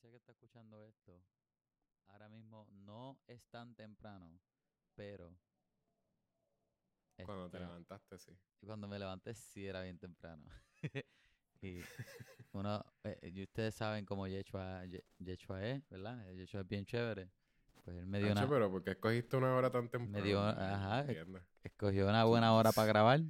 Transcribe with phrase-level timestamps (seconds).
[0.00, 1.22] audiencia que está escuchando esto,
[2.08, 4.40] ahora mismo no es tan temprano,
[4.94, 5.36] pero
[7.24, 8.32] Cuando te levantaste, sí.
[8.64, 10.44] cuando me levanté sí era bien temprano.
[11.62, 11.80] y
[12.52, 16.28] uno, eh, y ustedes saben cómo Yechua, Ye- Yechua es, ¿verdad?
[16.30, 17.30] Eh, Yechua es bien chévere.
[17.84, 20.24] Pues él me dio Nacho, una, pero ¿por qué escogiste una hora tan temprano?
[20.24, 21.04] dio- ajá,
[21.64, 23.20] escogió una buena hora para grabar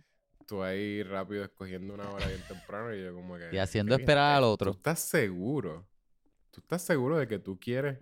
[0.46, 3.44] Tú ahí rápido escogiendo una hora bien temprano y yo como que...
[3.52, 4.72] y haciendo esperar al ¿tú otro.
[4.72, 5.86] estás seguro?
[6.50, 7.98] ¿Tú estás seguro de que tú quieres?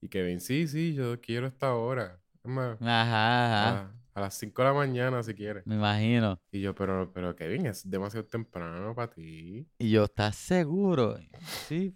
[0.00, 2.20] Y Kevin, sí, sí, yo quiero esta hora.
[2.44, 5.64] Es más, Ajá, ajá, a, a las 5 de la mañana si quieres.
[5.66, 6.40] me imagino.
[6.52, 9.66] Y yo, pero, pero Kevin, es demasiado temprano para ti.
[9.78, 11.18] Y yo, ¿estás seguro?
[11.68, 11.94] Sí,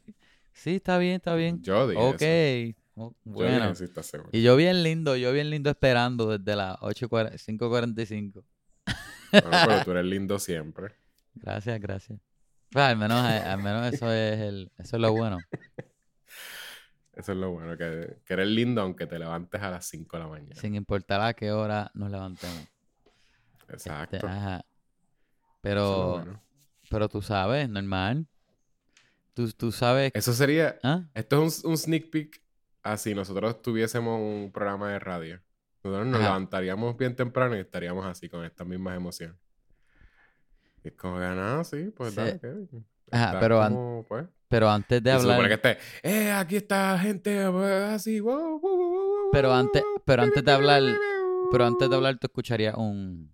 [0.53, 1.63] sí, está bien, está bien.
[1.63, 2.71] Yo dije Ok, eso.
[2.97, 3.65] o- Yo bueno.
[3.65, 4.31] dije, sí, estás seguro.
[4.33, 8.45] Y yo bien lindo, yo bien lindo esperando desde las 8:40 5.45.
[9.41, 10.95] Bueno, pero tú eres lindo siempre.
[11.35, 12.21] Gracias, gracias.
[12.71, 15.39] Pues al menos, eh, al menos eso es el, eso es lo bueno.
[17.15, 20.23] Eso es lo bueno, que, que eres lindo aunque te levantes a las 5 de
[20.23, 20.55] la mañana.
[20.55, 22.69] Sin importar a qué hora nos levantemos.
[23.63, 24.25] Este, Exacto.
[24.25, 24.65] ajá.
[25.61, 26.43] Pero, bueno.
[26.89, 28.29] pero tú sabes, normal.
[29.35, 30.13] Tú, tú sabes.
[30.15, 30.79] Eso sería...
[30.85, 31.03] ¿Ah?
[31.13, 32.41] Esto es un, un sneak peek
[32.83, 35.41] así nosotros tuviésemos un programa de radio.
[35.83, 36.29] Nosotros nos Ajá.
[36.29, 39.37] levantaríamos bien temprano y estaríamos así con estas mismas emociones.
[40.89, 42.17] Y es como que nada, sí, pues Sí.
[42.17, 42.87] dale, Kevin.
[43.11, 45.49] Ajá, pero an- como, pues, Pero antes de y se hablar.
[45.49, 50.23] que esté, eh, aquí está gente pues, así, wow, wow, wow, wow, Pero antes- pero
[50.23, 50.83] antes de hablar-
[51.51, 53.31] Pero antes de hablar, tú escucharías un.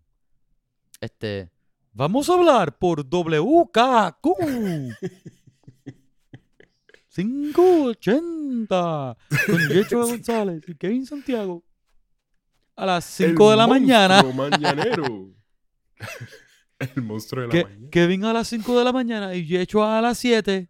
[1.01, 1.51] Este.
[1.93, 4.37] Vamos a hablar por WKQ.
[7.09, 9.17] 580
[9.47, 11.63] con Yechua González y Kevin Santiago.
[12.77, 14.23] A las El 5 de la mañana.
[14.23, 15.31] mañanero.
[16.97, 17.91] El monstruo de la Que- mañana.
[17.91, 20.69] Kevin a las 5 de la mañana y Yechua a las 7.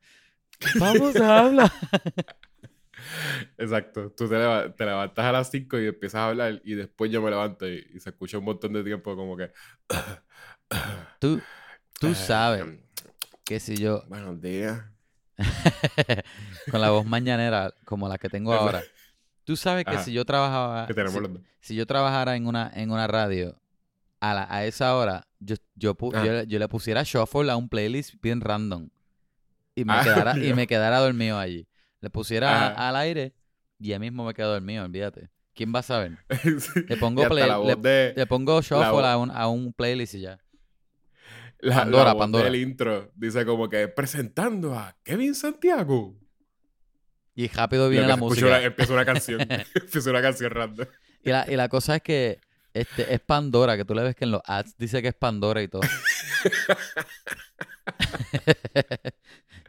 [0.79, 1.73] Vamos a hablar.
[3.59, 4.11] Exacto.
[4.17, 7.21] Tú te, leva- te levantas a las 5 y empiezas a hablar y después yo
[7.23, 9.51] me levanto y, y se escucha un montón de tiempo como que...
[11.21, 11.41] Tú,
[12.01, 12.65] tú Eh, sabes
[13.45, 14.83] que si yo, Buenos días.
[16.71, 18.83] con la voz mañanera como la que tengo ahora,
[19.45, 20.03] tú sabes que Ajá.
[20.05, 21.31] si yo trabajaba, Que tenemos si, los
[21.61, 23.61] si yo trabajara en una, en una radio
[24.31, 26.25] a, la- a esa hora, yo, yo, pu- Ah.
[26.25, 28.89] yo, le- yo le pusiera shuffle a un playlist bien random
[29.75, 31.67] y me, Ah, quedara, y me quedara dormido allí.
[32.01, 33.35] Le pusiera al aire
[33.79, 35.31] y ya mismo me quedo dormido, olvídate.
[35.55, 36.19] ¿Quién va a saber?
[36.61, 36.81] Sí.
[36.89, 38.15] Le pongo play- le- de...
[38.17, 40.41] Le pongo shuffle a un, a un playlist y ya.
[41.61, 42.45] la, Pandora, la voz Pandora.
[42.45, 46.15] del intro dice como que presentando a Kevin Santiago.
[47.37, 48.47] Y rápido viene la música.
[48.47, 49.41] una- empieza una canción.
[49.75, 50.87] empieza una canción random.
[51.23, 52.39] Y la, y la cosa es que
[52.75, 55.63] este, es Pandora, que tú le ves que en los ads dice que es Pandora
[55.63, 55.83] y todo.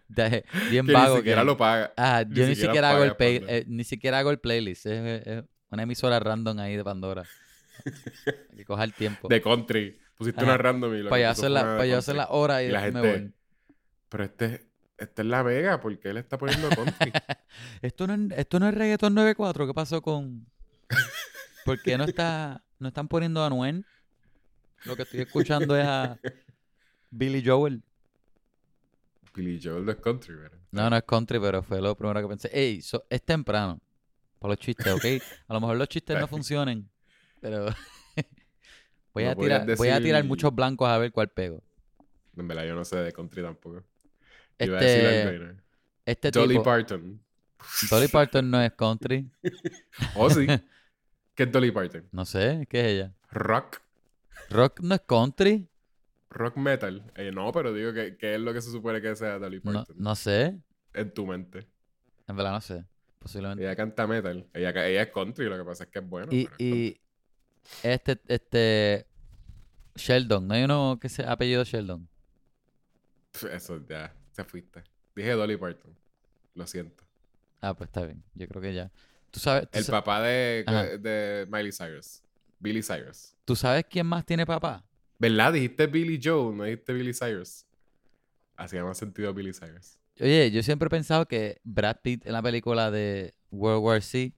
[0.08, 1.16] De- bien Que vago.
[1.16, 1.94] ni siquiera que, lo paga.
[1.98, 4.86] Ah, yo ni siquiera siquiera, hago el pay- eh, ni siquiera hago el playlist.
[4.86, 7.24] Es, una emisora random ahí de Pandora.
[8.52, 9.28] Hay que coger tiempo.
[9.28, 10.00] De country.
[10.16, 10.52] Pusiste Ajá.
[10.52, 11.52] una random y lo Para yo hacer
[12.16, 13.34] la, hora y, Y la después me gente- voy.
[14.10, 14.68] Pero este,
[14.98, 17.12] este es la Vega, porque él está poniendo country.
[17.82, 19.68] Esto no, es- esto no es reggaeton 94.
[19.68, 20.48] ¿Qué pasó con...?
[21.66, 23.86] ¿Por qué no está no están poniendo a Anuel?
[24.84, 26.20] Lo que estoy escuchando es a
[27.12, 27.82] Billy Joel.
[29.34, 30.58] Billy Joel no es country, ¿verdad?
[30.72, 32.50] No, no es country, pero fue lo primero que pensé.
[32.54, 33.80] Ey, so- es temprano
[34.40, 35.06] para los chistes, ¿ok?
[35.48, 36.90] A lo mejor los chistes no funcionen,
[37.42, 37.66] pero
[39.14, 41.64] voy, No a tirar, voy a tirar muchos blancos a ver cuál pego.
[42.38, 43.84] En verdad, yo no sé de country tampoco.
[44.60, 45.56] Iba a decir Este,
[46.06, 47.20] este Dolly tipo, Parton.
[47.90, 49.30] Dolly Parton no es country.
[50.16, 50.48] Oh, sí.
[51.36, 52.08] ¿Qué es Dolly Parton?
[52.12, 53.14] No sé, ¿qué es ella?
[53.32, 53.82] Rock.
[54.50, 55.68] Rock no es country.
[56.30, 57.12] Rock metal.
[57.16, 59.96] Eh, no, pero digo que, que es lo que se supone que sea Dolly Parton.
[60.00, 60.58] no sé.
[60.94, 61.68] En tu mente.
[62.28, 62.86] En verdad no sé.
[63.20, 63.64] Posiblemente.
[63.64, 64.48] Ella canta metal.
[64.54, 66.32] Ella, ella es country, lo que pasa es que es bueno.
[66.32, 67.02] Y, es y
[67.84, 69.06] este, este
[69.96, 72.08] Sheldon, ¿no hay uno que se apellido Sheldon?
[73.52, 74.84] Eso ya, se fuiste.
[75.16, 75.94] Dije Dolly Parton.
[76.54, 77.04] Lo siento.
[77.60, 78.24] Ah, pues está bien.
[78.36, 78.92] Yo creo que ya.
[79.36, 80.84] ¿Tú sabes, tú El papá de, Ajá.
[80.98, 82.22] de Miley Cyrus.
[82.58, 83.36] Billy Cyrus.
[83.44, 84.82] ¿tú sabes quién más tiene papá?
[85.20, 85.52] ¿Verdad?
[85.52, 87.66] Dijiste Billy Joe, no dijiste Billy Cyrus.
[88.56, 89.98] Hacía más sentido Billy Cyrus.
[90.22, 94.32] Oye, yo siempre he pensado que Brad Pitt en la película de World War C,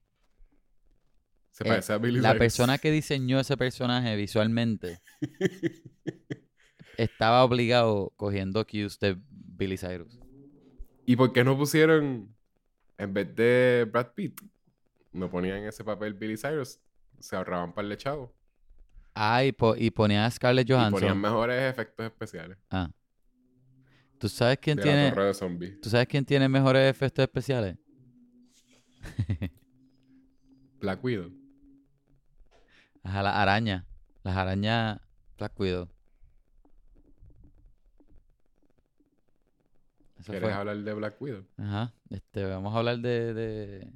[1.52, 2.40] Se Eh, parece a Billy la Cyrus.
[2.40, 5.00] persona que diseñó ese personaje visualmente
[6.98, 10.20] estaba obligado cogiendo cues de Billy Cyrus.
[11.06, 12.36] ¿Y por qué no pusieron,
[12.98, 14.42] en vez de Brad Pitt,
[15.18, 16.80] no ponían ese papel Billy Cyrus?
[17.20, 18.30] Se ahorraban par de chavos.
[19.16, 21.20] Ah, y, po- y ponía a Scarlett Y ponían Johansson.
[21.22, 22.58] mejores efectos especiales.
[22.70, 22.90] Ah.
[24.20, 25.82] ¿Tú sabes quién De tiene, la torre de zombies.
[25.82, 27.78] ¿Tú sabes quién tiene mejores efectos especiales?
[30.80, 31.32] Black Widow.
[33.04, 33.84] Ajá, las arañas.
[34.24, 35.00] Las arañas
[35.38, 35.90] Black Widow.
[40.20, 40.54] Eso ¿Quieres fue.
[40.54, 41.46] hablar de Black Widow?
[41.58, 41.94] Ajá.
[42.10, 43.92] Este, vamos a hablar de, de,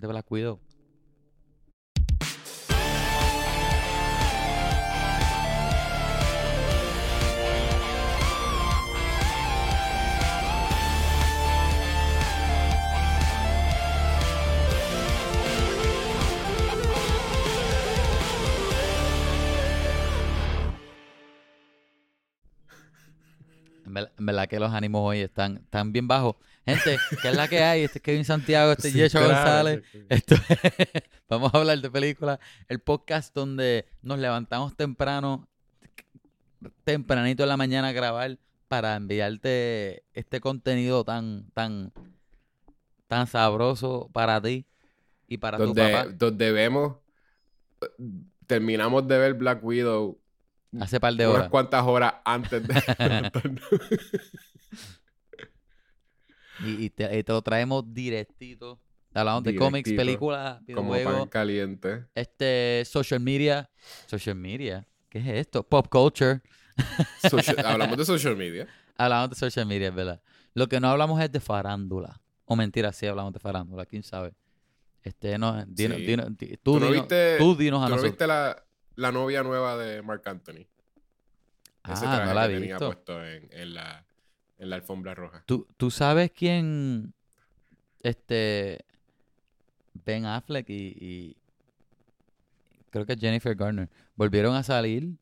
[0.00, 0.60] de Black Widow.
[23.86, 26.36] En ver- en verdad que los ánimos hoy están, están bien bajos.
[26.68, 27.84] Gente, ¿qué es la que hay?
[27.84, 29.82] Este es Kevin Santiago, este es Sí, González.
[31.30, 32.38] Vamos a hablar de películas.
[32.68, 35.48] El podcast donde nos levantamos temprano,
[36.84, 38.36] tempranito en la mañana a grabar
[38.68, 41.90] para enviarte este contenido tan, tan,
[43.06, 44.66] tan sabroso para ti
[45.26, 46.04] y para tu papá.
[46.04, 46.96] Donde, donde vemos,
[48.46, 50.18] terminamos de ver Black Widow
[50.78, 51.48] Hace par de unas horas.
[51.48, 52.74] cuantas horas antes de
[56.64, 58.78] Y, y te, y te lo traemos directito.
[59.14, 62.04] Hablamos de cómics, películas, como pan videojuegos, caliente.
[62.14, 63.68] este, social media.
[64.06, 64.86] Social media.
[65.08, 65.62] ¿Qué es esto?
[65.62, 66.40] Pop culture.
[67.28, 68.68] Social- hablamos de social media.
[68.96, 70.20] Hablamos de social media, es verdad.
[70.54, 72.20] Lo que no hablamos es de farándula.
[72.44, 74.34] O mentira, sí hablamos de farándula, quién sabe.
[75.02, 76.04] Este, no, dinos, Sí.
[76.38, 78.12] di- tú, ¿Tú no viste- tú dinos a ¿Tú no nosotros.
[78.12, 78.62] viste la,
[78.96, 80.66] la novia nueva de Mark Anthony?
[81.90, 82.86] Ese Ah, traje no la que tenía visto.
[82.86, 84.04] puesto en, en la,
[84.58, 85.42] en la alfombra roja.
[85.46, 87.12] ¿Tú, tú sabes quién,
[88.02, 88.80] este,
[90.04, 91.36] Ben Affleck y, y
[92.90, 95.16] creo que Jennifer Garner volvieron a salir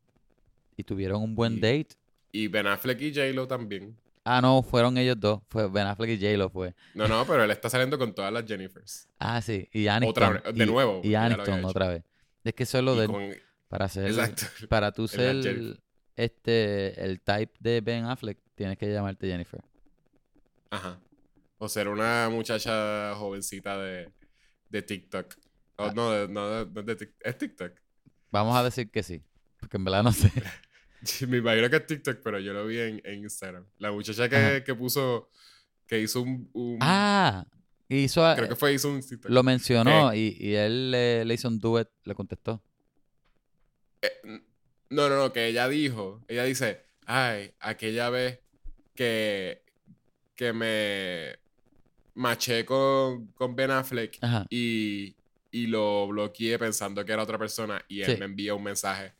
[0.76, 1.88] y tuvieron un buen Y- date.
[2.32, 3.96] Y Ben Affleck y J-Lo también.
[4.24, 5.40] Ah, no, fueron ellos dos.
[5.48, 6.74] Fue Ben Affleck y J-Lo fue.
[6.94, 9.08] No, no, pero él está saliendo con todas las Jennifers.
[9.18, 9.68] Ah, sí.
[9.72, 10.34] Y Aniston.
[10.36, 12.02] Otra de y- nuevo, Y había Aniston otra vez.
[12.44, 13.06] Es que eso es lo Y de...
[13.06, 13.30] con-
[13.68, 14.06] Para ser...
[14.08, 14.42] Exacto.
[14.68, 15.80] Para tú ser Jennifer.
[16.16, 19.62] este el type de Ben Affleck, tienes que llamarte Jennifer.
[20.70, 20.98] Ajá.
[21.58, 24.12] O ser una muchacha jovencita de,
[24.68, 25.34] de TikTok.
[25.76, 25.92] Oh, Ah.
[25.94, 27.72] no, de- no, de- de es TikTok.
[28.32, 29.22] Vamos a decir que sí.
[29.60, 30.30] Porque en verdad no sé.
[31.28, 33.64] Me imagino que es TikTok, pero yo lo vi en, en Instagram.
[33.78, 35.30] La muchacha que, que puso,
[35.86, 37.46] que hizo un, un- ah,
[37.88, 39.30] hizo creo que fue hizo un TikTok.
[39.30, 42.62] lo mencionó y, y él le, le hizo un duet, le contestó.
[44.02, 44.10] Eh,
[44.90, 48.40] no, no, no, que ella dijo, ella dice, ay, aquella vez
[48.96, 49.62] que,
[50.34, 51.38] que me
[52.14, 54.46] maché con, con Ben Affleck Ajá.
[54.50, 55.14] y,
[55.50, 58.16] y lo bloqueé pensando que era otra persona y él Sí.
[58.18, 59.12] me envía un mensaje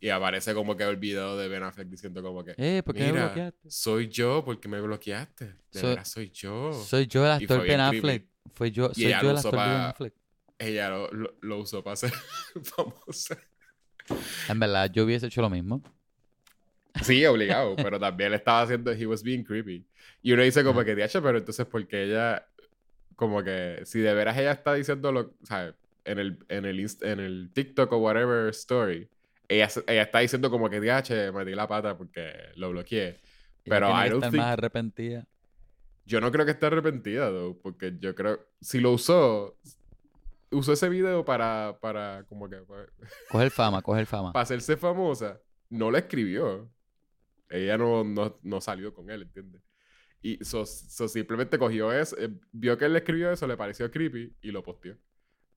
[0.00, 3.04] y aparece como que el video de Ben Affleck diciendo como que, Eh, ¿por qué
[3.04, 3.70] me mira, bloqueaste?
[3.70, 5.44] soy yo porque me bloqueaste.
[5.46, 6.72] De Soy- veras soy yo.
[6.72, 7.80] Soy yo el actor Ben.
[7.80, 8.26] Affleck.
[8.54, 10.14] Fue yo, soy ella yo el actor Ben Affleck.
[10.58, 12.12] Ella lo, lo, lo usó para ser
[12.62, 13.38] famosa.
[14.48, 15.82] En verdad, yo hubiese hecho lo mismo.
[17.02, 19.84] Sí, obligado, pero también le estaba haciendo, he was being creepy.
[20.22, 22.46] Y uno dice como que, diacho, pero entonces porque ella,
[23.16, 25.74] como que, si de veras ella está diciendo lo, ¿sabes?
[26.04, 29.08] En el, en el, en el TikTok o whatever story,
[29.48, 33.18] ella, ella está diciendo como que, diache, metí la pata porque lo bloqueé.
[33.64, 35.26] Pero I don't think- más arrepentida.
[36.06, 39.56] Yo no creo que esté arrepentida, though, porque yo creo, si lo usó,
[40.50, 42.86] usó ese video para, para, como que, para,
[43.28, 44.32] Coger fama, coger fama.
[44.32, 46.68] para hacerse famosa, no la escribió.
[47.50, 49.60] Ella no, no, no salió con él, ¿entiendes?
[50.22, 53.90] Y so, so simplemente cogió eso, eh, vio que él le escribió eso, le pareció
[53.90, 54.96] creepy y lo posteó.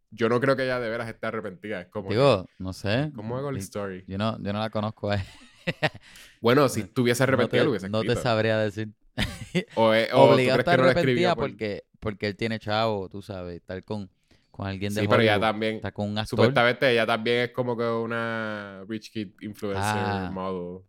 [0.09, 1.81] Yo no creo que ella de veras esté arrepentida.
[1.81, 3.11] Es como, Digo, no sé.
[3.15, 4.03] ¿cómo hago la story?
[4.07, 5.25] Yo no, yo no la conozco a ella.
[6.41, 8.21] Bueno, si tuviese No arrepentida, te, lo hubiese no te escrito.
[8.21, 8.89] sabría decir.
[9.75, 13.55] O, eh, o Obligado a no arrepentida por- porque, porque él tiene chavo, tú sabes,
[13.57, 14.09] estar con,
[14.51, 15.75] con alguien de Sí, pero ella Hollywood, también...
[15.75, 16.29] está con un actor.
[16.29, 20.29] Supuestamente ella también es como que una rich kid influencer Ah.
[20.33, 20.83] model.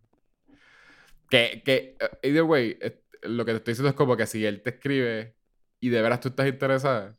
[1.34, 4.44] Que, que, eh, either way, eh, lo que te estoy diciendo es como que si
[4.46, 5.34] él te escribe
[5.80, 7.18] y de veras tú estás interesada,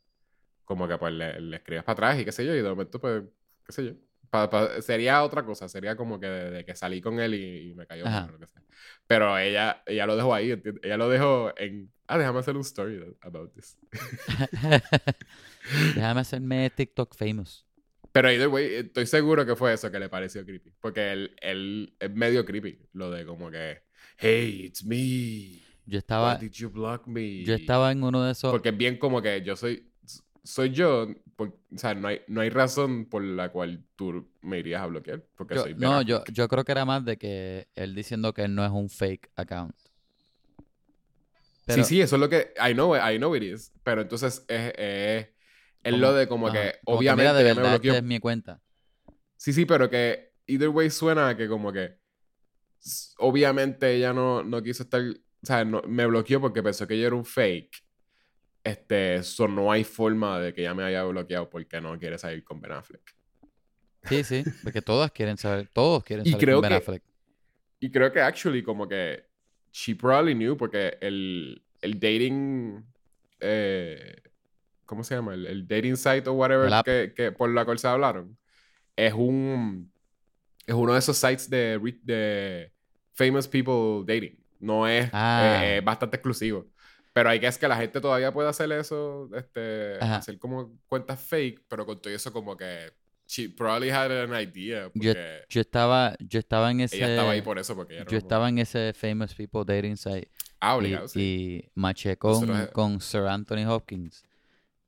[0.64, 3.00] como que pues le, le escribes para atrás y qué sé yo, y de momento
[3.02, 3.24] pues,
[3.66, 3.92] qué sé yo.
[4.30, 7.72] Pa- pa- sería otra cosa, sería como que de, de que salí con él y,
[7.72, 8.22] y me cayó Ajá.
[8.22, 8.62] mal o lo que sea.
[9.06, 10.84] Pero ella, ella lo dejó ahí, ¿entiendes?
[10.84, 13.78] Ella lo dejó en, ah, déjame hacer un story about this.
[15.96, 17.66] Déjame hacerme TikTok famous.
[18.12, 20.74] Pero either way, estoy seguro que fue eso que le pareció creepy.
[20.80, 22.80] Porque él, él es medio creepy.
[22.94, 23.82] Lo de como que,
[24.18, 25.62] hey, it's me.
[25.86, 27.44] Yo Why estaba, did you block me?
[27.44, 28.52] yo estaba en uno de esos.
[28.52, 29.88] Porque es bien como que yo soy,
[30.44, 31.08] soy yo.
[31.36, 34.86] por- o sea, no hay, no hay razón por la cual tú me irías a
[34.88, 35.22] bloquear.
[35.36, 38.44] Porque yo- soy no, yo, yo creo que era más de que él diciendo que
[38.44, 39.76] él no es un fake account.
[41.66, 42.54] Pero, sí, sí, eso es lo que.
[42.64, 43.72] I know, I know it is.
[43.84, 44.74] Pero entonces es.
[44.78, 45.28] es,
[45.84, 46.80] es lo de como ajá, que.
[46.84, 47.24] como obviamente.
[47.32, 47.92] mira, de ella me bloqueó.
[47.94, 48.62] esta es mi cuenta.
[49.36, 50.34] Sí, sí, pero que.
[50.48, 51.98] Either way suena a que como que.
[53.18, 55.02] Obviamente ella no, no quiso estar.
[55.02, 57.84] O sea, no- me bloqueó porque pensó que yo era un fake.
[58.64, 59.22] Este.
[59.24, 62.60] So no hay forma de que ella me haya bloqueado porque no quiere salir con
[62.62, 63.16] Ben Affleck.
[64.04, 67.04] Sí, sí, porque todas quieren saber, todos quieren Y saber creo con Ben que- Affleck.
[67.80, 69.26] Y creo que actually como que
[69.72, 72.84] she probably knew porque el, el dating
[73.40, 74.16] eh,
[74.86, 75.34] ¿cómo se llama?
[75.34, 78.38] El, el dating site o whatever que, que por la cual se hablaron
[78.96, 79.92] es un
[80.66, 82.72] es uno de esos sites de, de
[83.16, 84.38] famous people dating.
[84.60, 85.62] No es Ah.
[85.64, 86.68] eh, es bastante exclusivo.
[87.14, 90.18] Pero hay que es que la gente todavía puede hacer eso, este, Ajá.
[90.18, 92.92] hacer como cuentas fake, pero con todo eso como que
[93.28, 95.14] she probably had an idea Yo-
[95.50, 98.50] Yo estaba, yo estaba en ese, ella estaba ahí por eso porque yo una estaba
[98.50, 100.30] en ese famous people dating site
[100.60, 101.20] Ah, y, obligado, sí.
[101.22, 104.24] y maché con, Nosotros es- con Sir Anthony Hopkins.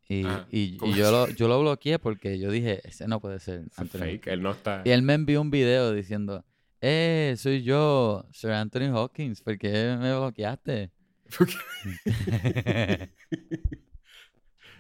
[0.10, 3.19] Y, Ajá, y- y ¿cómo yo, lo, yo lo bloqueé porque yo dije, ese no
[3.22, 4.27] puede ser Anthony fake, Hopkins.
[4.34, 4.81] él no está.
[4.86, 6.46] Y él me envió un video diciendo,
[6.81, 10.91] eh, soy yo, Sir Anthony Hopkins, ¿por qué me bloqueaste?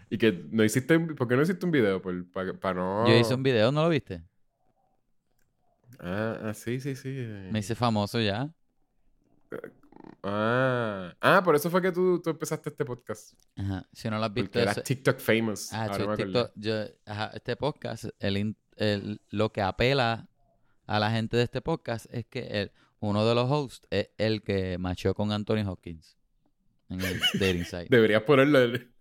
[0.09, 0.95] y que no hiciste.
[0.97, 2.01] un- ¿Por qué no hiciste un video?
[2.01, 3.07] Para no.
[3.07, 4.23] Yo hice un video, ¿no lo viste?
[5.99, 7.09] Ah, ah, sí, sí, sí.
[7.51, 8.49] Me hice famoso ya.
[10.23, 13.33] Ah, ah, por eso fue que tú, tú empezaste este podcast.
[13.55, 13.85] Ajá.
[13.93, 15.73] Si no lo has visto, Porque eras TikTok famous.
[15.73, 15.89] Ah.
[16.15, 16.51] TikTok.
[16.55, 16.73] Yo,
[17.05, 20.27] ajá, este podcast, el, el- lo que apela
[20.87, 24.41] a la gente de este podcast es que el- uno de los hosts es el
[24.41, 26.17] que macheó con Anthony Hopkins
[26.89, 27.87] en el dating site.
[27.89, 28.91] Deberías ponerlo en,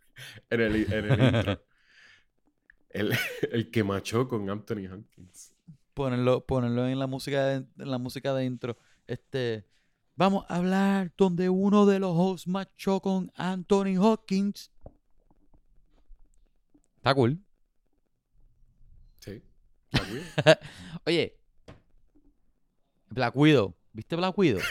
[0.50, 1.62] en el, en el intro.
[2.90, 3.12] El,
[3.52, 5.52] el que machó con Anthony Hopkins.
[5.94, 8.76] Ponerlo, ponerlo en la música de, en la música de intro.
[9.06, 9.64] Este,
[10.14, 14.70] vamos a hablar donde uno de los hosts machó con Anthony Hopkins.
[16.98, 17.38] Está cool.
[19.20, 19.42] Sí.
[19.92, 20.58] Está weird.
[21.06, 21.35] Oye,
[23.10, 23.74] Black Widow.
[23.92, 24.60] ¿Viste Black Widow?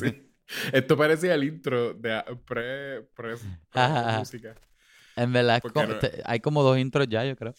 [0.00, 0.28] Sí.
[0.72, 4.18] Esto parecía el intro de pre, pre, pre- Ajá.
[4.18, 4.54] música.
[5.16, 7.54] En verdad, como- no- te- hay como dos intros ya, yo creo.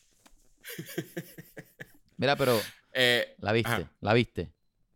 [2.17, 2.59] Mira, pero
[2.91, 3.91] Eh, la viste, Ajá.
[4.01, 4.51] la viste.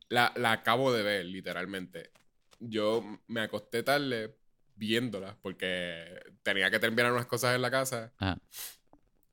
[0.10, 2.12] la, la acabo de ver, literalmente.
[2.60, 4.36] Yo me acosté tarde
[4.76, 8.12] viéndola porque tenía que terminar unas cosas en la casa.
[8.18, 8.38] Ajá.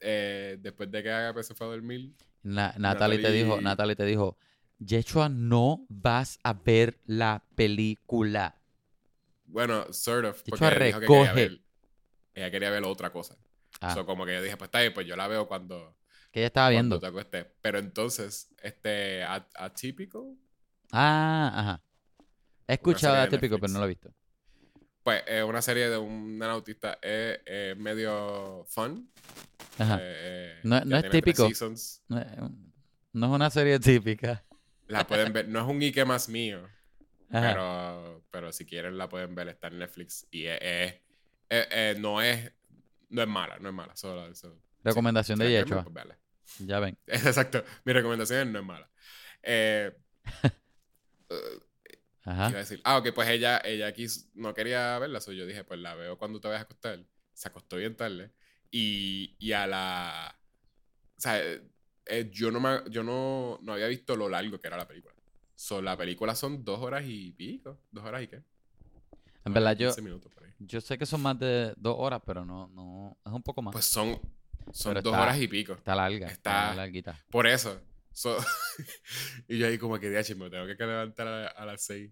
[0.01, 2.13] Eh, después de que Agape se fue a dormir.
[2.43, 4.37] Na- Natalie te dijo, Natalie te dijo,
[4.79, 8.57] Yechua, no vas a ver la película.
[9.47, 10.43] Bueno, sort of.
[10.49, 11.33] Porque dijo que quería recoge.
[11.35, 11.61] ver.
[12.35, 13.37] Ella quería ver otra cosa.
[13.81, 15.97] Ah, So, como que yo dije, pues está bien, pues yo la veo cuando,
[16.33, 16.99] que ella estaba viendo.
[16.99, 17.47] te acuestes.
[17.61, 20.37] Pero entonces, este, a- Atypical,
[20.93, 21.83] Ah, ajá.
[22.67, 24.11] He escuchado serie a de típico, pero no lo he visto.
[25.03, 26.99] pues es una serie de un autista.
[27.03, 29.11] Es, medio fun.
[29.79, 29.99] Ajá.
[30.01, 31.49] Eh, eh, No- es típico.
[32.09, 34.45] no es una serie típica.
[34.89, 35.49] La pueden ver.
[35.49, 36.69] No es un Ike más mío.
[37.31, 37.49] Ajá.
[37.49, 39.49] Pero, pero si quieren la pueden ver.
[39.49, 40.27] Está en Netflix.
[40.31, 40.95] Y es, es-
[41.49, 42.53] es- es- no es.
[43.09, 43.95] No es mala, no es mala.
[43.97, 45.85] Solo, solo- Recomendación de Yechua.
[45.85, 46.07] pues.
[46.61, 46.99] Ya ven.
[47.07, 47.65] Exacto.
[47.85, 48.91] Mi recomendación es no es mala.
[49.43, 49.93] Eh,
[51.31, 51.59] eh,
[52.25, 52.49] Ajá.
[52.49, 55.63] iba a decir, ah, ok, pues ella, ella quiso, no quería verla, so yo dije,
[55.65, 57.05] pues la veo cuando te vayas a acostar.
[57.35, 58.33] Se acostó bien tarde.
[58.71, 60.39] Y, y a la.
[61.17, 61.41] O sea,
[62.07, 65.15] eh, yo, no, me, yo no, no había visto lo largo que era la película.
[65.55, 67.79] So, la película son dos horas y pico.
[67.91, 68.43] Dos horas y qué.
[69.45, 70.51] En verdad, yo, 15 minutos por ahí.
[70.59, 73.73] yo sé que son más de dos horas, pero no, no, es un poco más.
[73.73, 74.19] Pues son,
[74.73, 75.75] son Pero dos está- horas y pico.
[75.75, 76.35] está larga, está,
[76.71, 77.25] está- larguita.
[77.31, 77.81] Por eso.
[78.13, 78.37] So-
[79.49, 82.11] y yo ahí como que, "Diache, me tengo que levantar a, a las 6.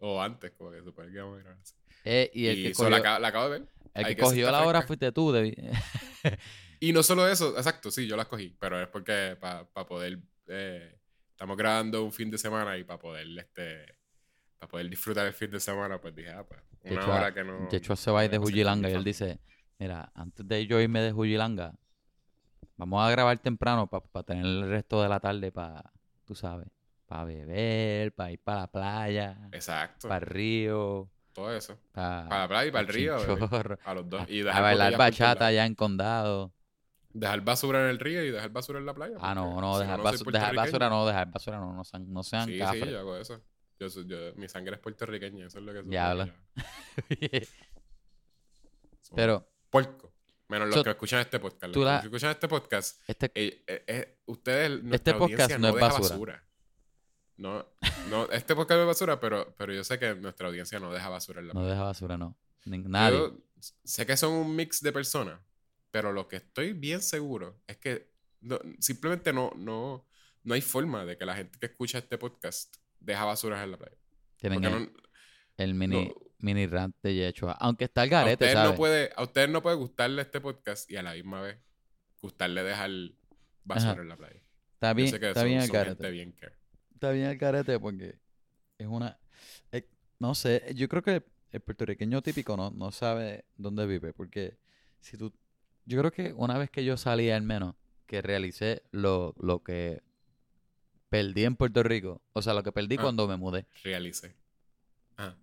[0.00, 1.76] O antes, como que supone que vamos a ir a las 6.
[2.04, 3.68] Eh, y el Y que so, cogió, la, acabo- la acabo de ver.
[3.94, 5.32] el que cogió la hora fuiste tú.
[5.32, 5.54] Debi-
[6.80, 10.98] Y no solo eso, exacto, sí, yo las cogí, pero es porque para poder, eh,
[11.30, 13.96] estamos grabando un fin de semana y para poder, este,
[14.58, 17.44] para poder disfrutar el fin de semana, pues dije, ah, pues, una Yechua- hora que
[17.44, 17.68] no...
[17.70, 19.40] Yechua se va a ir de Jujilanga y él dice,
[19.78, 21.74] mira, antes de yo irme de Jujilanga,
[22.76, 25.92] vamos a grabar temprano para tener el resto de la tarde para,
[26.24, 26.68] tú sabes,
[27.06, 31.76] para beber, para ir para la playa, Exacto, para el río, todo eso.
[31.92, 34.20] para, Para la playa y para el río, a a los dos.
[34.30, 36.52] Y a dejar bailar bachata allá en Condado.
[37.10, 39.16] Dejar basura en el río y dejar basura en la playa.
[39.20, 41.84] Ah, no, no, si dejar, no basu- soy dejar basura no, dejar basura no, no
[41.84, 43.42] sean, no sean Sí, sí, yo hago eso.
[43.80, 45.88] Yo, yo- mi sangre es puertorriqueña, eso es lo que soy.
[45.88, 46.32] Diablo.
[49.14, 50.12] Pero Puerco.
[50.48, 51.74] Menos los So, que escuchan este podcast.
[51.74, 55.74] Los la- que escuchan este podcast, este, eh, eh, eh, ustedes, nuestra podcast no es
[55.74, 56.44] deja basura.
[57.36, 57.66] No,
[58.10, 61.40] no, este podcast es basura, pero, pero yo sé que nuestra audiencia no deja basura
[61.40, 61.74] en la No playa.
[61.74, 62.36] deja basura, no.
[62.64, 63.18] Nadie.
[63.18, 63.36] Yo
[63.84, 65.38] sé que son un mix de personas,
[65.90, 70.06] pero lo que estoy bien seguro es que no- simplemente no, no,
[70.44, 73.76] no hay forma de que la gente que escucha este podcast deja basuras en la
[73.78, 73.96] playa.
[74.36, 74.90] Tienen el, no-
[75.56, 77.52] el mini, no- mini rant de Yechua.
[77.52, 78.70] Aunque está el a, garete, ustedes ¿sabes?
[78.70, 81.58] no puede, a ustedes no puede gustarle este podcast y a la misma vez
[82.20, 82.90] gustarle dejar
[83.64, 84.02] basura Ajá.
[84.02, 84.40] en la playa.
[84.74, 86.10] Está bien, está son- bien el garete.
[86.10, 86.36] bien.
[86.94, 88.18] Está bien el carete porque
[88.78, 89.18] es una...
[89.72, 89.88] eh,
[90.20, 94.56] no sé, yo creo que el puertorriqueño típico no, no sabe dónde vive porque
[95.00, 95.32] si tú...
[95.88, 97.74] Yo creo que una vez que yo salí al menos,
[98.06, 100.02] que realicé lo, lo que
[101.08, 103.02] perdí en Puerto Rico, o sea, lo que perdí Ah.
[103.02, 104.36] cuando me mudé, Realice.
[105.16, 105.34] Ah,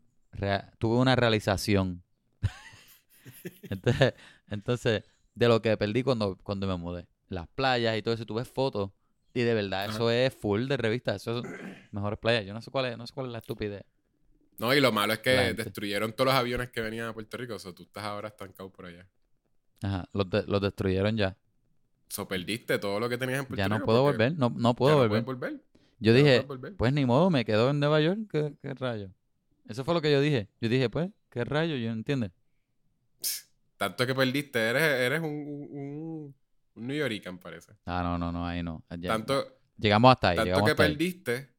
[0.78, 2.04] tuve una realización.
[3.64, 4.14] entonces,
[4.50, 8.46] entonces, de lo que perdí cuando, cuando me mudé, las playas y todo eso, tuve
[8.46, 8.92] fotos
[9.34, 9.94] y de verdad Ajá.
[9.94, 11.52] eso es full de revista, eso son
[11.92, 12.46] mejores playas.
[12.46, 13.84] Yo no sé cuál es, no sé cuál es la estupidez.
[14.58, 17.56] No, y lo malo es que destruyeron todos los aviones que venían a Puerto Rico.
[17.56, 19.06] O sea, tú estás ahora estancado por allá.
[19.82, 21.38] Ajá, los, de- los destruyeron ya.
[22.10, 23.86] So, perdiste todo lo que tenías en Puerto Ya no Rico.
[23.86, 25.24] puedo porque volver, no, no ya puedo no volver.
[25.24, 25.62] puedes volver.
[26.00, 26.76] Yo Ya no dije, puedes volver.
[26.78, 29.12] pues ni modo, me quedo en Nueva York, ¿qué, qué rayo?
[29.68, 30.50] Eso fue lo que yo dije.
[30.62, 31.76] Yo dije, pues, ¿qué rayo?
[31.78, 32.30] Yo no entiendo.
[33.78, 36.36] Tanto que perdiste, eres, eres un, un, un,
[36.76, 37.74] un New Yorican, parece.
[37.86, 38.84] Ah, no, no, no, ahí no.
[38.90, 39.46] Ya- Tanto,
[39.78, 40.94] llegamos hasta ahí, tanto llegamos que hasta ahí.
[40.94, 41.56] perdiste.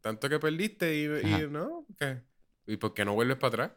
[0.00, 1.48] Tanto que perdiste y, y Ajá.
[1.48, 2.22] no, ¿qué?
[2.66, 3.72] ¿Y por qué no vuelves para atrás?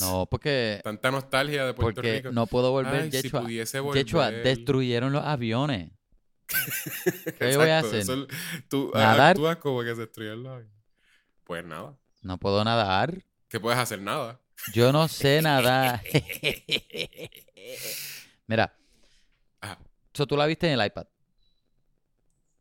[0.00, 2.32] No, porque, Tanta nostalgia de Puerto porque Rico.
[2.32, 3.02] no puedo volver.
[3.02, 4.04] Ay, si Yechua, pudiese volver.
[4.04, 5.90] Yechua, destruyeron los aviones.
[7.38, 8.00] ¿Qué voy a hacer?
[8.00, 8.26] eso-
[8.68, 9.30] tú ¿Nadar?
[9.30, 10.72] actúas como que se destruyeron los aviones.
[11.44, 11.96] Pues nada.
[12.22, 13.22] No puedo nadar.
[13.48, 14.00] ¿Qué puedes hacer?
[14.02, 14.40] Nada.
[14.72, 16.02] Yo no sé nadar.
[18.46, 18.72] Mira,
[19.60, 19.78] Ajá.
[20.12, 21.06] so, tú la viste en el iPad.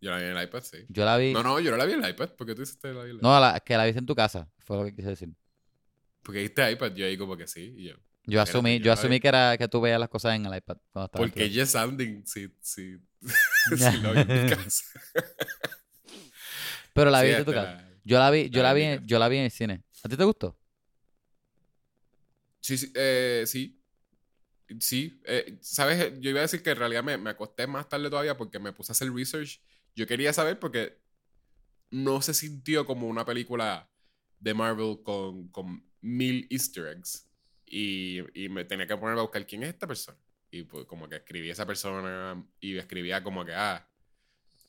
[0.01, 0.85] Yo la vi en el iPad, sí.
[0.89, 1.33] Yo la vi.
[1.33, 2.29] No, no, yo no la vi en el iPad.
[2.29, 4.15] ¿Por qué tú hiciste la vi en el No, la- que la viste en tu
[4.15, 4.47] casa.
[4.59, 5.29] Fue lo que quise decir.
[6.25, 7.73] Porque dijiste iPad, yo ahí como que sí.
[7.77, 9.21] Y yo, Yo asumí, yo asumí vi.
[9.21, 12.23] que era que tú veías las cosas en el iPad cuando estaba porque Yes Sounding,
[12.25, 12.97] sí, sí.
[13.77, 14.83] sí lo vi en mi casa.
[16.93, 17.73] Pero la Sí, viste en tu casa.
[17.73, 19.51] la- Yo la vi, yo la la vi vi, en yo la vi en el
[19.51, 19.83] cine.
[20.03, 20.57] ¿A ti te gustó?
[22.61, 23.81] Sí, sí, eh, sí.
[24.79, 28.09] Sí, eh, sabes, yo iba a decir que en realidad me, me acosté más tarde
[28.09, 29.61] todavía porque me puse a hacer research.
[29.95, 30.97] Yo quería saber porque
[31.91, 33.89] no se sintió como una película
[34.39, 37.27] de Marvel con, con mil easter eggs.
[37.65, 40.17] Y, y me tenía que poner a buscar quién es esta persona.
[40.51, 43.85] Y pues como que escribí esa persona y escribía como que, ah,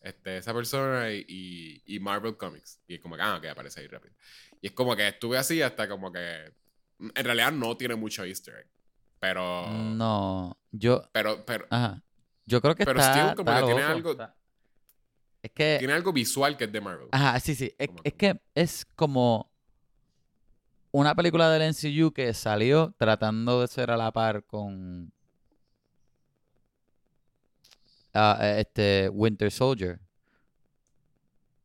[0.02, 2.80] este, esa persona y, y, y Marvel Comics.
[2.88, 4.14] Y es como que, ah, ok, aparece ahí rápido.
[4.60, 6.52] Y es como que estuve así hasta como que...
[6.98, 8.66] En realidad no tiene mucho easter egg.
[9.20, 9.68] Pero...
[9.70, 12.02] No, yo, Pero, pero ajá.
[12.46, 14.36] Yo creo que Pero está, still como está que tiene loco, algo- está-
[15.42, 17.08] Es que, tiene algo visual que es de Marvel.
[17.12, 17.74] ajá, sí, sí.
[17.78, 19.52] Es, Como es que- que es como
[20.98, 25.12] una película del MCU que salió tratando de ser a la par con
[28.14, 30.00] ah, eh, este Winter Soldier.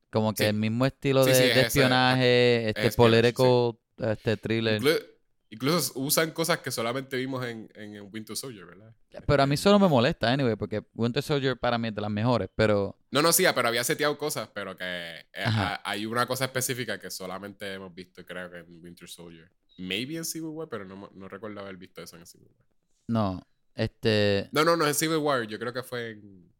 [0.10, 0.50] Como que Sí.
[0.50, 4.82] el mismo estilo Sí, de, sí, de es ese, espionaje, este espionaje, political, este thriller.
[4.82, 5.06] Inclu-
[5.52, 8.94] incluso usan cosas que solamente vimos en, en, en Winter Soldier, ¿verdad?
[9.28, 12.10] Pero a mí no me molesta, anyway, porque Winter Soldier para mí es de las
[12.10, 15.46] mejores, pero No, no, sí, pero había seteado cosas, pero que eh,
[15.84, 19.52] hay una cosa específica que solamente hemos visto, creo que en Winter Soldier.
[19.78, 22.68] Maybe en Civil War, pero no, no recuerdo haber visto eso en Civil War.
[23.08, 26.52] no, este, No, no, no en Civil War, yo creo que fue en...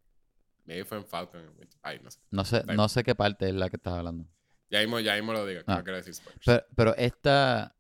[0.66, 1.42] Maybe fue en Falcon.
[1.42, 2.20] en Winter- Ay, no sé.
[2.30, 4.26] no sé, no sé qué parte es la que estás hablando.
[4.70, 5.78] Ya mismo, ya mismo lo digo, Ah.
[5.78, 6.46] no quiero decir spoilers.
[6.46, 7.76] Pero, pero esta,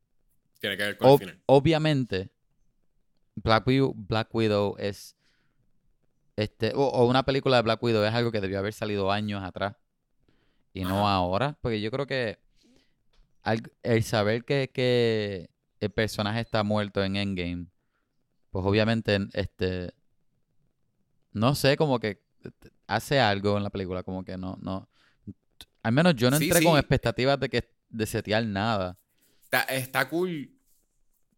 [0.62, 1.42] Tiene que ver con el final.
[1.46, 2.32] obviamente,
[3.36, 5.16] Black Widow, Black Widow es,
[6.36, 9.44] este, o, o una película de Black Widow es algo que debió haber salido años
[9.44, 9.76] atrás
[10.74, 11.16] y no Ajá.
[11.16, 12.40] ahora, porque yo creo que
[13.44, 17.68] al- el saber que, que el personaje está muerto en Endgame,
[18.52, 19.94] pues obviamente, este,
[21.34, 22.22] no sé, como que
[22.88, 24.90] hace algo en la película, como que no, no,
[25.84, 28.98] al menos yo no Sí, entré con expectativas de que de setear nada.
[29.52, 30.50] Está, está cool.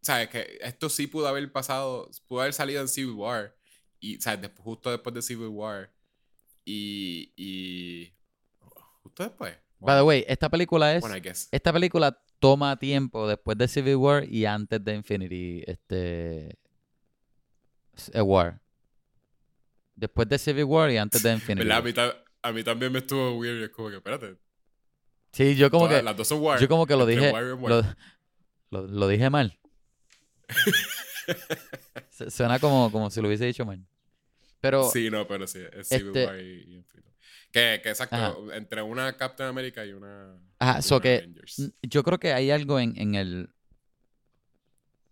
[0.02, 0.28] ¿Sabes?
[0.28, 3.56] Que esto sí pudo haber pasado, pudo haber salido en Civil War.
[4.00, 4.42] Y, ¿sabes?
[4.42, 5.90] Después- justo después de Civil War.
[6.64, 7.32] Y.
[7.36, 8.14] y
[9.02, 9.54] justo después.
[9.80, 11.48] By the way, esta película es, Bueno, I guess.
[11.50, 16.58] esta película toma tiempo después de Civil War y antes de Infinity, este,
[18.12, 18.60] eh, War.
[19.96, 21.66] Después de Civil War y antes de Infinity.
[21.68, 21.78] ¿Verdad?
[21.78, 22.14] A War.
[22.14, 23.62] mí, a mí también me estuvo weird.
[23.64, 24.36] Es como que, espérate.
[25.34, 26.60] Sí, yo como todas- que, las dos son War.
[26.60, 27.82] yo como que lo dije, lo,
[28.70, 29.58] lo- lo dije mal.
[32.10, 33.84] Su- Suena como, como si lo hubiese dicho mal.
[34.60, 35.60] Pero sí, no, pero sí.
[35.72, 37.10] Es Civil este- War y, Infinity.
[37.52, 38.34] Que, que exacto, Ajá.
[38.54, 40.36] entre una Captain America y una.
[40.58, 41.72] Ajá, y so una que Avengers.
[41.82, 43.50] Yo creo que hay algo en, en el...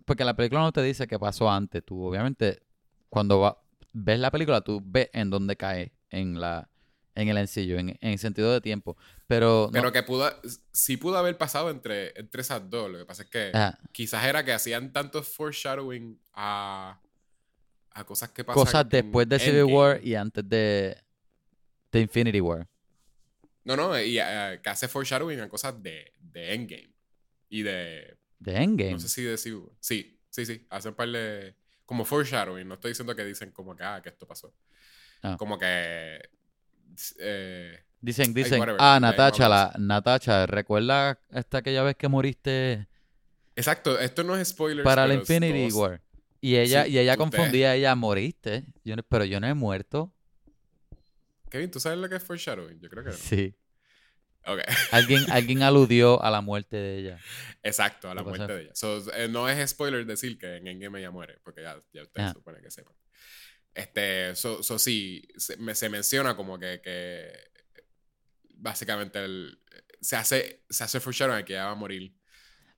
[0.05, 1.85] Porque la película no te dice qué pasó antes.
[1.85, 2.63] Tú, obviamente,
[3.09, 6.69] cuando va- ves la película, tú ves en dónde cae en la
[7.15, 8.97] en el encillo, en, en el sentido de tiempo.
[9.27, 10.31] Pero, no- Pero que pudo,
[10.73, 12.91] sí pudo haber pasado entre, entre esas dos.
[12.91, 17.01] Lo que pasa es que ajá, quizás era que hacían tanto foreshadowing a,
[17.91, 18.63] a cosas que pasan.
[18.65, 19.77] cosas después de Civil Endgame.
[19.79, 20.97] War y antes de,
[21.91, 22.67] de Infinity War.
[23.65, 26.93] No, no, y eh, que hace foreshadowing a cosas de, de Endgame.
[27.49, 28.17] Y de.
[28.39, 28.93] De Endgame.
[28.93, 29.73] No sé si de Civil War.
[29.79, 30.67] Sí, sí, sí.
[30.71, 31.55] Hacen par de.
[31.87, 32.67] Como foreshadowing.
[32.67, 34.53] No estoy diciendo que dicen como que, ah, que esto pasó.
[35.23, 35.37] Ah.
[35.39, 36.19] Como que.
[37.19, 39.73] Eh, Dicen, dicen, whatever, ah, Natacha, la.
[39.79, 42.89] Natacha, ¿recuerda esta aquella vez que moriste
[43.55, 44.85] exacto, esto no es spoilers.
[44.85, 46.03] para el pero Infinity todos- War?
[46.41, 48.65] Y ella, Sí, y ella confundía, ella moriste.
[48.85, 50.13] Yo no- pero yo no he muerto.
[51.51, 52.81] Kevin, ¿tú sabes lo que es foreshadowing?
[52.81, 53.17] Yo creo que no.
[53.17, 53.55] Sí.
[54.91, 57.19] Alguien, alguien aludió a la muerte de ella.
[57.63, 58.71] Exacto, a la muerte de ella.
[58.75, 62.25] So, eh, no es spoiler decir que en Endgame ella muere, porque ya, ya ustedes
[62.27, 62.33] Ajá.
[62.33, 62.93] suponen que sepan.
[63.75, 67.33] Este, so, so sí, se, me- se menciona como que, que
[68.55, 69.59] básicamente el-
[70.01, 72.15] se hace, se hace foreshadowing que ella va a morir.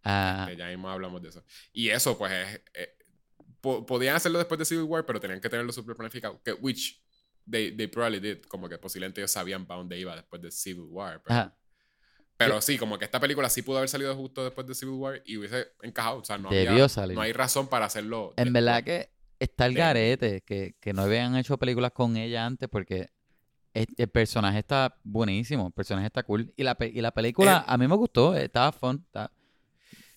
[0.05, 1.45] Ah, que ya mismo hablamos de eso.
[1.73, 2.97] Y eso, pues, es, eh,
[3.63, 6.43] po- podían hacerlo después de Civil War, pero tenían que tenerlo súper planificado.
[6.43, 7.03] Que, which
[7.51, 8.43] they, they probably did.
[8.43, 11.23] Como que posiblemente ellos sabían para dónde iba después de Civil War.
[11.23, 11.57] Pero, ajá.
[12.37, 15.23] pero sí, como que esta película sí pudo haber salido justo después de Civil War
[15.25, 16.19] y hubiese encajado.
[16.19, 17.15] O sea, no, Debió había- salir.
[17.17, 18.35] no hay razón para hacerlo.
[18.37, 18.53] En después.
[18.65, 19.14] verdad que
[19.45, 23.11] está el garete, que, que no habían hecho películas con ella antes porque
[23.75, 26.53] el, el personaje está buenísimo, el personaje está cool.
[26.57, 29.31] Y la, y la película Eh, a mí me gustó, estaba fun, estaba,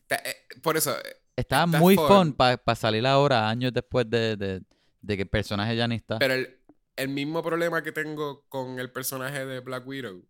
[0.08, 2.08] Ta- eh, Por eso, eh, estaba muy fun.
[2.08, 4.62] fun para salir ahora, años después de, de-
[5.02, 6.18] de que el personaje ya ni está.
[6.20, 6.60] pero el,
[6.96, 10.26] el mismo problema que tengo con el personaje de Black Widow,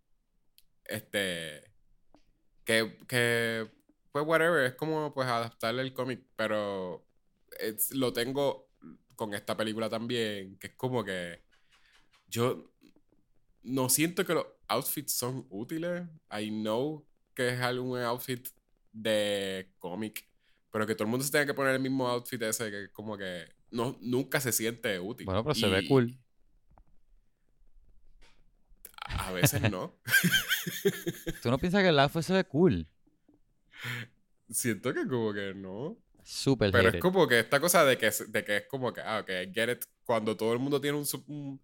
[0.86, 1.64] este,
[2.66, 3.70] que, que
[4.12, 7.06] pues whatever, es como pues adaptarle el cómic, pero
[7.92, 8.66] lo tengo
[9.17, 11.41] con esta película también, que es como que
[12.30, 12.71] yo
[13.63, 16.03] no siento que los outfits son útiles.
[16.32, 18.47] I know que es algún outfit
[18.93, 20.25] de cómic,
[20.71, 23.17] pero que todo el mundo se tenga que poner el mismo outfit ese, que como
[23.17, 25.25] que no, nunca se siente útil.
[25.25, 26.17] bueno, pero se ve cool.
[29.01, 29.99] A a veces no.
[31.41, 32.88] ¿Tú no piensas que el outfit se ve cool?
[34.49, 35.97] Siento que como que no.
[36.30, 39.00] Súper Pero es como que esta cosa de que, es- de que es como que,
[39.02, 39.84] ah, ok, I get it.
[40.04, 41.62] Cuando todo el mundo tiene un, un,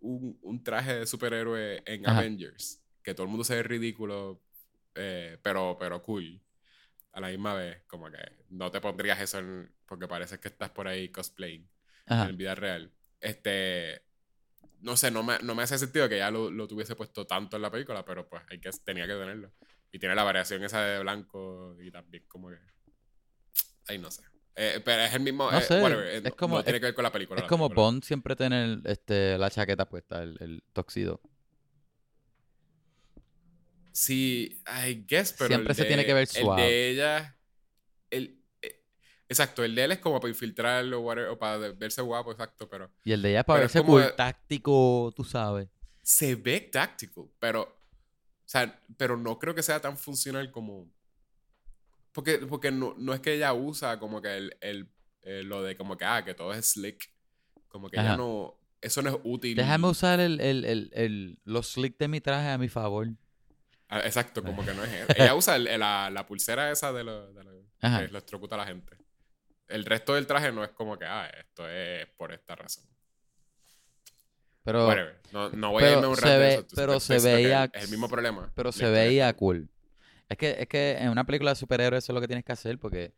[0.00, 2.18] un- un traje de superhéroe en Ajá.
[2.18, 4.42] Avengers, que todo el mundo se ve ridículo,
[4.94, 6.40] eh, pero, pero cool.
[7.12, 8.18] A la misma vez, como que
[8.50, 11.66] no te pondrías eso en- porque parece que estás por ahí cosplaying
[12.06, 12.28] Ajá.
[12.28, 12.92] en vida real.
[13.20, 14.02] Este.
[14.80, 17.56] No sé, no me, no me hace sentido que ya lo, lo tuviese puesto tanto
[17.56, 19.52] en la película, pero pues hay que, tenía que tenerlo.
[19.92, 22.56] Y tiene la variación esa de blanco y también como que.
[23.88, 24.22] Ay, no sé.
[24.54, 25.50] Eh, pero es el mismo.
[25.50, 27.12] No eh, sé, whatever, eh, es no- como- no tiene es- que ver con la
[27.12, 27.38] película.
[27.38, 27.86] Es la como película.
[27.86, 31.20] Bond siempre tener este, la chaqueta puesta, el, el toxido.
[33.92, 35.48] Sí, I guess, pero.
[35.48, 36.62] Siempre el se tiene que ver El suave.
[36.62, 37.36] de ella.
[38.10, 38.82] El, eh,
[39.28, 42.90] exacto, el de él es como para infiltrarlo whatever, o para verse guapo, exacto, pero.
[43.04, 45.68] Y el de ella es para verse como cool, táctico, tú sabes.
[46.02, 50.90] se ve tactical, pero, o sea, pero no creo que sea tan funcional como,
[52.12, 54.88] porque, porque no, no es que ella usa como que el, el-
[55.22, 57.10] eh, lo de como que, ah, que todo es slick,
[57.68, 58.08] como que Ajá.
[58.08, 59.56] ella no, eso no es útil.
[59.56, 63.08] Déjame usar el, el, el, el- los slick de mi traje a mi favor.
[63.88, 64.90] Ah, exacto, como que no es.
[65.16, 68.96] Ella usa la, la pulsera esa de lo, de lo- que electrocuta a la gente.
[69.68, 72.84] El resto del traje no es como que, ah, esto es por esta razón.
[74.64, 75.20] Pero, Whatever.
[75.32, 76.66] No, no voy pero a irme un se rant de eso.
[76.76, 78.52] Pero se veía- Es el mismo problema.
[78.54, 79.68] pero se veía cool.
[80.32, 82.52] Es que, es que en una película de superhéroes eso es lo que tienes que
[82.52, 83.12] hacer porque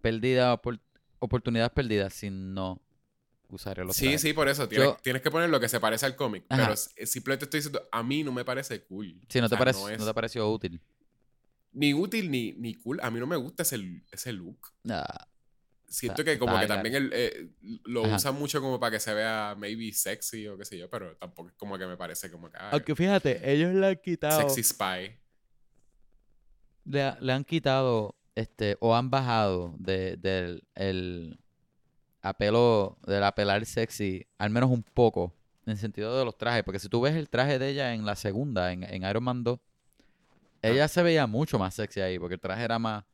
[0.00, 0.80] perdida, opor-
[1.18, 2.80] oportunidades perdidas sin no
[3.48, 4.68] usar los Sí, sí, por eso.
[4.68, 6.44] Tienes, Yo- tienes que poner lo que se parece al cómic.
[6.48, 6.64] Ajá.
[6.64, 6.76] Pero
[7.06, 9.20] simplemente estoy diciendo, a mí no me parece cool.
[9.28, 10.80] Sí, no O te, sea, parece, no es no te pareció útil.
[11.72, 12.98] ni útil ni, ni cool.
[13.02, 13.78] A mí no me gusta ese,
[14.10, 14.58] ese look.
[14.88, 15.26] Ah,
[15.86, 17.50] Siento Está- que como que también el, eh,
[17.84, 18.16] lo Ajá.
[18.16, 21.50] usan mucho como para que se vea maybe sexy o qué sé yo, pero tampoco
[21.50, 24.40] es como que me parece como que Aunque fíjate, ellos le han quitado.
[24.48, 25.14] sexy spy.
[26.84, 31.38] Le, ha- le han quitado este o han bajado de, del el
[32.22, 35.32] apelo del apelar sexy al menos un poco
[35.66, 36.62] en sentido de los trajes.
[36.64, 39.44] Porque si tú ves el traje de ella en la segunda en, en Iron Man
[39.44, 39.60] 2
[40.62, 43.04] ella se veía mucho más sexy ahí porque el traje era más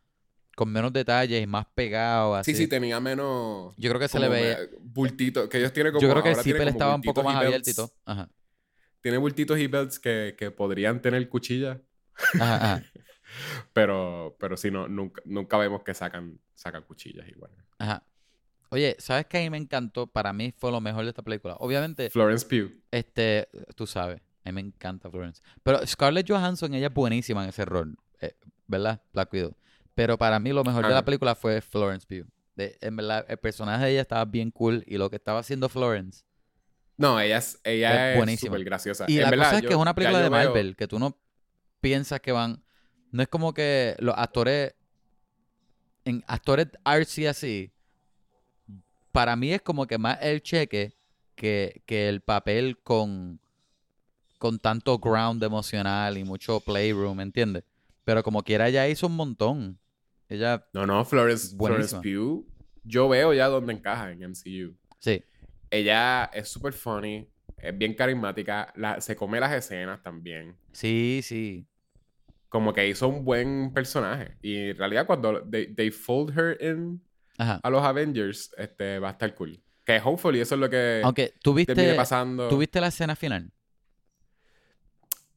[0.54, 2.52] con menos detalles y más pegado así.
[2.52, 6.02] Sí, sí, tenía menos yo creo que se le veía bultito, que ellos tienen como
[6.06, 7.90] yo creo que el zipper estaba un poco más abierto y todo.
[8.04, 8.28] Ajá.
[9.00, 11.78] tiene bultitos y belts que, que podrían tener cuchillas.
[12.38, 12.82] Ajá, ajá,
[13.72, 17.50] Pero, pero sí, no, nunca, nunca vemos que sacan, sacan cuchillas igual.
[17.78, 18.02] ajá.
[18.70, 20.06] Oye, ¿sabes qué a mí me encantó?
[20.06, 21.56] Para mí fue lo mejor de esta película.
[21.58, 22.70] Obviamente, Florence Pugh.
[22.90, 25.40] este, tú sabes, a mí me encanta Florence.
[25.62, 28.34] Pero Scarlett Johansson, ella es buenísima en ese rol, eh,
[28.66, 29.00] ¿verdad?
[29.14, 29.56] Black Widow.
[29.94, 32.28] Pero para mí lo mejor de la película fue Florence Pugh.
[32.56, 35.70] De, en verdad, el personaje de ella estaba bien cool y lo que estaba haciendo
[35.70, 36.24] Florence.
[36.98, 38.50] No, ella es, ella Es buenísima.
[38.52, 39.06] súper graciosa.
[39.08, 40.98] Y En la verdad, cosa es que es una película de veo- Marvel, que tú
[40.98, 41.16] no
[41.80, 42.62] piensas que van...
[43.10, 44.74] No es como que los actores...
[46.04, 47.70] En actores artsy así,
[49.12, 50.94] para mí es como que más el cheque
[51.34, 53.38] que, que el papel con,
[54.38, 57.64] con tanto ground emocional y mucho playroom, ¿entiendes?
[58.04, 59.78] Pero como quiera, ella hizo un montón.
[60.30, 61.96] Ella, No, no, Florence, Florence.
[61.96, 62.46] Pugh.
[62.84, 64.74] Yo veo ya dónde encaja en MCU.
[64.98, 65.22] sí,
[65.70, 70.56] Ella es súper funny, es bien carismática, la- se come las escenas también.
[70.72, 71.66] sí, sí.
[72.48, 74.36] Como que hizo un buen personaje.
[74.42, 77.02] Y en realidad, cuando they, they fold her in
[77.36, 77.60] Ajá.
[77.62, 79.60] a los Avengers, este, va a estar cool.
[79.84, 82.48] Que hopefully eso es lo que Aunque tú termine viste, pasando.
[82.48, 83.50] tú viste la escena final.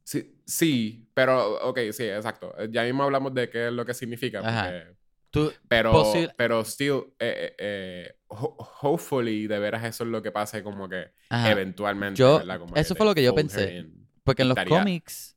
[0.04, 2.52] Sí, sí, pero, ok, sí, exacto.
[2.70, 4.40] Ya mismo hablamos de qué es lo que significa.
[4.42, 10.20] Porque- Tú, pero, pero still, eh, eh, eh, ho- hopefully, de veras eso es lo
[10.20, 11.50] que pase como que ajá.
[11.50, 12.42] eventualmente, Yo-
[12.74, 13.76] eso que fue lo que yo pensé.
[13.78, 14.06] in.
[14.24, 15.31] Porque en los cómics,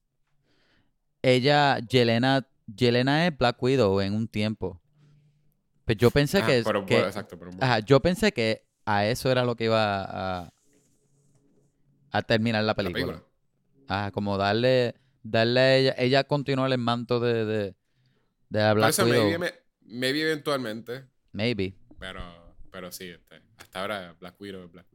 [1.28, 4.82] ella, Yelena, Yelena es Black Widow en un tiempo.
[5.86, 9.32] Pues yo pensé Ajá, que, pero, que- exacto, pero ajá, yo pensé que a eso
[9.32, 10.54] era lo que iba a,
[12.12, 13.06] a terminar la la película.
[13.06, 13.24] película.
[13.88, 17.76] Ajá, como darle, darle a ella, ella continuar el manto de, de,
[18.50, 19.26] la Black Widow.
[19.26, 21.76] maybe, me- maybe eventualmente, Maybe.
[22.00, 22.22] pero,
[22.72, 24.95] pero sí, este, hasta ahora Black Widow es Black Widow.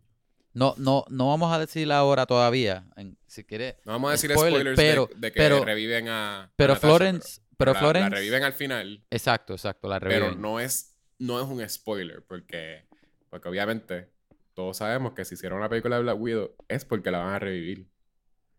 [0.52, 2.86] No, no, no vamos a decir ahora todavía.
[2.96, 3.76] en- si quieres.
[3.84, 6.42] No vamos a decir Spoiler, spoilers pero- de, de que pero- reviven a.
[6.44, 8.10] a Pero Natasha, Florence, pero la- Florence.
[8.10, 10.22] La reviven al final, Exacto, exacto, la reviven.
[10.30, 12.86] pero no es, no es un spoiler, porque,
[13.28, 14.10] porque obviamente
[14.54, 17.38] todos sabemos que si hicieron una película de Black Widow es porque la van a
[17.38, 17.88] revivir.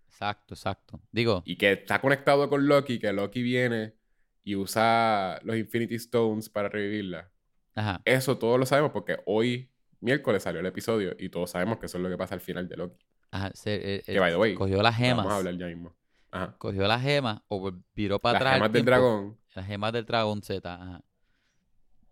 [0.08, 1.02] Exacto, exacto.
[1.12, 3.96] Digo, Y que está conectado con Loki, que Loki viene
[4.44, 7.30] y usa los Infinity Stones para revivirla.
[7.76, 8.02] ajá.
[8.06, 9.70] Eso todos lo sabemos porque hoy,
[10.02, 12.68] miércoles, salió el episodio y todos sabemos que eso es lo que pasa al final
[12.68, 13.06] de Loki.
[13.32, 15.18] ajá, se- eh, Que, eh, by the way, cogió las gemas.
[15.26, 15.96] vamos a hablar ya mismo.
[16.32, 16.56] Ajá.
[16.58, 18.54] Cogió las gemas o viró para Las atrás.
[18.54, 18.90] el gemas del tiempo.
[18.92, 19.38] dragón.
[19.56, 20.74] Las gemas del dragón Z.
[20.74, 21.02] Ajá.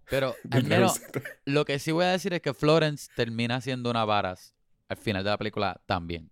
[0.09, 1.01] Pero al menos
[1.45, 4.55] lo que sí voy a decir es que Florence termina siendo una varas
[4.87, 6.29] al final de la película también.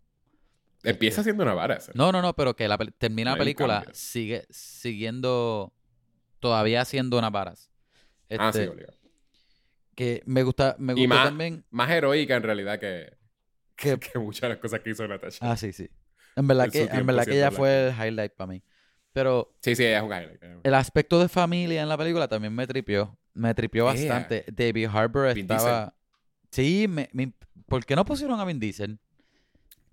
[0.83, 1.75] Empieza siendo una vara.
[1.75, 1.91] esa.
[1.95, 5.73] No, no, no, pero que la termina la película sigue siguiendo
[6.39, 7.69] todavía siendo una varas.
[8.37, 8.96] Ah, sí, Este, obligado.
[9.97, 11.65] Que me gusta, me Y más- también.
[11.71, 13.17] Más heroica en realidad que,
[13.75, 15.39] Que- que muchas de las cosas que hizo Natasha.
[15.41, 15.89] Ah, sí, sí.
[16.35, 18.63] En verdad En que, en verdad que ella fue el highlight para mí.
[19.11, 20.39] Pero Sí, sí, ella es un highlight.
[20.63, 23.17] el aspecto de familia en la película también me tripió.
[23.33, 24.13] Me tripió Yeah.
[24.13, 24.45] bastante.
[24.51, 25.95] David Harbour Vin estaba.
[26.51, 27.33] Sí, me, me-
[27.65, 28.99] ¿por qué no pusieron a Vin Diesel?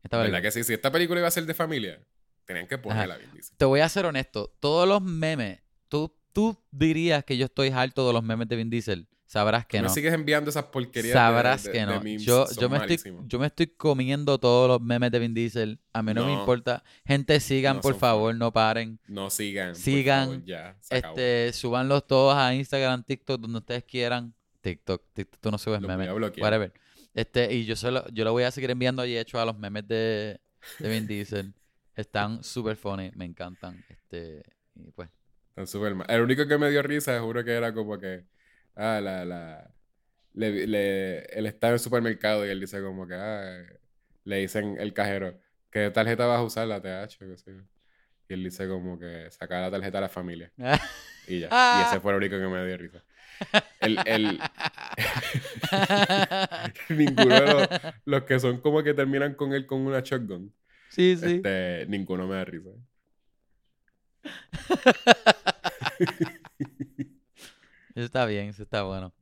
[0.02, 0.62] Esta ¿Verdad que sí?
[0.64, 1.98] Si esta película iba a ser de familia,
[2.44, 3.54] tenían que ponerla bien, dice.
[3.56, 4.54] Te voy a ser honesto.
[4.60, 8.68] Todos los memes, tú, tú dirías que yo estoy harto de los memes de Vin
[8.68, 9.08] Diesel.
[9.26, 9.88] Sabrás que me no.
[9.88, 11.92] sigues enviando esas porquerías de- Sabrás de- que de no.
[12.00, 15.80] memes, Yo, yo, me estoy, yo me estoy comiendo todos los memes de Vin Diesel.
[15.92, 16.84] A mí no, me importa.
[17.06, 18.98] Gente, sigan, No por favor, no paren.
[19.08, 19.74] No sigan.
[19.74, 20.76] Sigan, favor, ya.
[20.90, 24.34] Este, súbanlos todos a Instagram, TikTok, donde ustedes quieran.
[24.60, 26.10] TikTok, TikTok, tú no subes Los voy memes.
[26.10, 26.42] a bloquear.
[26.44, 26.72] Whatever.
[27.14, 29.86] Este, y yo solo, yo lo voy a seguir enviando ahí hecho a los memes
[29.88, 30.40] de,
[30.78, 31.52] de Vin Diesel.
[31.96, 33.84] Están súper funny, me encantan.
[33.88, 34.42] Este,
[34.74, 35.08] y pues,
[35.50, 36.06] Están súper mal.
[36.10, 38.24] El único que me dio risa, juro que era como que.
[38.76, 39.24] Ah, la.
[39.24, 39.70] la
[40.34, 43.14] le, le- él está en el supermercado y él dice como que.
[43.14, 43.62] Ah,
[44.24, 45.38] le dicen el cajero.
[45.70, 46.66] ¿Qué tarjeta vas a usar?
[46.68, 47.62] La TH, qué sé yo.
[48.28, 50.52] Y él dice como que saca la tarjeta a la familia.
[51.26, 51.48] Y ya.
[51.78, 53.02] Y ese fue el único que me dio risa.
[53.80, 54.38] El, el,
[56.90, 57.68] ninguno de los,
[58.04, 60.52] los que son como que terminan con él con una shotgun.
[60.90, 61.36] sí, sí.
[61.36, 62.70] Este, ninguno me da risa.
[67.94, 69.12] Eso está bien, eso está bueno.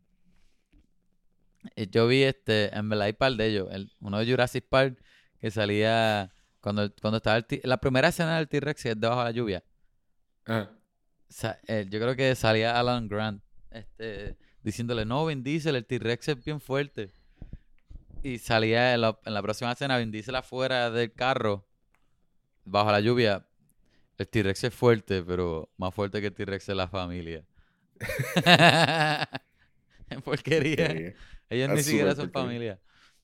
[1.76, 3.68] Eh, Yo vi este, en verdad hay par de ellos.
[3.70, 5.02] El, uno de Jurassic Park
[5.38, 9.30] que salía cuando, cuando estaba el la primera escena del T-Rex es debajo de la
[9.32, 9.64] lluvia.
[10.44, 10.70] Ajá.
[11.28, 16.28] sa- eh, yo creo que salía Alan Grant este, diciéndole, no, Vin Diesel, el T-Rex
[16.28, 17.12] es bien fuerte.
[18.22, 21.66] Y salía en la, en la próxima escena Vin Diesel afuera del carro,
[22.64, 23.46] bajo la lluvia.
[24.18, 27.44] El T-Rex es fuerte, pero más fuerte que el T-Rex es la familia.
[30.10, 30.90] Es porquería.
[30.90, 31.04] Sí.
[31.50, 32.42] Ellos ni siquiera son porquería.
[32.48, 32.80] familia.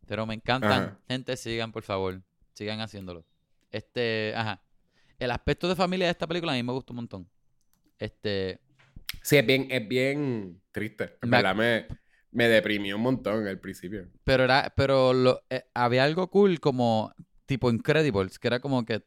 [0.07, 0.73] Pero me encantan.
[0.73, 0.99] Ajá.
[1.09, 2.23] Gente, sigan, por favor.
[2.55, 3.25] Sigan haciéndolo.
[3.71, 4.63] Este, ajá.
[5.19, 7.29] El aspecto de familia de esta película a mí me gustó un montón.
[7.99, 8.61] Este,
[9.23, 11.17] Sí, es bien, es bien triste.
[11.23, 11.87] En Me- verdad me,
[12.31, 14.09] me deprimió un montón al principio.
[14.25, 17.13] pero era, pero lo, eh, había algo cool como
[17.47, 19.03] tipo Incredibles, que era como que,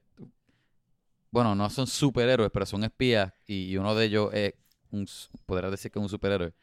[1.32, 4.54] bueno, no son superhéroes, pero son espías y, y uno de ellos es
[4.92, 6.54] un, s- podría decir que es un superhéroe.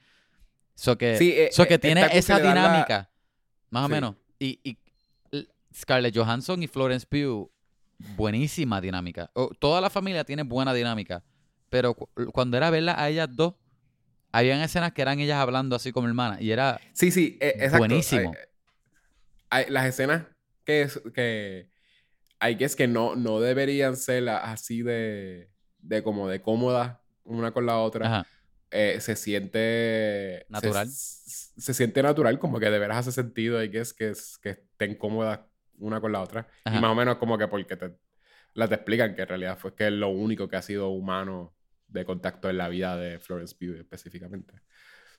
[0.75, 3.11] So que, Sí, eh, so que eh, tiene esa la- dinámica,
[3.71, 3.93] más o Sí.
[3.93, 4.15] menos.
[4.39, 4.79] Y, y
[5.75, 7.51] Scarlett Johansson y Florence Pugh,
[8.17, 9.31] buenísima dinámica.
[9.35, 11.23] O- toda la familia tiene buena dinámica,
[11.69, 13.55] pero cu- cuando era verla a ellas dos,
[14.33, 17.79] habían escenas que eran ellas hablando así como hermanas y era Sí, sí, eh, exacto.
[17.79, 18.33] Buenísimo.
[19.51, 20.25] Hay- hay- las escenas
[20.65, 21.71] que, es- que
[22.39, 26.99] hay que es que no, no deberían ser así de, de como de cómodas
[27.37, 28.07] una con la otra.
[28.07, 28.27] ajá,
[28.71, 30.47] Eh, se siente...
[30.49, 30.89] Natural.
[30.89, 34.39] Se, se siente natural, como que de veras hace sentido y que es que, es,
[34.39, 35.41] que estén cómodas
[35.79, 36.49] una con la otra.
[36.65, 36.77] Ajá.
[36.77, 37.97] Y más o menos como que porque te,
[38.55, 41.55] la te explican que en realidad fue que es lo único que ha sido humano
[41.87, 44.55] de contacto en la vida de Florence Pugh específicamente.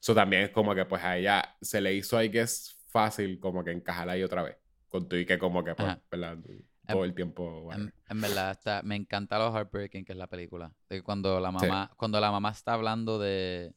[0.01, 3.39] Eso también es como que pues a ella se le hizo ahí que es fácil
[3.39, 4.57] como que encajar ahí otra vez.
[4.87, 5.95] Con tu y que como que pues.
[6.09, 6.37] ¿verdad?
[6.93, 7.61] Todo el tiempo.
[7.61, 7.87] whatever.
[8.09, 10.71] En, en verdad, está, me encanta lo heartbreaking que es la película.
[10.89, 13.73] De cuando la mamá, cuando la mamá está hablando de.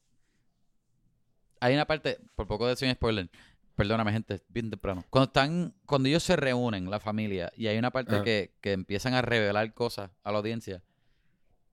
[1.60, 3.30] Hay una parte, por poco de un spoiler.
[3.76, 5.04] Perdóname, gente, es bien temprano.
[5.08, 9.14] Cuando están, cuando ellos se reúnen, la familia, y hay una parte que, que empiezan
[9.14, 10.82] a revelar cosas a la audiencia,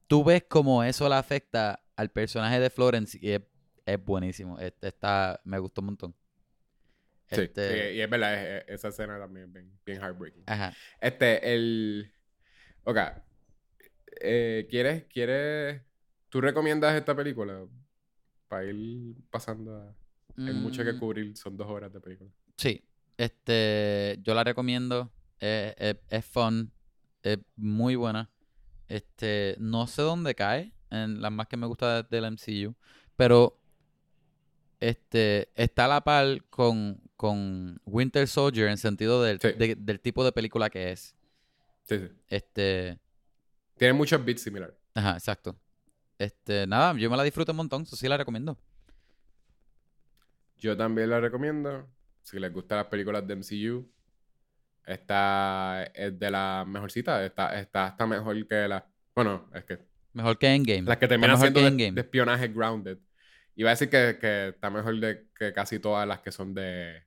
[0.08, 3.42] tú ves cómo eso le afecta al personaje de Florence y es,
[3.86, 4.58] es buenísimo.
[4.60, 6.16] Es- Está, me gustó un montón.
[7.32, 10.44] Sí, Este, y, y es verdad, es- es- esa escena también es bien, bien heartbreaking.
[10.48, 10.74] Ajá.
[11.00, 12.12] Este, el.
[12.84, 12.98] Ok.
[14.22, 15.82] Eh, ¿Quieres, ¿Quieres.
[16.30, 17.66] ¿Tú recomiendas esta película?
[18.48, 19.96] Para ir pasando a.
[20.38, 22.30] Hay mucho que Mm, cubrir, son dos horas de película.
[22.56, 22.84] Sí,
[23.18, 25.12] este, yo la recomiendo.
[25.40, 26.72] Es, es, es fun,
[27.24, 28.30] es muy buena.
[28.88, 32.76] Este, no sé dónde cae, en las más que me gusta de- del MCU,
[33.16, 33.60] pero
[34.80, 39.50] este, está a la par con, con Winter Soldier en sentido del, Sí.
[39.52, 41.14] de- del tipo de película que es.
[41.84, 42.08] Sí, sí.
[42.30, 42.98] Este,
[43.78, 44.74] Tiene muchos beats similares.
[44.96, 45.54] ajá, exacto.
[46.18, 48.58] Este, nada, yo me la disfruto un montón, eso sí la recomiendo.
[50.60, 51.90] Yo también la recomiendo.
[52.22, 53.86] Si les gustan las películas de MCU,
[54.86, 57.22] esta es de las mejorcitas.
[57.24, 58.84] Está, está hasta mejor que las.
[59.14, 59.80] Bueno, es que
[60.14, 60.84] Mejor que Endgame.
[60.84, 62.98] las que terminan siendo que de, espionaje grounded.
[63.56, 67.04] Iba a decir que, que está mejor de, que casi todas las que son de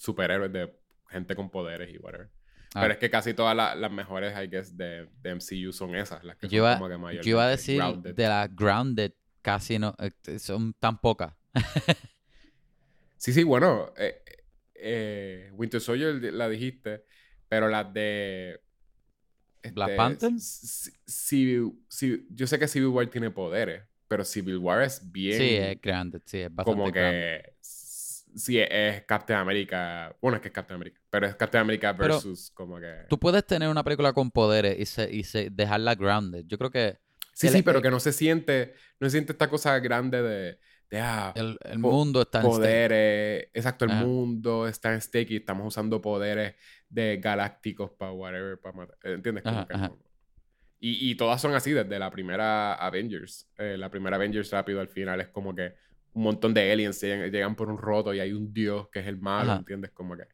[0.00, 0.72] superhéroes, de
[1.10, 2.28] gente con poderes y whatever.
[2.74, 2.80] Ah.
[2.82, 6.24] Pero es que casi todas la- las mejores, I guess, de, de MCU son esas.
[6.24, 8.14] Las que Yo son iba, como que mayormente yo iba a decir grounded.
[8.14, 11.34] de las grounded casi no eh, son tan pocas.
[13.16, 13.92] Sí, sí, bueno.
[13.98, 14.22] eh,
[14.74, 17.04] eh, Winter Soldier la dijiste,
[17.48, 18.60] pero las de.
[19.74, 20.30] ¿Black este, Panther?
[20.40, 25.36] C- Civil- Civil- yo sé que Civil War tiene poderes, pero Civil War es bien.
[25.38, 27.42] Sí, es grounded, sí, es bastante como grounded.
[27.42, 27.54] que.
[27.59, 27.59] s-
[28.34, 30.14] Sí, es Captain America.
[30.20, 33.06] Bueno, es que es Captain America, pero es Captain America Pero versus como que.
[33.08, 36.44] Tú puedes tener una película con poderes y, se, y se, dejarla grounded.
[36.46, 36.98] Yo creo que
[37.40, 38.74] Sí, sí, pero que no se siente.
[38.98, 40.58] No se siente esta cosa grande de.
[40.90, 42.56] de ah, el, el mundo está en stake.
[42.56, 44.04] poderes, exacto, el Ajá.
[44.04, 46.54] mundo está en stake y estamos usando poderes
[46.88, 48.96] de galácticos para whatever, para matar.
[49.04, 49.42] ¿Entiendes?
[49.44, 49.88] Como Ajá, que ajá.
[49.88, 49.98] no.
[50.80, 53.48] Y, y todas son así desde la primera Avengers.
[53.56, 55.74] Eh, la primera Avengers rápido al final es como que
[56.14, 59.06] un montón de aliens llegan, llegan por un roto y hay un dios que es
[59.06, 59.60] el malo, Ajá.
[59.60, 59.90] ¿entiendes?
[59.92, 60.24] Como que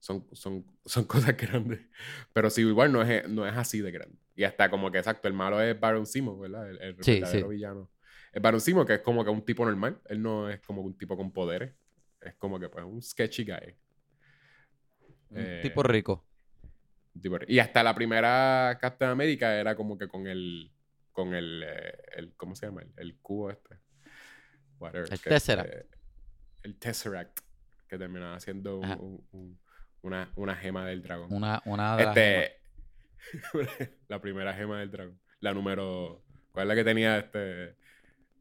[0.00, 1.80] son, son, son cosas grandes.
[2.32, 4.18] Pero Civil War no es, no es así de grande.
[4.34, 6.68] Y hasta como que, exacto, el malo es Baron Simo, ¿verdad?
[6.70, 7.54] El, el Sí, verdadero sí.
[7.54, 7.90] villano.
[8.32, 10.00] El Baron Simo, que es como que un tipo normal.
[10.06, 11.74] Él no es como un tipo con poderes.
[12.20, 13.76] Es como que, pues, un sketchy guy.
[15.30, 16.26] Un Eh, tipo rico.
[17.46, 20.72] Y hasta la primera Captain America era como que con el.
[21.12, 21.62] Con el.
[21.66, 22.82] eh, el ¿Cómo se llama?
[22.82, 23.76] El, el cubo este.
[24.82, 25.12] Whatever.
[25.12, 25.72] El que, Tesseract.
[25.72, 25.86] eh,
[26.64, 27.40] el Tesseract.
[27.88, 28.96] Que terminaba siendo un- Ajá.
[28.96, 29.58] un- un-
[30.02, 31.32] una, una gema del dragón.
[31.32, 32.16] Una, una de las.
[32.16, 32.60] Este.
[34.08, 35.20] la primera gema del dragón.
[35.40, 36.22] La número.
[36.52, 37.76] ¿Cuál es la que tenía este.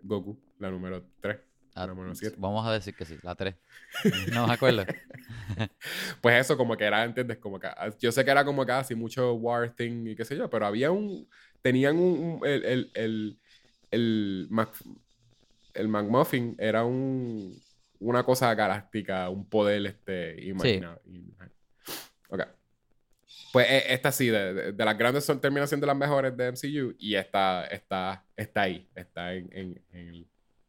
[0.02, 0.40] Goku?
[0.60, 1.38] La número 3.
[1.74, 2.36] Ah, número siete.
[2.38, 3.56] Vamos a decir que sí, la 3.
[4.34, 4.86] No me acuerdo.
[6.22, 7.38] Pues eso, como que era, ¿entiendes?
[7.38, 10.36] Como que, ah, yo sé que era como casi mucho war thing y qué sé
[10.38, 11.28] yo, pero había un,
[11.62, 13.40] tenían un, un- el, el, el,
[13.92, 14.48] el,
[15.74, 17.54] el McMuffin era un,
[18.00, 21.02] una cosa galáctica, un poder, este, imaginado.
[22.30, 22.42] Ok.
[23.54, 26.48] Pues eh, esta sí, de, de- de las grandes son, termina siendo las mejores de
[26.48, 30.26] MCU y esta está, está ahí, está en, en,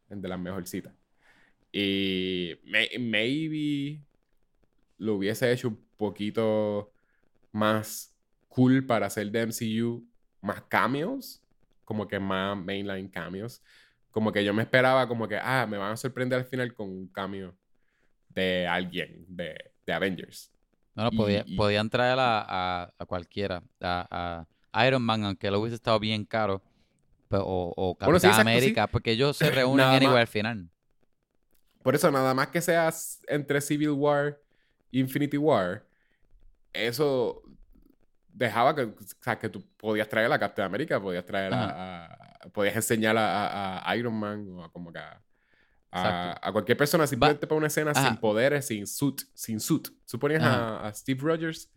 [0.09, 0.93] en, de las mejorcitas.
[1.71, 3.99] Y may- maybe
[4.97, 6.91] lo hubiese hecho un poquito
[7.51, 8.13] más
[8.49, 10.05] cool para hacer de MCU
[10.41, 11.41] más cameos,
[11.85, 13.61] como que más mainline cameos.
[14.13, 16.87] Como que yo me esperaba como que, ah, me van a sorprender al final con
[16.89, 17.53] un cameo
[18.29, 19.55] de alguien de,
[19.85, 20.49] de Avengers.
[20.95, 22.45] No, no, Y- podía, y- podían traer a,
[22.83, 23.61] a, a cualquiera.
[23.81, 26.61] A, a Iron Man, aunque lo hubiese estado bien caro.
[27.31, 28.55] O, o Capitán Bueno, sí, exacto, sí.
[28.57, 30.69] América, porque ellos se reúnen Nada anyway al final.
[31.81, 34.39] Por eso, nada más que seas entre Civil War
[34.91, 35.83] e Infinity War,
[36.71, 37.41] eso
[38.31, 42.75] dejaba que, o sea, que tú podías traer a Captain América, podías traer a- podías
[42.75, 43.47] enseñar a,
[43.79, 45.21] a- a Iron Man o a como que a,
[46.41, 48.09] a, cualquier persona simplemente para una escena Ajá.
[48.09, 49.89] sin poderes, sin suit, sin suit.
[50.09, 51.69] Tú ponías a, Steve Rogers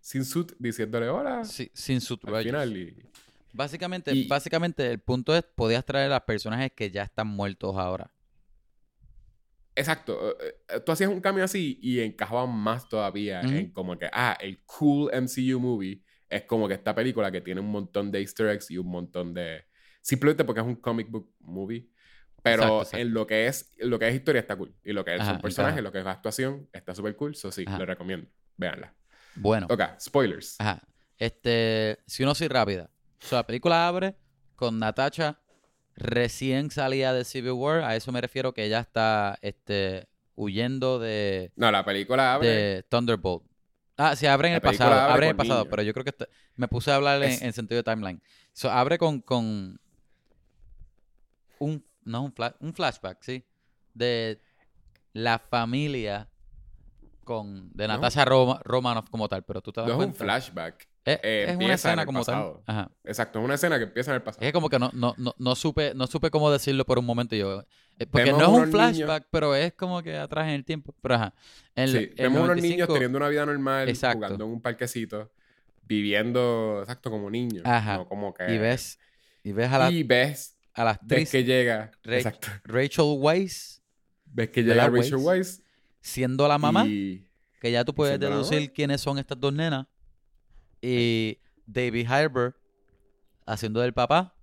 [0.00, 3.02] sin suit diciéndole hola Sí, sin su al final y
[3.52, 7.76] Básicamente, Y- básicamente el punto es, podías traer a los personajes que ya están muertos
[7.76, 8.10] ahora.
[9.74, 10.36] Exacto.
[10.40, 14.36] eh, eh, Tú hacías un cambio así y encajaba más todavía en como que, ah,
[14.40, 18.48] el cool MCU movie es como que esta película que tiene un montón de easter
[18.48, 19.64] eggs y un montón de...
[20.08, 21.86] Simplemente porque es un comic book movie.
[22.42, 22.96] Pero Exacto, exacto.
[22.98, 24.74] en lo que es lo que es historia está cool.
[24.84, 27.32] Y lo que es Ajá, un personaje, lo que es actuación, está súper cool.
[27.32, 27.78] Eso sí, Ajá.
[27.78, 28.26] lo recomiendo.
[28.56, 28.94] Véanla.
[29.34, 30.56] Bueno, Ok, spoilers.
[30.58, 30.80] ajá.
[31.18, 32.90] Este, si uno soy rápida.
[33.22, 34.14] O sea, la película abre
[34.56, 35.40] con Natasha
[35.96, 37.82] recién salida de Civil War.
[37.82, 42.48] A eso me refiero que ella está este, huyendo de, No, la película abre...
[42.48, 43.44] de Thunderbolt.
[43.96, 44.92] Ah, sí, abre en el pasado.
[44.94, 45.70] abre Abre en el pasado, niños.
[45.70, 46.14] pero yo creo que
[46.54, 48.22] me puse a hablar en, Es- en sentido de timeline.
[48.52, 49.80] So, abre con, con
[51.60, 53.44] un, no, un, fla- un flashback, sí,
[53.94, 54.40] de
[55.12, 56.28] la familia
[57.24, 57.94] con, de No.
[57.94, 60.24] Natasha Roma- Romanoff como tal, pero tú te das No es un cuenta.
[60.24, 60.88] flashback.
[61.04, 62.62] Es, eh, es una en escena como pasado.
[62.66, 62.76] tal.
[62.76, 62.90] Ajá.
[63.04, 64.46] Exacto, es una escena que empieza en el pasado.
[64.46, 67.34] Es como que no, no, no, no supe, no supe cómo decirlo por un momento
[67.34, 67.64] y yo.
[67.98, 70.54] eh, Porque Vemos no es un unos niños- flashback, pero es como que atrás en
[70.54, 70.94] el tiempo.
[71.00, 71.34] Pero ajá.
[71.74, 74.18] En, Sí, en vemos unos 95 niños teniendo una vida normal, Exacto.
[74.18, 75.30] jugando en un parquecito,
[75.86, 77.62] viviendo, exacto, como niños.
[77.64, 77.96] Ajá.
[77.98, 78.54] No como que...
[78.54, 78.98] Y ves,
[79.42, 83.16] y ves a la, y ves, a la ves actriz que llega, Ra- exacto, Rachel
[83.18, 83.82] Weisz
[84.26, 85.60] ves que llega Rachel Weisz.
[86.00, 87.28] Siendo la mamá, y
[87.60, 89.86] que ya tú puedes deducir quiénes son estas dos nenas.
[90.80, 92.56] Y David Harbour
[93.46, 94.34] haciendo del papá.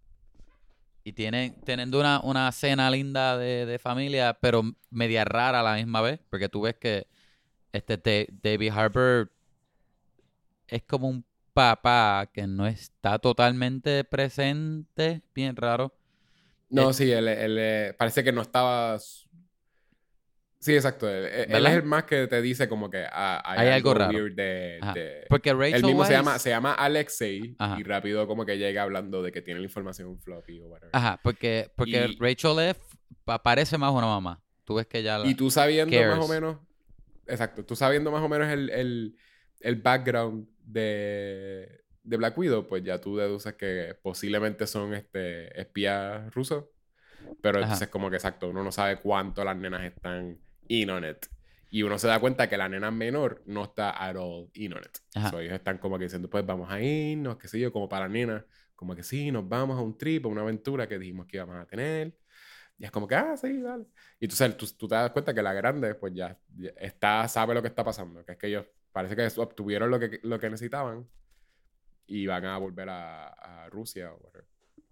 [1.05, 5.75] Y tienen, teniendo una, una cena linda de, de familia, pero media rara a la
[5.75, 6.19] misma vez.
[6.29, 7.07] Porque tú ves que
[7.71, 9.31] este Da- David Harbour
[10.67, 11.23] es como un
[11.53, 15.21] papá que no está totalmente presente.
[15.33, 15.95] Bien raro.
[16.75, 18.97] No, Eh, sí, él, él, eh, parece que no estaba...
[20.59, 21.07] Sí, exacto.
[21.07, 21.25] Él,
[21.65, 24.17] es el más que te dice como que ah, hay, Hay algo raro.
[24.17, 25.25] weird de...
[25.29, 27.79] Porque Rachel Él mismo se llama, se llama Alexei Ajá.
[27.79, 30.89] y rápido como que llega hablando de que tiene la información floppy o whatever.
[30.93, 32.79] Ajá, porque, porque Y- Rachel F
[33.43, 34.41] parece más una mamá.
[34.63, 35.27] Tú ves que ya la...
[35.27, 36.57] Y tú sabiendo más o menos,
[37.27, 39.15] exacto, tú sabiendo más o menos el, el,
[39.59, 46.33] el background de, de Black Widow, pues ya tú deduces que posiblemente son este, espías
[46.33, 46.65] rusos.
[47.41, 47.65] Pero Ajá.
[47.65, 50.37] entonces como que exacto, uno no sabe cuánto las nenas están
[50.67, 51.25] in on it.
[51.71, 54.79] Y uno se da cuenta que la nena menor no está at all in on
[54.79, 54.97] it.
[55.15, 55.31] Ajá.
[55.31, 58.07] So, ellos están como que diciendo, pues vamos a irnos, qué sé yo, como para
[58.07, 58.45] la nena.
[58.75, 61.57] Como que sí, nos vamos a un trip, a una aventura que dijimos que íbamos
[61.57, 62.15] a tener.
[62.77, 63.85] Y es como que, ah, sí, dale.
[64.19, 67.55] Y sabes, tú, tú te das cuenta que la grande, pues ya, ya está, sabe
[67.55, 68.23] lo que está pasando.
[68.23, 71.07] Que es que ellos parece que obtuvieron lo que, lo que necesitaban
[72.07, 74.45] y van a volver a, a Rusia o whatever.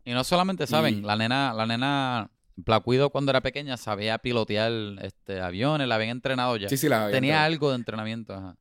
[0.06, 4.18] Y no solamente saben, Y- la nena, la nena Black Widow cuando era pequeña sabía
[4.20, 6.70] pilotear este, aviones, la habían entrenado ya.
[6.70, 8.58] Sí, sí, la Tenía habían- algo de entrenamiento, ajá.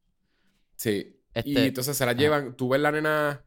[0.77, 1.19] Sí.
[1.35, 2.21] Y Este- entonces se la ajá.
[2.21, 2.57] llevan.
[2.57, 3.43] Tú ves la nena,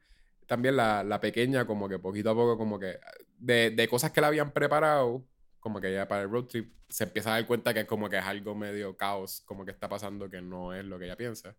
[0.47, 2.99] también la, la pequeña, como que poquito a poco, como que
[3.37, 5.23] de, de cosas que la habían preparado,
[5.59, 8.09] como que ya para el road trip, se empieza a dar cuenta que es como
[8.09, 11.15] que es algo medio caos, como que está pasando que no es lo que ella
[11.17, 11.55] piensa.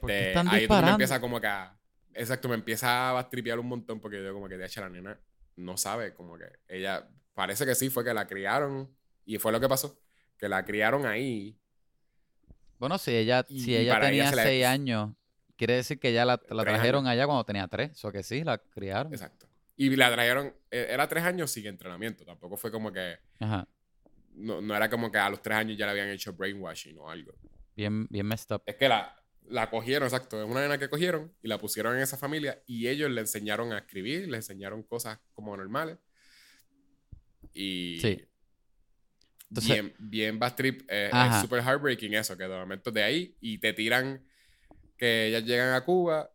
[0.00, 1.76] ¿Por qué Este, ahí empieza como que a-
[2.14, 5.18] Exacto, me empieza a tripear un montón porque yo como que de hecho la nena
[5.56, 8.94] no sabe, como que ella, parece que sí, fue que la criaron
[9.24, 10.00] y fue lo que pasó,
[10.38, 11.58] que la criaron ahí
[12.78, 15.14] Bueno, si ella, Y- si ella tenía la- seis años,
[15.56, 17.12] quiere decir que ya la, trajeron años.
[17.12, 17.92] allá cuando tenía tres.
[17.92, 19.12] Eso que sí, la criaron.
[19.12, 19.46] Exacto.
[19.76, 23.66] Y la trajeron, eh, era tres años sin entrenamiento, tampoco fue como que, Ajá.
[24.34, 27.08] no, no era como que a los tres años ya le habían hecho brainwashing o
[27.10, 27.32] algo.
[27.76, 28.62] Bien, bien messed up.
[28.66, 29.16] Es que la,
[29.48, 32.88] la cogieron, exacto, es una nena que cogieron y la pusieron en esa familia y
[32.88, 35.98] ellos le enseñaron a escribir, le enseñaron cosas como normales.
[37.52, 38.24] Y Sí.
[39.50, 43.36] Entonces- bien, bien Bad Trip, eh, es súper heartbreaking eso, que de momento de ahí
[43.40, 44.24] y te tiran
[44.96, 46.30] que ellas llegan a Cuba,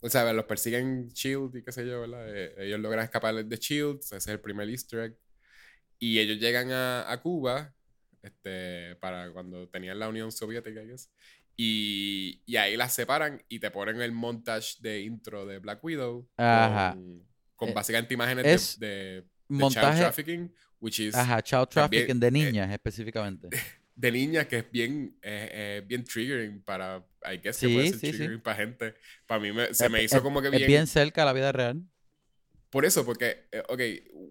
[0.00, 2.24] o sea, los persiguen Shield y qué sé yo, ¿verdad?
[2.34, 5.16] Eh, ellos logran escapar de Shield, ese es el primer easter egg.
[5.98, 7.74] Y ellos llegan a, a Cuba,
[8.22, 11.10] este, para cuando tenían la Unión Soviética, I guess,
[11.56, 16.28] Y, y ahí las separan y te ponen el montage de intro de Black Widow.
[16.36, 16.90] Ajá.
[16.90, 17.26] Con,
[17.56, 19.26] con Eh, básicamente imágenes es de, de,
[19.56, 19.94] de child Montaje.
[19.94, 23.48] trafficking, which is Ajá, child también, trafficking de eh, niñas específicamente.
[23.94, 28.12] de niñas que es bien, eh, bien triggering para, I guess que puede ser sí,
[28.12, 28.18] sí.
[28.18, 28.94] triggering para gente.
[29.26, 31.24] Para mí me- se Es- me hizo es- como que Es bien, bien cerca a
[31.26, 31.84] la vida real.
[32.70, 33.80] Por eso, porque, eh, ok,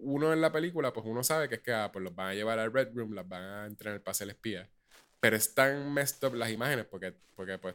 [0.02, 2.34] uno en la película, pues uno sabe que es que ah, pues los van a
[2.34, 4.70] llevar al Red Room, las van a entrenar para ser espía.
[5.20, 7.74] Pero están messed up las imágenes porque, porque pues,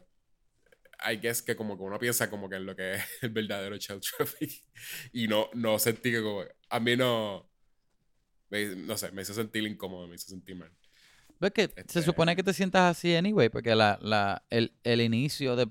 [1.07, 3.77] I guess que como que uno piensa como que en lo que es el verdadero
[3.77, 4.63] child trafficking.
[5.13, 7.47] Y no, no sentí que como, a mí no,
[8.49, 10.71] me- no sé, me hizo sentir incómodo, me hizo sentir mal.
[11.39, 15.01] Ves que se Este- supone que te sientas así anyway, porque la, la, el, el
[15.01, 15.69] inicio de...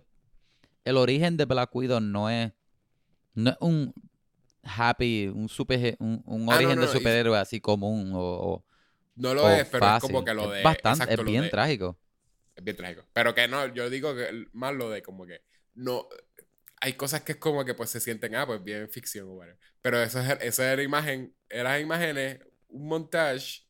[0.85, 2.53] El origen de Black Widow no es...
[3.35, 3.93] No es un
[4.63, 8.21] happy, un super, un, un Ah, no, origen no, de y- superhéroe así común o,
[8.21, 8.65] o-
[9.17, 9.97] No lo es, pero fácil.
[9.97, 10.59] es como que lo de...
[10.59, 11.99] es bastante, exacto, es bien de- trágico.
[12.57, 13.07] Es bien trágico.
[13.13, 15.43] Pero que no, yo digo que más lo de como que
[15.75, 16.09] no.
[16.81, 19.59] Hay cosas que es como que pues se sienten, ah, pues bien ficción o whatever.
[19.83, 23.63] Pero eso es, esa era imagen, eran imágenes, un montage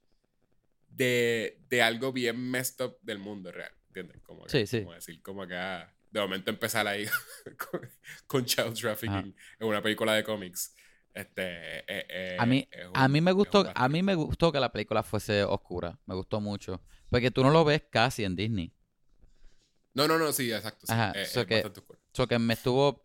[0.88, 3.72] de, de algo bien messed up del mundo real.
[3.88, 4.20] ¿Entiendes?
[4.22, 4.80] Como que, Sí, sí.
[4.82, 7.06] Como decir, como que ah, de momento empezar ahí
[7.70, 7.90] con,
[8.26, 10.74] con child trafficking en una película de cómics.
[11.14, 14.72] Este, eh, eh, A mí, a mí me gustó, a mí me gustó que la
[14.72, 15.96] película fuese oscura.
[16.06, 16.80] Me gustó mucho.
[17.08, 18.72] Porque tú no lo ves casi en Disney.
[19.94, 20.86] No, no, no, sí, exacto.
[20.86, 20.92] sí.
[20.92, 21.64] Ajá, Eh, so que-.
[22.12, 23.04] So que me estuvo.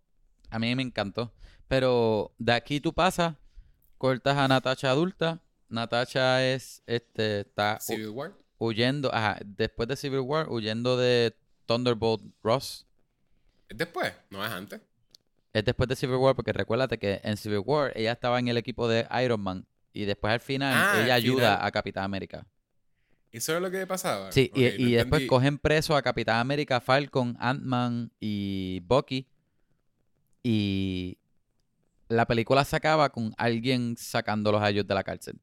[0.49, 1.31] A mí me encantó.
[1.67, 3.35] Pero de aquí tú pasas,
[3.99, 5.39] cortas a Natasha adulta.
[5.67, 6.81] Natasha es.
[6.87, 7.41] Este.
[7.41, 8.33] Está Civil War.
[8.57, 9.13] huyendo.
[9.13, 9.37] Ajá.
[9.45, 11.35] Después de Civil War, huyendo de
[11.67, 12.87] Thunderbolt Ross.
[13.67, 14.11] ¿Es después?
[14.31, 14.81] No es antes.
[15.53, 18.57] Es después de Civil War, porque recuérdate que en Civil War ella estaba en el
[18.57, 19.65] equipo de Iron Man.
[19.93, 21.67] Y después al final Ah, ella ayuda final.
[21.67, 22.45] a Capitán América.
[23.31, 24.31] ¿Eso es lo que pasaba?
[24.31, 29.27] Sí, y, y después cogen preso a Capitán América, Falcon, Ant-Man y Bucky.
[30.43, 31.17] Y
[32.07, 35.39] la película se acaba con alguien sacándolos a ellos de la cárcel.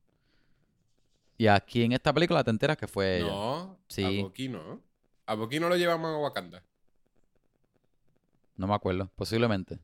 [1.38, 3.28] Y aquí en esta película te enteras que fue ella.
[3.28, 4.02] No, Sí.
[4.04, 4.80] a Bucky no.
[5.26, 6.62] A Bucky no lo llevamos a Wakanda.
[8.56, 9.78] No me acuerdo, posiblemente.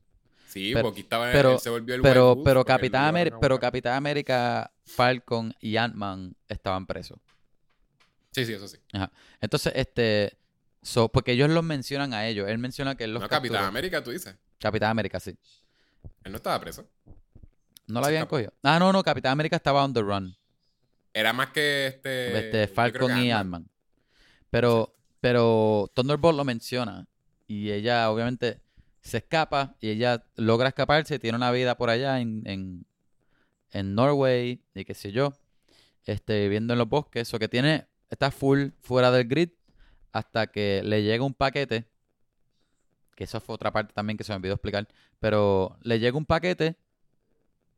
[0.53, 2.99] Sí, Pero- Bucky estaba pero- él se volvió el Pero, White Wolf pero, porque Capitán
[3.01, 3.59] llevaron América, a pero.
[3.59, 7.17] Capitán América, Falcon y Ant-Man estaban presos.
[8.31, 8.77] Sí, sí, eso sí.
[9.41, 10.37] Entonces, este...
[10.83, 12.47] so- porque ellos los mencionan a ellos.
[12.47, 13.63] Él menciona que él los no, Capitán.
[13.65, 14.35] América, tú dices.
[14.59, 15.35] Capitán América, sí.
[16.23, 16.87] Él no estaba preso.
[17.87, 18.53] ¿No Se habían cogido?
[18.61, 20.35] Ah, no, no, Capitán América estaba on the run.
[21.13, 22.37] Era más que este.
[22.37, 23.67] este, Falcon y Ant-Man.
[24.49, 27.07] Pero, pero Thunderbolt lo menciona.
[27.47, 28.61] Y ella, obviamente,
[29.03, 29.75] se escapa.
[29.79, 31.19] Y ella logra escaparse.
[31.19, 32.85] Tiene una vida por allá en, en,
[33.71, 34.63] en Norway.
[34.73, 35.33] Y qué sé yo.
[36.05, 37.31] Este, viviendo en los bosques.
[37.33, 37.87] O que tiene.
[38.09, 39.49] Está full fuera del grid.
[40.11, 41.85] Hasta que le llega un paquete.
[43.15, 44.87] Que eso fue otra parte también que se me olvidó explicar.
[45.19, 46.75] Pero le llega un paquete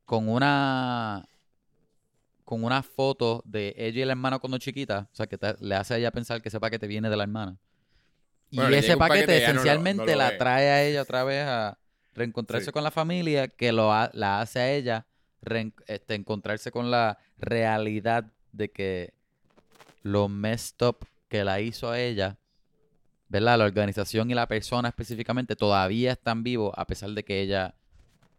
[0.05, 1.27] con una
[2.45, 5.73] con una foto de ella y la hermana cuando chiquita, o sea, que te- le
[5.73, 7.57] hace a ella pensar que ese paquete viene de la hermana.
[8.51, 10.83] Y Bueno, ese paquete paquete y ella no lo- esencialmente no lo la trae a
[10.83, 11.77] ella otra vez a
[12.13, 12.71] reencontrarse Sí.
[12.71, 15.05] con la familia, que lo ha- la hace a ella
[15.41, 19.13] reen- este, encontrarse con la realidad de que
[20.03, 22.37] lo messed up que la hizo a ella,
[23.27, 23.57] ¿verdad?
[23.57, 27.73] La organización y la persona específicamente todavía están vivos a pesar de que ella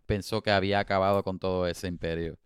[0.07, 2.38] pensó que había acabado con todo ese imperio.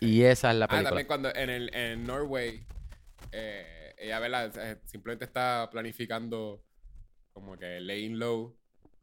[0.00, 0.88] Y esa es la Ah, película.
[0.90, 2.64] también cuando en, el, en Norway,
[3.32, 4.52] eh, ella ¿verdad?
[4.58, 6.62] Eh, simplemente está planificando
[7.36, 8.56] como que laying low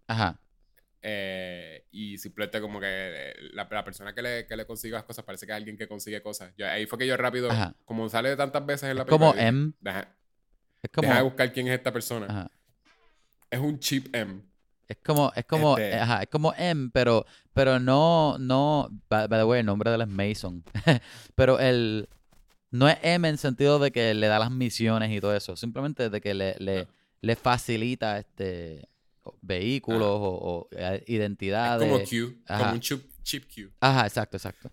[0.07, 0.39] Ajá.
[1.03, 5.03] eh, y simplemente como que eh, la, la persona que le, que le consigue las
[5.03, 6.51] cosas parece que es alguien que consigue cosas.
[6.57, 7.75] Yo- ahí fue que yo rápido, Ajá.
[7.85, 9.73] como sale tantas veces en la como película, dije, M.
[9.81, 10.15] Deja,
[10.81, 12.25] Es como, deja de buscar quién es esta persona.
[12.27, 12.51] ajá.
[13.51, 14.41] Es un cheap M.
[14.87, 19.39] Es como, es como, Este- ajá, es como M, pero, pero no, no, by, by
[19.39, 20.63] the way, el nombre de él es Mason.
[21.35, 22.09] pero el,
[22.71, 26.09] no es M en sentido de que le da las misiones y todo eso, simplemente
[26.09, 26.87] de que le, le, Ah.
[27.23, 28.87] Le facilita este
[29.41, 31.87] vehículos o, o, eh, Es identidades.
[31.87, 32.59] como Q, Ajá.
[32.63, 33.71] como un cheap, cheap Q.
[33.79, 34.69] Ajá, exacto, exacto.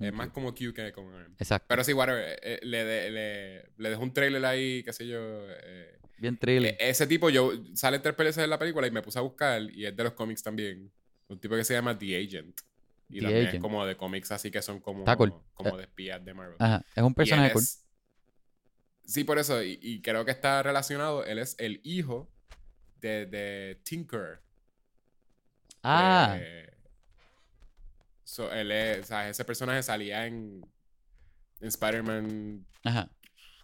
[0.00, 1.10] Es más como Q que como.
[1.38, 1.66] Exacto.
[1.68, 2.24] Pero sí, whatever.
[2.24, 5.18] eh, eh, le, de- le, le dejó un trailer ahí, qué sé yo.
[5.20, 6.76] eh, Bien thriller.
[6.80, 9.62] E- ese tipo, yo sale tres veces en la película y me puse a buscar,
[9.62, 10.90] y es de los cómics también.
[11.28, 12.60] Un tipo que se llama The Agent.
[13.08, 13.54] Y The también Agent.
[13.56, 15.32] es como de cómics así que son como, cool.
[15.54, 16.56] como de espías de Marvel.
[16.58, 17.62] Ajá, es un personaje cool.
[17.62, 17.84] es-
[19.08, 19.62] Sí, por eso.
[19.62, 21.24] Y, y creo que está relacionado.
[21.24, 22.30] Él es el hijo
[23.00, 24.40] de, de Tinker.
[25.82, 26.70] Ah, Eh,
[28.24, 30.60] so, él es, o sea, ese personaje salía en,
[31.60, 32.66] en Spider-Man.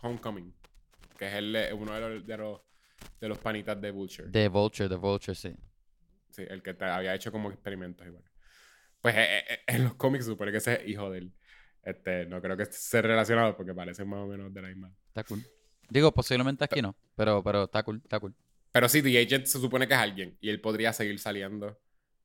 [0.00, 0.54] Homecoming.
[1.18, 2.60] Que es el, uno de los, de los
[3.20, 4.28] de los panitas de Vulture.
[4.30, 5.54] De Vulture, de Vulture, sí.
[6.30, 8.24] Sí, el que te- había hecho como experimentos igual.
[9.02, 11.32] Pues eh, eh, en los cómics supone que ese es hijo de él.
[11.84, 14.90] Este, no creo que esté relacionado porque parecen más o menos de la misma.
[15.08, 15.44] Está cool.
[15.90, 18.34] Digo, posiblemente aquí no, pero, pero está cool, está cool.
[18.72, 21.78] Pero sí, The Agent se supone que es alguien y él podría seguir saliendo.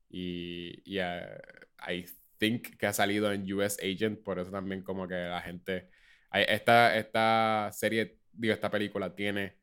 [0.09, 1.41] Y, y eh,
[1.87, 2.05] I
[2.37, 5.89] think que ha salido en US Agent, por eso también como que la gente...
[6.31, 9.57] Esta, esta serie, digo, esta película tiene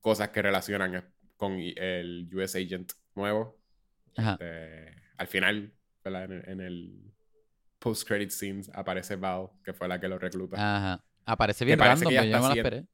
[0.00, 3.58] cosas que relacionan con el US Agent nuevo.
[4.16, 4.32] Ajá.
[4.32, 5.72] Este, al final,
[6.04, 6.32] ¿verdad?
[6.32, 7.12] En, en el
[7.78, 10.56] post-credit scenes aparece Val, que fue la que lo recluta.
[10.56, 11.04] Ajá.
[11.24, 12.86] Aparece bien random, pero yo no me la esperé.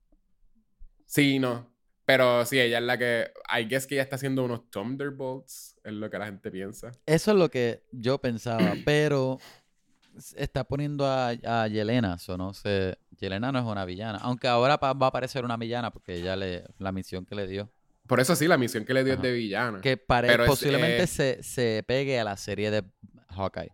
[1.07, 1.73] Sí, no.
[2.05, 3.31] Pero sí, ella es la que.
[3.59, 6.93] I guess que ella está haciendo unos Thunderbolts, es lo que la gente piensa.
[7.07, 9.39] Eso es lo que yo pensaba, pero
[10.37, 12.99] está poniendo a, a Yelena, o no sé.
[13.19, 16.65] Yelena no es una villana, aunque ahora va a aparecer una villana porque ella le,
[16.79, 17.71] la misión que le dio.
[18.07, 19.23] Por eso sí, la misión que le dio Ajá.
[19.23, 19.81] es de villana.
[19.81, 22.85] Que Pero es, posiblemente eh, se, se pegue a la serie de
[23.29, 23.73] Hawkeye.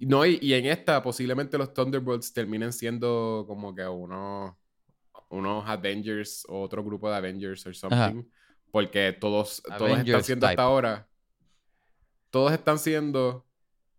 [0.00, 4.54] No, y, y en esta posiblemente los Thunderbolts terminen siendo como que unos,
[5.28, 8.22] unos Avengers o otro grupo de Avengers or something.
[8.70, 10.52] Porque todos, todos están siendo type.
[10.52, 11.08] hasta ahora.
[12.30, 13.46] Todos están siendo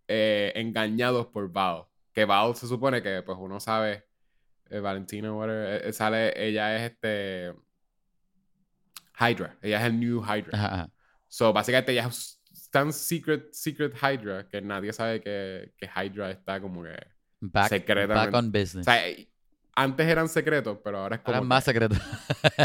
[0.07, 1.85] eh, engañados por Val.
[2.13, 4.05] Que Val se supone que, pues uno sabe.
[4.69, 7.53] eh, Valentina, whatever, eh, sale, ella es este.
[9.19, 9.57] Hydra.
[9.61, 10.51] Ella es el New Hydra.
[10.53, 10.91] Ajá, ajá.
[11.27, 12.38] So, básicamente ella es
[12.69, 16.95] tan secret, secret Hydra que nadie sabe que, que Hydra está como que...
[17.41, 18.13] Back, Secretamente.
[18.15, 18.85] back on O business.
[18.85, 19.01] sea,
[19.75, 21.95] antes eran secretos, pero ahora es como Ahora más secreto.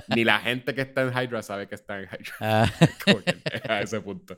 [0.09, 2.35] ni la gente que está en Hydra sabe que está en Hydra.
[2.41, 2.73] Ah,
[3.05, 4.37] que a ese punto.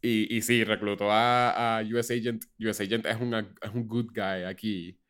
[0.00, 2.44] Y, y sí, reclutó a, a US Agent.
[2.60, 5.00] US Agent es, una- es un good guy aquí.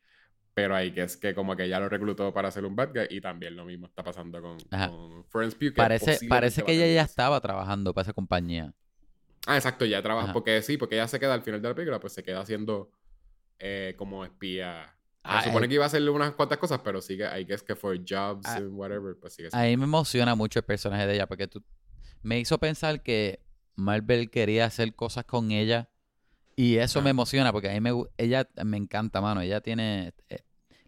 [0.55, 3.07] Pero ahí que es que como que ya lo reclutó para ser un bad guy.
[3.11, 5.73] Y también lo mismo está pasando con, con Florence Pugh.
[5.73, 8.73] que parece, parece que ella ya estaba trabajando para esa compañía.
[9.47, 10.25] Ah, exacto, ya trabaja.
[10.25, 10.33] Ajá.
[10.33, 12.91] Porque sí, porque ella se queda al final de la película, pues se queda haciendo
[13.59, 14.95] eh, como espía.
[15.23, 15.69] Ah, se supone eh.
[15.69, 18.57] que iba a hacerle unas cuantas cosas, pero sigue, I guess que for jobs Ah,
[18.57, 19.67] and whatever, pues sigue A siendo.
[19.69, 21.63] mí me emociona mucho el personaje de ella porque tú
[22.21, 23.39] me hizo pensar que
[23.75, 25.89] Marvel quería hacer cosas con ella
[26.55, 27.09] y eso me Ajá.
[27.11, 29.41] emociona porque a mí me, ella me encanta, mano.
[29.41, 30.39] Ella tiene eh,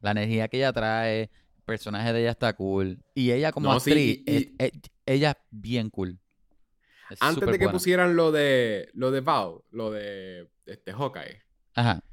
[0.01, 3.79] la energía que ella trae, el personaje de ella está cool y ella como No,
[3.79, 6.19] sí, actriz, y- es- es- ella es bien cool.
[7.09, 7.71] Es Antes de que buena.
[7.71, 11.41] pusieran lo de lo de Val, lo de este Hawkeye,
[11.75, 12.03] Ajá.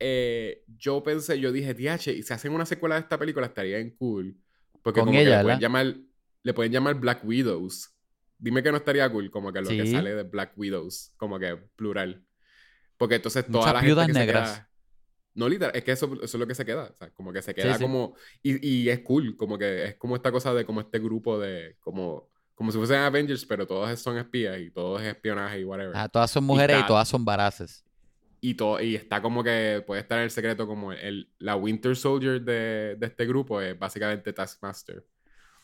[0.00, 3.78] eh, yo pensé, yo dije, DH, y si hacen una secuela de esta película estaría
[3.78, 4.36] en cool.
[4.82, 5.96] Porque Con como ella, que le pueden llamar,
[6.42, 7.90] le pueden llamar Black Widows.
[8.38, 11.56] Dime que no estaría cool, como que lo que sale de Black Widows, como que
[11.76, 12.24] plural.
[12.98, 14.48] Porque entonces toda Muchas la viudas gente que negras.
[14.50, 14.70] se queda.
[15.36, 16.90] No, literal, es que eso, eso es lo que se queda.
[16.92, 17.82] O sea, como que se queda sí.
[17.82, 18.14] como.
[18.42, 21.76] Y, y es cool, como que es como esta cosa de como este grupo de.
[21.80, 25.94] Como, como si fuesen Avengers, pero todos son espías y todo es espionaje y whatever.
[25.96, 27.84] Ajá, todas son mujeres y, está- todas son baraces.
[28.40, 31.96] Y, todo, y está como que puede estar en el secreto como el, la Winter
[31.96, 35.04] Soldier de, de este grupo es básicamente Taskmaster.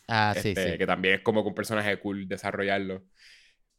[0.07, 0.77] Ah, sí, Este, sí.
[0.79, 3.03] Que también es como que un personaje cool desarrollarlo.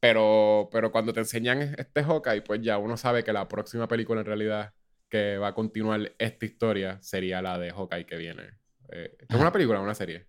[0.00, 4.20] Pero, pero cuando te enseñan este Hawkeye, pues ya uno sabe que la próxima película
[4.20, 4.72] en realidad
[5.08, 8.42] que va a continuar esta historia sería la de Hawkeye que viene.
[8.90, 10.26] Eh, ¿Es una película o una serie?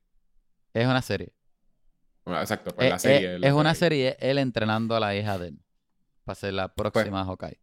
[0.74, 1.32] Es una serie.
[2.26, 3.40] Bueno, exacto, pues Eh, la eh, serie.
[3.42, 5.60] es, una serie él entrenando a la hija de él
[6.24, 7.60] para ser Pues, la próxima Hawkeye.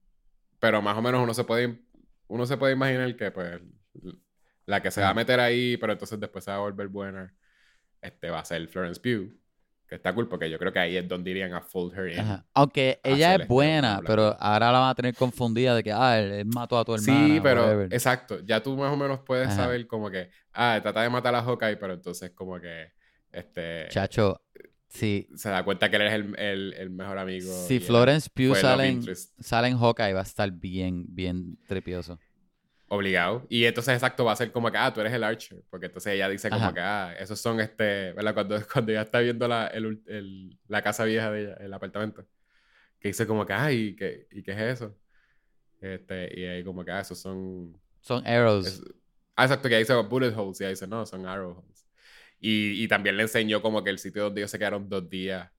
[0.58, 1.80] Pero más o menos uno se puede,
[2.28, 3.60] uno se puede imaginar que pues
[4.66, 5.16] la que se va a Ajá.
[5.16, 7.34] meter ahí, pero entonces después se va a volver buena,
[8.02, 9.34] este va a ser Florence Pugh.
[9.88, 12.20] Que está cool porque yo creo que ahí es donde irían a fold her in.
[12.20, 12.46] Ajá.
[12.54, 16.16] Aunque ella es este buena, pero ahora la van a tener confundida de que, ah,
[16.20, 17.26] él, él mató a tu hermana.
[17.34, 17.92] Sí, pero whatever.
[17.92, 18.38] exacto.
[18.44, 19.56] Ya tú más o menos puedes Ajá.
[19.56, 22.92] saber como que, ah, trata de matar a Hawkeye, pero entonces como que,
[23.32, 24.40] este, Chacho,
[24.88, 25.28] sí.
[25.36, 27.52] se da cuenta que él es el, el- el mejor amigo.
[27.66, 29.04] Si Florence Pugh sale en,
[29.38, 32.18] sale en Hawkeye, va a estar bien, bien tripioso.
[32.92, 33.46] Obligado.
[33.48, 35.62] Y entonces, exacto, va a ser como que, ah, tú eres el Archer.
[35.70, 38.34] Porque entonces ella dice como que, ah, esos son este, ¿verdad?
[38.34, 42.26] Cuando, cuando ella está viendo la, el el- la casa vieja de ella, el apartamento.
[42.98, 44.96] Que dice como que, ah, ¿y qué, ¿y qué es eso?
[45.80, 47.78] Este, y ahí como que, ah, esos son...
[48.00, 48.66] Son arrows.
[48.66, 48.82] es-
[49.36, 50.60] Ah, exacto, que ahí dice bullet holes.
[50.60, 51.79] Y ella dice, no, son arrow holes.
[52.40, 55.50] Y, y también le enseñó como que el sitio donde ellos se quedaron dos días.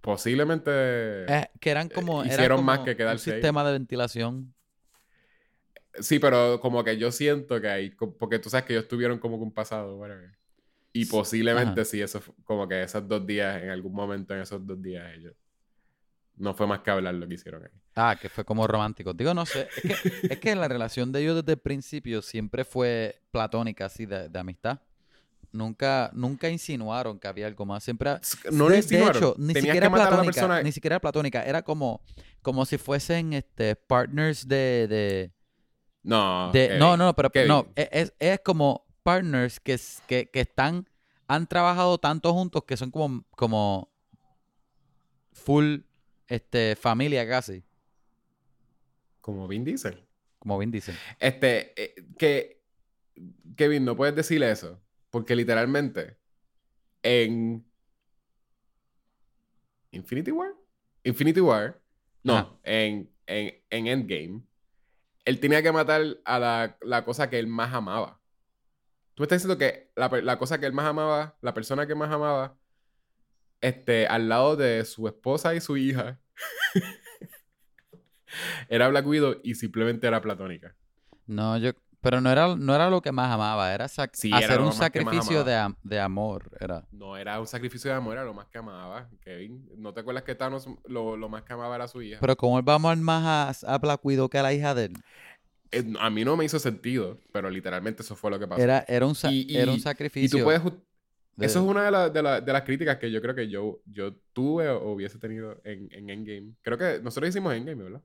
[0.00, 0.70] Posiblemente...
[0.72, 3.42] Eh, que eran como, era hicieron más como que un quedarse ahí.
[3.42, 4.54] sistema de ventilación.
[6.00, 9.36] Sí, pero como que yo siento que hay, porque tú sabes que ellos tuvieron como
[9.38, 10.00] que un pasado.
[10.92, 11.84] Y Sí, posiblemente ajá.
[11.84, 15.34] sí, eso como que esos dos días, en algún momento en esos dos días ellos.
[16.36, 17.70] No fue más que hablar lo que hicieron ahí.
[17.94, 19.12] Ah, que fue como romántico.
[19.12, 19.68] Digo, no sé.
[19.76, 24.06] Es que, es que la relación de ellos desde el principio siempre fue platónica, así,
[24.06, 24.80] de, de amistad.
[25.52, 27.82] Nunca, nunca insinuaron que había algo más.
[27.82, 28.10] Siempre.
[28.52, 29.12] No de, lo insinuaron.
[29.12, 30.24] de hecho, ni Tenías siquiera platónica.
[30.24, 30.62] persona.
[30.62, 31.44] Ni siquiera platónica.
[31.44, 32.02] Era como,
[32.42, 34.86] como si fuesen este partners de.
[34.88, 35.32] de,
[36.04, 36.78] No, de- Kevin.
[36.78, 37.48] no, no, pero Kevin.
[37.48, 37.66] no.
[37.74, 40.88] e- Es, es como partners que, que, que están.
[41.26, 43.92] Han trabajado tanto juntos que son como, como
[45.32, 45.78] full
[46.28, 47.64] este, familia casi.
[49.20, 50.02] Como Vin Diesel.
[50.38, 50.96] Como bien dicen.
[51.18, 52.62] Este, eh, que
[53.56, 54.80] Kevin, no puedes decirle eso.
[55.10, 56.18] Porque literalmente,
[57.02, 57.66] en
[59.90, 60.54] Infinity War,
[61.04, 61.80] Infinity War,
[62.22, 64.42] no, en, en, en Endgame,
[65.24, 68.20] él tenía que matar a la, la cosa que él más amaba.
[69.14, 71.94] Tú me estás diciendo que la, la cosa que él más amaba, la persona que
[71.94, 72.56] más amaba,
[73.60, 76.20] este, al lado de su esposa y su hija,
[78.68, 80.74] era Black Widow y simplemente era platónica.
[81.26, 81.72] No, yo.
[82.02, 83.74] Pero no era, no era lo que más amaba.
[83.74, 86.50] Era Sí, hacer un sacrificio de, de amor.
[86.58, 86.86] Era.
[86.92, 89.68] No era un sacrificio de amor, era lo más que amaba, Kevin.
[89.76, 92.18] ¿No te acuerdas que Thanos lo, lo más que amaba era su hija?
[92.20, 94.74] Pero como él va a amar más a, a Black Widow que a la hija
[94.74, 94.92] de él.
[95.72, 98.60] Eh, a mí no me hizo sentido, pero literalmente eso fue lo que pasó.
[98.62, 100.38] Era, era, un, sa- Y- era un sacrificio.
[100.38, 100.62] y tú puedes...
[100.64, 103.48] de- Eso es una de, la- de la- de las críticas que yo creo que
[103.48, 106.54] yo, yo tuve o hubiese tenido en, en Endgame.
[106.62, 108.02] Creo que nosotros hicimos Endgame, ¿verdad?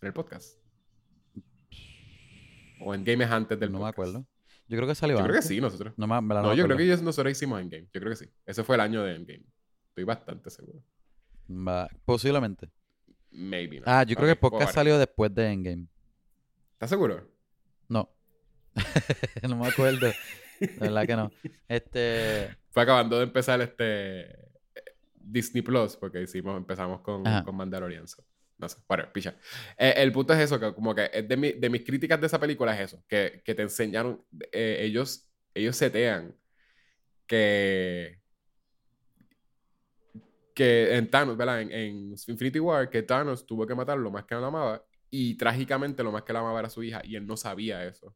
[0.00, 0.56] En el podcast.
[2.84, 4.26] O Endgame es antes del No me acuerdo.
[4.68, 5.92] Yo creo que salió Yo creo que sí, nosotros.
[5.96, 7.88] No, me, me la No, me yo creo que nosotros hicimos Endgame.
[7.92, 8.30] Yo creo que sí.
[8.46, 9.44] Ese fue el año de Endgame.
[9.88, 10.82] Estoy bastante seguro.
[12.04, 12.70] Posiblemente.
[13.30, 13.80] Maybe.
[13.80, 13.84] no.
[13.86, 15.86] Ah, yo creo que el pues podcast salió después de Endgame.
[16.72, 17.28] ¿Estás seguro?
[17.88, 18.08] No.
[19.48, 20.10] no me acuerdo.
[20.60, 21.30] De verdad que no.
[21.68, 22.56] Este.
[22.70, 24.52] Fue acabando de empezar este
[25.14, 27.44] Disney Plus, porque hicimos, empezamos con, Ajá.
[27.44, 28.06] con Mandalorian.
[28.08, 28.22] so,
[28.62, 29.36] No sé, whatever, picha.
[29.78, 32.40] Eh, el punto es eso, que como que de, mi- de mis críticas de esa
[32.40, 36.36] película es eso, que, que te enseñaron, eh, ellos, ellos setean
[37.26, 38.20] que
[40.54, 41.62] que en Thanos, ¿verdad?
[41.62, 45.36] En, en Infinity War, que Thanos tuvo que matar lo más que él amaba y
[45.36, 48.14] trágicamente lo más que él amaba era su hija y él no sabía eso.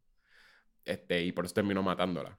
[0.85, 2.39] Este, y por eso terminó matándola.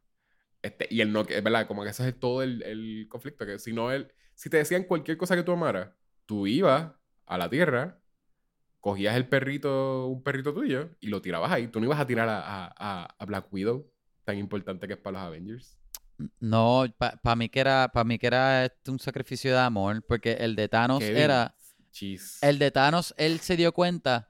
[0.62, 3.74] Este, y él no, verdad, como que ese es todo el, el conflicto, que si
[3.74, 5.92] no él, si te decían cualquier cosa que tú amaras,
[6.26, 6.94] tú ibas
[7.28, 8.00] a la tierra,
[8.80, 11.68] cogías el perrito, un perrito tuyo, y lo tirabas ahí.
[11.68, 13.92] Tú no ibas a tirar a, a- a- Black Widow,
[14.24, 15.78] tan importante que es para los Avengers.
[16.40, 20.34] No, para mí que era, para mí que era este, un sacrificio de amor, porque
[20.34, 21.56] el de Thanos Kevin, era,
[21.92, 22.42] Jeez.
[22.42, 24.30] el de Thanos, él se dio cuenta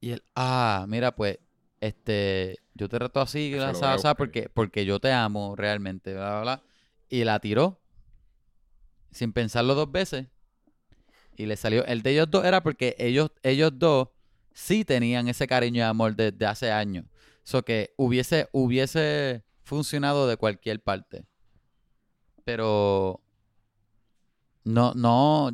[0.00, 1.38] y él, ah, mira, pues,
[1.80, 6.30] este, yo te trato así, la sa- sa, porque, porque yo te amo realmente, bla,
[6.30, 6.62] bla, bla,
[7.10, 7.80] y la tiró
[9.10, 10.28] sin pensarlo dos veces
[11.40, 14.08] y le salió, el de ellos dos era porque ellos, ellos dos
[14.52, 17.06] sí tenían ese cariño y amor desde hace años,
[17.44, 21.24] eso que hubiese, hubiese funcionado de cualquier parte,
[22.44, 23.22] pero
[24.64, 25.50] no, no,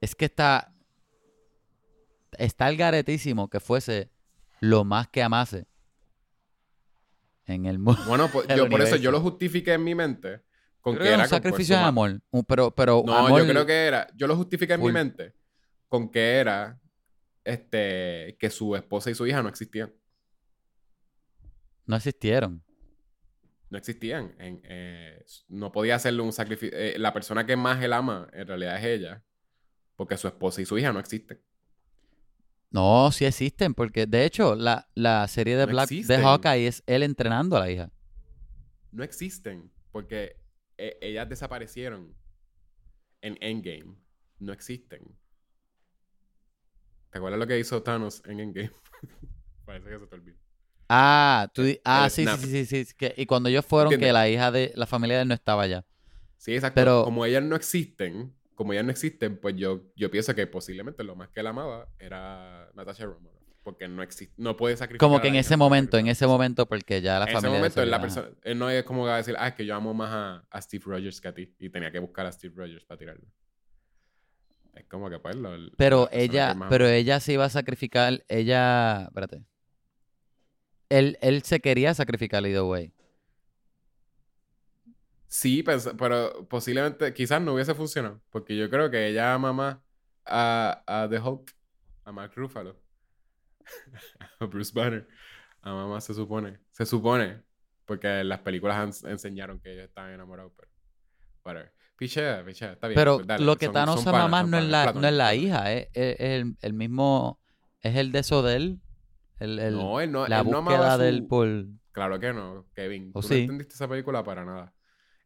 [0.00, 0.74] es que está.
[2.38, 4.10] Está el garetísimo que fuese
[4.60, 5.66] lo más que amase
[7.46, 8.00] en el mundo.
[8.06, 10.42] Bueno, pues, yo por eso yo lo justifiqué en mi mente.
[10.80, 12.22] Con Creo que que era un sacrificio de amor.
[12.48, 14.06] Pero, pero No, amor- yo creo que era.
[14.14, 15.34] Yo lo justifiqué en mi mente
[15.88, 16.80] con que era
[17.44, 19.92] este que su esposa y su hija no existían.
[21.86, 22.62] no existieron.
[23.68, 24.34] No existían.
[24.38, 26.76] En- eh, no podía hacerle un sacrificio.
[26.76, 29.24] eh, la persona que más él ama en realidad es ella.
[29.96, 31.40] Porque su esposa y su hija no existen.
[32.70, 36.22] No, sí existen, porque de hecho la, la serie de No Black de existen.
[36.22, 37.90] Hawkeye es él entrenando a la hija.
[38.92, 39.70] No existen.
[39.92, 40.39] Porque
[40.80, 42.14] eh, ellas desaparecieron
[43.22, 43.96] en Endgame.
[44.38, 45.02] No existen.
[47.10, 48.70] ¿Te acuerdas lo que hizo Thanos en Endgame?
[49.64, 50.38] Parece que se te olvidó.
[50.88, 54.28] Ah, tú ah, sí, sí, sí, sí, sí, que- y cuando ellos fueron, que la
[54.28, 55.84] hija de la familia de él no estaba allá.
[56.36, 56.74] Sí, exacto.
[56.74, 61.04] Pero- como ellas no existen, como ellas no existen, pues yo, yo pienso que posiblemente
[61.04, 63.39] lo más que él amaba era Natasha Romanoff.
[63.62, 65.06] Porque no existe, no puede sacrificar.
[65.06, 67.84] Como que en ese momento, en ese momento, porque ya la En ese familia momento,
[67.84, 69.92] la persona, él no es como que va a decir, ah, es que yo amo
[69.92, 71.54] más a, a Steve Rogers que a ti.
[71.58, 73.26] Y tenía que buscar a Steve Rogers para tirarlo.
[74.74, 76.94] Es como que pues lo- Pero ella, pero ama.
[76.94, 79.44] ella se iba a sacrificar, ella, espérate.
[80.88, 82.94] Él, él se quería sacrificar either way.
[85.28, 88.20] Sí, pens- pero posiblemente, quizás no hubiese funcionado.
[88.30, 89.76] Porque yo creo que ella ama más
[90.24, 91.54] a, a The Hulk,
[92.04, 92.76] a Mark Ruffalo,
[94.38, 95.06] a Bruce Banner.
[95.62, 96.58] Ama más se supone.
[96.72, 97.42] Se supone.
[97.84, 100.70] Porque las películas enseñaron que ellos estaban enamorados, pero.
[101.44, 101.72] Whatever.
[101.96, 102.96] Pichea, pichea, está bien.
[102.96, 105.12] Pero pues dale, lo que son- Thanos son más son no es la, no es
[105.14, 107.40] la hija, es, es el, el mismo,
[107.82, 108.80] es el de eso de él.
[109.38, 111.48] El, el- No, él no, la él no amaba búsqueda su- de él por...
[111.92, 113.10] Claro que no, Kevin.
[113.14, 113.34] ¿O Tú sí?
[113.34, 114.74] no entendiste esa película para nada.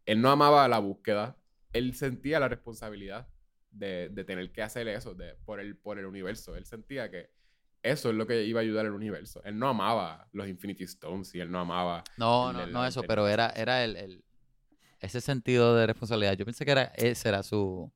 [0.07, 1.37] Él no amaba la búsqueda.
[1.73, 3.29] Él sentía la responsabilidad
[3.71, 6.57] de, de tener que hacer eso de, por, el, por el universo.
[6.57, 7.31] Él sentía que
[7.85, 9.41] eso es lo que iba a ayudar al universo.
[9.45, 12.03] Él no amaba los Infinity Stones y él no amaba...
[12.17, 14.25] No, no, no eso, pero era, era el, el-
[15.01, 16.33] ese sentido de responsabilidad.
[16.33, 17.93] Yo pensé que era, ese era su,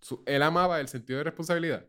[0.00, 1.86] su- él amaba el sentido de responsabilidad.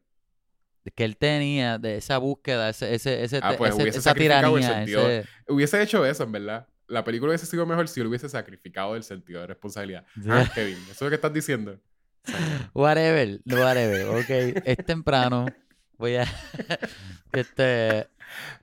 [0.96, 4.84] que él tenía de esa búsqueda, ese, ese, ese, Ah, pues ese- hubiese esa tiranía,
[4.84, 6.68] ese- Hubiese hecho eso, en verdad.
[6.88, 10.06] La película hubiese sido mejor si él hubiese sacrificado el sentido de responsabilidad.
[10.30, 11.78] Ah, Kevin, ¿eso es lo que estás diciendo?
[12.74, 14.30] Whatever, whatever, ok.
[14.64, 15.54] Es temprano.
[15.98, 16.26] Voy a.
[17.34, 18.08] este.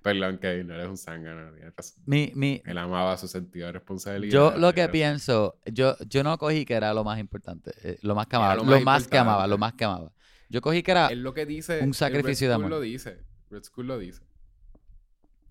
[0.03, 1.53] Perdón, Kevin, no eres un zángano.
[1.55, 2.03] tienes razón.
[2.07, 4.33] Mi, mi, Él amaba su sentido de responsabilidad.
[4.33, 7.99] yo lo que era- pienso, yo, yo no cogí que era lo más importante, eh,
[8.03, 10.13] lo más que amaba, lo lo, más que amaba, lo más que amaba.
[10.51, 11.81] Yo cogí que era, Es lo que dice.
[11.83, 12.71] un sacrificio Red de amor.
[12.71, 13.25] lo dice.
[13.51, 14.23] Red Skull lo dice.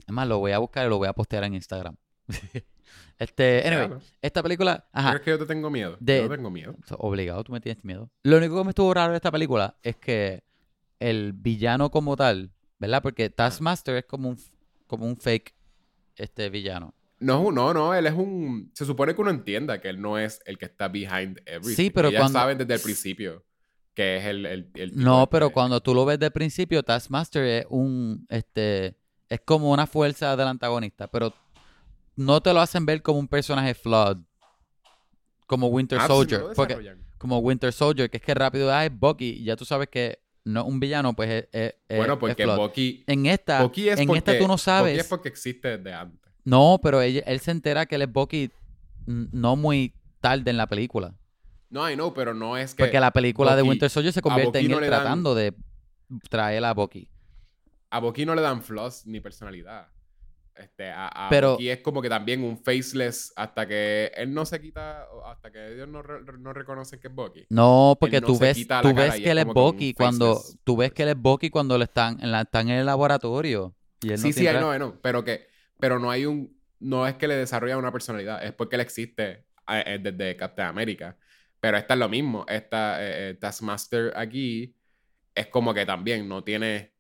[0.06, 1.96] es más, lo voy a buscar y lo voy a postear en Instagram.
[3.18, 4.02] este, anyway, Claro.
[4.22, 5.98] esta película, ajá, ¿Crees que yo te tengo miedo?
[6.00, 6.76] De- Yo tengo miedo.
[7.00, 8.12] Obligado, tú me tienes miedo.
[8.24, 10.44] Lo único que me estuvo raro de esta película es que
[11.10, 13.02] el villano como tal, ¿verdad?
[13.02, 14.38] Porque Taskmaster es como un,
[14.88, 15.54] como un fake
[16.16, 16.94] este villano.
[17.20, 18.70] No, no, no, él es un...
[18.74, 21.76] Se supone que uno entienda que él no es el que está behind everything.
[21.76, 23.44] Sí, pero Ellas cuando- saben desde el principio
[23.94, 24.46] que es el...
[24.46, 25.32] el, el No, este.
[25.32, 28.98] pero cuando tú lo ves del principio, Taskmaster es un, este,
[29.30, 31.34] es como una fuerza del antagonista, pero
[32.16, 34.18] no te lo hacen ver como un personaje flawed,
[35.48, 39.30] como Winter Ah, Soldier, porque como Winter Soldier, que es que rápido ah, es Bucky,
[39.30, 42.20] y ya tú sabes que no es un villano, pues es, es- es- Bueno, es
[42.20, 42.46] porque.
[42.46, 43.04] Bucky...
[43.08, 45.00] En esta, Bucky es en porque, esta tú no Bucky sabes.
[45.00, 46.20] es porque existe desde antes.
[46.44, 48.52] No, pero él se entera que él es Bucky
[49.06, 51.14] no muy tarde en la película.
[51.70, 52.84] No, I know, pero no es que...
[52.84, 55.34] Porque la película de Bucky- Winter Soldier se convierte en Bucky no él dan- tratando
[55.36, 55.54] de
[56.30, 57.08] traer a Bucky.
[57.90, 59.88] A Bucky no le dan flaws ni personalidad.
[60.56, 64.46] Este, a, a Pero- Bucky es como que también un faceless hasta que él no
[64.46, 67.46] se quita, hasta que ellos no, re- no reconocen que es Bucky.
[67.50, 70.78] No, porque no tú ves, tú ves y que es él es Bucky cuando tú
[70.78, 73.76] ves que él es Bucky cuando le están en la, están en el laboratorio.
[74.02, 75.48] Y él no sí, sí, know, I know, pero que
[75.80, 79.46] pero no hay un no es que le desarrolla una personalidad, es porque él existe
[79.70, 81.18] eh, eh, desde Captain America.
[81.60, 84.76] Pero esta es lo mismo, esta eh, Taskmaster aquí
[85.34, 86.93] es como que también no tiene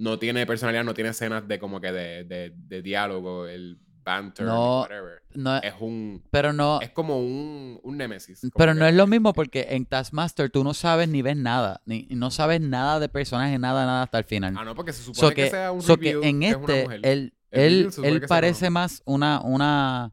[0.00, 4.46] no tiene personalidad, no tiene escenas de como que de, de, de diálogo, el banter,
[4.46, 5.22] No, whatever.
[5.34, 8.40] no, Es un pero no, es como un, un némesis.
[8.40, 11.36] como pero que- no es lo mismo porque en Taskmaster tú no sabes ni ves
[11.36, 14.54] nada, ni no sabes nada de personaje, nada, nada hasta el final.
[14.58, 16.48] Ah, no, porque se supone So que, que, sea un so que reveal en que
[16.48, 17.00] es una este, mujer.
[17.04, 20.12] él, él, él que una parece más una, una,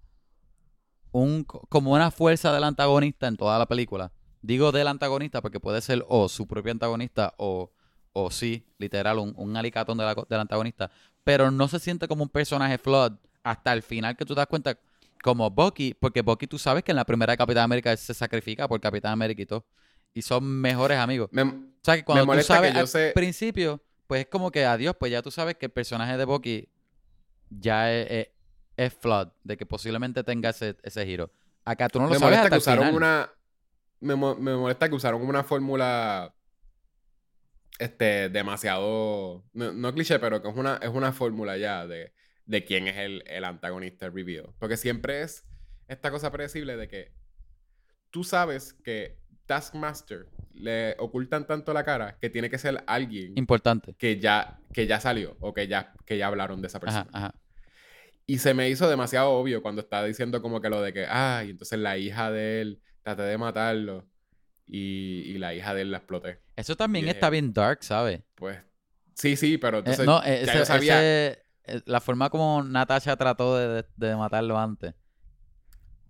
[1.12, 4.12] un, como una fuerza del antagonista en toda la película.
[4.42, 7.72] Digo del antagonista porque puede ser o su propio antagonista o,
[8.20, 10.90] o sí, literal, un, un alicatón de la- del antagonista.
[11.24, 13.12] Pero no se siente como un personaje flawed
[13.44, 14.78] hasta el final que tú te das cuenta
[15.24, 18.68] como Bucky, porque Bucky tú sabes que en la primera de Capitán América se sacrifica
[18.68, 19.66] por Capitán América y todo.
[20.14, 21.30] Y son mejores amigos.
[21.32, 21.54] Me- O
[21.84, 25.12] sea, que cuando tú sabes yo al sé- principio, pues es como que adiós, pues
[25.12, 26.68] ya tú sabes que el personaje de Bucky
[27.50, 28.28] ya es, es,
[28.78, 31.30] es flawed, de que posiblemente tenga ese, ese giro.
[31.66, 32.96] Acá tú no lo me sabes molesta hasta que el usaron final.
[32.96, 33.30] una
[34.00, 36.34] me, me molesta que usaron una fórmula
[37.80, 42.14] este demasiado no, no cliché pero que es una es una fórmula ya de,
[42.46, 45.46] de quién es el, el antagonista reveal porque siempre es
[45.88, 47.14] esta cosa predecible de que
[48.10, 53.94] tú sabes que Taskmaster le ocultan tanto la cara que tiene que ser alguien Importante.
[53.98, 57.28] que ya que ya salió o que ya que ya hablaron de esa persona Ajá,
[57.28, 57.36] ajá.
[58.26, 61.52] y se me hizo demasiado obvio cuando estaba diciendo como que lo de que, ay,
[61.52, 64.06] entonces la hija de él, traté de matarlo
[64.66, 66.40] y, y la hija de él la exploté.
[66.58, 68.22] Eso también está el- bien dark, ¿sabes?
[68.36, 68.60] Pues
[69.14, 72.30] sí, sí, pero Eh, entonces no, eh, ya ese- yo sabía, ese- eh, la forma
[72.30, 74.94] como Natasha trató de, de- de matarlo antes.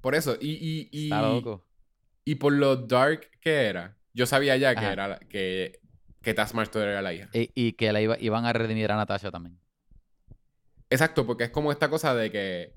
[0.01, 1.67] por eso, y, y, y, Está loco.
[2.23, 4.93] y por lo dark que era, yo sabía ya que Ajá.
[4.93, 5.79] era la- que,
[6.21, 7.29] que Taskmaster era la hija.
[7.33, 9.59] Y, y que la iba- iban a redimir a Natasha también.
[10.89, 12.73] Exacto, porque es como esta cosa de que,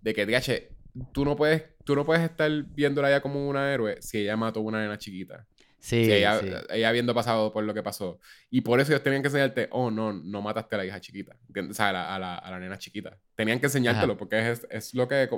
[0.00, 0.68] de que, DH,
[1.12, 4.60] tú no puedes, tú no puedes estar viéndola ya como una héroe si ella mató
[4.60, 5.46] a una nena chiquita.
[5.84, 6.46] Sí, Sí, ella, sí.
[6.70, 8.20] ella habiendo pasado por lo que pasó.
[8.50, 11.36] Y por eso ellos tenían que enseñarte, oh, no, no mataste a la hija chiquita.
[11.68, 13.18] O sea, a la, a la, a la nena chiquita.
[13.34, 14.18] Tenían que enseñártelo Ajá.
[14.18, 15.24] porque es, es lo que...
[15.24, 15.30] Es,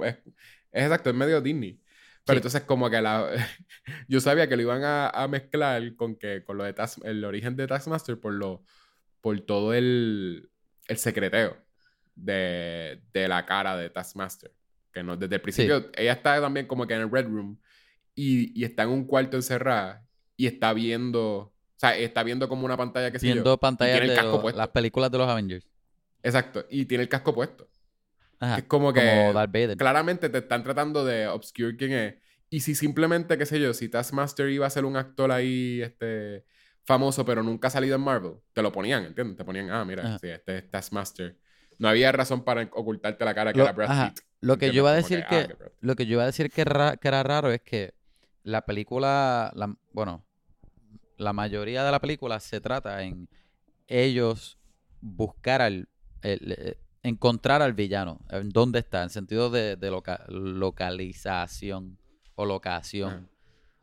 [0.73, 1.81] es exacto, es medio Disney.
[2.27, 2.39] Pero Sí.
[2.41, 3.31] entonces como que la...
[4.09, 7.25] yo sabía que lo iban a, a mezclar con que con lo de Task- el
[7.25, 8.65] origen de Taskmaster por lo
[9.23, 10.51] por todo el,
[10.89, 11.57] el secreteo
[12.15, 14.53] de, de la cara de Taskmaster.
[14.93, 17.59] Que no, desde el principio, ella está también como que en el Red Room
[18.15, 20.04] y, y está en un cuarto encerrada
[20.37, 24.15] y está viendo, o sea, está viendo como una pantalla que Viendo pantallas el de
[24.15, 24.59] casco lo- puesto.
[24.59, 25.67] las películas de los Avengers.
[26.23, 27.69] Exacto, y tiene el casco puesto.
[28.41, 29.77] Ajá, es como que como Darth Vader.
[29.77, 32.15] claramente te están tratando de obscure quién es.
[32.51, 36.45] Y si simplemente, qué sé yo, si Taskmaster iba a ser un actor ahí, este,
[36.85, 39.37] famoso, pero nunca ha salido en Marvel, te lo ponían, ¿entiendes?
[39.37, 41.37] Te ponían, ah, mira, sí, este es Taskmaster.
[41.79, 44.25] No había razón para ocultarte la cara que Lo- era Brad ajá, Pitt.
[44.41, 46.51] Lo que yo iba a decir ah, que, Brad lo que yo iba a decir
[46.51, 47.95] que, ra- que era raro es que
[48.43, 50.24] la película, la- bueno,
[51.17, 53.29] la mayoría de la película se trata en
[53.87, 54.59] ellos
[55.01, 55.89] buscar al,
[56.23, 61.99] el- eh, encontrar al villano, en dónde está, en sentido de, de loca- localización
[62.35, 63.29] o locación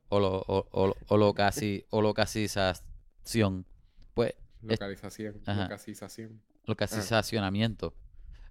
[0.09, 3.65] o, lo, o, o, o locasi- o localización,
[4.13, 5.41] pues Localización.
[5.45, 6.41] Localización.
[6.65, 7.93] localizacionamiento.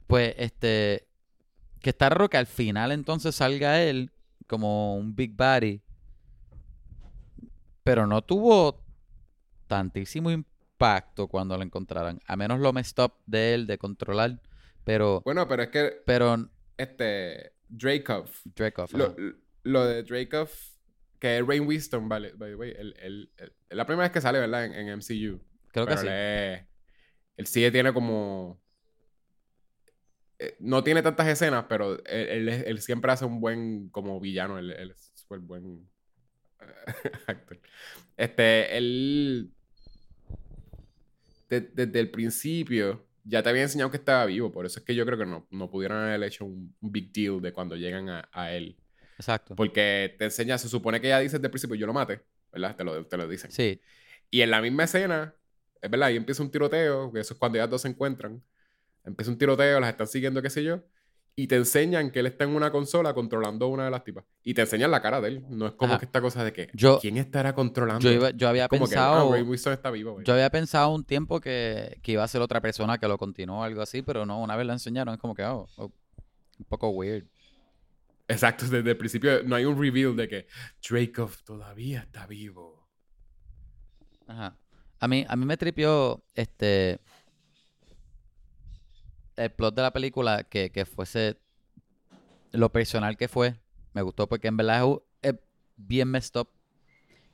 [0.07, 1.07] Pues este
[1.81, 4.11] que está raro que al final entonces salga él
[4.47, 5.81] como un big body,
[7.83, 8.83] pero no tuvo
[9.67, 14.41] tantísimo impacto cuando lo encontraran, a menos lo messed up de él de controlar,
[14.85, 19.15] pero Bueno, pero es que, pero este, Dracov, Dreykov, lo,
[19.63, 20.49] lo de Dracov,
[21.19, 24.13] que es Rain Wisdom, vale, by the way, el, el- el- es la primera vez
[24.13, 24.65] que sale, ¿verdad?
[24.65, 25.41] En, en MCU.
[25.69, 26.07] creo que sí.
[26.07, 26.67] él, es-
[27.37, 28.61] él sí tiene como...
[30.39, 34.59] eh, No tiene tantas escenas, pero él, él él siempre hace un buen como villano.
[34.59, 35.89] Él, él es súper buen
[37.27, 37.59] actor.
[38.17, 39.53] Este, él...
[41.49, 44.51] de- desde el principio ya te había enseñado que estaba vivo.
[44.53, 47.13] Por eso es que yo creo que no, no pudieron haber hecho un, un big
[47.13, 48.77] deal de cuando llegan a, a él.
[49.19, 49.55] Exacto.
[49.55, 52.23] Porque te enseña, se supone que ya dice desde el principio, yo lo maté.
[52.53, 52.77] ¿Verdad?
[52.77, 53.51] Te lo, te lo dicen.
[53.51, 53.81] Sí,
[54.31, 55.35] Y en la misma escena,
[55.81, 58.43] es verdad, ahí empieza un tiroteo, que eso es cuando ya dos se encuentran.
[59.05, 60.83] Empieza un tiroteo, las están siguiendo, qué sé yo.
[61.37, 64.25] Y te enseñan que él está en una consola controlando una de las tipas.
[64.43, 65.45] Y te enseñan la cara de él.
[65.49, 66.01] No es como Ajá.
[66.01, 68.01] que esta cosa de que, Yo- ¿quién estará controlando?
[68.01, 70.27] yo, iba- yo había como pensado que, ah, Ray Wilson está vivo, güey.
[70.27, 73.61] Yo había pensado un tiempo que, que iba a ser otra persona que lo continuó
[73.61, 75.93] o algo así, pero no, una vez lo enseñaron, es como que, oh, oh,
[76.59, 77.25] un poco weird.
[78.29, 80.47] Exacto, desde el principio no hay un reveal de que
[80.89, 82.87] Dracov todavía está vivo.
[84.27, 84.57] Ajá.
[84.99, 87.01] A mí, a mí me tripió este
[89.41, 91.37] el plot de la película que, que fuese
[92.53, 93.57] lo personal que fue.
[93.93, 94.85] Me gustó porque en verdad
[95.23, 95.35] es,
[95.77, 96.49] bien messed up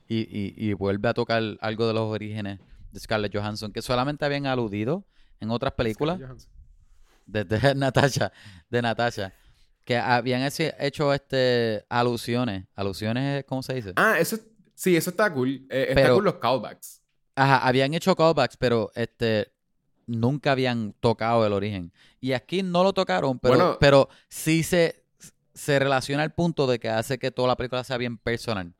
[0.07, 2.59] y, y, y vuelve a tocar algo de los orígenes
[2.91, 5.05] de Scarlett Johansson que solamente habían aludido
[5.39, 6.19] en otras películas.
[7.25, 8.31] Desde Natasha,
[8.69, 9.33] de Natasha,
[9.83, 10.41] que habían
[10.79, 13.93] hecho este alusiones, alusiones, ¿cómo se dice?
[13.97, 14.37] Ah, eso,
[14.73, 15.67] sí, eso está cool.
[15.69, 17.01] Eh, está Pero- cool los callbacks.
[17.35, 19.51] Ajá, habían hecho callbacks, pero este
[20.07, 21.91] nunca habían tocado el origen.
[22.19, 23.77] Y aquí no lo tocaron, pero, Bueno.
[23.79, 25.03] pero sí se,
[25.53, 28.73] se relaciona al punto de que hace que toda la película sea bien personal.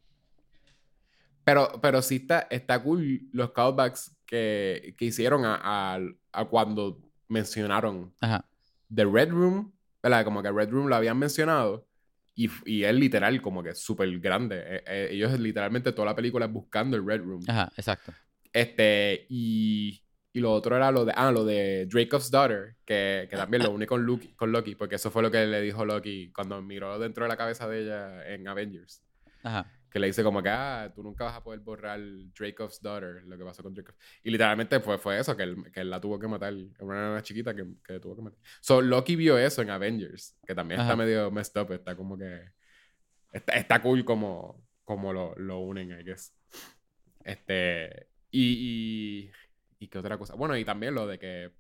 [1.43, 5.59] Pero, pero sí está, está cool los callbacks que, que hicieron a,
[5.95, 5.99] a-
[6.33, 6.99] a cuando
[7.29, 8.45] mencionaron Ajá,
[8.93, 9.73] The Red Room,
[10.03, 10.25] ¿verdad?
[10.25, 11.87] Como que Red Room lo habían mencionado
[12.35, 14.57] y, y es literal como que súper grande.
[14.59, 17.41] Eh, eh, ellos literalmente toda la película buscando el Red Room.
[17.47, 18.13] ajá, exacto.
[18.51, 20.01] Este, y,
[20.37, 23.71] y lo otro era lo de, ah, lo de Dracov's Daughter, que, que también lo
[23.71, 26.99] uní con, Luke- con Loki, porque eso fue lo que le dijo Loki cuando miró
[26.99, 29.03] dentro de la cabeza de ella en Avengers.
[29.41, 29.73] Ajá.
[29.89, 31.99] Que le dice como que, ah, tú nunca vas a poder borrar
[32.37, 33.95] Dracov's Daughter, lo que pasó con Dracov.
[34.21, 36.53] Y literalmente fue, fue eso, que él, que él la tuvo que matar.
[36.53, 38.39] Era una nena chiquita que, que tuvo que matar.
[38.61, 42.41] So, Loki vio eso en Avengers, que también está medio messed up, está como que...
[43.33, 46.31] Está, está cool como, como lo, lo unen, I guess.
[47.23, 48.09] Este...
[48.29, 49.31] Y, y...
[49.79, 50.35] ¿Y qué otra cosa?
[50.35, 51.51] Bueno, y también lo de que...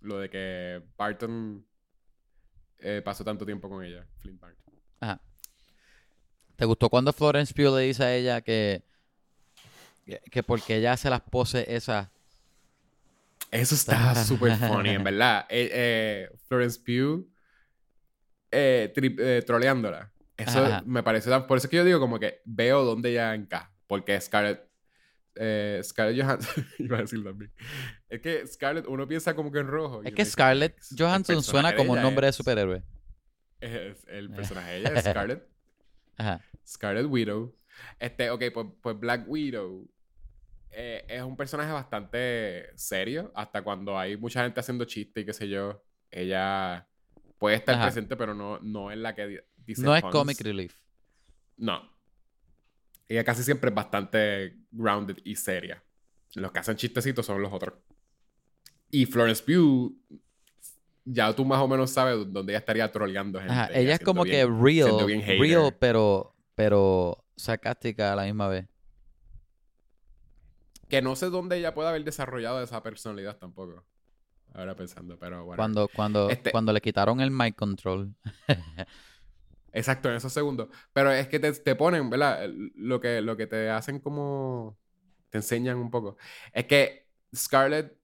[0.00, 1.66] Lo de que Barton
[2.78, 4.74] eh, pasó tanto tiempo con ella, Flint Barton.
[5.00, 5.20] Ajá.
[6.56, 8.82] ¿Te gustó cuando Florence Pugh le dice a ella que,
[10.06, 12.08] que, que porque ella hace las poses esas?
[13.50, 15.46] Eso está súper funny, en verdad.
[15.50, 17.26] Eh, eh, Florence Pugh
[19.46, 20.12] troleándola.
[20.36, 20.82] Eso Ajá.
[20.86, 21.46] me parece tan...
[21.46, 23.70] Por eso es que yo digo como que veo dónde ella encaja.
[23.86, 24.69] Porque Scarlett...
[25.36, 26.66] Eh, Scarlett Johansson...
[26.78, 27.52] iba a decir también.
[28.08, 30.02] Es que Scarlett, uno piensa como que en rojo.
[30.04, 32.82] Es que Scarlett "El Johansson suena como un nombre de superhéroe.
[33.60, 35.48] es- el personaje de ella es Scarlett.
[36.16, 36.40] Ajá.
[36.66, 37.56] Scarlet Widow.
[37.98, 39.88] Este, ok, pues, pues Black Widow
[40.72, 43.32] eh, es un personaje bastante serio.
[43.34, 45.82] Hasta cuando hay mucha gente haciendo chistes y qué sé yo.
[46.10, 46.88] Ella
[47.38, 47.84] puede estar Ajá.
[47.84, 49.82] presente, pero no, no es la que di- dice.
[49.82, 50.76] No es comic relief.
[51.56, 51.88] No.
[53.08, 55.82] Ella casi siempre es bastante grounded y seria.
[56.34, 57.74] Los que hacen chistecitos son los otros.
[58.90, 59.92] Y Florence Pugh,
[61.04, 63.52] ya tú más o menos sabes dónde ella estaría troleando gente.
[63.54, 63.68] Ajá.
[63.72, 68.66] Ella es como bien- que real, bien real, pero, pero sarcástica a la misma vez.
[70.88, 73.84] Que no sé dónde ella puede haber desarrollado esa personalidad tampoco.
[74.52, 75.56] ahora pensando, pero bueno.
[75.56, 78.12] Cuando, cuando, Este- cuando le quitaron el mic control.
[79.72, 80.68] Exacto, en esos segundos.
[80.92, 82.48] Pero es que te, te ponen, ¿verdad?
[82.74, 84.78] Lo que, lo que te hacen como...
[85.30, 86.16] Te enseñan un poco.
[86.52, 87.96] Es que Scarlett...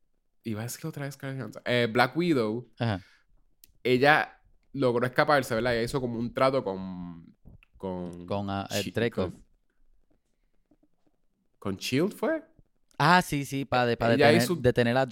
[0.44, 1.62] Iba a decir otra vez Scarlett Johansson.
[1.64, 3.00] eh, Black Widow, Ajá.
[3.82, 4.40] ella
[4.72, 5.74] logró escaparse, ¿verdad?
[5.74, 7.34] Ella hizo como un trato con...
[7.76, 8.26] Con...
[8.26, 9.32] Con ah, el Chi- Dreykov.
[9.32, 9.44] Con,
[11.58, 12.44] con Shield fue?
[12.98, 15.06] Ah, sí, sí, para de, detener, hizo- detener a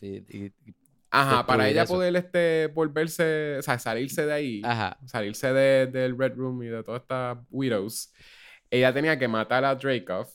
[0.00, 0.74] y, y- y-
[1.10, 1.94] Ajá, para ella eso.
[1.94, 4.98] poder este, volverse, o sea, salirse de ahí, Ajá.
[5.06, 8.12] salirse de- del Red Room y de todas estas Widows,
[8.70, 10.26] ella tenía que matar a Dreykov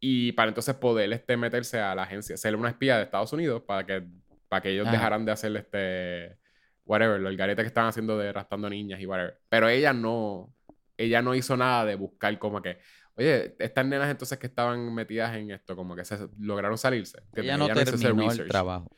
[0.00, 3.62] y para entonces poder este, meterse a la agencia, ser una espía de Estados Unidos
[3.66, 4.06] para que,
[4.48, 4.96] para que ellos Ajá.
[4.96, 6.38] dejaran de hacer este,
[6.84, 9.40] whatever, el garete que estaban haciendo de raptando niñas y whatever.
[9.48, 10.54] Pero ella no,
[10.96, 12.78] ella no hizo nada de buscar como que,
[13.16, 17.18] oye, estas nenas entonces que estaban metidas en esto, como que se lograron salirse.
[17.18, 17.44] ¿entiendes?
[17.44, 18.88] ella no hizo ese terminó el trabajo.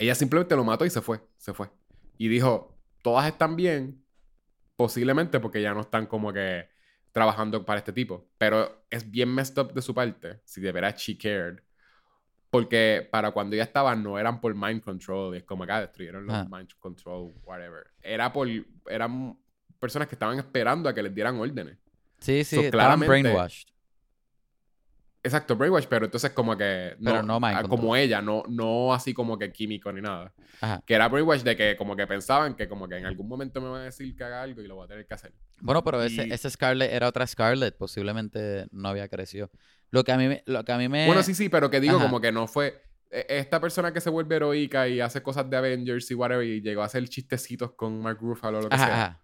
[0.00, 1.68] Ella simplemente lo mató y se fue, se fue.
[2.18, 4.02] Y dijo, todas están bien,
[4.76, 6.68] posiblemente porque ya no están como que
[7.12, 8.28] trabajando para este tipo.
[8.38, 11.58] Pero es bien messed up de su parte, si de veras she cared.
[12.50, 16.34] Porque para cuando ella estaba no eran por mind control, es como acá destruyeron los
[16.34, 16.48] Ah.
[16.50, 17.86] mind control, whatever.
[18.02, 18.48] Era por,
[18.86, 19.38] eran
[19.78, 21.78] personas que estaban esperando a que les dieran órdenes.
[22.20, 23.68] Sí, sí, So, claramente- brainwashed.
[25.22, 27.78] Exacto, brainwash, pero entonces como que Pero no mind ah, control.
[27.80, 30.32] como ella, no, no así como que químico ni nada.
[30.62, 30.82] Ajá.
[30.86, 33.68] Que era brainwash de que como que pensaban que como que en algún momento me
[33.68, 35.34] van a decir que haga algo y lo voy a tener que hacer.
[35.60, 39.50] Bueno, pero ese, Y- ese Scarlett era otra Scarlett, posiblemente no había crecido.
[39.90, 41.80] Lo que a mí me, lo que a mí me Bueno, sí, sí, pero que
[41.80, 42.04] digo Ajá.
[42.06, 45.56] como que no fue e- esta persona que se vuelve heroica y hace cosas de
[45.58, 48.86] Avengers y whatever y llegó a hacer chistecitos con Mark Ruffalo o lo que Ajá,
[48.86, 49.20] sea.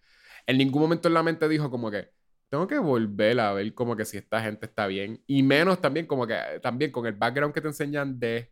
[0.47, 2.11] En ningún momento en la mente dijo como que
[2.49, 6.07] tengo que volver a ver como que si esta gente está bien y menos también
[6.07, 8.51] como que también con el background que te enseñan de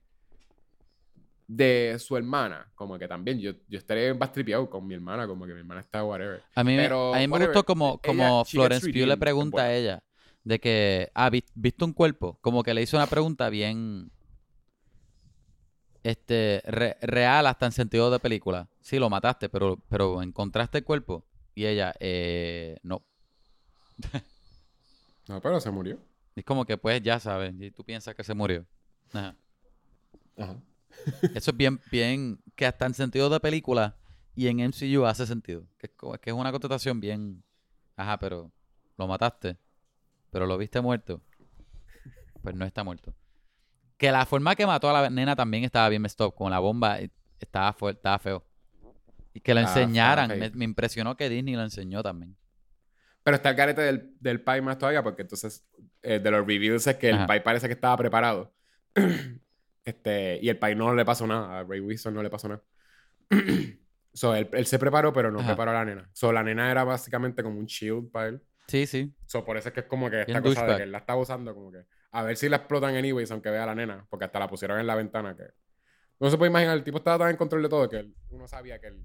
[1.46, 5.52] de su hermana, como que también yo, yo estaré bastripeado con mi hermana, como que
[5.52, 6.42] mi hermana está whatever.
[6.54, 9.62] A mí, me- Pero, a mí me whatever, gustó como, como Florence Pugh le pregunta
[9.62, 10.02] a ella
[10.42, 12.38] de que, ah, ¿vis- ¿viste un cuerpo?
[12.40, 14.10] Como que le hizo una pregunta bien,
[16.02, 18.68] este, re- real hasta en sentido de película.
[18.80, 21.24] Sí, lo mataste, pero, pero ¿encontraste el cuerpo?
[21.54, 23.02] Y ella, eh, no.
[25.28, 25.98] No, pero se murió.
[26.36, 28.66] Es como que, pues, ya sabes, y tú piensas que se murió.
[29.12, 29.34] Ajá.
[30.36, 30.56] Ajá.
[31.34, 33.96] Eso es bien, bien, que hasta en sentido de película
[34.34, 35.64] y en MCU hace sentido.
[35.78, 37.42] Que es, que es una contestación bien,
[37.96, 38.52] ajá, pero
[38.98, 39.56] lo mataste,
[40.30, 41.22] pero lo viste muerto.
[42.42, 43.14] Pues no está muerto.
[43.96, 46.58] Que la forma que mató a la nena también estaba bien messed up, con la
[46.58, 48.44] bomba, eh, estaba, estaba feo.
[49.32, 52.36] Y que lo Ah, enseñaran, me, me impresionó que Disney lo enseñó también.
[53.24, 55.66] Pero está el carete del, del Pai más todavía, porque entonces
[56.02, 57.26] eh, de los reviews es que el Ajá.
[57.26, 58.54] Pai parece que estaba preparado.
[59.84, 61.60] este, y el Pai no le pasó nada.
[61.60, 62.62] A Ray Wilson no le pasó nada.
[64.12, 65.48] so, él, él se preparó, pero no Ajá.
[65.48, 66.08] preparó a la nena.
[66.12, 68.42] So, la nena era básicamente como un shield para él.
[68.68, 69.14] Sí, sí.
[69.26, 71.20] So, por eso es que es como que esta cosa de que él la estaba
[71.20, 74.24] usando, como que a ver si la explotan anyways, aunque vea a la nena, porque
[74.26, 75.36] hasta la pusieron en la ventana.
[75.36, 75.44] que
[76.20, 78.46] No se puede imaginar, el tipo estaba tan en control de todo que él- uno
[78.46, 79.04] sabía que él.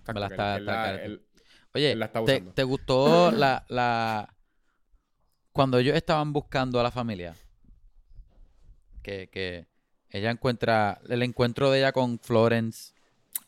[0.00, 1.26] Exacto, que está- él- él está la- él-
[1.74, 4.34] Oye, la está ¿te, te gustó la, la...
[5.52, 7.34] Cuando ellos estaban buscando a la familia?
[9.02, 9.66] Que, que
[10.10, 11.00] ella encuentra...
[11.08, 12.92] El encuentro de ella con Florence.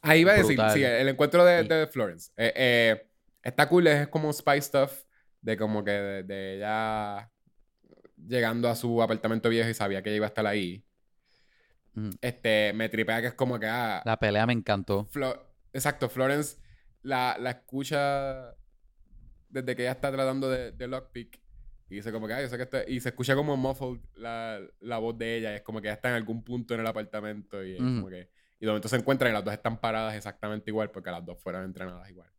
[0.02, 2.30] Ahí iba a decir, sí, el encuentro de, de Florence.
[2.36, 3.06] Eh, eh,
[3.42, 5.02] está cool, es como spy stuff,
[5.40, 7.30] de como que de, de ella
[8.16, 10.84] llegando a su apartamento viejo y sabía que ella iba a estar ahí.
[11.94, 15.06] Mm, Este, me tripea que es como que, ah, La pelea me encantó.
[15.10, 15.38] Flo-
[15.72, 16.56] exacto, Florence
[17.02, 18.54] la, la escucha
[19.48, 21.40] desde que ella está tratando de, de lockpick.
[21.88, 22.88] Y dice como que, ah, yo sé que está...
[22.88, 25.52] Y se escucha como muffled la, la voz de ella.
[25.52, 27.64] y es como que ella está en algún punto en el apartamento.
[27.64, 28.30] Y es como que...
[28.60, 31.40] Y de momento se encuentran y las dos están paradas exactamente igual porque las dos
[31.42, 32.30] fueron entrenadas igual.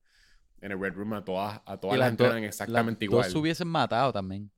[0.62, 3.24] En el Red Room a todas, a todas Y las entrenan exactamente Las igual.
[3.24, 4.52] dos se hubiesen matado también.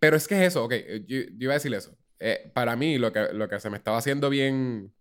[0.00, 1.96] Pero es que es eso, ok, eh, yo, yo iba a decir eso.
[2.18, 4.94] Eh, para mí, lo que, lo que se me estaba haciendo bien,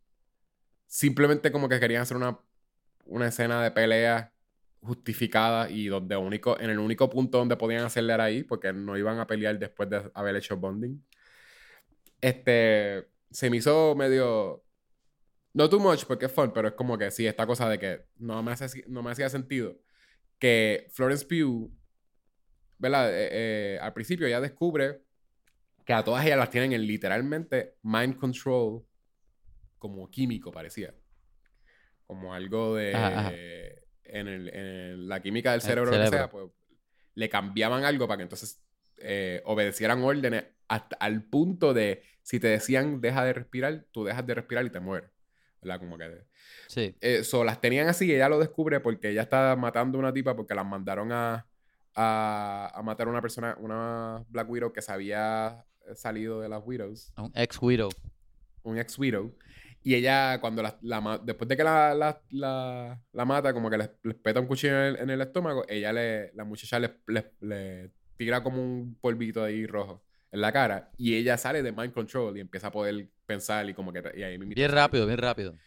[0.85, 2.37] simplemente como que querían hacer una,
[3.07, 4.33] una escena de pelea
[4.81, 8.97] justificada y donde único, en el único punto donde podían hacerle era ahí, porque no
[8.97, 11.03] iban a pelear después de haber hecho bonding.
[12.21, 14.63] Este, se me hizo medio,
[15.53, 18.05] no too much porque es fun, pero es como que sí, esta cosa de que
[18.17, 19.77] no me, hace, no me hacía sentido
[20.39, 21.71] que Florence Pugh
[22.77, 23.11] ¿verdad?
[23.11, 25.01] Eh, eh, al principio ella descubre
[25.85, 28.85] que a todas ellas las tienen en literalmente mind control
[29.77, 30.93] como químico, parecía.
[32.07, 32.95] Como algo de...
[32.95, 33.31] Ajá, ajá.
[34.09, 36.17] En, el- en la química del El cerebro, lo que cerebro.
[36.17, 36.45] sea, pues
[37.13, 38.61] le cambiaban algo para que entonces
[38.97, 44.25] eh, obedecieran órdenes hasta al punto de si te decían deja de respirar, tú dejas
[44.25, 45.09] de respirar y te mueres.
[45.61, 45.79] ¿Verdad?
[45.79, 46.25] Como que...
[46.67, 46.95] Sí.
[47.01, 50.35] Eso, las tenían así y ella lo descubre porque ella está matando a una tipa
[50.35, 51.45] porque las mandaron a,
[51.95, 55.65] a, a matar a una persona, una Black Widow que se había
[55.95, 57.89] salido de las Widows, Un ex widow.
[58.63, 59.35] un ex Widow.
[59.87, 61.95] Y ella, cuando la, la después de que la,
[62.31, 65.93] la, mata, como que les, les peta un cuchillo en el, en el estómago, ella
[65.93, 70.91] le, la muchacha le, le- le tira como un polvito ahí rojo en la cara
[70.97, 74.03] y ella sale de mind control y empieza a poder pensar y como que...
[74.17, 75.57] Y ahí Bien rápido, bien rápido.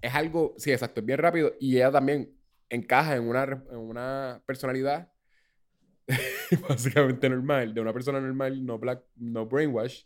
[0.00, 2.34] es algo, sí, exacto, es bien rápido y ella también
[2.68, 5.10] encaja en una, en una personalidad
[6.68, 10.04] básicamente normal, de una persona normal, no black, no brainwash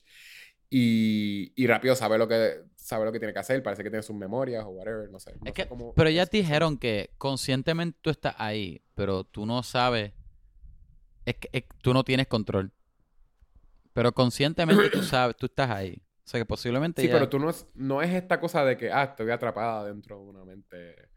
[0.71, 4.03] y, y rápido sabe lo que sabe lo que tiene que hacer, parece que tiene
[4.05, 5.33] sus memorias o whatever, no sé.
[5.33, 9.45] no Es sé que, cómo- pero ellas dijeron que conscientemente tú estás ahí, pero tú
[9.45, 10.13] no sabes.
[11.25, 12.71] Es que es- tú no tienes control.
[13.93, 16.01] Pero conscientemente tú sabes, tú estás ahí.
[16.25, 18.93] O sea que posiblemente Sí, pero tú no es, no es esta cosa de que,
[18.93, 21.09] ah, estoy atrapada dentro de una mente.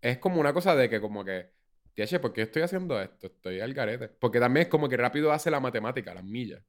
[0.00, 1.50] Es como una cosa de que como que,
[1.92, 3.26] tieche, ¿por qué estoy haciendo esto?
[3.26, 4.08] Estoy al garete.
[4.08, 6.62] Porque también es como que rápido hace la matemática, las millas.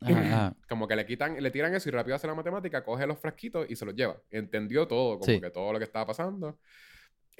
[0.00, 0.54] Ajá.
[0.68, 3.66] Como que le quitan, le tiran eso y rápido hace la matemática, coge los frasquitos
[3.68, 4.16] y se los lleva.
[4.30, 5.40] Entendió todo, como Sí.
[5.40, 6.58] que todo lo que estaba pasando.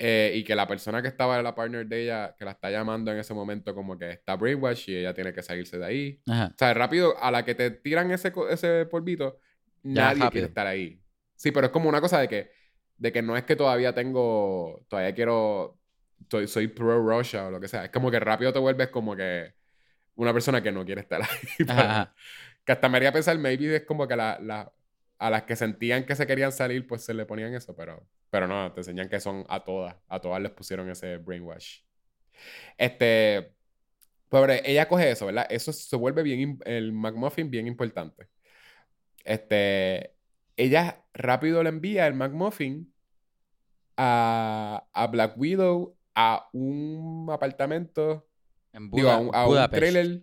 [0.02, 3.12] Eh, y que la persona que estaba la partner de ella, que la está llamando
[3.12, 6.20] en ese momento, como que está brainwash y ella tiene que salirse de ahí.
[6.26, 6.46] Ajá.
[6.54, 9.38] O sea, rápido, a la que te tiran ese, ese polvito,
[9.82, 10.30] Ya, nadie rápido.
[10.30, 11.02] quiere estar ahí.
[11.36, 12.50] Sí, pero es como una cosa de que,
[12.96, 15.78] de que no es que todavía tengo, todavía quiero,
[16.30, 17.84] soy, soy pro Russia o lo que sea.
[17.84, 19.52] Es como que rápido te vuelves como que
[20.14, 21.20] una persona que no quiere estar
[21.58, 21.64] ahí.
[21.66, 22.14] Para- ajá.
[22.64, 24.72] Que hasta me haría pensar, maybe es como que la, la-
[25.18, 28.48] a las que sentían que se querían salir, pues se le ponían eso, pero, pero
[28.48, 31.80] no, te enseñan que son a todas, a todas les pusieron ese brainwash.
[32.78, 33.54] Este,
[34.28, 35.46] pobre, ella coge eso, ¿verdad?
[35.50, 38.28] Eso se vuelve bien, el McMuffin bien importante.
[39.24, 40.14] Este,
[40.56, 42.92] ella rápido le envía el McMuffin
[43.96, 48.26] a, a Black Widow a un apartamento,
[48.72, 49.70] En digo, a un, a un Budapest.
[49.70, 50.22] trailer.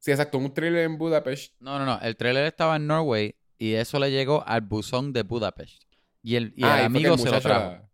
[0.00, 1.54] Sí, exacto, un trailer en Budapest.
[1.60, 2.00] No, no, no.
[2.00, 5.82] El trailer estaba en Norway y eso le llegó al buzón de Budapest.
[6.22, 7.86] Y el, y el Ah, amigo se lo trajo.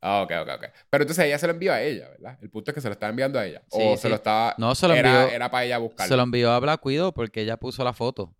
[0.00, 0.64] Ah, ok, ok, ok.
[0.88, 2.38] Pero entonces ella se lo envió a ella, ¿verdad?
[2.40, 3.62] El punto es que se lo estaba enviando a ella.
[3.70, 4.02] Sí, o sí.
[4.02, 4.54] se lo estaba...
[4.56, 5.36] No, se lo era, envió.
[5.36, 6.08] era para ella buscarlo.
[6.08, 8.34] Se lo envió a Black Widow porque ella puso la foto.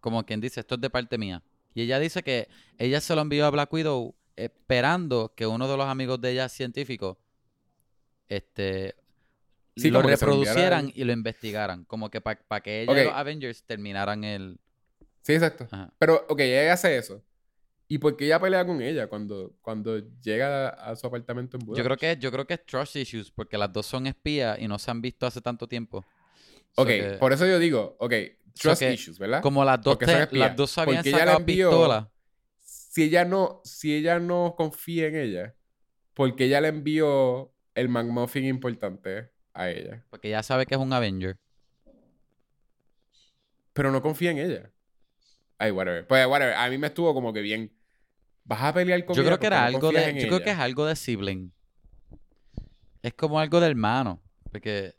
[0.00, 1.44] Como quien dice, esto es de parte mía.
[1.72, 2.48] Y ella dice que
[2.78, 6.48] ella se lo envió a Black Widow esperando que uno de los amigos de ella
[6.48, 7.16] científicos
[8.28, 8.96] este,
[9.76, 11.84] Sí, lo reproducieran y lo investigaran.
[11.84, 14.60] Como que para que ella y los Avengers terminaran el...
[15.22, 15.66] Sí, exacto.
[15.70, 15.92] Ajá.
[15.98, 17.22] Pero, ok, ella hace eso.
[17.88, 21.66] ¿Y por qué ella pelea con ella cuando, cuando llega a, a su apartamento en
[21.74, 24.66] Yo creo que yo creo que es trust issues porque las dos son espías y
[24.66, 26.04] no se han visto hace tanto tiempo.
[26.74, 28.12] So Ok, que- por eso yo digo, ok,
[28.58, 29.42] trust issues, ¿verdad?
[29.42, 32.10] como las dos te- las dos sabían Porque ella le sacar envió- pistola.
[32.60, 35.54] Si ella no, si ella no confía en ella,
[36.14, 40.92] porque ella le envió el McMuffin importante a ella, Porque ya sabe que es un
[40.92, 41.36] Avenger.
[43.72, 44.70] pero no confía en ella.
[45.58, 46.06] Ay, whatever.
[46.06, 46.54] Pues, whatever.
[46.54, 47.72] A mí me estuvo como que bien.
[48.44, 50.20] ¿Vas a pelear con Yo creo que era no algo confías de.
[50.20, 51.52] Yo creo que es algo de sibling.
[53.02, 54.20] Es como algo de hermano.
[54.50, 54.94] Porque.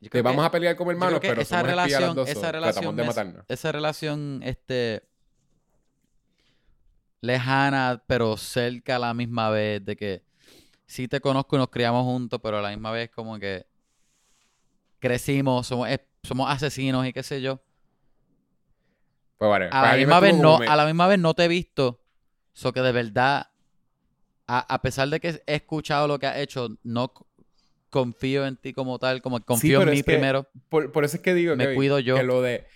[0.00, 2.14] yo Que creo vamos que- a pelear como yo creo hermanos, que pero esa relación,
[2.14, 3.44] dos, esa relación de matarnos.
[3.48, 5.02] esa relación, este.
[7.22, 9.84] lejana, pero cerca a la misma vez.
[9.84, 10.22] De que
[10.90, 13.64] sí te conozco y nos criamos juntos, pero a la misma vez como que
[14.98, 15.88] crecimos, somos,
[16.24, 17.60] somos asesinos y qué sé yo.
[19.38, 19.50] Pues.
[19.52, 22.00] A Pues la me misma vez no, a la misma vez no te he visto.
[22.52, 23.46] So que de verdad,
[24.46, 27.12] a, a pesar de que he escuchado lo que has hecho, no
[27.88, 30.48] confío en ti como tal, como confío en mí que- primero.
[30.68, 32.16] Por, por eso es que digo Me Kevin, cuido yo.
[32.16, 32.66] que lo de...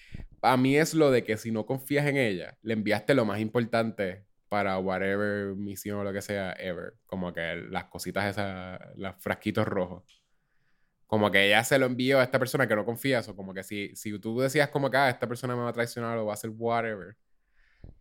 [0.40, 3.40] A mí es lo de que si no confías en ella, le enviaste lo más
[3.40, 4.24] importante
[4.54, 6.94] para whatever misión o lo que sea ever.
[7.06, 10.22] Como que las cositas esas, los frasquitos rojos.
[11.08, 13.28] Como que ella se lo envió a esta persona que no confías.
[13.28, 15.72] O como que si, si tú decías como que ah, esta persona me va a
[15.72, 17.16] traicionar o va a hacer whatever.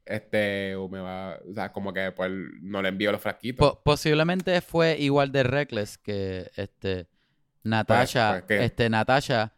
[0.06, 1.40] Este, o me va...
[1.50, 2.32] O sea, como que pues
[2.62, 3.68] no le envío los frasquitos.
[3.68, 7.08] Po- posiblemente fue igual de reckless que este
[7.64, 8.66] Natasha, pues, ¿qué?
[8.66, 9.56] este Natasha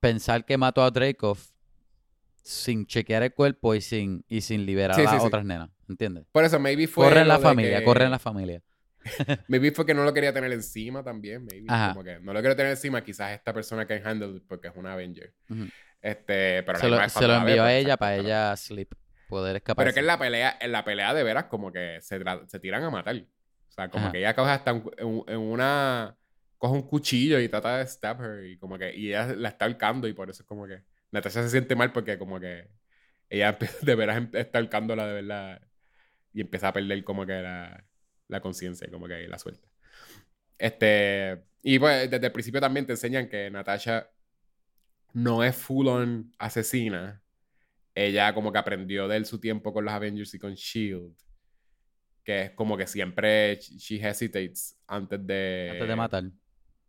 [0.00, 1.38] pensar que mató a Dreykov
[2.42, 5.16] sin chequear el cuerpo y sin y sin liberar Sí, a sí.
[5.20, 6.24] otras nenas, ¿entiendes?
[6.32, 7.06] Por eso, maybe fue...
[7.06, 8.62] Corre en la familia, que- corre en la familia.
[9.48, 11.66] Maybe fue que no lo quería tener encima también, maybe.
[11.68, 11.88] Ajá.
[11.92, 14.92] Como que no lo quiero tener encima, quizás esta persona que handle porque es una
[14.92, 15.34] Avenger.
[16.00, 18.94] Este, pero Se lo, se lo envió a pues, ella para ella sleep,
[19.28, 19.82] poder escapar.
[19.82, 22.20] Pero es que en la pelea, en la pelea de veras como que se,
[22.60, 23.16] tiran a matar.
[23.16, 24.12] O sea, como Ajá.
[24.12, 26.16] que ella coge hasta un- en, en una
[26.58, 29.64] coge un cuchillo y trata de stab her y como que y ella la está
[29.64, 32.68] ahorcando y por eso es como que Natasha se siente mal porque como que
[33.28, 35.60] ella de veras está ahorcándola de verdad
[36.32, 37.84] y empieza a perder como que la,
[38.28, 39.68] la conciencia, como que la suelta.
[40.58, 44.08] Este, y pues desde el principio también te enseñan que Natasha
[45.12, 47.22] no es full on asesina.
[47.94, 51.14] Ella como que aprendió de él su tiempo con los Avengers y con Shield.
[52.24, 55.70] Que es como que siempre she hesitates antes de...
[55.72, 56.24] Antes de matar.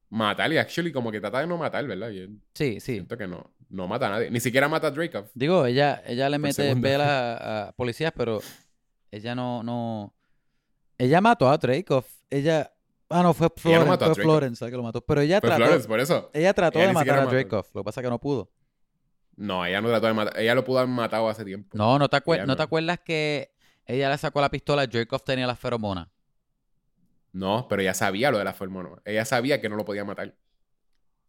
[0.10, 2.12] Matar y actually como que trata de no matar, ¿verdad?
[2.54, 2.80] sí, sí.
[2.80, 4.30] Siento que no, no mata a nadie.
[4.30, 5.32] Ni siquiera mata a Dreykov.
[5.34, 8.40] Digo, ella, ella le mete velas a, policías, pero
[9.14, 10.12] ella no, no...
[10.98, 12.04] Ella mató a Dreykov.
[12.32, 12.74] Ella...
[13.10, 15.02] Ah, no, fue Florence, fue Florence que lo mató.
[15.02, 15.58] Pero ella trató...
[15.58, 16.32] Florence, por eso.
[16.34, 17.66] Ella trató de matar a Dreykov.
[17.76, 18.52] Lo que pasa es que no pudo.
[19.36, 20.40] No, ella no trató de matar.
[20.40, 21.78] Ella lo pudo haber matado hace tiempo.
[21.78, 23.54] No, ¿no te, ¿no te acuerdas que
[23.86, 26.12] ella le sacó la pistola, Dreykov tenía la feromona?
[27.34, 29.00] No, pero ella sabía lo de la feromona.
[29.06, 30.36] Ella sabía que no lo podía matar.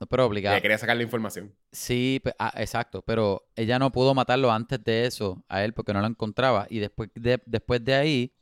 [0.05, 0.55] No, pero obligado.
[0.55, 1.55] Ella quería sacar la información.
[1.73, 3.03] Sí, ah, exacto.
[3.03, 6.67] Pero ella no pudo matarlo antes de eso a él porque no lo encontraba.
[6.69, 8.35] Y después de, después de ahí,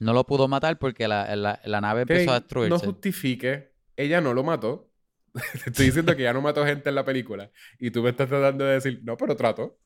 [0.00, 2.70] no lo pudo matar porque la, la, nave empezó a destruirse.
[2.70, 3.72] No justifique.
[3.96, 4.90] Ella no lo mató.
[5.66, 7.52] estoy diciendo que ya no mató gente en la película.
[7.78, 9.78] Y tú me estás tratando de decir, no, pero trato.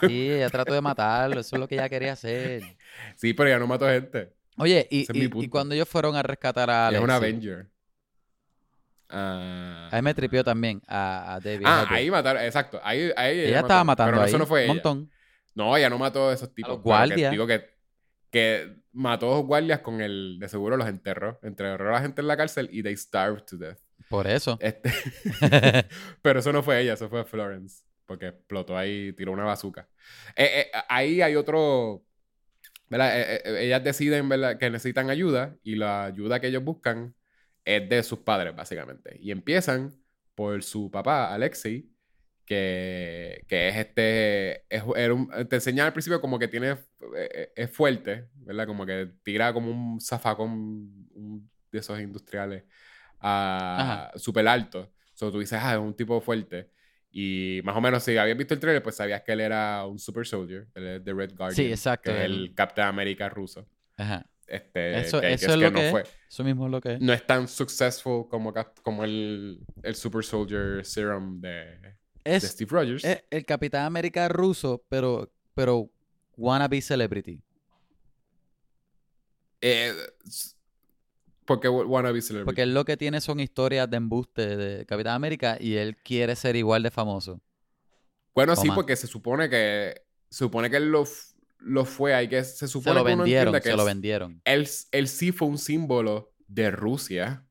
[0.00, 1.40] Sí, ella trató de matarlo.
[1.40, 2.62] Eso es lo que ella quería hacer.
[3.16, 4.34] sí, pero ya no mató gente.
[4.58, 6.98] Oye, y, y, cuando ellos fueron a rescatar a Alex.
[6.98, 7.71] Es un Avenger.
[9.12, 9.88] Uh...
[9.90, 11.66] Ahí me tripió también a, a David.
[11.66, 12.80] Ah, ahí mataron, exacto.
[12.82, 14.12] Ahí, ahí ella, estaba matando.
[14.12, 15.10] Pero eso no fue un montón.
[15.54, 16.70] No, ella no mató a esos tipos.
[16.70, 17.30] A los guardias.
[17.30, 17.70] digo que,
[18.30, 20.38] que mató a los guardias con el.
[20.38, 21.38] De seguro los enterró.
[21.42, 23.78] Enterró a la gente en la cárcel y they starved to death.
[24.08, 24.58] Por eso.
[24.60, 24.92] Este...
[26.22, 27.84] pero eso no fue ella, eso fue Florence.
[28.06, 29.88] Porque explotó ahí, tiró una bazooka.
[30.36, 32.04] Eh, eh, ahí hay otro
[33.00, 34.28] eh, eh, ellas deciden
[34.58, 37.14] que necesitan ayuda y la ayuda que ellos buscan
[37.64, 39.16] es de sus padres, básicamente.
[39.20, 39.94] Y empiezan
[40.34, 41.88] por su papá, Alexei,
[42.44, 44.64] que, que es este.
[45.48, 46.76] te enseñan al principio como que tiene.
[47.16, 48.66] Eh, es fuerte, ¿verdad?
[48.66, 51.08] Como que tira como un zafacón
[51.70, 52.64] de esos industriales
[54.16, 54.92] súper alto.
[55.14, 56.70] So, tú dices, ah, es un tipo fuerte.
[57.10, 59.98] Y más o menos, si habías visto el trailer, pues sabías que él era un
[59.98, 61.54] super soldier, el de Red Guardian.
[61.54, 62.10] Sí, exacto.
[62.10, 63.68] Que es el Captain America ruso.
[63.96, 64.26] Ajá.
[64.46, 65.94] Este, eso, es, lo que es.
[66.28, 67.00] Eso mismo es lo que es.
[67.00, 68.52] No es tan successful como,
[68.82, 71.96] como el, el Super Soldier Serum de,
[72.40, 73.04] Steve Rogers.
[73.04, 75.90] Es el Capitán América ruso, pero, pero
[76.36, 77.42] wannabe celebrity.
[79.60, 79.92] Eh,
[81.44, 82.46] porque wannabe celebrity.
[82.46, 86.36] Porque él lo que tiene son historias de embuste de Capitán América y él quiere
[86.36, 87.40] ser igual de famoso.
[88.34, 90.02] Bueno, sí, porque se supone que.
[90.30, 91.04] Se supone que él lo,
[91.64, 92.14] lo fue.
[92.14, 92.42] Hay que.
[92.44, 93.54] Se supone se lo que vendieron.
[93.54, 94.40] que se lo vendieron.
[94.44, 97.44] Él, él sí fue un símbolo de Rusia.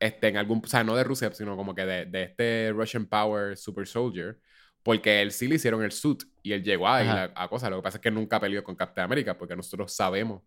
[0.00, 0.62] Este, en algún.
[0.64, 4.38] O sea, no de Rusia, sino como que de, de este Russian Power Super Soldier.
[4.82, 7.68] Porque él sí le hicieron el suit y él llegó ahí a, a cosas.
[7.70, 10.42] Lo que pasa es que nunca peleó con Captain América porque nosotros sabemos.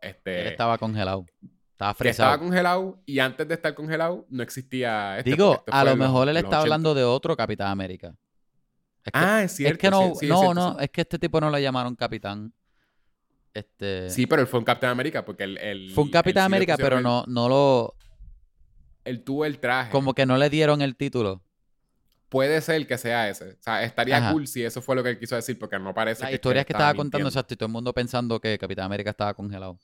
[0.00, 1.24] Este, él estaba congelado.
[1.72, 5.94] Estaba que estaba congelado y antes de estar congelado no existía este, Digo, a lo
[5.94, 8.16] mejor él está hablando de otro Capitán América.
[9.12, 9.74] Ah, es cierto.
[9.74, 12.52] Es que no, no, no, es que este tipo no lo llamaron Capitán.
[13.54, 14.10] Este...
[14.10, 15.90] Sí, pero él fue un Capitán América porque él...
[15.94, 17.94] fue un Capitán América, pero no, no lo...
[19.04, 19.90] Él tuvo el traje.
[19.90, 21.42] Como que no le dieron el título.
[22.28, 23.52] Puede ser que sea ese.
[23.52, 26.24] O sea, estaría cool si eso fue lo que él quiso decir, porque no parece
[26.24, 29.32] Las historias que estaba contando, exacto, y todo el mundo pensando que Capitán América estaba
[29.32, 29.78] congelado.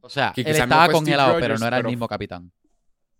[0.00, 2.50] O sea, él estaba congelado, pero no era el mismo capitán.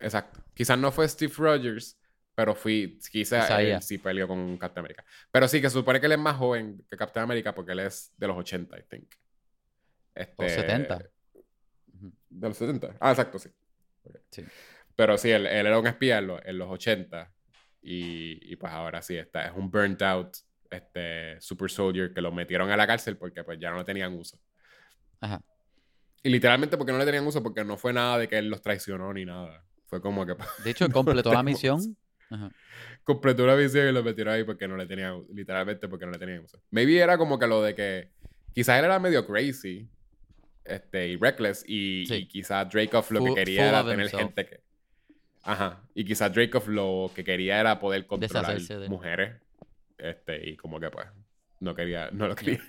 [0.01, 0.41] Exacto.
[0.55, 1.97] Quizás no fue Steve Rogers,
[2.35, 5.05] pero fui, quizás él sí peleó con Captain America.
[5.31, 7.81] Pero sí, que se supone que él es más joven que Captain America porque él
[7.81, 9.15] es de los 80, I think.
[10.15, 10.99] Este, 70.
[12.31, 12.97] De los 70.
[13.01, 13.51] Ah, exacto, sí.
[14.31, 14.45] sí.
[14.97, 17.33] Pero sí, él, era un espía en, los 80.
[17.83, 20.37] Y, y, pues ahora sí, está, es un burnt out
[20.71, 24.15] este, super soldier que lo metieron a la cárcel porque pues ya no lo tenían
[24.15, 24.41] uso.
[25.21, 25.41] Ajá.
[26.23, 28.63] Y literalmente porque no le tenían uso, porque no fue nada de que él los
[28.63, 29.63] traicionó ni nada.
[29.85, 30.35] Fue como que...
[30.65, 31.97] De hecho, completó la misión.
[33.03, 35.25] Completó la misión y lo metieron ahí porque no le tenían...
[35.33, 36.61] Literalmente porque no le tenían uso.
[36.71, 38.11] Maybe era como que lo de que...
[38.53, 39.89] Quizás él era medio crazy.
[40.65, 41.65] Este, y reckless.
[41.67, 44.61] Y, quizás Dracoff lo que quería era tener gente que...
[45.43, 45.83] Ajá.
[45.95, 48.59] Y quizás Dracoff lo que quería era poder controlar
[48.89, 49.41] mujeres.
[49.99, 51.07] Este, y como que pues...
[51.61, 52.11] No quería...
[52.13, 52.61] No lo quería.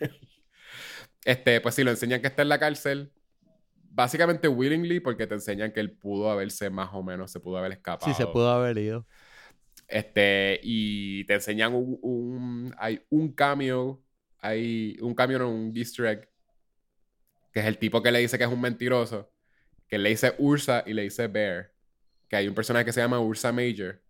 [1.26, 3.12] este, pues sí, lo enseñan que está en la cárcel
[3.96, 7.72] básicamente willingly porque te enseñan que él pudo haberse más o menos, se pudo haber
[7.72, 8.12] escapado.
[8.12, 9.08] Sí, se pudo haber ido.
[9.88, 14.04] Este, y te enseñan un, hay un cameo,
[14.40, 16.30] hay un cameo en un easter egg,
[17.52, 19.32] que es el tipo que le dice que es un mentiroso,
[19.88, 21.72] que le dice Ursa y le dice Bear.
[22.28, 24.02] que hay un personaje que se llama Ursa Major,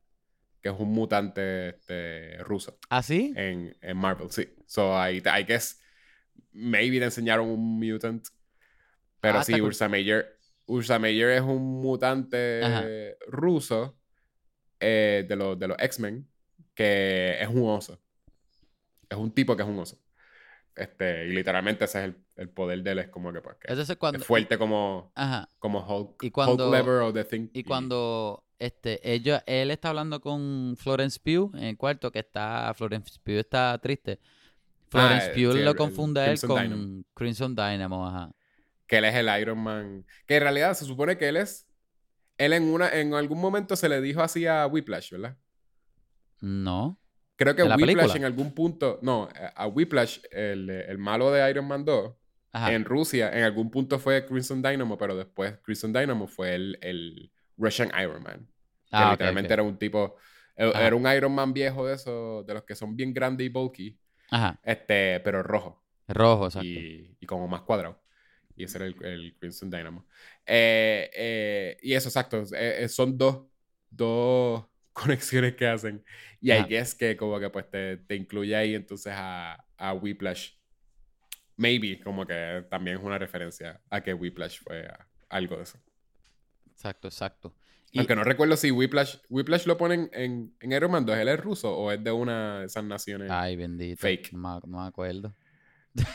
[0.61, 3.33] que es un mutante este, ruso ¿Ah, sí?
[3.35, 4.47] en, en Marvel, sí.
[4.65, 5.79] So, I guess,
[6.53, 8.25] maybe te enseñaron un mutant.
[9.19, 9.59] Pero Ah, sí.
[9.59, 10.25] Ursa Major,
[10.65, 12.85] Ursa Major es un mutante Ajá.
[13.27, 13.99] ruso
[14.79, 16.27] eh, de, los de los X-Men
[16.73, 17.99] que es un oso.
[19.09, 19.97] Es un tipo que es un oso.
[20.75, 23.67] Este, y literalmente ese es el, el poder de él, es como que, pues, que
[23.71, 24.19] Entonces cuando...
[24.19, 25.49] es fuerte como, Ajá.
[25.59, 26.21] como Hulk.
[26.23, 27.47] Y cuando- Hulk Lever o The Thing.
[27.53, 32.73] Y cuando este, ella, él está hablando con Florence Pugh en el cuarto, que está,
[32.75, 34.19] Florence Pugh está triste.
[34.89, 37.03] Florence Ah, Pugh sí, lo confunde a él con Dynamo.
[37.13, 38.31] Crimson Dynamo, ajá.
[38.87, 40.05] que él es el Iron Man.
[40.25, 41.67] Que en realidad se supone que él es.
[42.37, 45.37] Él en una, en algún momento se le dijo así a Whiplash, ¿verdad?
[46.41, 46.99] No.
[47.37, 48.15] Creo que ¿En la Whiplash película?
[48.17, 48.99] en algún punto.
[49.01, 52.13] No, a Whiplash, el, el malo de Iron Man 2,
[52.53, 52.73] Ajá.
[52.73, 57.31] en Rusia, en algún punto fue Crimson Dynamo, pero después Crimson Dynamo fue el, el
[57.57, 58.47] Russian Iron Man.
[58.85, 60.15] Que Ah, literalmente era un tipo.
[60.55, 60.87] Era Ajá.
[60.87, 63.99] era un Iron Man viejo de esos, de los que son bien grandes y bulky,
[64.31, 64.57] Ajá.
[64.63, 65.83] este, pero rojo.
[66.07, 66.65] Rojo, exacto.
[66.67, 67.99] y, y como más cuadrado.
[68.55, 70.05] Y ese era el, el Crimson Dynamo.
[70.45, 72.43] Eh, eh, y eso, exacto.
[72.55, 73.47] eh, son dos,
[73.89, 76.03] dos conexiones que hacen.
[76.41, 76.51] Y.
[76.51, 80.53] I guess que como que pues te, te incluye ahí entonces a, a Whiplash.
[81.57, 85.79] Maybe, como que también es una referencia a que Whiplash fue a- algo de eso.
[86.71, 87.55] Exacto, exacto.
[87.91, 91.29] Y, Aunque no recuerdo si Whiplash, Whiplash lo ponen en, en Iron Man 2, ¿él
[91.29, 93.31] es ruso o es de una de esas naciones?
[93.31, 94.01] Ay, bendito.
[94.01, 94.33] Fake.
[94.33, 95.33] No me acuerdo.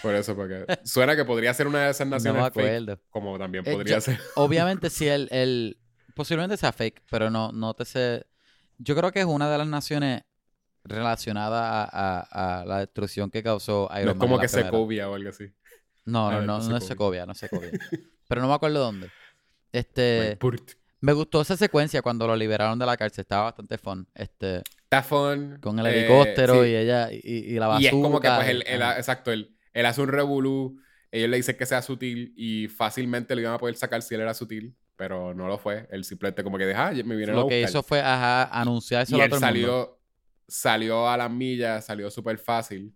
[0.03, 3.01] Por eso, porque suena que podría ser una de esas No naciones fake, acuerdo.
[3.11, 4.21] como también Eh, podría yo- ser.
[4.37, 5.79] Obviamente, si el, el.
[6.15, 8.27] Posiblemente sea fake, pero no, no te sé.
[8.79, 10.23] Yo creo que es una de las naciones
[10.85, 14.19] relacionada a, a- a la destrucción que causó Iron No es Man.
[14.19, 14.49] como que.
[14.49, 15.47] Secovia o algo así.
[16.05, 17.71] No, Ah, no, no no, es no es Secovia, no es Secovia.
[18.29, 19.11] Pero no me acuerdo dónde.
[19.73, 20.39] Este,
[21.01, 24.07] me gustó esa secuencia cuando lo liberaron de la cárcel, estaba bastante fun.
[24.15, 25.59] Este, Está fun.
[25.63, 26.71] con el eh, helicóptero sí.
[26.71, 27.87] y ella y, y la Y bazooka.
[27.87, 28.97] es como que, pues, y- él- ajá.
[28.99, 30.81] exacto, él, él hace un revolú.
[31.13, 34.21] Ellos le dicen que sea sutil y fácilmente lo iban a poder sacar si él
[34.21, 35.89] era sutil, pero no lo fue.
[35.91, 39.21] Él simplemente como que deja, ah, me a Lo que hizo fue ajá, anunciárselo y
[39.23, 39.69] a él todo el mundo.
[39.69, 40.01] salió,
[40.47, 42.95] salió a las millas, salió súper fácil.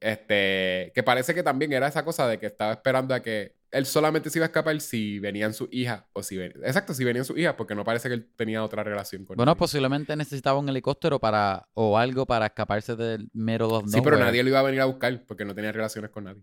[0.00, 3.84] Este, que parece que también era esa cosa de que estaba esperando a que él
[3.86, 6.52] solamente se iba a escapar si venían sus hijas o si ven...
[6.64, 9.56] Exacto, si venían sus hijas, porque no parece que él tenía otra relación con Bueno,
[9.56, 14.42] posiblemente necesitaba un helicóptero para o algo para escaparse del mero of Sí, pero nadie
[14.42, 16.42] lo iba a venir a buscar porque no tenía relaciones con nadie.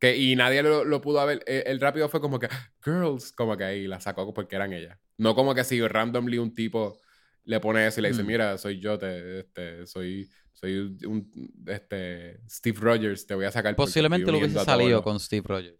[0.00, 1.42] Que, y nadie lo, lo pudo haber.
[1.46, 2.48] eh, El rápido fue como que,
[2.84, 4.98] girls, como que ahí la sacó porque eran ellas.
[5.16, 6.98] No como que si randomly un tipo
[7.44, 8.26] le pone eso y le dice, Mm.
[8.26, 11.30] mira, soy yo, te, este, soy, soy un,
[11.66, 13.74] este, Steve Rogers, te voy a sacar.
[13.74, 15.02] Posiblemente lo hubiese salido los-".
[15.02, 15.78] con Steve Rogers.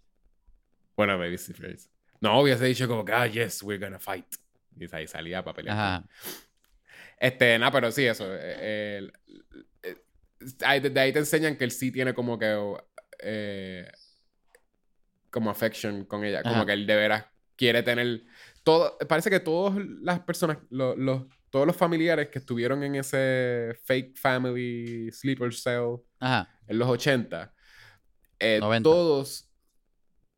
[0.99, 1.89] Bueno, maybe Rogers.
[2.21, 4.27] No, hubiese dicho como que, ah, yes, we're gonna fight.
[4.77, 5.77] Y ahí salía para pelear.
[5.79, 6.05] Ajá.
[7.21, 8.27] Este, nada, pero sí, eso.
[8.35, 9.09] eh,
[9.85, 9.97] eh,
[10.65, 12.77] ahí- desde ahí te enseñan que él sí tiene como que.
[13.21, 13.89] eh,
[15.31, 16.43] como affection con ella.
[16.43, 16.67] Como Ajá.
[16.67, 17.27] que él de veras
[17.57, 18.25] quiere tener.
[18.65, 23.79] Todo, parece que todas las personas, lo- los, todos los familiares que estuvieron en ese
[23.85, 26.49] fake family sleeper cell Ajá.
[26.67, 27.55] en los 80,
[28.41, 28.83] eh, 90.
[28.91, 29.48] todos.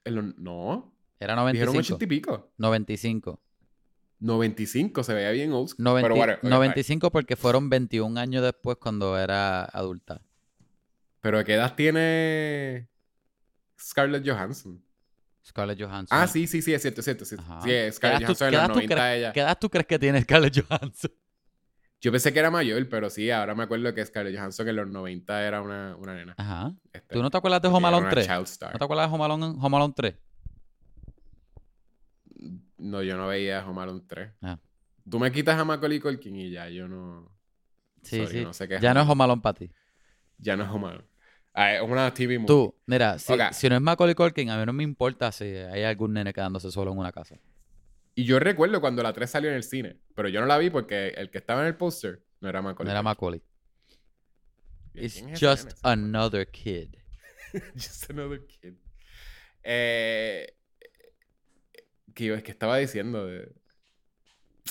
[0.04, 1.94] Los- no, Era dijeron 95.
[1.96, 2.52] 80 y pico.
[2.58, 3.40] 95.
[4.20, 5.84] 95, se veía bien old school.
[5.84, 10.20] 90 pero whatever, ok, 95 porque fueron 21 años después cuando era adulta.
[11.22, 12.88] Pero ¿qué edad tiene
[13.80, 14.82] Scarlett Johansson?
[15.46, 16.18] Scarlett Johansson.
[16.18, 17.24] Ah, sí, sí, sí, es cierto, es cierto.
[17.24, 17.60] Sí, Ajá.
[17.62, 19.32] sí ¿Qué Scarlett Johansson en los edad tú 90 crees- ella.
[19.32, 21.10] ¿Qué edad tú crees que tiene Scarlett Johansson?
[22.00, 24.88] Yo pensé que era mayor, pero sí, ahora me acuerdo que Scarlett Johansson en los
[24.88, 26.34] 90 era una, una nena.
[26.38, 26.72] Ajá.
[26.92, 28.26] Este, ¿Tú no te acuerdas de Home Alone una 3?
[28.26, 28.72] child star.
[28.72, 30.14] ¿No te acuerdas de Home Alone, Home Alone 3?
[32.78, 34.30] No, yo no veía Home Alone 3.
[34.40, 34.58] Ah.
[35.08, 37.30] Tú me quitas a Macaulay Culkin y ya, yo no...
[38.02, 38.44] Sí, Sorry, sí.
[38.44, 39.70] no sé qué es ya no es Home Alone para ti.
[40.38, 41.04] Ya no es Home Alone.
[41.52, 42.46] Ah, es una TV movie.
[42.46, 45.82] Tú, mira, si, si no es Macaulay Culkin, a mí no me importa si hay
[45.82, 47.36] algún nene quedándose solo en una casa.
[48.20, 50.68] Y yo recuerdo cuando la 3 salió en el cine, pero yo no la vi
[50.68, 53.04] porque el que estaba en el póster no era No Macaulay era Culkin.
[53.04, 53.42] Macaulay.
[54.92, 56.94] ¿Quién It's ese just another kid.
[57.74, 58.74] Just another kid.
[59.62, 60.54] Eh,
[62.14, 63.52] que yo es que estaba diciendo de-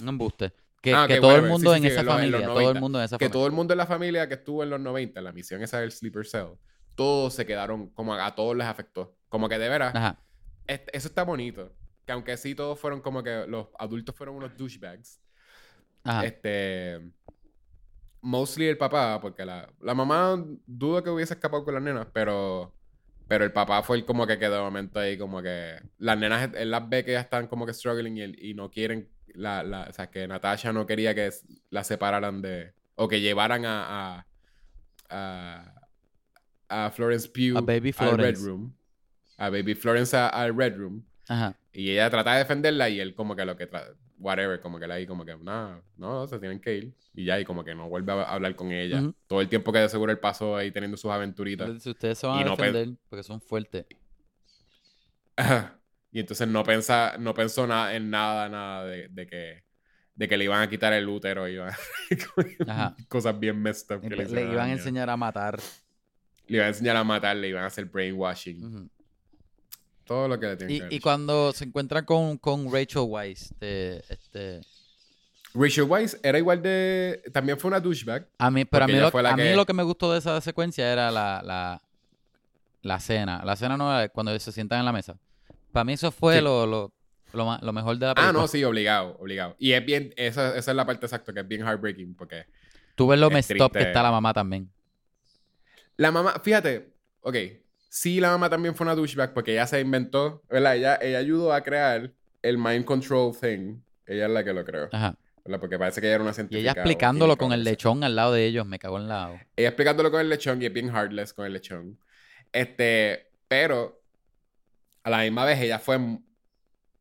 [0.01, 0.53] Un embuste.
[0.81, 2.59] Que, Ah, que todo el mundo Sí, en sí, esa en en familia, los todo
[2.59, 2.80] el 90.
[2.80, 3.34] mundo en esa que familia.
[3.34, 5.80] todo el mundo en la familia que estuvo en los 90, en la misión esa
[5.80, 6.53] del Sleeper Cell,
[6.95, 9.17] todos se quedaron, como a, a todos les afectó.
[9.27, 10.21] Como que de veras, Ajá.
[10.67, 11.76] es- eso está bonito.
[12.10, 15.22] Que aunque sí todos fueron como que los adultos fueron unos douchebags.
[16.03, 16.26] Ajá.
[16.26, 16.99] Este.
[18.22, 22.73] Mostly el papá, porque la, la mamá dudo que hubiese escapado con las nenas, pero.
[23.27, 25.76] Pero el papá fue el como que quedó de momento ahí, como que.
[25.99, 29.07] Las nenas, él las ve que ya están como que struggling y, y no quieren
[29.36, 31.30] la, la, o sea, que Natasha no quería que
[31.69, 34.26] la separaran de, o que llevaran a, a,
[35.11, 38.45] a, a Florence Pugh A Baby al Red Florence.
[38.48, 38.76] Room,
[39.38, 41.56] a Baby Florence al Red Room, Ajá.
[41.72, 43.69] y ella trata de defenderla y él como que lo que
[44.18, 47.39] whatever, como que la ahí como que no, no, se tienen que ir y ya
[47.39, 49.14] y como que no vuelve a hablar con ella.
[49.27, 51.81] Todo el tiempo que de seguro él pasó ahí teniendo sus aventuritas.
[51.81, 53.85] Si ustedes se van Y a no defender porque son fuertes.
[56.11, 59.64] y entonces no pensa, no pensó nada en nada, nada de, de que
[60.15, 61.72] de que le iban a quitar el útero y iban
[63.07, 65.61] cosas bien messed up que Le, le, le iban a enseñar a matar.
[66.47, 68.61] Le iban a enseñar a matar, le iban a hacer brainwashing.
[68.65, 68.89] Ujú.
[70.10, 74.03] Todo lo que le tienen Y, que cuando se encuentran con, con Rachel Weisz, de,
[74.10, 74.60] este,
[75.53, 77.22] Rachel Weisz era igual de...
[77.31, 78.27] También fue una douchebag.
[78.40, 80.41] a mí, pero a mí, lo, a mí que- lo que me gustó de esa
[80.41, 81.80] secuencia era la, la,
[82.81, 83.44] la cena.
[83.45, 85.15] La cena no era cuando se sientan en la mesa.
[85.72, 86.41] Para mí eso fue Sí.
[86.41, 86.91] lo, lo,
[87.31, 88.41] lo, mejor de la Ah, película.
[88.41, 89.56] no, sí, obligado, obligado.
[89.60, 90.11] Y es bien...
[90.18, 92.48] Esa, esa es la parte exacta, que es bien heartbreaking, porque...
[92.95, 94.72] Tú ves lo es messed up que está la mamá también.
[95.98, 97.36] La mamá, fíjate, ok,
[97.89, 100.75] sí la mamá también fue una douchebag porque ella se inventó, ¿verdad?
[100.77, 103.81] Ella, ella ayudó a crear el mind control thing.
[104.05, 105.15] Ella es la que lo creó, Ajá.
[105.43, 105.59] ¿verdad?
[105.59, 106.59] Porque parece que ella era una Y científica.
[106.61, 109.39] ella o explicándolo con el lechón al lado de ellos, me cagó en lado.
[109.55, 111.99] Ella explicándolo con el lechón y es bien heartless con el lechón.
[112.51, 114.01] Este, pero
[115.03, 115.99] a la misma vez ella fue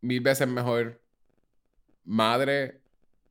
[0.00, 1.00] mil veces mejor
[2.04, 2.80] madre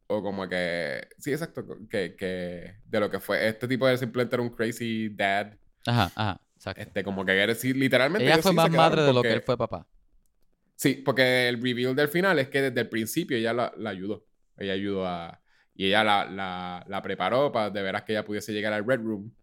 [0.08, 3.48] o como que, sí, exacto, que, que de lo que fue.
[3.48, 5.54] Este tipo de simplemente era un crazy dad.
[5.86, 6.82] Ajá, ajá, exacto.
[6.82, 8.26] Este, como que era, sí, literalmente.
[8.26, 9.88] Ella fue sí más madre de lo que él fue papá.
[10.76, 14.26] Sí, porque el reveal del final es que desde el principio ella la, la ayudó.
[14.58, 15.42] Ella ayudó a.
[15.74, 19.00] Y ella la, la, la preparó para de veras que ella pudiese llegar al Red
[19.02, 19.34] Room.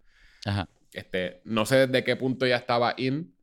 [0.44, 0.68] Ajá.
[0.92, 3.34] Este, no sé desde qué punto ella estaba in.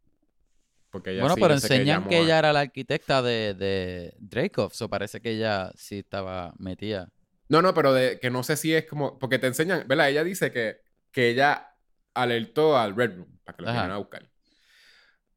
[0.90, 4.74] Porque ella Bueno, sí, pero enseñan que, a- ella era la arquitecta de, de Dracov,
[4.74, 7.10] so parece que ella sí estaba metida.
[7.48, 9.18] No, no, pero de, que no sé si es como.
[9.20, 9.86] Porque te enseñan.
[9.88, 10.10] ¿Verdad?
[10.10, 10.78] Ella dice que,
[11.12, 11.71] que ella
[12.14, 14.30] alertó al Red Room para que lo vinieran a buscar.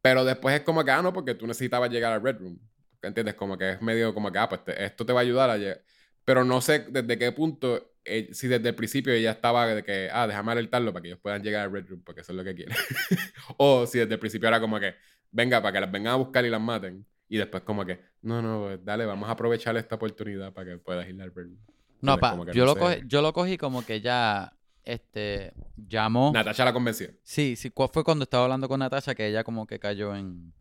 [0.03, 2.59] Pero después es como que, ah, no, porque tú necesitabas llegar al Red Room.
[3.03, 3.35] ¿Entiendes?
[3.35, 5.57] Como que es medio como que, ah, pues te- esto te va a ayudar a
[5.57, 5.83] llegar.
[6.25, 10.09] Pero no sé desde qué punto, eh, si desde el principio ella estaba de que,
[10.13, 12.45] ah, déjame alertarlo para que ellos puedan llegar al Red Room, porque eso es lo
[12.45, 12.75] que quieren.
[13.59, 14.95] o si desde el principio era como que,
[15.31, 17.05] venga, para que las vengan a buscar y las maten.
[17.29, 20.79] Y después como que, no, no, pues, dale, vamos a aprovechar esta oportunidad para que
[20.79, 21.59] puedas ir al Red Room.
[22.01, 22.79] No, pa, yo, no lo sé.
[22.79, 24.53] cogí, yo lo cogí como que ella
[24.85, 26.31] este, llamó.
[26.33, 27.09] Natasha la convenció.
[27.23, 30.53] Sí, sí, cu- fue cuando estaba hablando con Natasha que ella como que cayó en...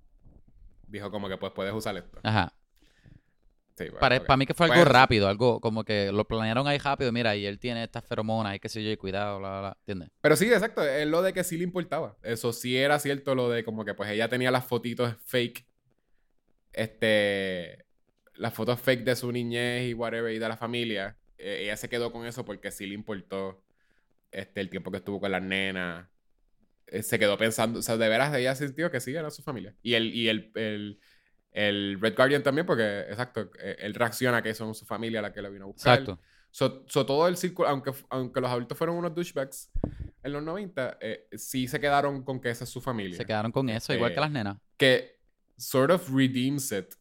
[0.87, 2.19] Dijo como que, pues, puedes usar esto.
[2.23, 2.53] Ajá.
[3.75, 6.67] Sí, bueno, Para, para mí que fue algo Pues, rápido, algo como que lo planearon
[6.67, 7.11] ahí rápido.
[7.11, 9.77] Mira, y él tiene estas feromonas y qué sé yo, y cuidado, bla, bla, bla.
[9.79, 10.09] ¿Entiendes?
[10.21, 12.15] Pero sí, exacto, es lo de que sí le importaba.
[12.21, 15.65] Eso sí era cierto, lo de como que pues ella tenía las fotitos fake.
[16.71, 17.85] Este.
[18.35, 21.17] Las fotos fake de su niñez y whatever y de la familia.
[21.37, 23.63] Eh, ella se quedó con eso porque sí le importó
[24.33, 26.07] este, el tiempo que estuvo con las nenas.
[26.87, 29.75] Eh, se quedó pensando, o sea, de veras ella sintió que sí era su familia.
[29.81, 30.99] Y el, y el, el,
[31.51, 35.41] el Red Guardian también, porque, exacto, eh, él reacciona que son su familia la que
[35.41, 35.99] lo vino a buscar.
[35.99, 36.21] Exacto.
[36.51, 39.71] So, so todo el círculo, aunque, aunque los adultos fueron unos douchebags
[40.21, 43.17] en los 90, eh, sí se quedaron con que esa es su familia.
[43.17, 44.57] Se quedaron con eso, igual Eh, que las nenas.
[44.77, 45.19] Que
[45.57, 46.93] sort of redeems it.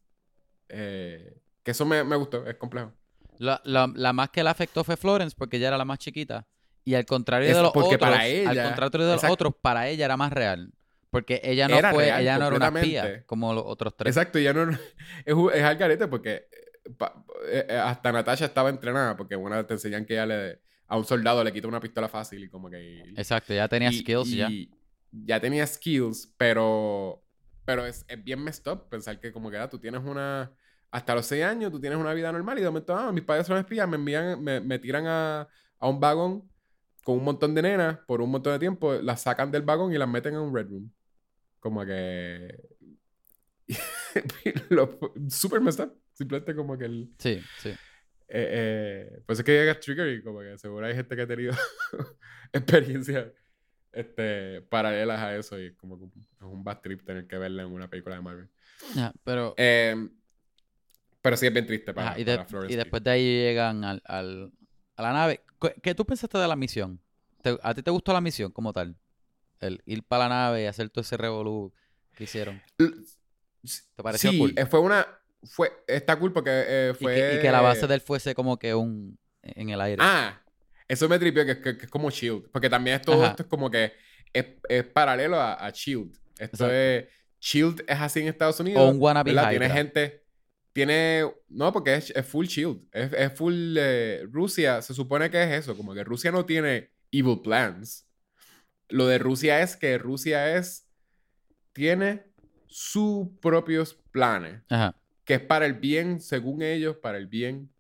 [0.69, 2.95] Eh, que eso me, me gustó, es complejo.
[3.39, 6.47] La, la- la más que la afectó fue Florence porque ella era la más chiquita.
[6.85, 9.35] Y al contrario Es de los otros, para al ella- contrario de los exacto.
[9.35, 10.73] otros, para ella era más real.
[11.11, 14.17] Porque ella no Era fue, real, ella no era una espía como los otros tres.
[14.17, 14.71] Exacto, ya no.
[15.27, 16.49] Es, es al garete porque
[16.85, 20.61] eh, pa- eh, eh, hasta Natasha estaba entrenada porque una te enseñan que ella le,
[20.89, 23.01] a un soldado le quita una pistola fácil y como que.
[23.17, 24.49] Exacto, ya tenía y- skills ya.
[24.51, 24.71] y
[25.13, 27.23] Ya tenía skills, pero.
[27.65, 30.51] Pero es, es bien messed up pensar que, como que ah, tú tienes una.
[30.91, 33.47] Hasta los 6 años tú tienes una vida normal y de momento, ah, mis padres
[33.47, 35.49] son espías, me envían, me, me tiran a,
[35.79, 36.51] a un vagón
[37.03, 39.99] con un montón de nenas por un montón de tiempo, las sacan del vagón y
[39.99, 40.93] las meten en un red room.
[41.61, 42.59] Como que.
[45.29, 45.95] super messed up.
[46.15, 47.11] Simplemente como que el.
[47.19, 47.71] Sí, sí.
[48.35, 48.49] Eh,
[49.09, 51.53] eh, pues es que llega Trigger y como que seguro hay gente que ha tenido
[52.53, 53.27] experiencias
[53.93, 56.11] este, paralelas a eso y es como que es
[56.41, 58.49] un bad trip tener que verla en una película de Marvel.
[59.23, 59.95] Pero Eh,
[61.21, 63.85] pero sí es bien triste para, ajá, y, de- para y después de ahí llegan
[63.85, 64.51] al, al-
[64.97, 65.43] a la nave.
[65.63, 67.01] ¿Qué, qué tú pensaste de la misión?
[67.43, 68.97] ¿Te- ¿A ti te gustó la misión como tal?
[69.61, 71.73] El ir para la nave y hacer todo ese revolú
[72.17, 72.61] que hicieron.
[72.77, 74.53] ¿Te pareció sí, cool?
[74.57, 75.07] eh, fue una...
[75.45, 77.15] Fue, está cool porque eh, Y fue...
[77.15, 79.99] que, y que la base de él fuese como que un en el aire.
[80.01, 80.41] Ah,
[80.87, 82.49] eso me tripió que, que- que es como Shield.
[82.53, 83.31] Porque también es todo Ajá.
[83.31, 83.93] esto es como que
[84.33, 86.13] es, es paralelo a, a Shield.
[86.39, 86.73] Esto Exacto.
[86.75, 87.05] es...
[87.41, 88.81] Shield es así en Estados Unidos.
[88.83, 89.51] o un wannabe ¿verdad?
[89.51, 89.75] Tiene Hydra.
[89.77, 90.22] gente.
[90.73, 91.25] Tiene.
[91.49, 92.83] No, porque es, es full shield.
[92.93, 93.77] Es, es full.
[93.79, 95.77] eh, Rusia, se supone que es eso.
[95.77, 98.09] Como que Rusia no tiene evil plans.
[98.89, 100.89] Lo de Rusia es que Rusia es.
[101.73, 102.33] Tiene
[102.67, 104.63] sus propios planes.
[104.69, 104.95] Ajá.
[105.25, 107.71] Que es para el bien, según ellos, para el bien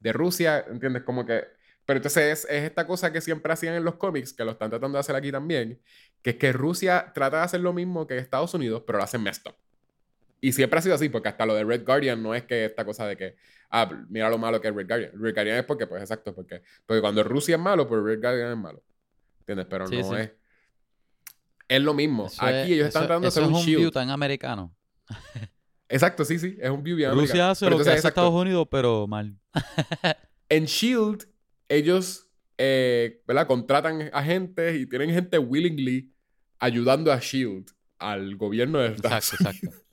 [0.00, 0.64] de Rusia.
[0.68, 1.02] ¿Entiendes?
[1.02, 1.44] Como que.
[1.86, 4.70] Pero entonces es, es esta cosa que siempre hacían en los cómics, que lo están
[4.70, 5.82] tratando de hacer aquí también.
[6.22, 9.22] Que es que Rusia trata de hacer lo mismo que Estados Unidos, pero lo hacen
[9.22, 9.56] messed up.
[10.40, 12.84] Y siempre ha sido así, porque hasta lo de Red Guardian no es que esta
[12.84, 13.36] cosa de que,
[13.70, 15.10] ah, mira lo malo que es Red Guardian.
[15.14, 18.50] Red Guardian es porque, pues exacto, porque, porque cuando Rusia es malo, pues Red Guardian
[18.52, 18.82] es malo.
[19.40, 19.66] ¿Entiendes?
[19.70, 20.16] Pero Sí, no sí.
[20.20, 20.30] es.
[21.66, 22.26] Es lo mismo.
[22.26, 23.78] Eso Aquí es- ellos están tratando de hacer un es un shield.
[23.80, 24.74] view tan americano.
[25.88, 26.56] Exacto, sí, sí.
[26.60, 27.50] Es un view bien Rusia americano.
[27.50, 29.36] hace Pero lo que hace exacto, Estados Unidos, pero mal.
[30.48, 31.26] En Shield,
[31.68, 32.28] ellos,
[32.58, 33.46] eh, ¿verdad?
[33.46, 36.12] Contratan agentes y tienen gente willingly
[36.58, 39.83] ayudando a Shield, al gobierno de Estados Exacto, exacto.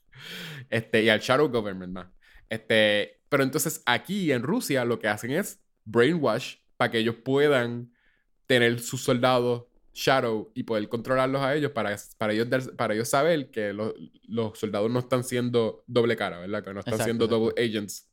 [0.72, 2.08] Este, y al Shadow Government más.
[2.50, 7.94] Este, pero entonces aquí en Rusia lo que hacen es brainwash para que ellos puedan
[8.48, 13.10] tener sus soldados Shadow y poder controlarlos a ellos para, para, ellos, dar- para ellos
[13.10, 13.94] saber que los,
[14.28, 16.64] los soldados no están siendo doble cara, ¿verdad?
[16.64, 17.46] Que no están Exacto, siendo exacto.
[17.52, 18.10] double agents.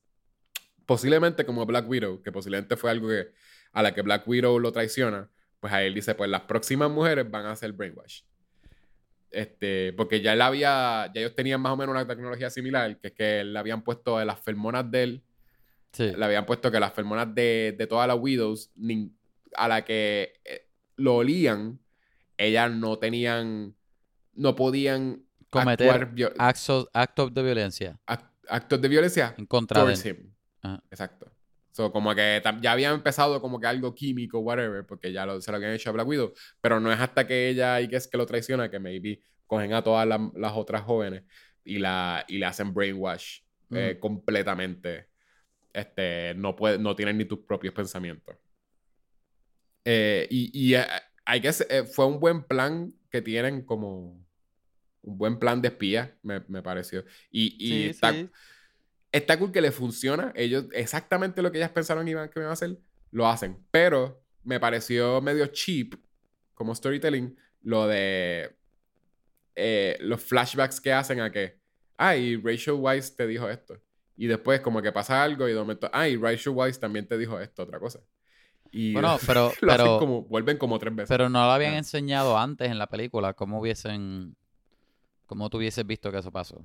[0.87, 3.29] Posiblemente como Black Widow, que posiblemente fue algo que
[3.73, 5.31] a la que Black Widow lo traiciona,
[5.61, 8.23] pues a él dice, pues las próximas mujeres van a hacer brainwash.
[9.31, 13.09] Este, porque ya él había, ya ellos tenían más o menos una tecnología similar, que
[13.09, 15.23] es que le habían puesto las fermonas de él,
[15.93, 16.13] Sí.
[16.17, 18.71] le habían puesto que las fermonas de, de todas las Widows,
[19.57, 21.81] a la que eh, lo olían,
[22.37, 23.75] ellas no tenían,
[24.35, 30.33] no podían Cometer actos, actos de violencia ac- actos de violencia en contra de él.
[30.91, 31.33] Exacto.
[31.79, 35.53] So, como que ya habían empezado como que algo químico, whatever, porque ya lo, se
[35.53, 38.09] lo habían hecho a Black Widow, pero no es hasta que ella y que es
[38.09, 41.23] que lo traiciona que maybe cogen a todas las, las otras jóvenes
[41.63, 44.01] y, la, y le hacen brainwash eh, Mm.
[44.01, 45.07] completamente.
[45.73, 48.37] Este, no, puede, no tienen ni tus propios pensamientos.
[49.85, 50.85] Eh, y eh,
[51.25, 54.27] hay que, se- eh, fue un buen plan que tienen como
[55.03, 57.05] un buen plan de espía, me, me pareció.
[57.31, 58.31] Y, y Sí, está, sí.
[59.13, 60.33] Está cool que le funciona.
[60.37, 62.79] Ellos, exactamente lo que ellas pensaron iban, que iban a hacer,
[63.11, 63.59] lo hacen.
[63.71, 65.95] Pero me pareció medio cheap,
[66.55, 68.57] como storytelling, lo de
[69.57, 71.59] eh, los flashbacks que hacen a que,
[71.97, 73.81] ay, Rachel Weisz te dijo esto.
[74.17, 77.39] Y después como que pasa algo y de momento, ay, Rachel Weisz también te dijo
[77.41, 78.01] esto, otra cosa.
[78.71, 81.09] Y Bueno, pero, lo hacen pero, como, vuelven como tres veces.
[81.09, 81.79] pero no lo habían Ah.
[81.79, 83.33] enseñado antes en la película.
[83.35, 84.37] ¿Cómo hubiesen.
[85.27, 86.65] ¿Cómo tú hubieses visto que eso pasó?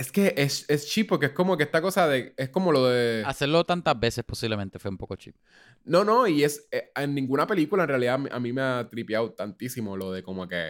[0.00, 2.86] Es que es, es cheap porque es como que esta cosa de, es como lo
[2.86, 3.22] de...
[3.26, 5.36] Hacerlo tantas veces posiblemente fue un poco cheap.
[5.84, 9.32] No, no, y es eh, en ninguna película en realidad a mí me ha tripeado
[9.32, 10.68] tantísimo lo de como que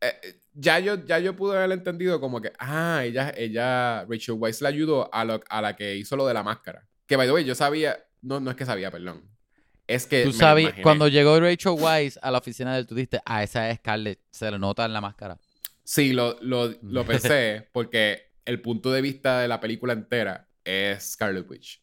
[0.00, 4.36] eh, eh, ya yo ya yo pude haber entendido como que ah, ella ella Rachel
[4.38, 6.86] Weisz le ayudó a, lo- a la que hizo lo de la máscara.
[7.06, 9.28] Que by the way, yo sabía, no no es que sabía, perdón.
[9.86, 13.20] Es que Tú sabes, cuando llegó Rachel Weisz a la oficina de él, tú dijiste,
[13.26, 15.36] ah, esa es Scarlett, se le nota en la máscara.
[15.84, 21.12] Sí, lo, lo, lo pensé porque el punto de vista de la película entera es
[21.12, 21.82] Scarlet Witch.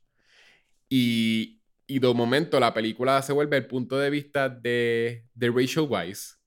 [0.90, 5.50] Y, y de un momento la película se vuelve el punto de vista de, de
[5.50, 6.38] Rachel Weisz.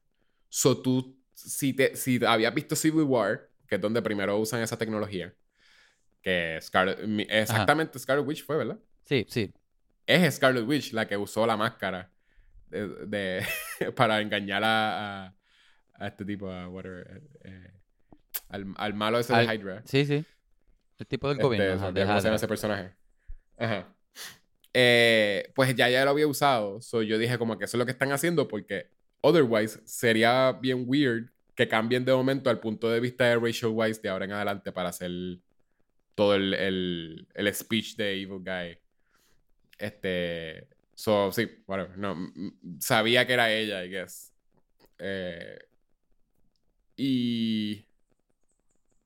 [0.48, 4.76] So tú, si, te, si habías visto Civil War, que es donde primero usan esa
[4.78, 5.35] tecnología,
[6.22, 6.98] que Scarlet,
[7.31, 8.78] exactamente Scarlet Witch fue, ¿verdad?
[9.05, 9.52] Sí, sí.
[10.06, 12.12] Es Scarlet Witch la que usó la máscara
[12.68, 13.47] de, de-
[13.97, 15.35] para engañar a, a,
[15.95, 17.71] a este tipo, a whatever, eh,
[18.49, 19.83] al, al malo ese Al- de Hydra.
[19.87, 20.25] Sí, sí.
[20.99, 21.66] El tipo del Este, gobierno.
[21.66, 22.37] me ajá, de ¿Cómo se llama Hydra.
[22.37, 22.95] ese personaje?
[23.59, 23.95] Ajá.
[24.73, 26.81] Eh, pues ya ya lo había usado.
[26.81, 28.91] So yo dije como que eso es lo que están haciendo porque
[29.21, 34.03] otherwise sería bien weird que cambien de momento al punto de vista de Rachel Weisz
[34.03, 35.11] de ahora en adelante para hacer
[36.16, 38.79] todo el, el, el speech de Evil Guy.
[39.79, 40.69] Este.
[40.95, 41.97] So, sí, whatever.
[41.99, 42.16] No,
[42.81, 44.33] sabía que era ella, I guess.
[44.99, 45.59] Eh,
[46.97, 47.85] y.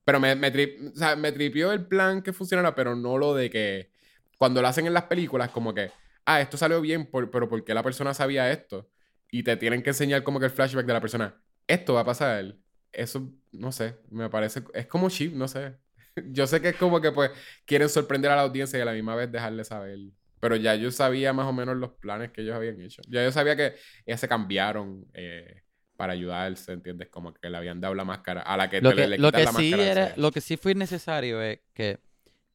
[0.05, 3.91] Pero me, me, tri- tripió el plan que funcionara, pero no lo de que.
[4.37, 5.91] Cuando lo hacen en las películas, como que.
[6.25, 8.89] Ah, esto salió bien, por- pero ¿por qué la persona sabía esto?
[9.31, 11.41] Y te tienen que enseñar como que el flashback de la persona.
[11.67, 12.55] Esto va a pasar.
[12.91, 14.63] Eso, no sé, me parece.
[14.73, 15.75] Es como cheap, no sé.
[16.31, 17.31] Yo sé que es como que pues
[17.65, 19.99] quieren sorprender a la audiencia y a la misma vez dejarle saber.
[20.39, 23.01] Pero ya yo sabía más o menos los planes que ellos habían hecho.
[23.09, 23.75] Ya yo sabía que
[24.05, 25.63] ellas se cambiaron eh,
[25.99, 27.09] para ayudarse, ¿entiendes?
[27.09, 28.39] Como que le habían dado la máscara.
[28.39, 29.91] A la que, Lo te le, que, le lo que la sí máscara.
[29.91, 31.99] era, lo que sí fue necesario es que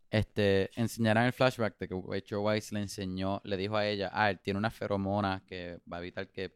[0.08, 4.30] este enseñaran el flashback de que Rachel Weisz le enseñó, le dijo a ella, ah,
[4.30, 6.52] él tiene una feromona que va a evitar que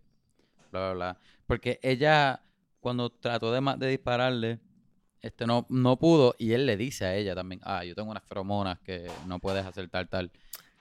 [0.73, 1.19] bla bla bla.
[1.47, 2.41] Porque ella,
[2.81, 4.59] cuando trató de, dispararle,
[5.21, 8.25] este no, no pudo y él le dice a ella también, ah, yo tengo unas
[8.25, 10.33] feromonas que no puedes hacer tal, tal.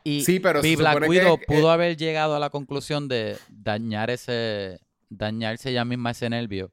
[0.05, 4.79] Y, Sí, pero Black Widow pudo eh, haber llegado a la conclusión de dañar ese,
[5.09, 6.71] dañarse ella misma ese nervio.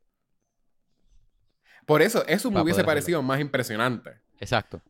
[1.87, 2.91] Por eso, eso me hubiese hacerlo.
[2.91, 4.11] parecido más impresionante.
[4.41, 4.83] Exacto.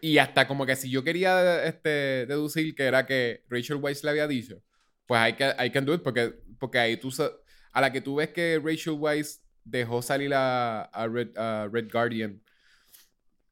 [0.00, 4.10] Y hasta como que si yo quería este, deducir que era que Rachel Weisz le
[4.10, 4.62] había dicho,
[5.06, 7.10] pues hay que I can do it porque, porque ahí tú
[7.72, 11.90] a la que tú ves que Rachel Weisz dejó salir a, a Red, a Red
[11.90, 12.40] Guardian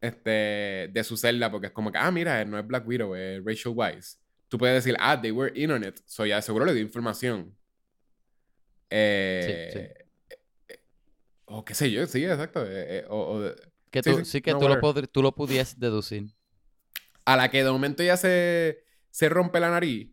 [0.01, 3.43] este, de su celda porque es como que, ah, mira, no es Black Widow, es
[3.45, 4.19] Rachel Weisz.
[4.49, 5.99] Tú puedes decir, ah, they were in on it.
[6.05, 7.57] So ya seguro le dio información.
[8.95, 10.79] Eh, Sí, eh,
[11.47, 12.65] O qué sé yo, sí, exacto.
[12.65, 13.55] eh, eh, o- o-
[13.91, 16.27] Que Sí, tú, sí, sí, que no, tú, lo tú lo pudieses deducir.
[17.27, 20.11] a la que de momento ya se, se rompe la nariz.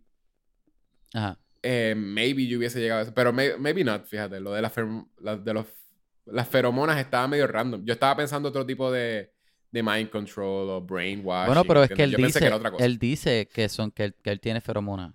[1.13, 1.39] Ajá.
[1.61, 3.13] eh, maybe yo hubiese llegado a eso.
[3.13, 4.39] Pero may- maybe not, fíjate.
[4.39, 5.65] Lo de, las ferm- la- de los,
[6.25, 7.83] las feromonas estaba medio random.
[7.85, 9.33] Yo estaba pensando otro tipo de,
[9.71, 11.47] de mind control o brainwash.
[11.47, 12.85] Bueno, pero es que él Yo dice, que era otra cosa.
[12.85, 15.13] él dice que son que él, que él tiene feromonas.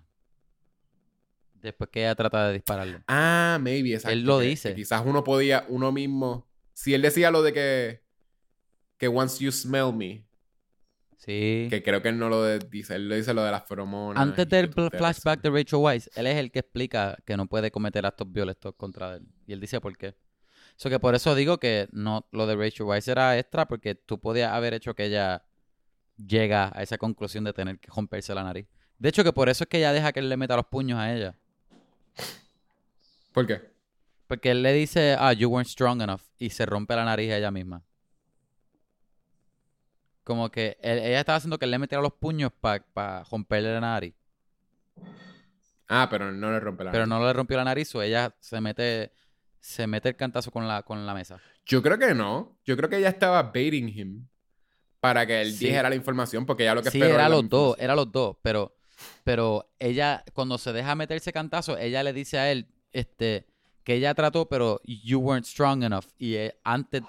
[1.65, 3.01] Después que ella trata de dispararlo.
[3.07, 4.13] Ah, maybe, exacto.
[4.13, 4.69] Él lo que- dice.
[4.69, 6.47] que quizás uno podía, uno mismo.
[6.73, 8.03] Si él decía lo de que.
[8.97, 10.25] Que once you smell me.
[11.17, 11.67] Sí.
[11.69, 12.95] Que creo que él no lo de- dice.
[12.95, 14.21] Él le dice lo de las feromonas.
[14.21, 18.05] Antes del flashback de Rachel Weisz, él es el que explica que no puede cometer
[18.05, 19.27] actos violentos contra él.
[19.47, 20.15] Y él dice por qué.
[20.75, 24.19] So que por eso digo que no lo de Rachel Weisz era extra porque tú
[24.19, 25.43] podías haber hecho que ella
[26.17, 28.67] llega a esa conclusión de tener que romperse la nariz.
[28.97, 30.99] De hecho que por eso es que ella deja que él le meta los puños
[30.99, 31.37] a ella.
[33.35, 33.61] ¿Por qué?
[34.27, 36.21] Porque él le dice, ah, you weren't strong enough.
[36.39, 37.83] Y se rompe la nariz a ella misma.
[40.23, 43.81] Como que él- ella estaba haciendo que él le metiera los puños para romperle la
[43.81, 44.15] nariz.
[45.87, 47.19] Ah, pero no le rompe la Pero nariz.
[47.21, 49.11] no le rompió la nariz o ella se mete,
[49.59, 51.39] se mete el cantazo con la, con la mesa.
[51.65, 52.57] Yo creo que no.
[52.65, 54.27] Yo creo que ella estaba baiting him
[54.99, 55.65] para que él Sí.
[55.65, 58.37] dijera la información, porque ya lo que Sí, esperó era los dos, era los dos,
[58.41, 58.75] pero,
[59.23, 63.45] pero ella, cuando se deja meterse cantazo, ella le dice a él, este,
[63.83, 66.05] que ella trató, pero you weren't strong enough.
[66.17, 67.03] Y eh, antes,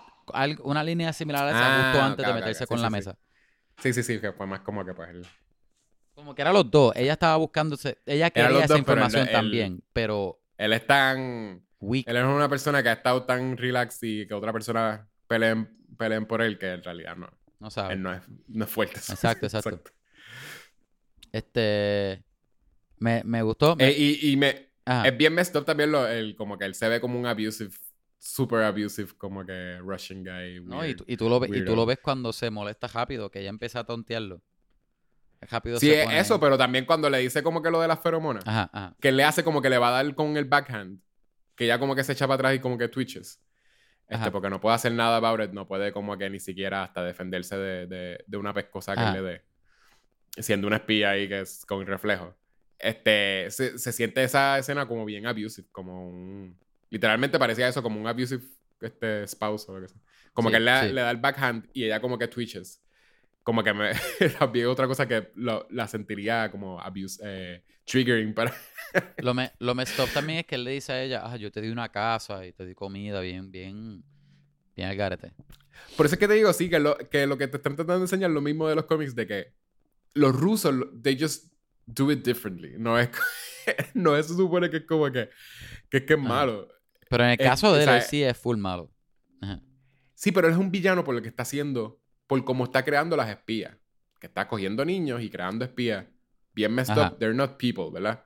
[0.64, 3.18] una línea similar a esa, Ah, justo antes de meterse con Sí, la sí, mesa.
[3.78, 5.08] Sí, sí, sí, que fue más como que pues
[6.14, 6.94] Como que era los dos.
[6.96, 11.62] Ella estaba buscándose, ella quería esa dos, pero él- información también, pero Él es tan...
[11.80, 12.08] weak.
[12.08, 16.26] Él es una persona que ha estado tan relax y que otra persona peleen, peleen
[16.26, 17.28] por él que en realidad no.
[17.60, 17.94] No sabe.
[17.94, 18.98] Él no es, no es fuerte.
[19.08, 19.82] Exacto, exacto.
[21.32, 22.24] Este,
[22.98, 23.76] me, me gustó.
[23.78, 24.66] Eh, y, y me...
[24.86, 25.08] Ajá.
[25.08, 27.72] Es bien messed up también lo, el, como que él se ve como un abusive,
[28.18, 30.60] super abusive, como que Russian guy.
[30.64, 33.40] No, y, y tú lo ves, y tú lo ves cuando se molesta rápido, que
[33.40, 34.40] ella empieza a tontearlo.
[35.40, 38.00] Rápido Sí, se pone- eso, pero también cuando le dice como que lo de las
[38.00, 38.96] feromonas, Ajá, ajá.
[39.00, 41.00] que le hace como que le va a dar con el backhand,
[41.54, 43.42] que ya como que se echa para atrás y como que twitches.
[44.08, 47.02] Este, porque no puede hacer nada about it, no puede como que ni siquiera hasta
[47.02, 49.44] defenderse de, de, de una pescosa que le dé.
[50.38, 52.34] Siendo una espía ahí que es con reflejo.
[52.78, 56.58] Este, se, se siente esa escena como bien abusive, como un...
[56.90, 58.42] Literalmente parecía eso, como un abusive
[58.80, 60.00] este, spouse o lo que sea.
[60.32, 60.92] Como Sí, que él le, sí.
[60.92, 62.82] le da el backhand y ella como que twitches.
[63.42, 63.92] Como que me...
[64.38, 67.20] también otra cosa que lo- la sentiría como abuse...
[67.24, 68.52] eh, triggering para...
[69.20, 71.50] Lo, me, lo messed up también es que él le dice a ella, ah, yo
[71.50, 74.04] te di una casa y te di comida, bien, bien,
[74.74, 75.32] bien al garete.
[75.96, 78.00] Por eso es que te digo, sí, que lo que, lo que te están tratando
[78.00, 79.54] de enseñar lo mismo de los cómics, de que
[80.14, 81.52] los rusos, they just
[81.86, 82.74] do it differently.
[82.78, 83.08] No es,
[83.94, 85.30] no es, se supone que es como que,
[85.88, 86.28] que es que es Ajá.
[86.28, 86.68] malo.
[87.08, 88.92] Pero en el caso de o él, sea, él sí es full malo.
[89.40, 89.62] Ajá.
[90.14, 93.16] Sí, pero él es un villano por lo que está haciendo, por cómo está creando
[93.16, 93.76] las espías.
[94.20, 96.06] Que está cogiendo niños y creando espías.
[96.52, 97.12] Bien messed Ajá.
[97.12, 98.24] up, they're not people, ¿verdad?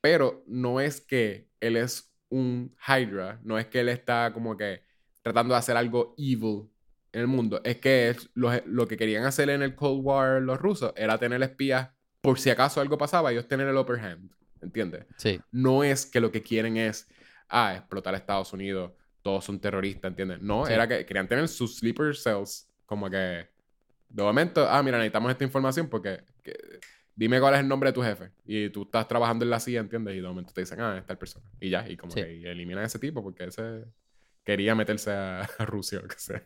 [0.00, 4.82] Pero no es que él es un Hydra, no es que él está como que
[5.22, 6.68] tratando de hacer algo evil
[7.12, 7.60] en el mundo.
[7.64, 11.16] Es que es lo, lo que querían hacer en el Cold War los rusos era
[11.16, 11.90] tener espías
[12.24, 14.30] por si acaso algo pasaba, ellos tener el upper hand,
[14.62, 15.04] ¿entiendes?
[15.18, 17.06] Sí, no es que lo que quieren es,
[17.48, 18.92] ah, explotar a Estados Unidos,
[19.22, 20.40] todos son terroristas, ¿entiendes?
[20.40, 20.72] No, Sí.
[20.72, 23.48] era que querían tener sus sleeper cells, como que,
[24.08, 26.80] de momento, ah, mira, necesitamos esta información porque, que-
[27.14, 28.30] dime cuál es el nombre de tu jefe.
[28.44, 30.14] Y tú estás trabajando en la CIA, ¿entiendes?
[30.16, 31.44] Y de momento te dicen, ah, es tal persona.
[31.60, 32.20] Y ya, y como Sí.
[32.22, 33.84] que eliminan a ese tipo porque ese
[34.44, 36.42] quería meterse a, a Rusia o lo que sea.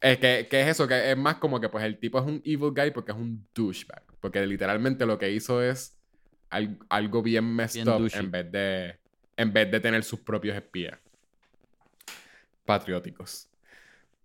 [0.00, 2.40] Es que, que es eso, que es más como que pues el tipo es un
[2.44, 4.04] evil guy porque es un douchebag.
[4.20, 5.98] Porque literalmente lo que hizo es
[6.50, 8.20] al- algo bien messed Bien up douchey.
[8.20, 8.98] en vez de
[9.36, 10.98] en vez de tener sus propios espías
[12.64, 13.48] patrióticos.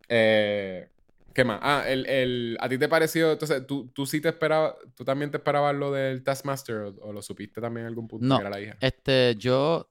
[0.09, 0.89] Eh,
[1.33, 1.59] ¿Qué más?
[1.63, 3.31] Ah, el, el- ¿a ti te pareció?
[3.31, 7.13] Entonces, ¿tú, tú sí te esperabas, tú también te esperabas lo del Taskmaster o, o
[7.13, 8.35] lo supiste también en algún punto No.
[8.37, 8.77] que era la hija?
[8.81, 9.89] este, yo,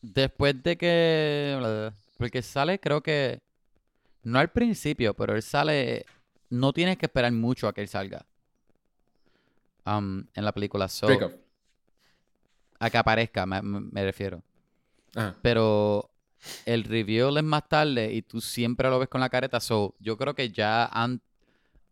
[0.00, 3.40] después de que, Porque sale, creo que.
[4.22, 6.04] No al principio, pero él sale.
[6.50, 8.26] No tienes que esperar mucho a que él salga.
[9.86, 10.88] Um, en la película.
[10.88, 11.06] So,
[12.78, 14.42] a que aparezca, me, refiero.
[15.14, 15.36] Ajá.
[15.42, 16.10] Pero
[16.64, 19.60] el reveal es más tarde y tú siempre lo ves con la careta.
[19.60, 21.20] So, yo creo que ya an-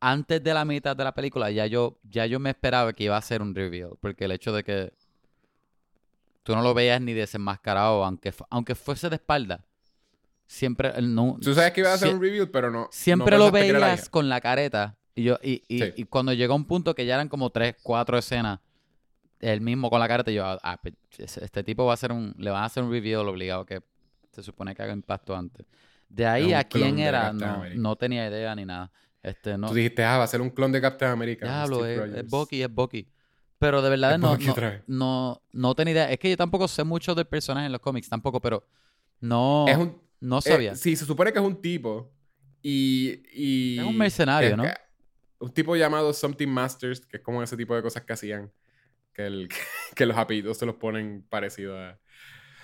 [0.01, 3.17] antes de la mitad de la película, ya yo, ya yo me esperaba que iba
[3.17, 3.93] a ser un reveal.
[4.01, 4.93] Porque el hecho de que
[6.43, 9.65] tú no lo veías ni desenmascarado, aunque, aunque fuese de espalda,
[10.49, 11.37] siempre él no.
[11.41, 12.89] Tú sabes que iba a ser sie- un reveal, pero no.
[12.91, 14.97] Siempre no lo la veías con la careta.
[15.15, 15.93] Y yo, y, y, Sí.
[15.97, 18.59] y cuando llegó un punto que ya eran como tres, cuatro escenas,
[19.41, 20.81] él mismo con la careta, yo, ah,
[21.17, 23.83] ese- este tipo va a hacer un, le van a hacer un reveal obligado que
[24.33, 25.65] se supone que haga impacto antes.
[26.09, 28.91] De ahí a quién era, no, no tenía idea ni nada.
[29.23, 31.45] Este, no, Tú dijiste, ah, va a ser un clon de Captain America.
[31.47, 33.09] diablo, Steve es, es Bucky, es Bucky.
[33.59, 34.55] Pero de verdad no, no,
[34.87, 36.11] no, no tenía idea.
[36.13, 38.65] Es que yo tampoco sé mucho del personaje en los cómics, tampoco, pero
[39.21, 40.01] no, Es un.
[40.21, 40.75] No eh, sabía.
[40.75, 42.13] sí, se supone que es un tipo.
[42.63, 43.23] Y.
[43.33, 44.63] y Es un mercenario, que- ¿no?
[44.65, 44.75] que-
[45.41, 48.53] Un tipo llamado Something Masters, que es como ese tipo de cosas que hacían.
[49.13, 49.49] Que, el,
[49.95, 51.99] que los apellidos se los ponen parecidos a.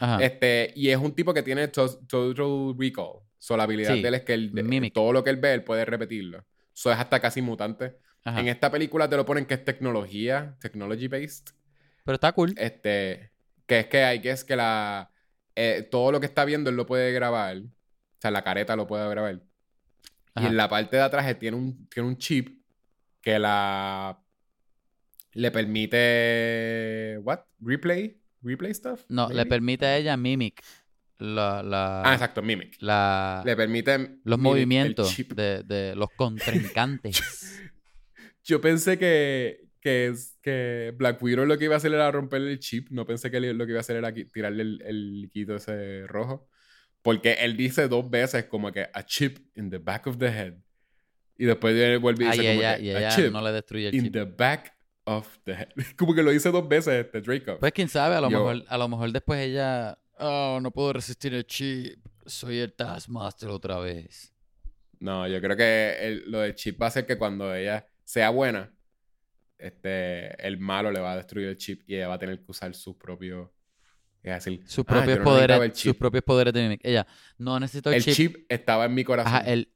[0.01, 0.25] Ajá.
[0.25, 3.21] Este, y es un tipo que tiene to- Total Recall.
[3.39, 5.53] So, la habilidad Sí, de él es que él, de- todo lo que él ve,
[5.55, 6.45] él puede repetirlo.
[6.73, 7.97] So, es hasta casi mutante.
[8.25, 8.41] Ajá.
[8.41, 11.55] En esta película te lo ponen que es tecnología, technology based.
[12.05, 12.55] Pero está cool.
[12.57, 13.31] Este,
[13.67, 15.11] que es que hay que es que la
[15.57, 17.57] eh, todo lo que está viendo él lo puede grabar.
[17.59, 19.43] O sea, la careta lo puede grabar.
[20.37, 22.61] Y en la parte de atrás él tiene un, tiene un chip
[23.21, 24.19] que la
[25.33, 27.41] le permite what?
[27.61, 28.21] Replay?
[28.43, 29.05] Replay stuff?
[29.09, 30.63] No, le permite a ella mimic
[31.19, 32.77] la, la, Ah, exacto, Mimic.
[32.81, 37.61] la- Le permite los movimientos de, de los contrincantes.
[38.45, 42.51] Yo pensé que, que, es, que Black Widow lo que iba a hacer era romperle
[42.51, 42.89] el chip.
[42.91, 46.49] No pensé que lo que iba a hacer era tirarle el, el líquido ese rojo.
[47.03, 50.55] Porque él dice dos veces como que a chip in the back of the head.
[51.37, 53.89] Y después él vuelve y Ah, dice y como que a chip no le destruye
[53.89, 54.13] el in chip.
[54.15, 54.75] the back
[55.05, 55.69] of the head.
[55.99, 57.59] Como que lo dice dos veces este Draco.
[57.61, 59.99] Pues quién sabe, a lo, Yo- mejor, a lo mejor después ella...
[60.19, 61.99] Oh, no puedo resistir el chip.
[62.25, 64.33] Soy el Taskmaster otra vez.
[65.01, 68.31] No, yo creo que el- lo del chip va a hacer que cuando ella sea
[68.31, 68.74] buena,
[69.59, 72.51] este, el malo le va a destruir el chip y ella va a tener que
[72.51, 73.53] usar su propio...
[74.23, 75.99] Es decir, Sus "Ah, propios no poderes, sus chip".
[75.99, 76.81] propios poderes de Mimic.
[76.83, 77.07] Ella,
[77.37, 78.15] no necesito el, El chip.
[78.15, 79.33] chip estaba en mi corazón.
[79.35, 79.69] Ajá, el,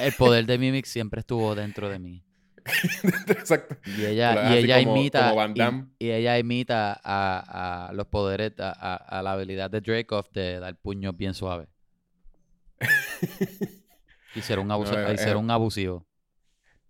[0.00, 2.22] el poder de Mimic siempre estuvo dentro de mí.
[3.28, 3.76] Exacto.
[3.98, 8.52] Y ella, y ella como- imita como y- y, ella imita a, a los poderes,
[8.58, 11.68] a, a- a la habilidad de Dracoff de dar puños bien suaves.
[14.34, 16.06] y ser un, abuso- No, y es- ser un abusivo.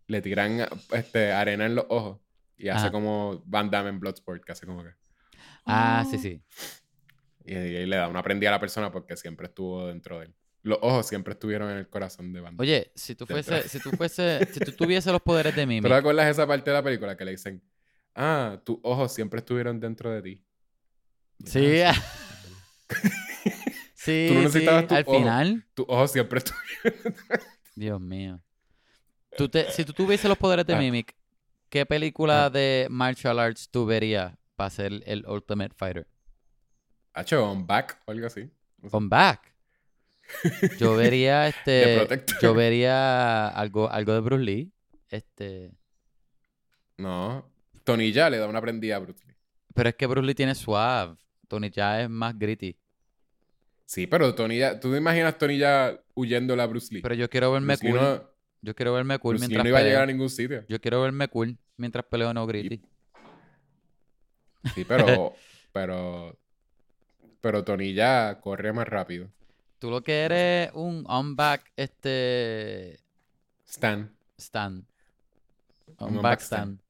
[0.06, 2.20] Le tiran este, arena en los ojos
[2.56, 4.90] y hace como Van Damme en Bloodsport, que hace como que...
[5.66, 6.42] Ah, sí, sí.
[7.46, 10.26] Y, y ahí le da una prendida a la persona porque siempre estuvo dentro de
[10.26, 10.34] él.
[10.62, 12.62] Los ojos siempre estuvieron en el corazón de Van Damme.
[12.62, 13.54] Oye, si tú Dentro.
[13.54, 16.46] fuese, si tú fuese, si tú tuvieses los poderes de Mimic, ¿Pero te acuerdas esa
[16.46, 17.62] parte de la película que le dicen,
[18.14, 20.44] ah, tus ojos siempre estuvieron dentro de ti?
[21.38, 21.80] Y, Sí.
[21.82, 21.94] "Ah,
[23.94, 25.18] sí, Tú no sí, necesitabas tu al ojo.
[25.18, 27.14] final, Tus ojos siempre estuvieron...
[27.74, 28.40] Dios mío.
[29.36, 30.78] Tú te- si tú tuvieses los poderes de Ah.
[30.78, 31.14] Mimic,
[31.68, 32.50] ¿qué película Ah.
[32.50, 36.06] de martial arts tú verías para ser el Ultimate Fighter?
[37.12, 38.50] Hacho, on back o algo así.
[38.78, 38.90] No sé.
[38.90, 39.54] Come back.
[40.78, 42.06] Yo vería este.
[42.40, 44.72] Yo vería algo, algo de Bruce Lee.
[45.10, 45.72] Este.
[46.96, 47.50] No.
[47.84, 49.34] Tony ya le da una prendida a Bruce Lee.
[49.74, 51.16] Pero es que Bruce Lee tiene suave.
[51.48, 52.76] Tony ya es más gritty.
[53.86, 54.80] Sí, pero Tony ya...
[54.80, 57.02] ¿Tú te imaginas Tony ya huyendo a Bruce Lee?
[57.02, 58.00] Pero yo quiero verme Bruce Lee cool.
[58.00, 58.30] no,
[58.64, 59.90] Yo quiero verme cool Lee mientras no iba a peleo.
[59.90, 60.64] llegar a ningún sitio.
[60.68, 62.80] Yo quiero verme cool mientras peleo no gritty.
[64.74, 65.34] Sí, pero...
[65.72, 66.38] pero...
[67.40, 69.30] Pero Tony ya corre más rápido.
[69.78, 73.00] Tú lo que eres un on-back este
[73.66, 74.10] Stan.
[75.98, 76.80] Un on-back back stand.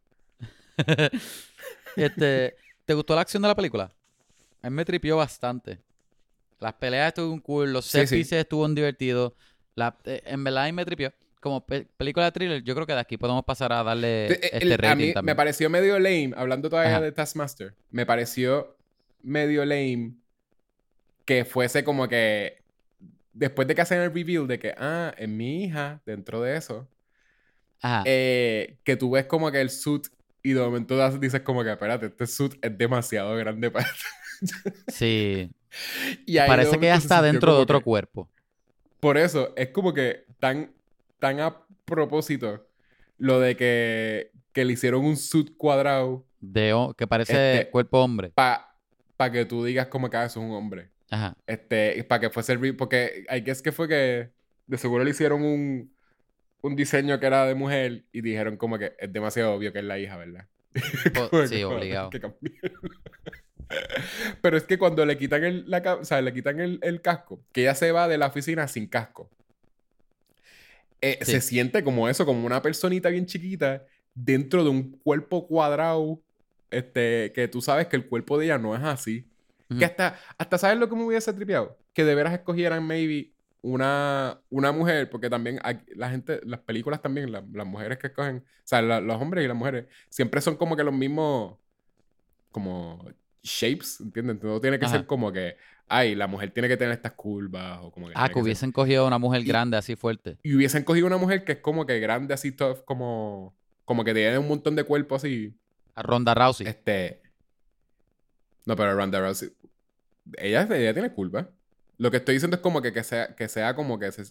[1.96, 3.92] este, ¿te gustó la acción de la película?
[4.62, 5.80] A mí me tripió bastante.
[6.60, 8.14] Las peleas estuvieron cool, los Sí, set sí.
[8.16, 9.32] pieces estuvieron divertidos.
[9.74, 11.12] La, eh, en verdad a mí me tripió.
[11.44, 14.40] Como pe- película de thriller, yo creo que de aquí podemos pasar a darle Eh,
[14.50, 17.00] este el- a mí me pareció medio lame, hablando todavía Ajá.
[17.02, 18.74] de Taskmaster, me pareció
[19.22, 20.14] medio lame
[21.26, 22.62] que fuese como que
[23.34, 26.88] después de que hacen el reveal de que, ah, es mi hija, dentro de eso,
[27.82, 28.04] Ajá.
[28.06, 30.06] eh, que tú ves como que el suit
[30.42, 33.86] y de momento dices como que, espérate, este suit es demasiado grande para...
[34.88, 35.50] sí.
[36.24, 38.30] y de Parece que ya está dentro de otro que- cuerpo.
[38.98, 40.70] Por eso, es como que tan,
[41.24, 41.56] tan a
[41.86, 42.66] propósito
[43.16, 48.30] lo de que, que le hicieron un suit cuadrado De, que parece Este- cuerpo hombre.
[48.34, 50.90] para que tú digas como que ah, eso es un hombre.
[51.10, 51.34] Ajá.
[51.46, 54.32] Este, para que fuese re- porque hay que es que fue que
[54.66, 55.94] de seguro le hicieron un,
[56.60, 59.84] un diseño que era de mujer y dijeron como que es demasiado obvio que es
[59.86, 60.46] la hija, ¿verdad?
[61.48, 62.06] Sí, que, "Oh, obligado.
[62.06, 62.72] hay que cambiar".
[64.42, 67.42] Pero es que cuando le quitan el, la, o sea, le quitan el, el casco,
[67.52, 69.30] que ella se va de la oficina sin casco,
[71.12, 71.32] eh, Sí.
[71.32, 76.20] se siente como eso, como una personita bien chiquita dentro de un cuerpo cuadrado,
[76.70, 79.28] este, que tú sabes que el cuerpo de ella no es así.
[79.78, 81.76] Que hasta, hasta ¿sabes lo que me hubiese tripeado?
[81.94, 83.32] Que de veras escogieran maybe
[83.62, 88.08] una, una mujer, porque también hay- la gente, las películas también, la- las mujeres que
[88.08, 91.56] escogen, o sea, la- los hombres y las mujeres, siempre son como que los mismos,
[92.50, 93.04] como
[93.44, 94.42] shapes, ¿entiendes?
[94.42, 94.96] No tiene que Ajá.
[94.96, 95.56] ser como que,
[95.86, 98.14] ay, la mujer tiene que tener estas curvas, o como que...
[98.16, 100.38] Ah, que ser- hubiesen cogido a una mujer Y- grande así fuerte.
[100.42, 103.54] Y hubiesen cogido una mujer que es como que grande, así, tough, como,
[103.84, 105.54] como que tiene un montón de cuerpo así.
[105.94, 106.66] A Ronda Rousey.
[106.66, 107.20] Este.
[108.64, 109.50] No, pero Ronda Rousey.
[110.38, 111.48] Ella, ella tiene curva.
[111.98, 114.24] Lo que estoy diciendo es como que, que, sea, que sea como que se.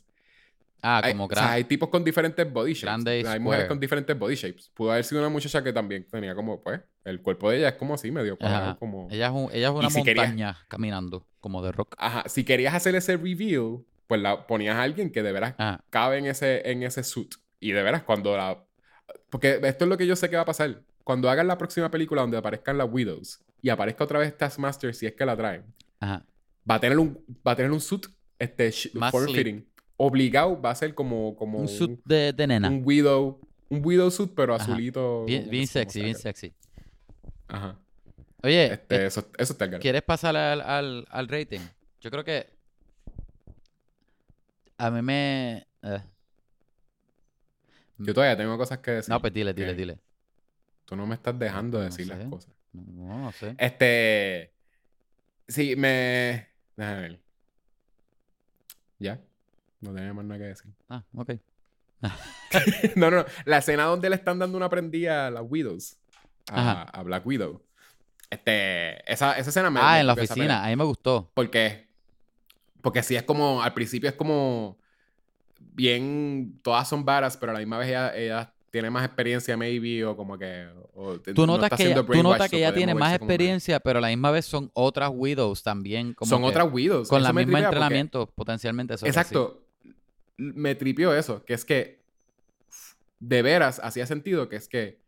[0.85, 1.53] Ah, hay, como o sea, gran.
[1.53, 3.25] hay tipos con diferentes body shapes.
[3.27, 4.69] Hay mujeres con diferentes body shapes.
[4.73, 7.75] Pudo haber sido una muchacha que también tenía como, pues, el cuerpo de ella es
[7.75, 9.07] como así, medio cuadrado, como.
[9.09, 11.95] Ella es, un- ella es una si querías- montaña caminando, como de rock.
[11.97, 12.23] Ajá.
[12.27, 15.83] Si querías hacer ese reveal, pues la ponías a alguien que de veras Ajá.
[15.89, 17.33] cabe en ese, en ese suit.
[17.61, 18.61] Y de veras, cuando la.
[19.29, 20.81] Porque esto es lo que yo sé que va a pasar.
[21.03, 25.05] Cuando hagan la próxima película donde aparezcan las Widows y aparezca otra vez Taskmaster, si
[25.05, 25.63] es que la traen,
[25.99, 26.25] Ajá.
[26.69, 28.05] va a tener un, va a tener un suit
[28.39, 28.91] este, sh-
[30.05, 32.69] Obligado va a ser como, como Un suit de, de nena.
[32.69, 33.39] un Widow.
[33.69, 34.63] Un Widow suit, pero Ajá.
[34.65, 35.25] azulito.
[35.25, 36.53] bien bien sexy, bien sexy.
[37.47, 37.79] Ajá.
[38.43, 39.79] Oye, Este, eh, eso, eso está el.
[39.79, 41.61] ¿quieres pasar al, al, al rating?
[42.01, 42.47] Yo creo que.
[44.77, 45.65] A mí me.
[45.81, 46.01] eh,
[47.97, 49.09] Yo todavía tengo cosas que decir.
[49.09, 49.99] No, pues dile, dile, que dile.
[50.85, 52.15] Tú no me estás dejando No decir sé.
[52.15, 52.53] las cosas.
[52.73, 53.55] No, no sé.
[53.57, 54.53] Este.
[55.47, 56.47] Sí, me.
[56.75, 57.19] Déjame ver.
[58.99, 59.21] ¿Ya?
[59.83, 60.71] No tenía más nada que decir.
[60.89, 61.31] Ah, ok.
[62.95, 63.25] no, no, no.
[63.45, 65.97] La escena donde le están dando una prendida a las Widows.
[66.51, 67.61] A, Black Widow.
[68.29, 69.11] Este.
[69.11, 69.79] Esa, esa escena me.
[69.81, 70.63] Ah, me en la oficina.
[70.63, 71.31] A mí me gustó.
[71.33, 71.89] ¿Por qué?
[72.81, 73.61] Porque sí es como.
[73.61, 74.77] Al principio es como.
[75.59, 76.59] Bien.
[76.63, 80.15] Todas son varas, pero a la misma vez ella, ella tiene más experiencia, maybe, o
[80.15, 80.67] como que.
[80.95, 83.99] o Tú no notas está que, ella, tú notas que ella tiene más experiencia, pero
[83.99, 86.13] a la misma vez son otras Widows también.
[86.13, 87.07] Como Son otras Widows.
[87.07, 88.95] Con tripea porque- entrenamiento, potencialmente.
[88.95, 89.05] eso.
[89.05, 89.62] Exacto.
[90.37, 92.03] Me tripió eso, que es que
[93.19, 94.99] de veras hacía sentido que es que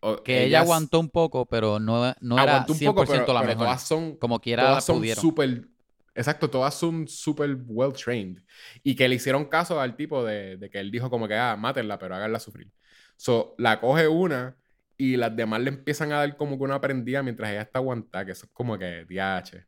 [0.00, 3.34] o- Que ella aguantó un poco, pero no, no era aguantó 100% un poco, pero,
[3.34, 3.66] la pero mejor.
[3.66, 5.68] todas son Como quiera todas son súper
[6.14, 8.40] exacto, todas son súper well trained
[8.82, 11.56] y que le hicieron caso al tipo de, de que él dijo como que ah,
[11.56, 12.70] mátenla, pero háganla sufrir.
[13.16, 14.56] So, la coge una
[14.96, 18.26] y las demás le empiezan a dar como que una prendida mientras ella está aguantada,
[18.26, 19.66] que eso es como que diache.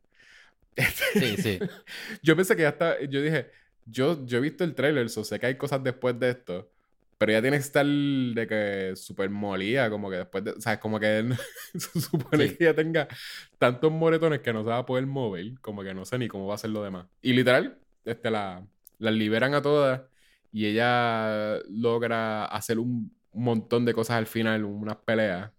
[1.19, 1.59] Sí, sí.
[2.23, 2.99] Yo pensé que ya está.
[3.05, 3.49] Yo dije,
[3.89, 6.71] yo, yo he visto el trailer, so sé que hay cosas después de esto.
[7.17, 10.51] Pero ya tiene que estar de que súper molida, como que después de.
[10.51, 11.27] O sea, como que
[11.75, 12.55] se supone Sí.
[12.55, 13.07] que ya tenga
[13.57, 16.45] tantos moretones que no se va a poder mover, como que no sé ni cómo
[16.47, 17.07] va a ser lo demás.
[17.23, 18.65] Y literal, este, la,
[18.99, 20.01] las liberan a todas
[20.51, 25.51] y ella logra hacer un montón de cosas al final, unas peleas,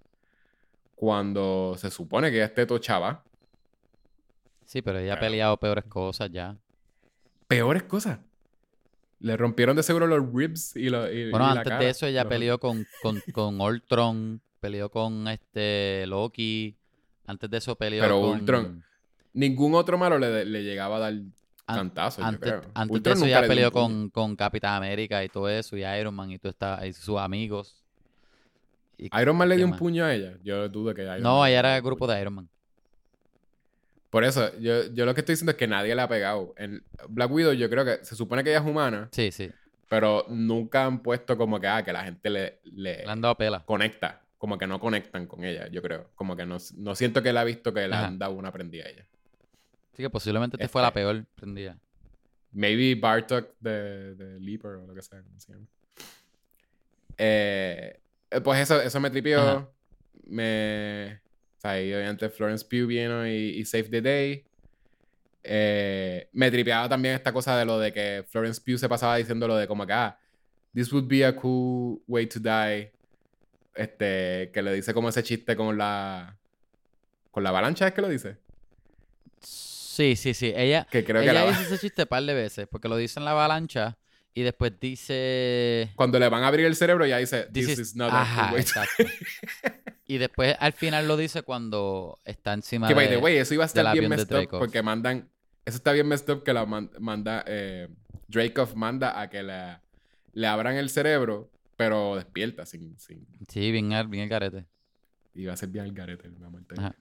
[0.94, 3.24] cuando se supone que ya esté tochaba.
[4.64, 6.56] Sí, pero ella ha peleado peores cosas ya.
[7.48, 8.20] Peores cosas.
[9.20, 11.84] Le rompieron de seguro los ribs y, lo, y- Bueno, y la antes cara.
[11.84, 16.76] de eso ella peleó con, con, con Ultron, peleó con este Loki.
[17.26, 18.30] Antes de eso peleó Pero con...
[18.40, 18.84] Ultron,
[19.32, 21.32] Ningún otro malo le, le llegaba a dar An-
[21.66, 22.62] cantazos, yo Antes, creo.
[22.74, 26.30] antes de eso ya peleó con, con Capitán América y todo eso, y Iron Man
[26.30, 27.84] y, todo está, y sus amigos.
[28.96, 30.38] Y- Iron Man le ¿qué dio un puño a ella.
[30.42, 32.48] Yo dudo que Iron No, Man ella era el grupo de Iron Man.
[34.10, 36.54] Por eso, yo, yo lo que estoy diciendo es que nadie le ha pegado.
[36.56, 39.50] En Black Widow yo creo que se supone que ella es humana, Sí, sí.
[39.88, 43.34] pero nunca han puesto como que, ah, que la gente le, le Le han dado
[43.36, 43.62] pela.
[43.64, 44.22] conecta.
[44.38, 46.10] Como que no conectan con ella, yo creo.
[46.14, 48.06] Como que no, no siento que la ha visto que le Ajá.
[48.06, 49.06] han dado una prendida a ella.
[49.92, 51.76] Así que posiblemente esta fue la Este- peor prendida.
[52.52, 55.22] Maybe Bartok de, de Leaper o lo que sea.
[55.22, 55.66] ¿cómo se llama?
[57.18, 59.40] Eh, eh, pues eso, eso me tripió.
[59.40, 59.68] Ajá.
[60.24, 61.20] Me.
[61.58, 64.44] O sea, y obviamente Florence Pugh vino y, y Save the Day.
[65.42, 69.46] Eh, me tripeaba también esta cosa de lo de que Florence Pugh se pasaba diciendo
[69.48, 70.18] lo de como que, ah,
[70.74, 72.92] this would be a cool way to die.
[73.74, 76.36] Este, que le dice como ese chiste con la.
[77.30, 78.36] Con la avalancha, ¿es que lo dice?
[79.40, 80.52] Sí, sí, sí.
[80.54, 82.96] Ella, Que creo que ella la- hizo ese chiste un par de veces, porque lo
[82.96, 83.96] dice en la avalancha
[84.34, 85.90] y después dice...
[85.96, 88.24] cuando le van a abrir el cerebro, ya dice, this This is is- not a
[88.34, 89.04] cool way to exacto.
[90.08, 93.16] Y después al final lo dice cuando está encima Que, by de...
[93.16, 95.28] the way, eso iba a estar bien messed up porque mandan...
[95.64, 97.44] Eso está bien messed up que la man- manda...
[97.46, 97.88] Eh,
[98.26, 99.82] Dracov manda a que la-
[100.32, 102.98] le abran el cerebro, pero despierta sin...
[102.98, 104.64] sin Sí, bien, bien el carete.
[105.34, 106.74] y va a ser bien el garete muerte.
[106.78, 106.96] Ajá.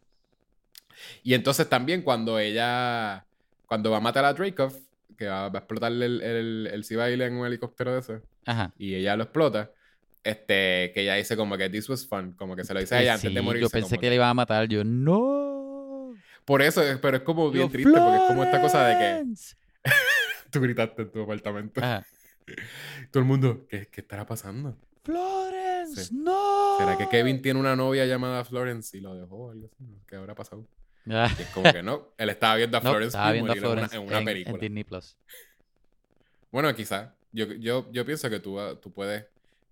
[1.24, 3.26] Y entonces también cuando ella...
[3.68, 4.74] Cuando va a matar a Dracov,
[5.18, 8.74] que va, va a explotarle el, el, el Civil en un helicóptero de ese, Ajá.
[8.78, 9.72] y ella lo explota,
[10.30, 13.02] este, que ella dice como que this was fun, como que se lo dice a
[13.02, 13.64] ella antes de Sí, morirse.
[13.64, 14.68] yo pensé como que le iba a matar.
[14.68, 16.14] Yo, no.
[16.46, 18.98] Por eso, es- pero es como bien Yo, triste, porque es como esta cosa de
[18.98, 19.26] que
[20.52, 21.82] tú gritaste en tu apartamento.
[21.84, 22.06] Ajá.
[23.12, 24.78] Todo el mundo, ¿qué, qué estará pasando?
[25.04, 26.16] Florence, Sí.
[26.16, 26.78] no.
[26.80, 29.86] ¿Será que Kevin tiene una novia llamada Florence y lo dejó o algo así?
[30.08, 30.66] ¿Qué habrá pasado?
[31.10, 33.52] Ah, Y es como que no, él estaba viendo a no, Florence estaba Pugh viendo
[33.52, 34.56] a morir en una- Florence en una, en, película.
[34.56, 35.18] en Disney Plus.
[36.52, 37.10] Bueno, quizás.
[37.32, 39.26] Yo, yo, yo pienso que tú, ah, tú puedes,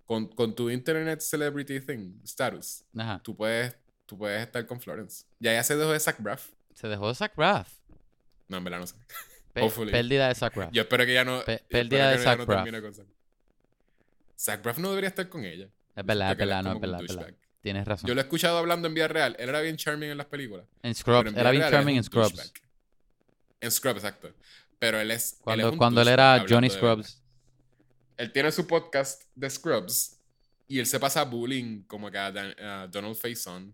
[0.06, 3.20] con, con tu Internet Celebrity Thing, status, Ajá.
[3.24, 3.76] tú puedes,
[4.06, 5.26] tú puedes estar con Florence.
[5.40, 6.50] Ya ya se dejó de Zach Braff.
[6.74, 7.74] Se dejó de Zach Braff.
[8.48, 8.96] No, en verdad no sé.
[9.54, 9.92] Pe- Hopefully.
[9.92, 10.72] pérdida de Zach Braff.
[10.74, 11.42] Yo espero que ya no.
[11.44, 12.70] Pe- pérdida de ya Zach no Braff.
[12.82, 13.06] con Zach.
[14.38, 15.70] Zach Braff no debería estar con ella.
[15.96, 17.36] Es verdad, es verdad, no, es verdad, es.
[17.62, 18.08] Tienes razón.
[18.08, 19.36] Yo lo he escuchado hablando en vida real.
[19.40, 20.66] Él era bien charming en las películas.
[20.84, 22.36] En Scrubs, era bien charming en Scrubs.
[22.36, 22.52] douchebag.
[23.62, 24.32] En Scrubs, exacto.
[24.78, 25.32] Pero él es.
[25.34, 26.70] él es Cuando, cuando él era Johnny.
[26.70, 27.24] Scrubs.
[28.18, 30.18] Él tiene su podcast de Scrubs
[30.68, 33.74] y él se pasa bullying como que a, Dan- a Donald Faison.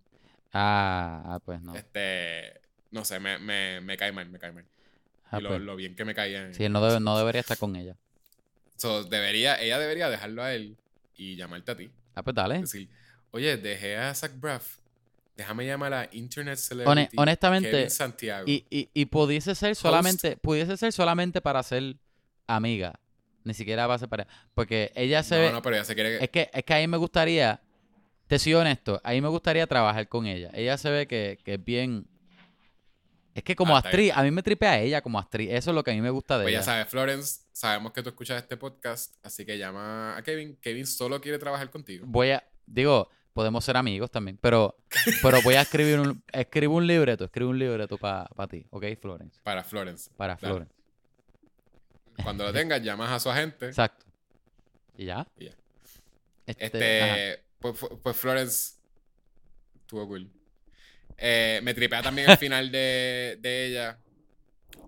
[0.53, 1.76] Ah, ah, pues no.
[1.76, 2.59] Este.
[2.91, 4.65] No sé, me, me, me cae mal, me cae mal.
[5.30, 5.61] Ah, y lo, pues.
[5.61, 6.45] lo bien que me caía.
[6.47, 7.95] en- Sí, él no, debe- no debería estar con ella.
[8.76, 10.76] So, debería, ella debería dejarlo a él
[11.15, 11.89] y llamarte a ti.
[12.15, 12.59] Ah, pues dale.
[12.59, 12.89] Decir,
[13.31, 14.80] oye, dejé a Zach Braff.
[15.38, 17.15] Déjame llamar a Internet Celebrity.
[17.18, 18.45] honestamente, Kevin Santiago.
[18.47, 21.95] Y, y, y pudiese ser solamente, pudiese ser solamente para ser
[22.47, 22.99] amiga.
[23.43, 24.30] Ni siquiera para ser pareja.
[24.53, 25.51] Porque ella se no, ve.
[25.51, 26.23] no, pero ella se quiere.
[26.23, 27.61] Es que, es que ahí me gustaría.
[28.27, 30.49] Te soy honesto, ahí me gustaría trabajar con ella.
[30.53, 32.07] Ella se ve que, que es bien.
[33.34, 35.49] Es que como Ah, actriz, a mí me tripea ella como actriz.
[35.51, 36.65] Eso es lo que a mí me gusta de Pues ya ella.
[36.65, 40.57] sabes, Florence, sabemos que tú escuchas este podcast, así que llama a Kevin.
[40.61, 42.05] Kevin solo quiere trabajar contigo.
[42.07, 44.76] Voy a, digo, podemos ser amigos también, pero,
[45.22, 49.39] pero voy a escribir un, escribo un libreto, escribo un libreto para ti, ¿ok, Florence?
[49.43, 50.09] Para Florence.
[50.18, 50.38] Para.
[50.38, 50.73] Florence.
[52.23, 53.68] Cuando lo tengas, llamas a su agente.
[53.68, 54.06] Exacto.
[54.98, 55.27] ¿Y ya?
[55.38, 55.52] Y ya.
[56.45, 58.73] Este, Este, pues, pues Florence
[59.76, 60.30] estuvo cool.
[61.18, 63.99] Eh, me tripea también el final de, de ella,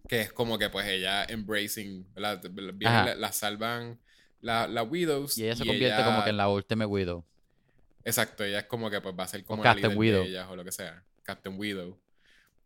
[0.08, 2.42] que es como que pues ella embracing, la,
[3.18, 4.00] la salvan
[4.42, 5.38] las la Widows.
[5.38, 7.26] Y ella se convierte como que en la Ultimate Widow.
[8.04, 10.24] Exacto, ella es como que pues va a ser como O la líder Widow.
[10.24, 11.04] de ellas o lo que sea.
[11.24, 11.98] Captain Widow.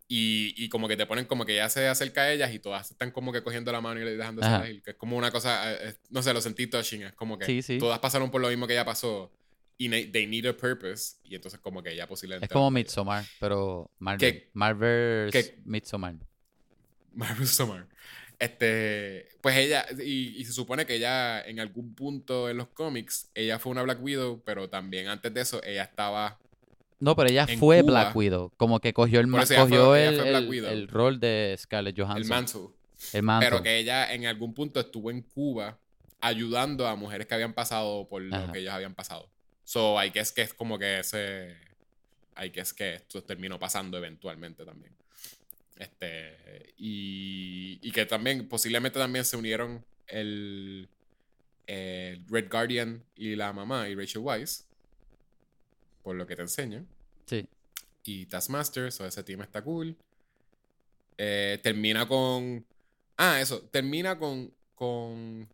[0.09, 2.91] Y, y como que te ponen como que ella se acerca a ellas y todas
[2.91, 4.69] están como que cogiendo la mano y dejándose Ajá.
[4.69, 4.81] ir.
[4.81, 7.03] Que es como una cosa, eh, eh, no sé, lo sentí touching.
[7.03, 7.77] Es como que Sí, sí.
[7.77, 9.31] todas pasaron por lo mismo que ella pasó
[9.77, 11.17] y they need a purpose.
[11.25, 12.45] Y entonces como que ella posiblemente...
[12.45, 14.19] Es como Midsommar, pero Marvel.
[14.19, 16.15] ¿Qué- Marvel's qué- Midsommar.
[17.13, 17.85] Marvel Summer.
[18.39, 23.29] Este, pues ella, y, y se supone que ella en algún punto en los cómics,
[23.33, 26.37] ella fue una Black Widow, pero también antes de eso ella estaba
[26.99, 28.51] No, pero ella En fue Cuba- Black Widow.
[28.57, 32.21] Como que cogió el, cogió fue- el, el- rol de Scarlett Johansson.
[32.23, 32.61] el mantle.
[33.13, 33.45] El manto.
[33.45, 35.77] Pero que ella en algún punto estuvo en Cuba
[36.19, 39.29] ayudando a mujeres que habían pasado por lo que ellos habían pasado.
[39.63, 41.55] So, I guess que es como que ese.
[42.43, 44.95] I guess que esto terminó pasando eventualmente también.
[45.77, 46.73] Este.
[46.77, 50.89] Y, y que también, posiblemente también se unieron el,
[51.67, 54.65] el Red Guardian y la mamá y Rachel Weisz.
[56.07, 56.85] Por lo que te enseño.
[57.25, 57.49] Sí.
[58.05, 59.97] Y Taskmaster, so ese team está cool.
[61.17, 62.65] Eh, termina con.
[63.17, 63.59] Ah, eso.
[63.63, 64.53] Termina con.
[64.73, 65.49] Con.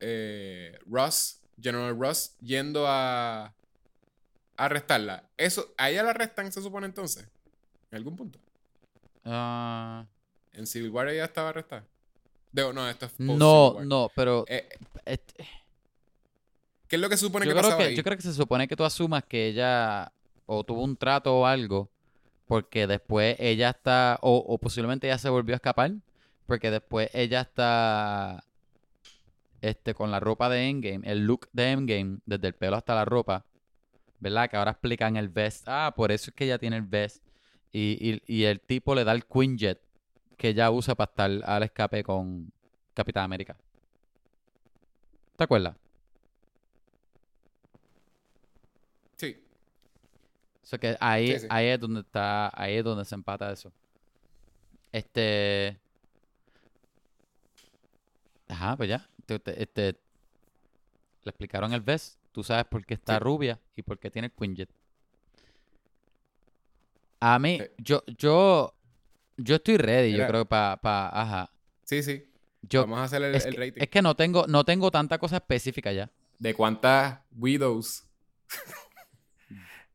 [0.00, 3.44] eh, Ross, General Ross, yendo a.
[3.44, 3.54] a
[4.56, 5.30] arrestarla.
[5.36, 7.28] Eso, ¿A ella la arrestan, se supone entonces?
[7.92, 8.40] En algún punto.
[9.24, 10.04] Ah,
[10.52, 11.86] En Civil War ella estaba arrestada.
[12.50, 14.68] Digo, no, esto es no, no, pero Eh,
[15.04, 15.46] este,
[16.90, 17.94] ¿Qué es lo que se supone yo, que creo pasaba que, ahí?
[17.94, 20.12] yo creo que se supone que tú asumas que ella
[20.46, 21.88] o tuvo un trato o algo,
[22.46, 25.92] porque después ella está, o, o posiblemente ella se volvió a escapar,
[26.46, 28.42] porque después ella está
[29.60, 33.04] este, con la ropa de Endgame, el look de Endgame, desde el pelo hasta la
[33.04, 33.44] ropa,
[34.18, 34.50] ¿verdad?
[34.50, 35.62] Que ahora explican el vest.
[35.68, 37.22] Ah, por eso es que ella tiene el vest.
[37.70, 39.80] Y, y, y el tipo le da el Quinjet
[40.36, 42.50] que ella usa para estar al escape con
[42.94, 43.56] Capitán América.
[45.36, 45.76] ¿Te acuerdas?
[49.16, 49.36] Sí.
[50.59, 51.46] O sea que ahí, Sí, sí.
[51.50, 53.72] ahí es donde está, ahí es donde se empata eso.
[54.92, 55.78] Este.
[58.48, 59.08] Ajá, pues ya.
[59.26, 59.92] Te- te- Este,
[61.22, 62.18] le explicaron el vest.
[62.32, 63.18] Tú sabes por qué está Sí.
[63.20, 64.70] rubia y por qué tiene el Quinjet.
[67.20, 67.66] A mí, Sí.
[67.78, 68.74] yo, yo,
[69.36, 71.50] yo estoy ready, yo creo, para, pa, ajá.
[71.84, 72.26] Sí, sí.
[72.62, 73.80] Yo, Vamos a hacer el, es, el que, rating.
[73.82, 76.10] es que no tengo, no tengo tanta cosa específica ya.
[76.38, 78.06] ¿De cuántas widows?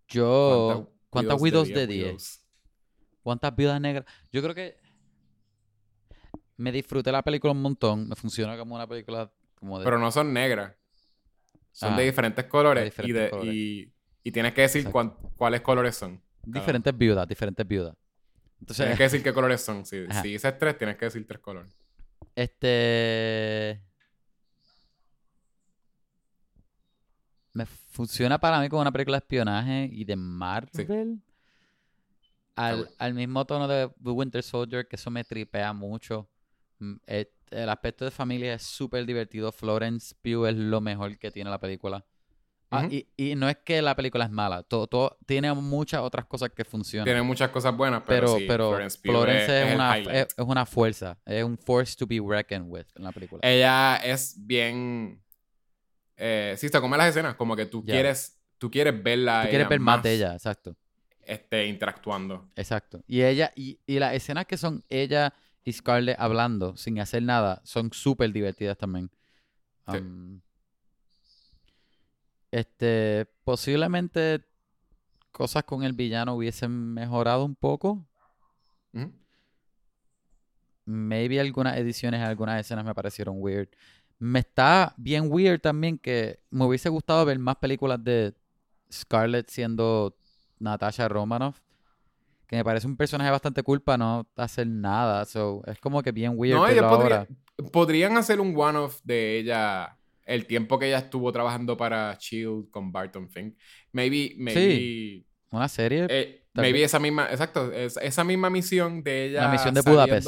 [0.07, 2.45] Yo, ¿cuántas widows de 10 10?
[3.23, 4.05] ¿Cuántas viudas negras?
[4.31, 4.77] Yo creo que
[6.57, 8.07] me disfruté la película un montón.
[8.07, 9.85] Me funciona como una película como de...
[9.85, 10.73] Pero no son negras.
[11.71, 12.81] Son Ah, de diferentes colores.
[12.81, 13.53] de diferentes y, de- colores.
[13.53, 16.21] Y, y tienes que decir cuán- cuáles colores son.
[16.43, 17.95] diferentes viudas, diferentes viudas.
[18.61, 19.85] Entonces, Tienes que decir qué colores son.
[19.85, 21.75] Si, si dices tres, tienes que decir tres colores.
[22.35, 23.81] este...
[27.55, 30.69] Me funciona para mí como una película de espionaje y de Marvel.
[32.55, 36.29] Al, al mismo tono de The Winter Soldier, que eso me tripea mucho.
[36.79, 39.51] Mm, eh, El aspecto de familia es súper divertido.
[39.51, 42.05] Florence Pugh es lo mejor que tiene la película.
[42.71, 46.25] Ah, y, y no es que la película es mala, todo, todo- tiene muchas otras
[46.25, 47.05] cosas que funcionan.
[47.05, 48.69] Tiene muchas cosas buenas, pero, pero sí, pero
[49.11, 53.11] Florence es, una, es una fuerza, es un force to be reckoned with en la
[53.11, 53.39] película.
[53.43, 55.21] Ella es bien...
[56.17, 57.35] Eh, sí, se come las escenas.
[57.35, 58.39] Como que tú quieres...
[58.57, 59.43] Tú quieres verla.
[59.43, 60.77] Tú quieres ver más de ella, exacto.
[61.19, 62.49] Este, interactuando.
[62.55, 63.03] Exacto.
[63.05, 65.33] Y ella, y, y las escenas que son ella
[65.65, 69.11] y Scarlett hablando sin hacer nada son súper divertidas también.
[69.91, 69.97] Sí.
[72.49, 74.45] Este, posiblemente
[75.31, 78.07] cosas con el villano hubiesen mejorado un poco.
[80.85, 83.67] Maybe algunas ediciones, algunas escenas me parecieron weird.
[84.19, 88.33] Me está bien weird también que me hubiese gustado ver más películas de
[88.91, 90.15] Scarlett siendo
[90.59, 91.59] Natasha Romanoff.
[92.47, 95.25] Que me parece un personaje bastante cool para no hacer nada.
[95.25, 97.27] So, es como que bien weird No, podría- ahora.
[97.71, 102.91] podrían hacer un one-off de ella el tiempo que ella estuvo trabajando para Shield con
[102.91, 103.55] Barton Fink.
[103.91, 106.07] Maybe, maybe, Una serie.
[106.09, 110.27] eh, maybe esa misma, exacto, es- esa misma misión de ella La misión de Budapest.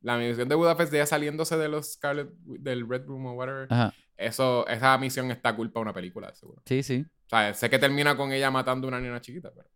[0.00, 3.66] La misión de Budapest de ella saliéndose de los Scarlet, del Red Room o whatever.
[3.70, 3.94] Ajá.
[4.16, 6.62] Eso, esa misión está cool para una película, seguro.
[6.66, 7.06] Sí, sí.
[7.26, 9.68] O sea, sé que termina con ella matando a una niña chiquita, pero...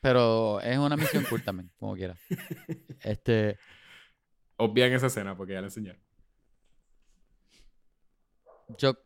[0.00, 2.16] Pero es una misión cool también, como quiera.
[3.00, 3.58] Este.
[4.56, 6.00] Obvian esa escena porque ya la enseñaron.
[8.78, 8.96] Yo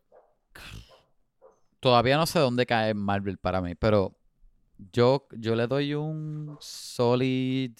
[1.80, 4.16] todavía no sé dónde cae Marvel para mí, pero
[4.92, 7.72] yo, yo le doy un solid.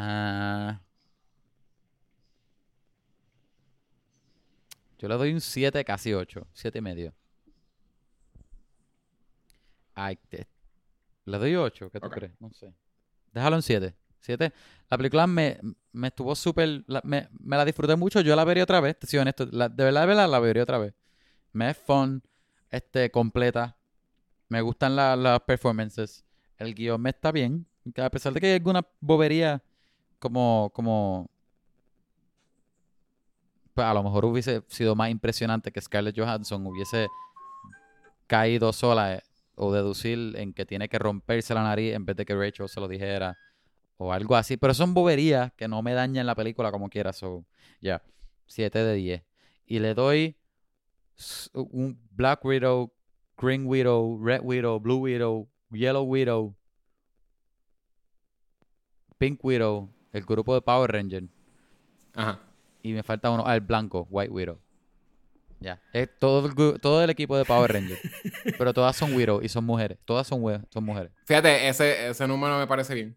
[0.00, 0.80] Ah,
[4.98, 6.46] yo le doy un 7, casi 8.
[6.52, 7.12] 7 y medio.
[9.94, 10.46] Ay, te-
[11.24, 12.14] le doy 8, ¿qué tú Ok.
[12.14, 12.32] crees?
[12.40, 12.72] No sé.
[13.32, 13.94] Déjalo en 7.
[14.20, 14.52] 7.
[14.90, 15.60] La película me,
[15.92, 16.84] me estuvo súper.
[17.04, 18.20] Me, me la disfruté mucho.
[18.20, 19.46] Yo la vería otra vez, te soy honesto.
[19.50, 20.94] La- de verdad, de verdad, la vería otra vez.
[21.52, 22.22] Me es fun,
[22.70, 23.76] este, completa.
[24.48, 26.24] Me gustan la- las performances.
[26.56, 27.66] El guion me está bien.
[27.96, 29.62] A pesar de que hay alguna bobería,
[30.18, 31.30] como, como.
[33.74, 37.08] Pues a lo mejor hubiese sido más impresionante que Scarlett Johansson hubiese
[38.26, 39.22] caído sola eh,
[39.54, 42.80] o deducir en que tiene que romperse la nariz en vez de que Rachel se
[42.80, 43.36] lo dijera
[43.96, 44.56] o algo así.
[44.56, 47.12] Pero son boberías que no me dañan la película como quiera.
[47.12, 47.44] So,
[47.80, 48.02] ya,
[48.46, 49.22] 7 de 10.
[49.66, 50.36] Y le doy
[51.52, 52.92] un Black Widow,
[53.36, 56.56] Green Widow, Red Widow, Blue Widow, Yellow Widow,
[59.18, 61.24] Pink Widow, el grupo de Power Ranger.
[62.14, 62.40] Ajá.
[62.82, 64.58] Y me falta uno, ah, el blanco, White Widow.
[65.60, 67.98] Ya, es todo el, todo el equipo de Power Ranger.
[68.58, 69.98] Pero todas son Widow y son mujeres.
[70.04, 71.10] Todas son, son mujeres.
[71.24, 73.16] Fíjate, ese, ese número me parece bien.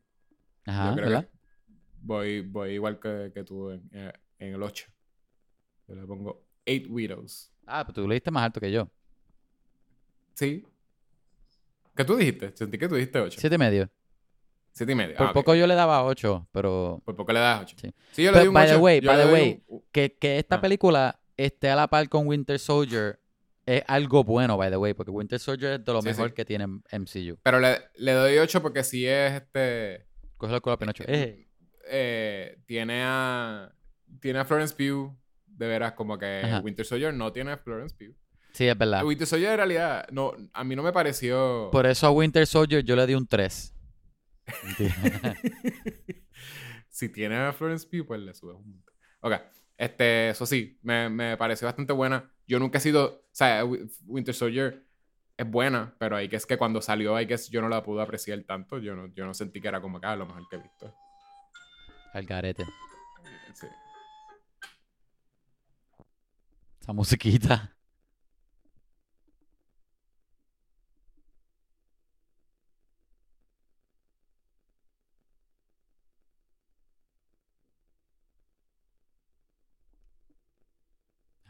[0.65, 1.25] Ajá, Yo creo ¿verdad?
[1.25, 1.41] que
[2.01, 4.87] voy, voy igual que, que tú en, eh, en el 8.
[5.87, 7.51] Yo le pongo 8 Widows.
[7.65, 8.89] Ah, pero tú lo diste más alto que yo.
[10.33, 10.65] Sí.
[11.95, 12.51] ¿Qué tú dijiste?
[12.55, 13.39] Sentí que tú dijiste 8.
[13.39, 13.89] Siete y medio.
[14.73, 15.15] 7 y medio.
[15.17, 17.75] Por Ah, poco yo le daba 8, pero Por poco le das 8.
[17.79, 17.93] Sí.
[18.11, 18.81] Sí, yo le un by the 8.
[18.83, 20.61] way, by the way, un- que, que esta Ah.
[20.61, 23.19] película esté a la par con Winter Soldier
[23.65, 26.33] es algo bueno, by the way, porque Winter Soldier es de lo Sí, mejor sí.
[26.35, 27.37] que tiene MCU.
[27.43, 30.07] Pero le, le doy 8 porque si es este.
[30.37, 31.03] Con la Pinocho.
[31.07, 31.47] Eh,
[31.89, 33.71] eh, tiene a.
[34.19, 35.15] Tiene a Florence Pugh.
[35.45, 36.59] De veras, como que Ajá.
[36.61, 38.15] Winter Soldier no tiene a Florence Pugh.
[38.51, 39.03] sí, es verdad.
[39.05, 41.69] Winter Soldier en realidad, no, a mí no me pareció.
[41.71, 43.70] Por eso a Winter Soldier yo le di un 3.
[46.89, 48.93] si tiene a Florence Pugh, pues le subes un punto.
[49.21, 49.33] Ok.
[49.77, 52.31] Este, eso sí, me, me pareció bastante buena.
[52.47, 53.05] Yo nunca he sido.
[53.25, 54.85] O sea, Wi- Winter Soldier
[55.37, 58.01] es buena, pero hay que es que cuando salió, hay que yo no la pude
[58.01, 58.77] apreciar tanto.
[58.77, 60.93] Yo no, yo no sentí que era como acá lo mejor que he visto.
[62.13, 62.65] Al garete.
[63.53, 63.67] Sí.
[66.81, 67.75] Esa musiquita.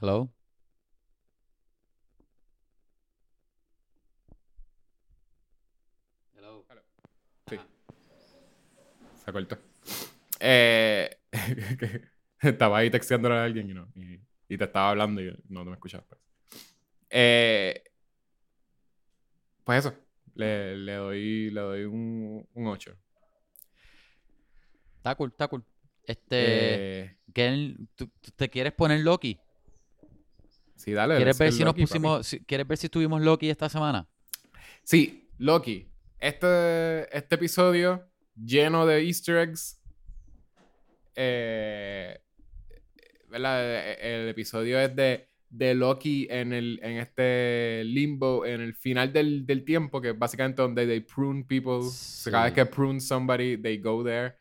[0.01, 0.31] Hello.
[6.35, 6.65] Hello.
[7.47, 7.59] Sí.
[9.25, 9.57] Se cortó.
[10.39, 11.17] Eh,
[12.41, 13.91] estaba ahí texteándole a alguien y no.
[13.95, 14.19] Y,
[14.53, 16.07] y te estaba hablando y no, no me escuchabas.
[16.07, 16.21] Pues.
[17.09, 17.83] Eh,
[19.63, 19.95] pues eso.
[20.33, 22.95] Le, le doy, le doy un, un 8.
[24.97, 25.63] Está cool, está cool.
[26.05, 26.25] Este,
[27.03, 29.39] Eh, ¿qué- tú- tú ¿te quieres poner Loki?
[30.83, 31.15] Sí, dale.
[31.15, 31.87] ¿Quieres ver si nos Loki, papi.
[31.87, 34.07] pusimos, si- quieres ver si tuvimos Loki esta semana?
[34.83, 35.87] Sí, Loki.
[36.19, 39.79] Este, este episodio lleno de easter eggs.
[41.15, 42.19] Eh,
[43.29, 43.91] ¿verdad?
[44.01, 49.45] El episodio es de, de Loki en, el, en este limbo, en el final del,
[49.45, 51.87] del tiempo, que es básicamente donde they prune people.
[52.29, 54.35] Cada vez que prune somebody, they go there.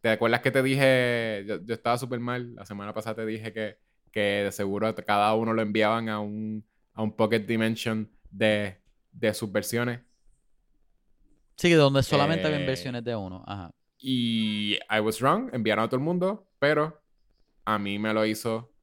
[0.00, 1.44] ¿Te acuerdas que te dije?
[1.46, 2.54] Yo, yo estaba súper mal.
[2.54, 3.76] La semana pasada te dije que,
[4.12, 6.64] que de seguro cada uno lo enviaban a un,
[6.94, 8.80] a un Pocket Dimension de,
[9.12, 10.00] de sus versiones.
[11.56, 13.44] Sí, donde solamente había Eh, versiones de uno.
[13.46, 13.70] Ajá.
[13.98, 17.02] Y I was wrong, enviaron a todo el mundo, pero
[17.66, 18.74] a mí me lo hizo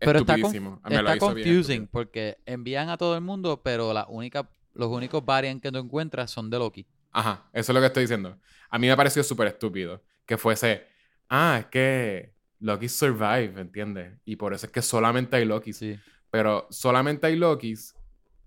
[0.00, 4.88] Pero está, lo está confusing porque envían a todo el mundo, pero la única, los
[4.88, 6.86] únicos variants que tú encuentras son de Loki.
[7.12, 8.38] Ajá, eso es lo que estoy diciendo.
[8.70, 10.86] A mí me pareció súper estúpido que fuese,
[11.28, 14.18] ah, es que Loki survive, ¿entiendes?
[14.24, 15.76] Y por eso es que solamente hay Lokis.
[15.76, 15.98] Sí.
[16.30, 17.94] Pero solamente hay Lokis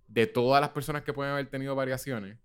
[0.08, 2.38] de todas las personas que pueden haber tenido variaciones.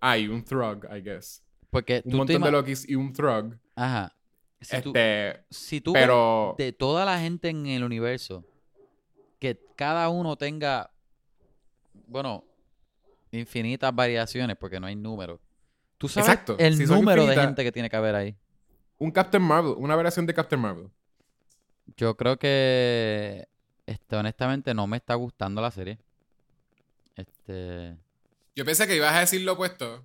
[0.00, 1.42] Hay un Throg, I guess.
[1.70, 3.54] Porque Un tú montón de Lokis y un Throg.
[3.74, 4.14] Ajá.
[4.60, 6.54] Si tú, Este, si tú pero...
[6.56, 8.44] de toda la gente en el universo,
[9.38, 10.90] que cada uno tenga,
[12.06, 12.44] bueno,
[13.30, 15.40] infinitas variaciones, porque no hay número.
[15.98, 18.36] Tú sabes Exacto, el si número de gente que tiene que haber ahí.
[18.98, 20.90] Un Captain Marvel, una variación de Captain Marvel.
[21.96, 23.48] Yo creo que,
[23.86, 25.98] este, honestamente, no me está gustando la serie.
[27.14, 27.96] Este,
[28.54, 30.04] Yo pensé que ibas a decir lo opuesto.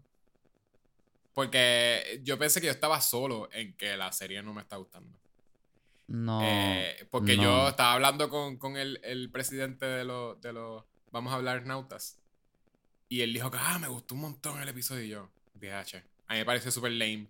[1.33, 5.17] Porque yo pensé que yo estaba solo en que la serie no me está gustando.
[6.07, 6.41] no.
[6.43, 7.43] Eh, porque no.
[7.43, 11.65] yo estaba hablando con, con el, el presidente de los, de los Vamos a hablar
[11.65, 12.17] nautas.
[13.09, 15.03] Y él dijo que, ah, me gustó un montón el episodio.
[15.03, 15.97] Y yo, DH.
[16.27, 17.27] A mí me pareció súper lame.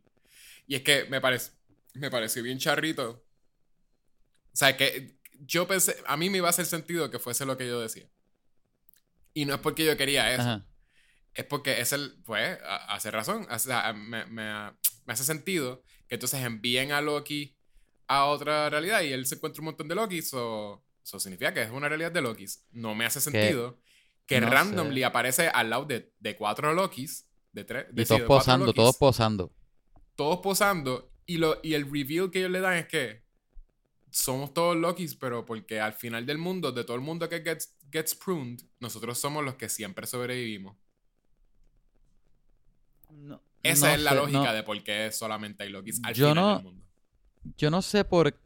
[0.71, 1.51] Y es que me, parece,
[1.95, 3.25] me pareció bien charrito.
[4.53, 7.57] O sea, que yo pensé, a mí me iba a hacer sentido que fuese lo
[7.57, 8.07] que yo decía.
[9.33, 10.43] Y no es porque yo quería eso.
[10.43, 10.65] Ajá.
[11.33, 12.57] Es porque es el, pues,
[12.87, 13.45] hace razón.
[13.51, 14.71] O sea, me, me-
[15.05, 17.57] me hace sentido que entonces envíen a Loki
[18.07, 20.33] a otra realidad y él se encuentra un montón de Lokis.
[20.35, 22.65] O eso significa que es una realidad de Lokis.
[22.71, 23.77] No me hace sentido
[24.25, 25.05] que no randomly sé.
[25.05, 27.27] aparece al lado de, de cuatro Lokis.
[27.51, 27.87] De tres.
[27.93, 29.53] de, Y sí, todos de posando, Lokis, todos posando.
[30.15, 31.11] Todos posando.
[31.25, 33.23] Y, lo, y el reveal que ellos le dan es que
[34.09, 37.75] somos todos Lokis, pero porque al final del mundo, de todo el mundo que gets,
[37.91, 40.75] gets pruned, nosotros somos los que siempre sobrevivimos.
[43.09, 44.53] No, Esa no es la sé, lógica no.
[44.53, 46.85] de por qué solamente hay Lokis al Yo final no- del mundo.
[47.57, 48.39] Yo no sé por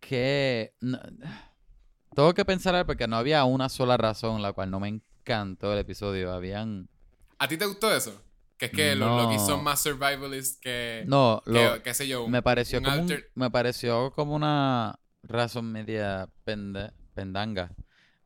[0.00, 0.74] qué.
[2.14, 5.78] Tengo que pensar porque no había una sola razón la cual no me encantó el
[5.78, 6.32] episodio.
[6.32, 6.88] Habían.
[7.38, 8.20] ¿A ti te gustó eso?
[8.58, 9.22] Que es que los No.
[9.24, 13.02] Lokis son más survivalist que, No, lo, qué sé yo, un- me pareció un como
[13.02, 17.70] un- me pareció como una razón media pende- pendanga.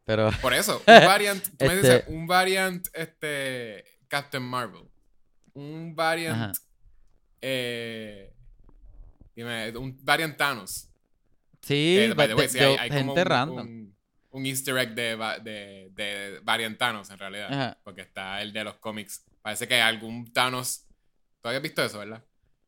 [0.04, 4.82] Pero Por eso, un variant, tú me dices, Este- un variant este, Captain Marvel.
[5.52, 6.56] Un variant
[7.40, 8.32] eh,
[9.34, 10.88] dime, un variant Thanos.
[11.62, 13.92] sí, Que, by the way, sí, hay, gente un, random.
[14.30, 17.52] Un- easter egg de, de, de variant Thanos en realidad.
[17.52, 17.78] Ajá.
[17.84, 19.24] Porque está el de los cómics.
[19.42, 20.86] Parece que algún Thanos.
[21.42, 22.24] ¿Tú habías visto eso, verdad?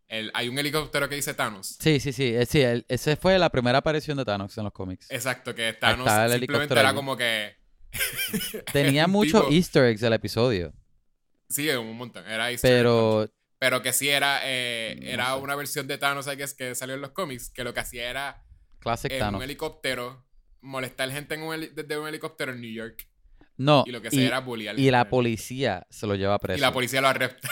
[0.08, 1.76] El, hay un helicóptero que dice Thanos.
[1.80, 2.34] Sí, sí, sí.
[2.34, 5.10] eh, sí el- ese fue la primera aparición de Thanos en los cómics.
[5.10, 7.56] Exacto, que Thanos está el simplemente era como que.
[8.72, 10.72] Tenía muchos easter eggs del episodio.
[11.48, 12.26] Sí, un montón.
[12.26, 15.40] Era easter egg Pero Pero que sí era, eh, No era sé.
[15.40, 18.08] una versión de Thanos I guess, que salió en los cómics, que lo que hacía
[18.10, 18.42] era
[18.80, 19.38] Classic en Thanos.
[19.38, 20.26] un helicóptero,
[20.62, 23.06] molestar gente en un heli- desde un helicóptero en New York.
[23.58, 24.78] No, Y lo que y, hacía era bullear.
[24.78, 26.58] y la policía se lo lleva preso.
[26.58, 27.48] Y la policía lo arresta.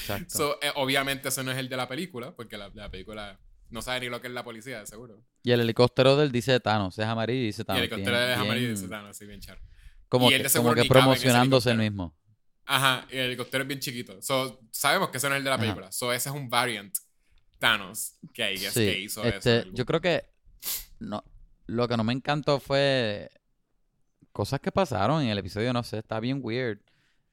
[0.00, 0.36] Exacto.
[0.36, 3.38] So, eh, obviamente eso no es el de la película, porque la, la película
[3.70, 5.22] no sabe ni lo que es la policía, de seguro.
[5.42, 7.78] Y el helicóptero del dice Thanos, es amarillo y dice y Thanos.
[7.82, 9.60] el helicóptero bien- de amarillo y dice Thanos, así bien charro.
[10.08, 12.16] Como y que, como que promocionándose el mismo.
[12.66, 14.20] Ajá, y el helicóptero es bien chiquito.
[14.22, 15.62] So, sabemos que ese no es el de la Ajá.
[15.62, 15.90] película.
[15.92, 16.94] So, ese es un variant
[17.58, 19.68] Thanos que, Sí, que hizo este, eso.
[19.72, 20.24] yo creo que
[21.02, 21.24] no,
[21.66, 23.30] lo que no me encantó fue
[24.32, 26.78] cosas que pasaron en el episodio, no sé, está bien weird.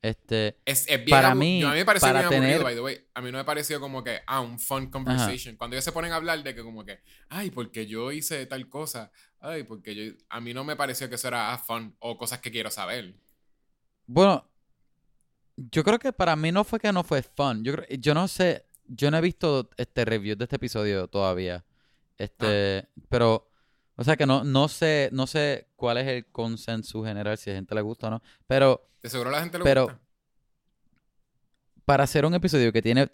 [0.02, 2.76] Este, Es, es bien Para mí, yo- a mí me pareció para bien aburrido, by
[2.76, 2.98] the way.
[3.14, 5.58] A mí no me pareció como que, ah, un fun conversation.
[5.58, 8.70] Cuando ellos se ponen a hablar de que como que, ay, porque yo hice tal
[8.70, 9.12] cosa.
[9.42, 10.14] Ay, porque yo...
[10.30, 13.14] A mí no me pareció que eso era ah, fun o cosas que quiero saber.
[14.06, 14.46] bueno,
[15.58, 17.64] yo creo que para mí no fue que no fue fun.
[17.66, 21.66] Yo creo, yo no sé, yo no he visto este review de este episodio todavía.
[22.18, 23.02] Este, Ah.
[23.10, 23.49] pero,
[24.00, 27.56] o sea que no, no sé, no sé cuál es el consenso general, si a
[27.56, 28.22] gente le gusta o no.
[28.48, 30.00] Pero De seguro a la gente le Pero- gusta.
[31.86, 33.10] para hacer un episodio que tiene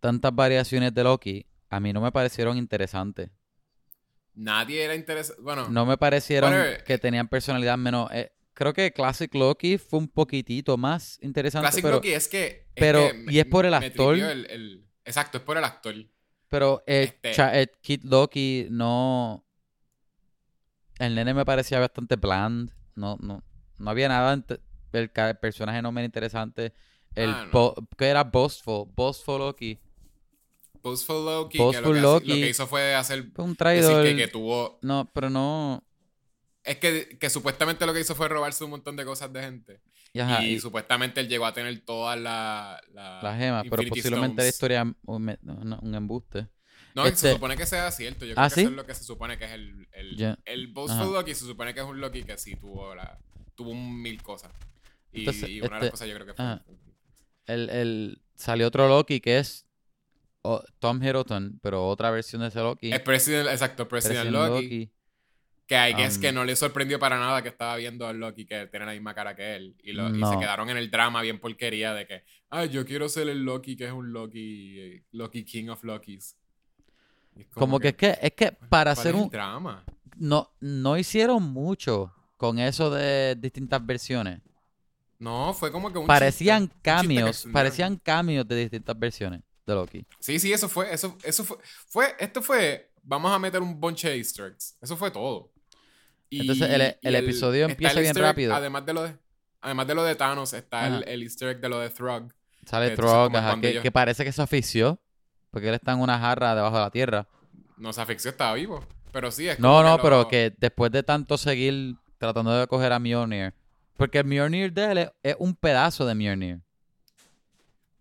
[0.00, 3.30] tantas variaciones de Loki, a mí no me parecieron interesantes.
[4.34, 5.42] Nadie era interesado.
[5.42, 6.84] Bueno, No me parecieron Whatever.
[6.84, 8.08] que tenían personalidad menos.
[8.12, 12.46] eh, creo que Classic Loki fue un poquitito más interesante, Classic pero, Loki es que.
[12.46, 14.14] es pero- que y es por el actor.
[14.14, 15.94] tripió el- el- exacto, es por el actor.
[16.48, 19.44] pero eh, Este- Cha- eh, Kid Loki no.
[20.98, 22.72] El nene me parecía bastante bland.
[22.94, 23.42] No, no,
[23.78, 24.32] no había nada.
[24.34, 26.72] El, el personaje no me era interesante.
[27.14, 27.74] El Ah, no.
[27.96, 28.86] que era Boastful.
[28.94, 29.78] Boastful Loki.
[30.82, 32.28] Boastful Loki, Boastful que, lo que, hace- Loki.
[32.28, 33.20] lo que hizo fue hacer.
[33.36, 34.04] Un Decir traidor.
[34.04, 34.78] que, que tuvo.
[34.82, 35.84] No, pero no.
[36.64, 39.80] Es que, que supuestamente lo que hizo fue robarse un montón de cosas de gente.
[40.12, 43.82] y ajá, y, y supuestamente él llegó a tener todas la- la- las gemas, pero
[43.88, 44.98] posiblemente la historia un-
[45.82, 46.46] un embuste.
[46.98, 48.24] No, se este- supone que sea cierto.
[48.24, 48.60] Yo ¿Ah, creo que sí?
[48.62, 49.88] eso es lo que se supone que es el.
[49.92, 50.38] El, Ya.
[50.44, 51.12] el Boastful.
[51.12, 53.18] Loki se supone que es un Loki que sí tuvo la,
[53.54, 54.52] tuvo mil cosas.
[55.12, 56.58] Y, Entonces, y una de este- las cosas yo creo que fue.
[57.46, 59.66] El, el, salió otro Loki que es
[60.42, 62.92] oh, Tom Hiddleston, pero otra versión de ese Loki.
[62.92, 64.90] Es President, exacto, President, President Loki,
[65.66, 68.12] Que hay que es Um, que no le sorprendió para nada que estaba viendo a
[68.14, 69.76] Loki que tiene la misma cara que él.
[69.82, 73.08] Y, lo- y se quedaron en el drama bien porquería de que, ay, yo quiero
[73.08, 76.36] ser el Loki que es un Loki, eh, Loki King of Lokis.
[77.54, 79.28] Como que es que, es que para ¿cuál hacer un...
[79.28, 79.84] drama.
[80.16, 84.40] No, no hicieron mucho con eso de distintas versiones.
[85.18, 90.06] No, fue como que un Parecían chiste, cambios, parecían cambios de distintas versiones de Loki.
[90.20, 91.56] Sí, sí, eso fue, eso, eso fue,
[91.88, 94.76] fue, esto fue, vamos a meter un bunch de easter eggs.
[94.80, 95.52] Eso fue todo.
[96.30, 98.54] Y- Entonces, el- episodio empieza el bien egg, rápido.
[98.54, 99.16] Además de lo de,
[99.60, 102.32] además de lo de Thanos, está el, easter egg de lo de Throg.
[102.64, 105.00] Sale Throg, ajá, que, ellos- que parece que se asfixió.
[105.58, 107.26] Porque él está en una jarra debajo de la tierra.
[107.76, 108.86] No se asfixió, estaba vivo.
[109.10, 113.00] Pero sí, es No, no, pero que después de tanto seguir tratando de coger a
[113.00, 113.52] Mjolnir.
[113.96, 116.60] Porque el Mjolnir de él es, es un pedazo de Mjolnir.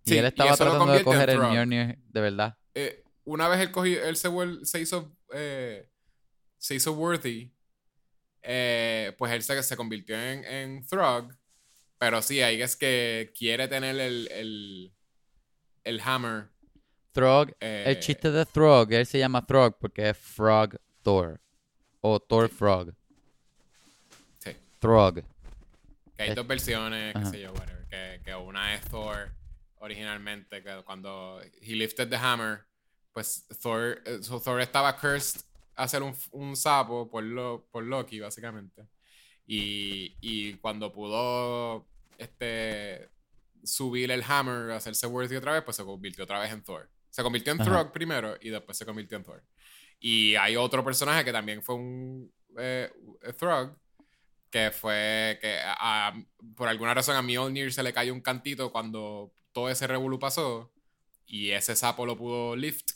[0.05, 1.39] Y Sí, y él estaba tratando de coger el.
[1.39, 2.57] Mjolnir de verdad.
[2.75, 5.89] eh, una vez él cogió, él se hizo, eh,
[6.59, 7.51] se hizo worthy,
[8.43, 11.33] eh, pues él se, se convirtió en, en Throg.
[11.97, 14.93] Pero sí, ahí es que quiere tener el, el,
[15.83, 16.49] el hammer.
[17.17, 21.41] Throg, eh, el chiste de Throg, él se llama Throg porque es Frog Thor.
[22.01, 22.93] O Thor Frog.
[24.37, 24.51] Sí.
[24.79, 25.15] Throg.
[26.15, 27.87] Que hay Es- dos versiones, qué sé yo, whatever.
[27.87, 29.31] Que, que una es Thor
[29.79, 32.65] originalmente, que cuando he lifted the hammer,
[33.13, 35.41] pues Thor, eh, so Thor estaba cursed
[35.75, 38.87] a hacer un, un sapo por, lo, por Loki, básicamente.
[39.47, 41.87] Y, y cuando pudo
[42.19, 43.09] este,
[43.63, 46.89] subir el hammer, hacerse worthy otra vez, pues se convirtió otra vez en Thor.
[47.17, 47.67] Se convirtió en Ajá.
[47.71, 49.43] Throg primero y después se convirtió en Thor.
[49.99, 52.91] Y hay otro personaje que también fue un eh,
[53.39, 53.75] Throg,
[54.51, 56.13] que fue que a- a-
[56.55, 60.71] por alguna razón a Mjolnir se le cayó un cantito cuando todo ese revolú pasó
[61.25, 62.91] y ese sapo lo pudo lift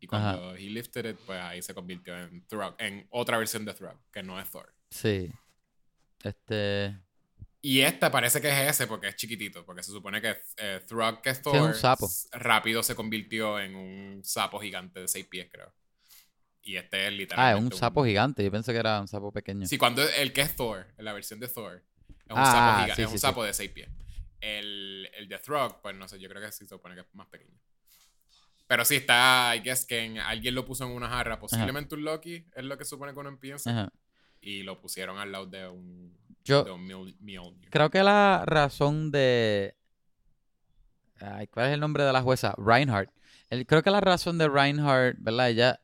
[0.00, 3.74] y cuando he lifted it pues ahí se convirtió en Throg en otra versión de
[3.74, 5.30] Throg que no es Thor Sí.
[6.24, 6.98] Este.
[7.64, 11.22] Y esta parece que es ese porque es chiquitito porque se supone que eh, Throg
[11.22, 12.08] que es Thor un sapo.
[12.32, 15.72] rápido se convirtió en un sapo gigante de seis pies creo
[16.64, 18.44] y este es Ah, literalmente es un sapo gigante.
[18.44, 19.66] Yo pensé que era un sapo pequeño.
[19.66, 22.84] Sí, cuando el que es Thor, en la versión de Thor, es un Ah, sapo,
[22.86, 23.20] giga- sí, es un sí, sí.
[23.22, 23.88] sapo de 6 pies.
[24.40, 27.06] El, el de Throg, pues no sé, yo creo que sí se supone que es
[27.14, 27.58] más pequeño.
[28.68, 32.04] Pero sí está, I guess que en- alguien lo puso en una jarra, posiblemente un
[32.04, 33.92] Loki, es lo que supone que uno piensa, Ajá.
[34.40, 36.64] y lo pusieron al lado de un, Yo
[37.70, 39.76] creo que la razón de.
[41.20, 42.54] Ay, ¿Cuál es el nombre de la jueza?
[42.58, 43.10] Reinhardt.
[43.50, 45.50] El- creo que la razón de Reinhardt, ¿verdad?
[45.50, 45.80] Ella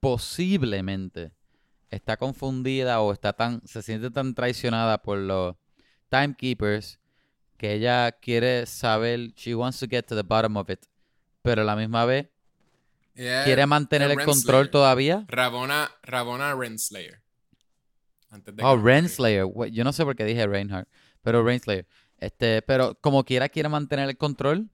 [0.00, 1.32] posiblemente
[1.90, 3.62] está confundida o está tan.
[3.66, 5.56] se siente tan traicionada por los
[6.08, 6.98] timekeepers
[7.56, 9.32] que ella quiere saber.
[9.34, 10.84] She wants to get to the bottom of it.
[11.42, 12.28] Pero a la misma vez
[13.14, 15.24] Yeah, quiere mantener el control todavía.
[15.28, 17.20] Rabona, Rabona Renslayer.
[18.30, 18.78] Antes de Oh.
[19.52, 20.88] Güey, Yo no sé por qué dije Reinhardt,
[21.22, 21.86] pero Renslayer.
[22.18, 24.68] Este, pero como quiera quiere mantener el control.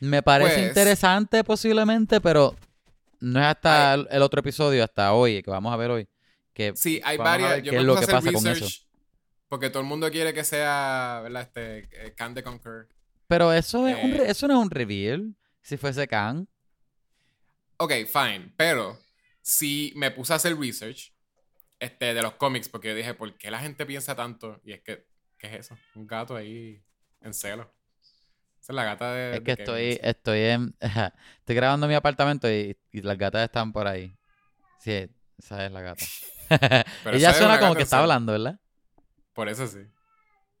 [0.00, 2.54] Me parece Pues- interesante posiblemente, pero
[3.20, 6.08] no es hasta el, otro episodio, hasta hoy, que vamos a ver hoy.
[6.52, 7.58] Que Sí, hay varias.
[7.62, 8.86] Yo qué me es lo que hacer pasa con research.
[9.48, 11.42] Porque todo el mundo quiere que sea, ¿verdad?
[11.42, 12.88] Este, eh, Khan the Conqueror.
[13.26, 14.18] Pero eso, es un Eh.
[14.18, 15.34] re- eso no es un reveal.
[15.62, 16.48] Si fuese Khan.
[17.78, 18.52] Ok, fine.
[18.56, 18.98] Pero
[19.42, 21.12] si me puse a hacer research
[21.78, 24.60] este, de los cómics, porque yo dije, ¿por qué la gente piensa tanto?
[24.64, 25.06] Y es que,
[25.38, 25.78] ¿qué es eso?
[25.94, 26.82] Un gato ahí
[27.20, 27.72] en celo.
[28.60, 29.36] Esa es la gata de.
[29.36, 29.98] Es que de estoy, Kevin.
[30.02, 30.76] estoy en.
[31.38, 34.16] Estoy grabando en mi apartamento y, y las gatas están por ahí.
[34.80, 36.04] Sí, esa es la gata.
[37.04, 38.60] Pero Ella suena como gata que está hablando, ¿verdad?
[39.32, 39.80] Por eso sí.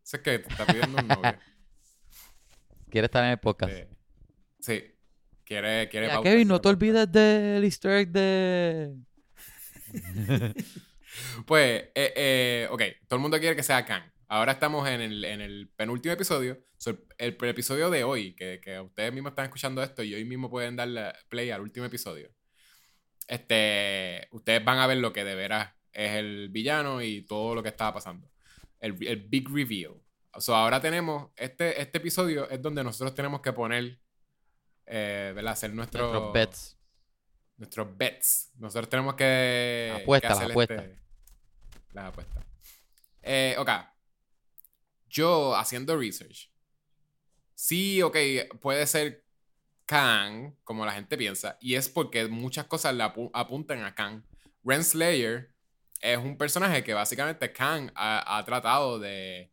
[0.04, 1.38] Eso es que te está pidiendo un novio.
[2.90, 3.72] Quiere estar en el podcast.
[3.72, 3.88] Eh,
[4.60, 4.94] sí.
[5.44, 8.94] Quiere, quiere Ya, pauta, Kevin, no te olvides del easter egg de...
[11.46, 14.12] Pues, eh, eh, ok, todo el mundo quiere que sea Khan.
[14.28, 16.58] Ahora estamos en el, en el penúltimo episodio.
[16.76, 20.24] So, el, el episodio de hoy, que, que ustedes mismos están escuchando esto y hoy
[20.24, 22.30] mismo pueden darle play al último episodio.
[23.26, 27.62] Este, ustedes van a ver lo que de veras es el villano y todo lo
[27.62, 28.30] que estaba pasando.
[28.80, 29.94] El, el big reveal.
[30.38, 33.98] So, ahora tenemos, este, este episodio es donde nosotros tenemos que poner,
[34.86, 35.52] eh, ¿verdad?
[35.54, 36.78] Hacer nuestro, Nuestros bets.
[37.56, 38.52] nuestros bets.
[38.58, 39.92] Nosotros tenemos que.
[40.02, 40.74] Apuesta, que la hacer apuesta.
[40.76, 41.07] este-
[41.92, 42.44] las apuestas.
[43.22, 43.70] Eh, ok.
[45.08, 46.50] Yo haciendo research.
[47.54, 48.16] Sí, ok,
[48.60, 49.24] puede ser
[49.86, 51.56] Khan, como la gente piensa.
[51.60, 54.24] Y es porque muchas cosas le apu- apuntan a Khan.
[54.64, 55.50] Renslayer
[56.00, 59.50] es un personaje que básicamente Khan ha, ha tratado de,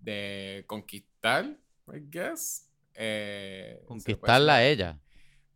[0.00, 1.44] de conquistar,
[1.88, 2.68] I guess.
[2.94, 4.98] Eh, ¿se puede Conquistarla a ella.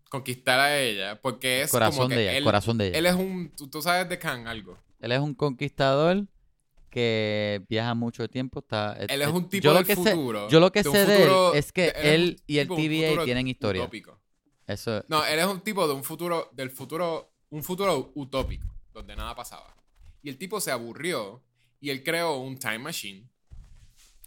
[0.09, 2.98] conquistar a ella, porque es como Corazón que de ella, él, corazón de ella.
[2.98, 4.78] él es un, tú, tú sabes de Khan algo.
[5.01, 6.27] Él es un conquistador
[6.90, 8.60] que viaja mucho tiempo.
[8.60, 10.48] Está, Él es un tipo yo lo del sé- futuro.
[10.48, 13.82] yo lo que de sé de él es que él y el TVA tienen historia.
[13.82, 14.20] utópico.
[14.66, 19.16] Eso, No, él es un tipo de un futuro, del futuro, un futuro utópico, donde
[19.16, 19.74] nada pasaba.
[20.22, 21.43] Y el tipo se aburrió
[21.81, 23.28] y él creó un time machine.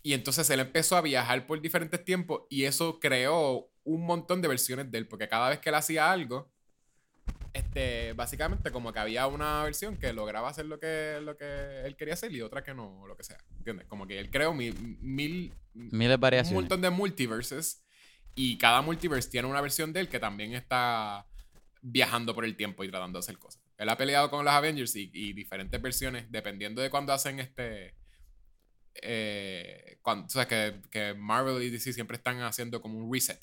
[0.01, 4.47] Y entonces él empezó a viajar por diferentes tiempos y eso creó un montón de
[4.49, 6.49] versiones de él, porque cada vez que él hacía algo,
[7.53, 11.95] este, básicamente como que había una versión que lograba hacer lo que, lo que él
[11.95, 13.37] quería hacer y otra que no, lo que sea.
[13.57, 13.85] ¿Entiendes?
[13.87, 16.61] Como que él creó mil, mil, miles de un variaciones.
[16.61, 17.83] montón de multiverses
[18.35, 21.27] y cada multiverse tiene una versión de él que también está
[21.81, 23.61] viajando por el tiempo y tratando de hacer cosas.
[23.77, 27.93] Él ha peleado con los Avengers y, y diferentes versiones, dependiendo de cuando hacen este...
[28.95, 33.39] Eh, cuando, o sea, que, que Marvel y DC siempre están haciendo como un reset.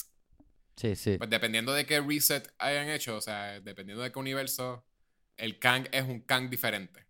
[0.80, 1.18] Sí, sí.
[1.18, 4.82] Pues dependiendo de qué reset hayan hecho, o sea, dependiendo de qué universo,
[5.36, 7.04] el Kang es un Kang diferente.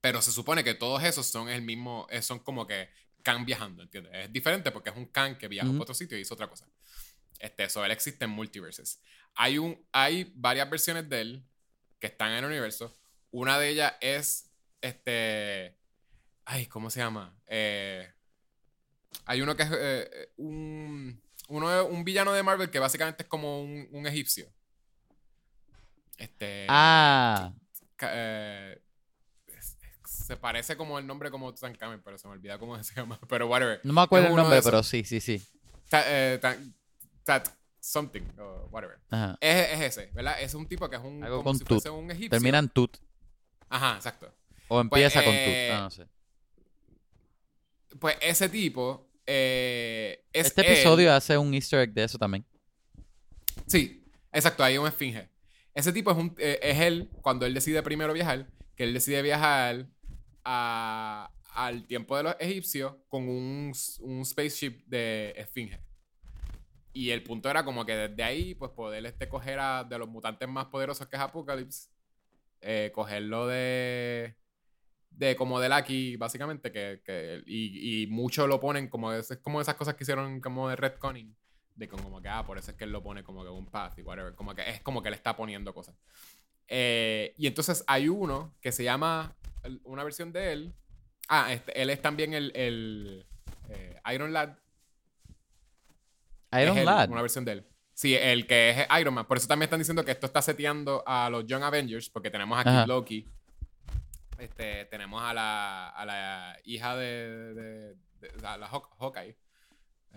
[0.00, 2.88] Pero se supone que todos esos son el mismo, eh, son como que
[3.22, 4.12] Kang viajando, ¿entiendes?
[4.12, 5.78] Es diferente porque es un Kang que viaja Ujú.
[5.78, 6.68] a otro sitio y hizo otra cosa.
[7.38, 9.00] Este, eso, él existe en multiverses.
[9.36, 11.46] Hay, un, hay varias versiones de él
[12.00, 12.92] que están en el universo.
[13.30, 14.50] Una de ellas es,
[14.80, 15.76] este,
[16.44, 17.38] ay, ¿cómo se llama?
[17.46, 18.10] Eh,
[19.26, 23.62] hay uno que es eh, un, uno, un villano de Marvel que básicamente es como
[23.62, 24.46] un, un egipcio.
[26.18, 26.66] Este.
[26.68, 27.52] Ah,
[28.00, 28.80] eh,
[29.48, 32.94] es- es- se parece como el nombre como Tutankhamen, pero se me olvida cómo se
[32.94, 33.18] llama.
[33.28, 33.80] Pero whatever.
[33.84, 35.42] no me acuerdo Es el nombre, pero sí, sí, sí.
[35.92, 36.56] Eh, ta-
[37.24, 37.48] tat
[37.80, 38.98] something, o whatever.
[39.10, 39.36] Ajá.
[39.40, 40.40] Es, es ese, ¿verdad?
[40.40, 41.22] Es un tipo que es un.
[41.22, 41.68] Algo como con si tut.
[41.82, 42.30] fuese un egipcio.
[42.30, 42.96] Termina en tut.
[43.68, 44.32] Ajá, exacto.
[44.68, 45.76] O empieza con eh, tut.
[45.78, 46.06] Ah, no sé.
[48.00, 49.06] Pues ese tipo.
[49.26, 52.44] Eh, es Este él- episodio hace un easter egg de eso también.
[53.66, 55.28] Sí, exacto, hay un esfinge.
[55.74, 59.22] Ese tipo es, un, eh, es él, cuando él decide primero viajar, que él decide
[59.22, 59.86] viajar
[60.44, 65.80] a- al tiempo de los egipcios con un, un spaceship de esfinge.
[66.92, 70.08] Y el punto era como que desde ahí, pues poder este, coger a de los
[70.08, 71.88] mutantes más poderosos que es Apocalypse,
[72.62, 74.34] eh, cogerlo de,
[75.16, 79.38] de como de Lucky, básicamente, que, que- y, y muchos lo ponen como, es, es
[79.38, 81.34] como esas cosas que hicieron como de retconning
[81.74, 83.66] de con- como que, ah, por eso es que él lo pone como que un
[83.66, 84.34] path y whatever.
[84.34, 85.94] Como que es como que le está poniendo cosas.
[86.68, 89.34] Eh, y entonces hay uno que se llama,
[89.84, 90.74] una versión de él.
[91.28, 93.26] Ah, este, él es también el, el
[93.70, 94.56] eh, Iron Lad.
[96.60, 97.10] Iron él, Lad.
[97.10, 97.66] Una versión de él.
[97.92, 99.26] Sí, el que es Iron Man.
[99.26, 102.58] Por eso también están diciendo que esto está seteando a los Young Avengers, porque tenemos
[102.58, 102.86] aquí Ajá.
[102.86, 103.26] Loki.
[104.38, 109.36] Este, tenemos a la, a la hija de, de, de- a la Haw- Hawkeye.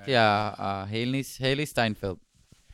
[0.06, 2.18] Sí, a, a Hailey, Hailey Steinfeld.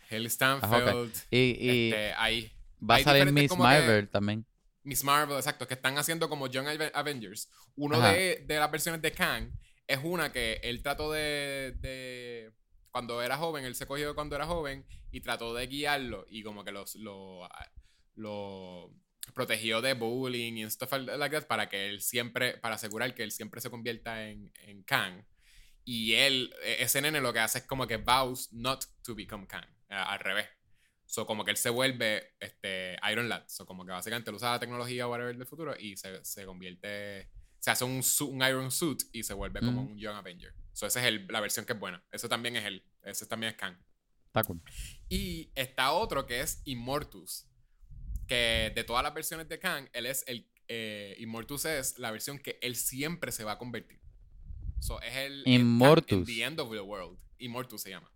[0.09, 1.13] Haley A Stanfield.
[1.31, 2.51] Y, y este, ahí.
[2.87, 4.45] va a salir Miss que- Marvel también.
[4.83, 7.49] Miss Marvel, exacto, que están haciendo como Young Ave- Avengers.
[7.75, 9.49] Uno de, de las versiones de Kang
[9.87, 12.51] es una que él trató de, de-
[12.91, 16.63] Cuando era joven, él se cogió cuando era joven y trató de guiarlo y como
[16.63, 17.49] que los, lo,
[18.15, 18.91] lo
[19.33, 23.31] protegió de bullying y stuff like that para que él siempre, para asegurar que él
[23.31, 25.25] siempre se convierta en, en Kang.
[25.83, 29.47] Y él, e, ese nene lo que hace es como que vows not to become
[29.47, 30.47] Kang, al revés.
[31.05, 33.43] So, como que él se vuelve este, Iron Lad.
[33.47, 36.45] So, como que básicamente él usa la tecnología o whatever del futuro y se, se
[36.45, 37.29] convierte.
[37.59, 40.53] Se hace un, un, Iron Suit y se vuelve como un Young Avenger.
[40.73, 42.03] So, esa es el, la versión que es buena.
[42.11, 42.83] Eso también es él.
[43.03, 43.77] Ese también es Kang.
[44.27, 44.61] Está cool.
[45.09, 47.47] Y está otro que es Immortus.
[48.27, 50.47] Que de todas las versiones de Kang, él es el.
[50.67, 53.99] Eh, Immortus es la versión que él siempre se va a convertir.
[54.79, 55.43] So, es el.
[55.45, 56.25] Immortus.
[56.25, 57.17] the end of the world.
[57.37, 58.11] Immortus se llama.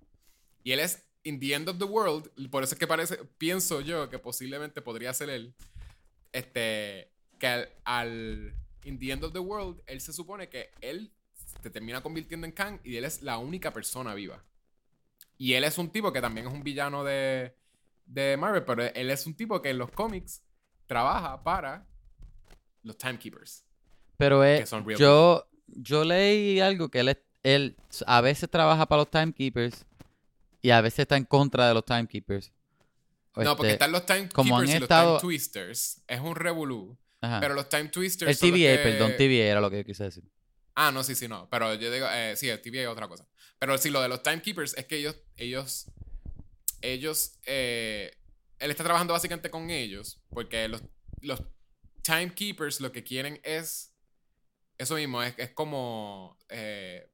[0.64, 3.82] Y él es in the end of the world, por eso es que parece, pienso
[3.82, 5.54] yo que posiblemente podría ser él,
[6.32, 8.54] este, que al,
[8.84, 11.12] in the end of the world, él se supone que él
[11.62, 14.44] se termina convirtiendo en Kang y él es la única persona viva.
[15.38, 17.56] Y él es un tipo que también es un villano de,
[18.10, 20.44] de Marvel, pero él es un tipo que en los cómics
[20.88, 21.88] trabaja para
[22.84, 23.64] los Timekeepers.
[24.18, 29.86] Pero es, yo, yo leí algo que él, él a veces trabaja para los Timekeepers
[30.62, 32.52] y a veces está en contra de los timekeepers.
[33.36, 36.04] no, porque este, están los timekeepers y los time twisters.
[36.08, 36.98] Es un revolú.
[37.22, 38.32] Pero los time twisters.
[38.32, 40.24] El TVA, perdón, TVA era lo que yo quise decir.
[40.76, 41.50] Ah, no, sí, sí, no.
[41.50, 43.28] Pero yo digo, eh, sí, el TVA es otra cosa.
[43.58, 45.92] Pero sí, lo de los timekeepers es que ellos, ellos,
[46.82, 48.18] ellos, eh,
[48.60, 50.82] él está trabajando básicamente con ellos porque los,
[51.22, 51.42] los
[52.02, 53.94] timekeepers lo que quieren es,
[54.78, 57.10] eso mismo, es, es como eh,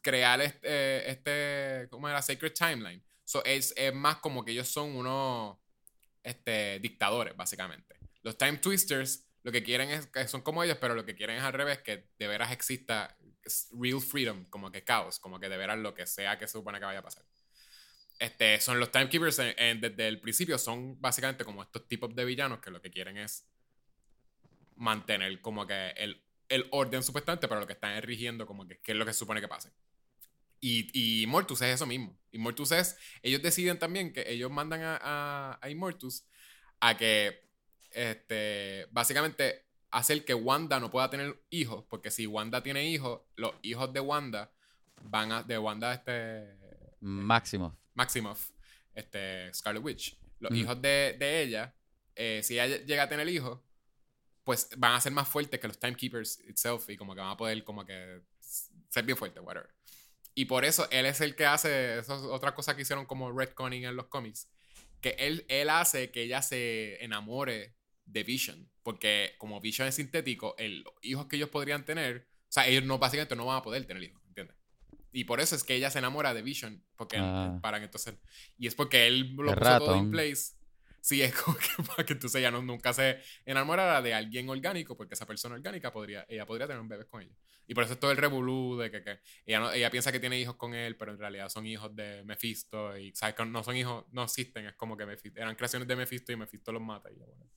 [0.00, 2.22] crear este, este ¿cómo era?
[2.22, 3.02] Sacred Timeline.
[3.24, 5.56] So, es, es, más como que ellos son unos
[6.22, 7.96] este, dictadores, básicamente.
[8.22, 11.36] Los Time Twisters lo que quieren es, que son como ellos, pero lo que quieren
[11.36, 13.16] es al revés, que de veras exista
[13.72, 16.78] real freedom, como que caos, como que de veras lo que sea que se supone
[16.78, 17.24] que vaya a pasar.
[18.22, 22.70] Este, son los Timekeepers desde el principio, son básicamente como estos tipos de villanos que
[22.70, 23.48] lo que quieren es
[24.76, 28.92] mantener como que el, el orden supuestamente, pero lo que están rigiendo como que qué
[28.92, 29.72] es lo que supone que pase.
[30.60, 32.16] Y, y Immortus es eso mismo.
[32.30, 36.24] Immortus es, ellos deciden también que ellos mandan a, a, Immortus
[36.78, 37.50] a que,
[37.90, 43.52] este, básicamente, hacer que Wanda no pueda tener hijos, porque si Wanda tiene hijos, los
[43.62, 44.52] hijos de Wanda
[45.02, 46.56] van a, de Wanda, este...
[47.00, 47.81] Maximoff.
[47.94, 48.50] Maximoff,
[48.94, 50.18] este, Scarlet Witch.
[50.38, 50.56] Los mm.
[50.56, 51.74] hijos de, de ella,
[52.14, 53.60] eh, si ella llega a tener hijos,
[54.44, 57.36] pues van a ser más fuertes que los Timekeepers itself y como que van a
[57.36, 58.22] poder como que
[58.88, 59.70] ser bien fuertes, whatever.
[60.34, 63.84] Y por eso él es el que hace esas otras cosas que hicieron como Conning
[63.84, 64.48] en los cómics.
[65.00, 68.70] Que él, él hace que ella se enamore de Vision.
[68.82, 72.84] Porque como Vision es sintético, el, los hijos que ellos podrían tener, o sea, ellos
[72.84, 74.21] no, básicamente no van a poder tener hijos.
[75.12, 76.82] Y por eso es que ella se enamora de Vision.
[76.96, 77.58] Porque ah.
[77.60, 78.14] para entonces.
[78.58, 80.54] Y es porque él lo puso todo en place
[81.02, 84.96] Sí, es como que para que entonces ella no, nunca se enamorara de alguien orgánico,
[84.96, 87.34] porque esa persona orgánica podría, ella podría tener un bebé con ella.
[87.66, 90.20] Y por eso es todo el revolú de que, que ella, no, ella piensa que
[90.20, 92.96] tiene hijos con él, pero en realidad son hijos de Mephisto.
[92.96, 95.96] Y sabes que no son hijos, no existen, es como que Mephisto, eran creaciones de
[95.96, 97.10] Mephisto y Mephisto los mata.
[97.10, 97.50] Y bueno.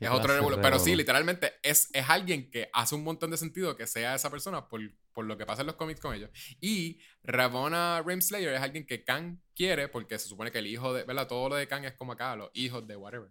[0.00, 0.58] Es otro revolú.
[0.60, 4.30] Pero sí, literalmente es, es alguien que hace un montón de sentido que sea esa
[4.30, 4.80] persona por,
[5.12, 6.30] por lo que pasa en los cómics con ellos.
[6.60, 11.04] Y Ravonna Renslayer es alguien que Kang quiere porque se supone que el hijo de,
[11.04, 11.28] ¿verdad?
[11.28, 13.30] Todo lo de Kang es como acá, los hijos de whatever.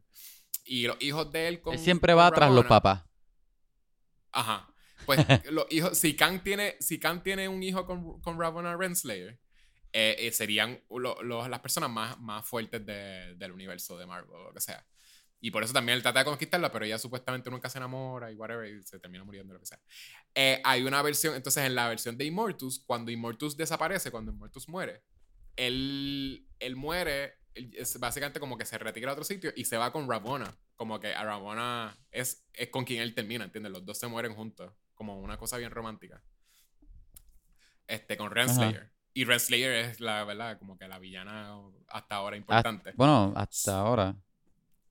[0.66, 1.74] Y los hijos de él con.
[1.74, 3.04] Él siempre va tras los papás.
[4.32, 4.74] Ajá.
[5.06, 5.20] Pues
[5.52, 9.38] los hijos, si Kang tiene, si Kang tiene un hijo con, con Ravonna Renslayer,
[9.92, 14.60] eh, eh, serían las personas más, más fuertes del universo de Marvel o lo que
[14.60, 14.84] sea.
[15.44, 18.36] Y por eso también él trata de conquistarla, pero ella supuestamente nunca se enamora y
[18.36, 19.78] whatever, y se termina muriendo, lo que sea.
[20.34, 24.70] Eh, hay una versión, entonces en la versión de Immortus, cuando Immortus desaparece, cuando Immortus
[24.70, 25.04] muere,
[25.58, 29.92] él, él muere, es básicamente como que se retira a otro sitio y se va
[29.92, 30.58] con Ravonna.
[30.78, 33.74] Como que a Ravonna es, es con quien él termina, ¿entiendes?
[33.74, 36.24] Los dos se mueren juntos, como una cosa bien romántica.
[37.86, 38.94] Este, con Renslayer.
[39.14, 41.54] Y Renslayer es la verdad, como que la villana
[41.90, 42.94] hasta ahora importante.
[42.96, 44.16] bueno, hasta ahora.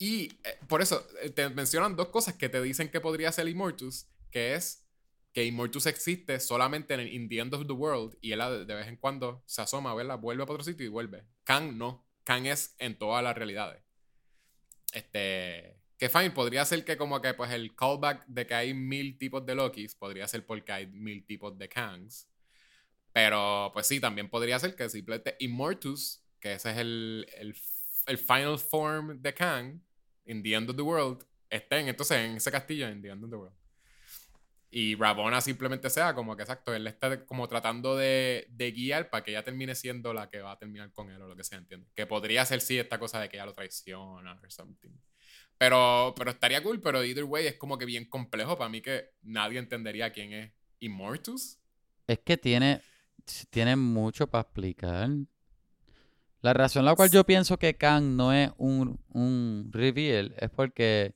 [0.03, 3.47] Y eh, por eso eh, te mencionan dos cosas que te dicen que podría ser
[3.47, 4.85] Immortus, que es
[5.33, 8.75] que Immortus existe solamente en el In the End of the World y él de,
[8.75, 10.19] vez en cuando se asoma, ¿verdad?
[10.19, 11.23] Vuelve para otro sitio y vuelve.
[11.45, 12.05] Kang no.
[12.25, 13.81] Kang es en todas las realidades.
[14.93, 15.79] Este.
[15.97, 19.47] Que fine, podría ser que como que pues el callback de que hay mil tipos
[19.47, 22.29] de Lokis, podría ser porque hay mil tipos de Kangs.
[23.13, 27.55] Pero pues sí, también podría ser que simplemente Immortus, que ese es el,
[28.07, 29.81] el final form de Kang,
[30.25, 33.31] in the end of the world, estén entonces en ese castillo in the end of
[33.31, 33.57] the world.
[34.75, 39.23] Y Ravonna simplemente sea como que exacto, él está como tratando de, de, guiar para
[39.23, 41.59] que ella termine siendo la que va a terminar con él o lo que sea,
[41.59, 41.91] ¿entiendes?
[41.95, 44.93] Que podría ser sí esta cosa de que ella lo traiciona o something.
[45.59, 49.11] Pero, pero estaría cool, pero either way es como que bien complejo para mí que
[49.21, 51.59] nadie entendería quién es Immortus.
[52.07, 52.81] Es que tiene,
[53.51, 55.09] tiene mucho para explicar.
[56.43, 61.15] La razón la cual yo pienso que Kang no es un, un reveal es porque,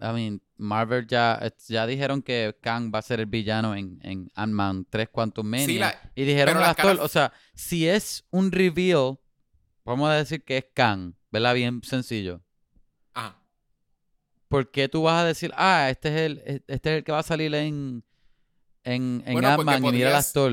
[0.00, 4.30] I mean, Marvel ya, ya dijeron que Kang va a ser el villano en, en
[4.36, 5.66] Ant-Man 3 Quantum Mania.
[5.66, 9.18] Sí, la- y dijeron al actor, caras- o sea, si es un reveal,
[9.84, 11.54] vamos a decir que es Kang, ¿verdad?
[11.54, 12.40] Bien sencillo.
[13.12, 13.40] Ajá.
[14.48, 17.18] ¿Por qué tú vas a decir, ah, este es el, este es el que va
[17.18, 18.04] a salir en,
[18.84, 20.52] en, en Bueno, porque Ant-Man y mira al actor?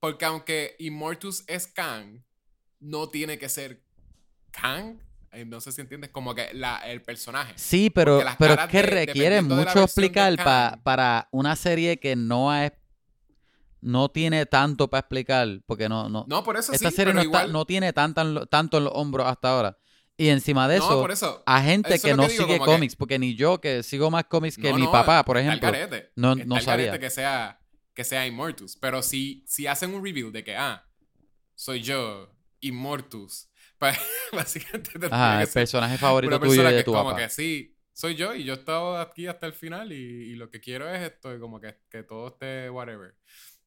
[0.00, 2.22] Porque aunque Immortus es Kang,
[2.80, 3.82] no tiene que ser
[4.50, 4.98] Kang.
[5.32, 7.52] Eh, No sé si entiendes, como que la, el personaje.
[7.56, 12.52] Sí, pero, pero es que de- requiere mucho explicar pa- para una serie que no
[12.54, 12.72] es,
[13.80, 17.20] no tiene tanto para explicar, porque no, no, No, por eso esta sí, serie no,
[17.20, 19.78] está- no tiene tanta en lo- tanto en los hombros hasta ahora.
[20.16, 21.42] Y encima de No, eso, eso.
[21.46, 24.10] a gente eso que no que digo, sigue que- cómics, porque ni yo que sigo
[24.10, 26.10] más cómics que No, mi no, papá, por ejemplo, garete.
[26.16, 26.98] no, no sabía.
[26.98, 27.59] que sea,
[27.94, 28.76] que sea Immortus.
[28.76, 30.86] Pero si, si hacen un reveal de que, ah,
[31.54, 33.46] soy yo, Immortus.
[33.80, 33.96] Pues,
[34.32, 37.16] básicamente tendría Ajá, el personaje favorito una tuyo y de tu como papá.
[37.16, 40.50] que sí, soy yo y yo he estado aquí hasta el final y, y lo
[40.50, 43.14] que quiero es esto, y como que, que todo esté whatever.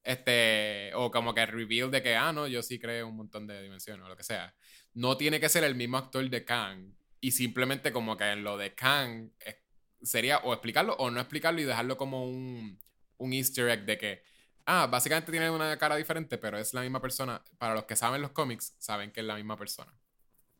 [0.03, 3.47] Este, o como que el reveal de que, ah, no, yo sí creo un montón
[3.47, 4.53] de dimensiones o lo que sea.
[4.93, 8.57] No tiene que ser el mismo actor de Kang y simplemente como que en lo
[8.57, 9.63] de Kang eh,
[10.01, 12.79] sería o explicarlo o no explicarlo y dejarlo como un,
[13.17, 14.23] un easter egg de que,
[14.65, 17.43] ah, básicamente tiene una cara diferente, pero es la misma persona.
[17.57, 19.93] Para los que saben los cómics, saben que es la misma persona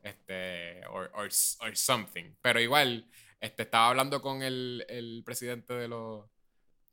[0.04, 1.28] este, or, or,
[1.60, 2.34] or something.
[2.40, 3.10] Pero igual,
[3.40, 6.26] este, estaba hablando con el, el presidente de los,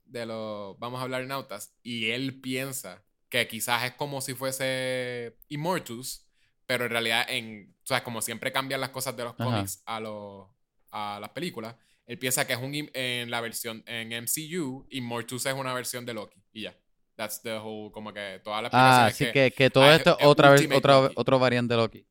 [0.06, 4.34] de los, vamos a hablar en autas, y él piensa que quizás es como si
[4.34, 6.26] fuese Immortus,
[6.66, 9.44] pero en realidad, en, o sea, como siempre cambian las cosas de los Ajá.
[9.44, 10.48] cómics a, los,
[10.90, 15.54] a las películas, él piensa que es un, en la versión, en MCU, Immortus es
[15.54, 16.78] una versión de Loki, y ya.
[17.16, 20.26] That's the whole, como que todas las Ah, así que, que todo ah, esto es
[20.26, 22.08] otra vez, otra, otro variante de Loki.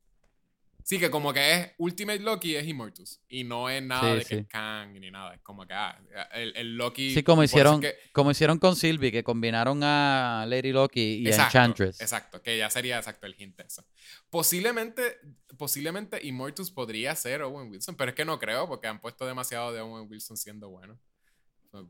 [0.91, 3.20] Sí, que como que es Ultimate Loki es Immortus.
[3.28, 4.35] Y no es nada Sí, de que sí.
[4.41, 5.35] es Kang ni nada.
[5.36, 5.97] Es como que ah,
[6.35, 7.15] el, el Loki.
[7.15, 11.31] Sí, como hicieron, que- como hicieron con Sylvie, que combinaron a Lady Loki y a
[11.31, 12.01] exacto, Enchantress.
[12.01, 13.85] Exacto, que ya sería exacto el hint de eso.
[14.31, 15.20] Posiblemente,
[15.57, 19.73] posiblemente Immortus podría ser Owen Wilson, pero es que no creo porque han puesto demasiado
[19.73, 20.99] de Owen Wilson siendo bueno.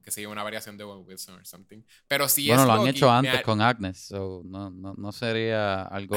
[0.05, 1.81] Que sigue una variación de Owen Wilson o something.
[2.07, 4.69] Pero si bueno, es lo han Loki, hecho me antes ha- con Agnes, so no,
[4.69, 6.17] no, no sería algo...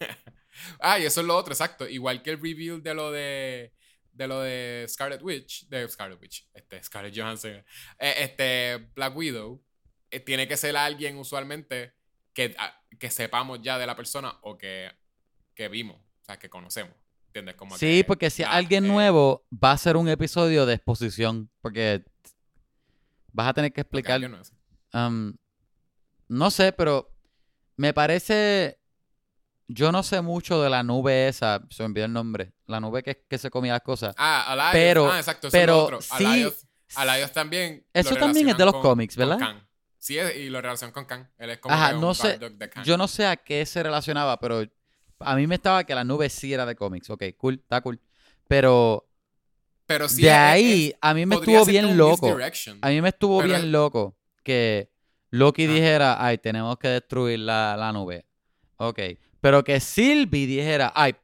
[0.78, 1.88] Ah, y eso es lo otro, exacto.
[1.88, 3.72] Igual que el reveal de lo de
[4.12, 7.64] de lo de Scarlet Witch, de Scarlet Witch, este, Scarlett Johansson,
[7.98, 9.62] eh, este, Black Widow,
[10.10, 11.94] eh, tiene que ser alguien usualmente
[12.32, 14.90] que, ah, que sepamos ya de la persona o que,
[15.54, 16.94] que vimos, o sea, que conocemos,
[17.28, 17.54] ¿entiendes?
[17.54, 21.50] Como Sí, que, porque si alguien eh, nuevo va a ser un episodio de exposición,
[21.60, 22.04] porque
[23.32, 24.20] vas a tener que explicar...
[24.20, 24.42] no
[24.92, 25.34] um,
[26.28, 27.10] no sé, pero
[27.76, 28.79] me parece...
[29.72, 33.02] Yo no sé mucho de la nube esa, se me olvidó el nombre, la nube
[33.04, 34.14] que, que se comía las cosas.
[34.18, 36.00] Ah, Alioth, Pero- ah, exacto, eso pero es lo otro.
[36.02, 36.54] sí-
[36.96, 37.86] Alioth también.
[37.92, 39.38] Eso también es de los con- cómics, con ¿verdad?
[39.38, 39.62] Kang.
[39.98, 41.26] Sí, es- y lo relacionan con Kang.
[41.38, 42.84] Él es como Ajá, no sé, de Kang.
[42.84, 44.62] Yo no sé a qué se relacionaba, pero
[45.20, 47.08] a mí me estaba que la nube sí era de cómics.
[47.10, 48.00] Ok, cool, está cool.
[48.48, 49.06] Pero
[49.86, 52.36] Pero sí, de ahí es- a mí me estuvo bien loco.
[52.82, 54.90] A mí me estuvo bien loco que
[55.30, 55.72] Loki Ah.
[55.72, 58.26] dijera, ay, tenemos que destruir la, la nube.
[58.78, 58.98] Ok.
[59.40, 61.16] Pero que Sylvie dijera, ay,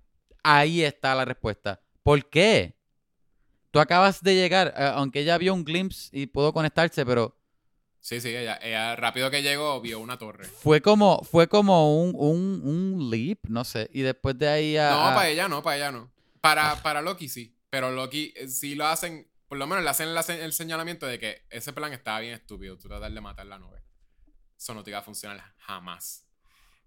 [0.43, 1.81] ahí está la respuesta.
[2.03, 2.77] ¿Por qué?
[3.71, 7.37] Tú acabas de llegar, eh, aunque ella vio un glimpse y pudo conectarse, pero
[8.07, 10.45] Sí, sí, ella, ella rápido que llegó vio una torre.
[10.45, 13.91] fue como, fue como un, un, un leap, no sé.
[13.93, 14.91] Y después de ahí a...
[14.91, 16.13] No, para ella no, para ella no.
[16.41, 17.59] Para, para Loki sí.
[17.69, 21.19] Pero Loki eh, sí lo hacen, por lo menos le hacen la el señalamiento de
[21.19, 22.79] que ese plan estaba bien estúpido.
[22.79, 23.83] Tú tratar de matar la nube.
[24.57, 26.26] Eso no te iba a funcionar jamás.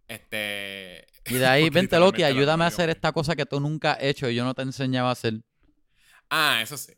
[0.09, 1.05] Este.
[1.27, 4.03] Y de ahí, vente Loki, la ayúdame a hacer esta cosa que tú nunca has
[4.03, 5.35] hecho y yo no te enseñaba a hacer.
[6.29, 6.93] Ah, eso sí.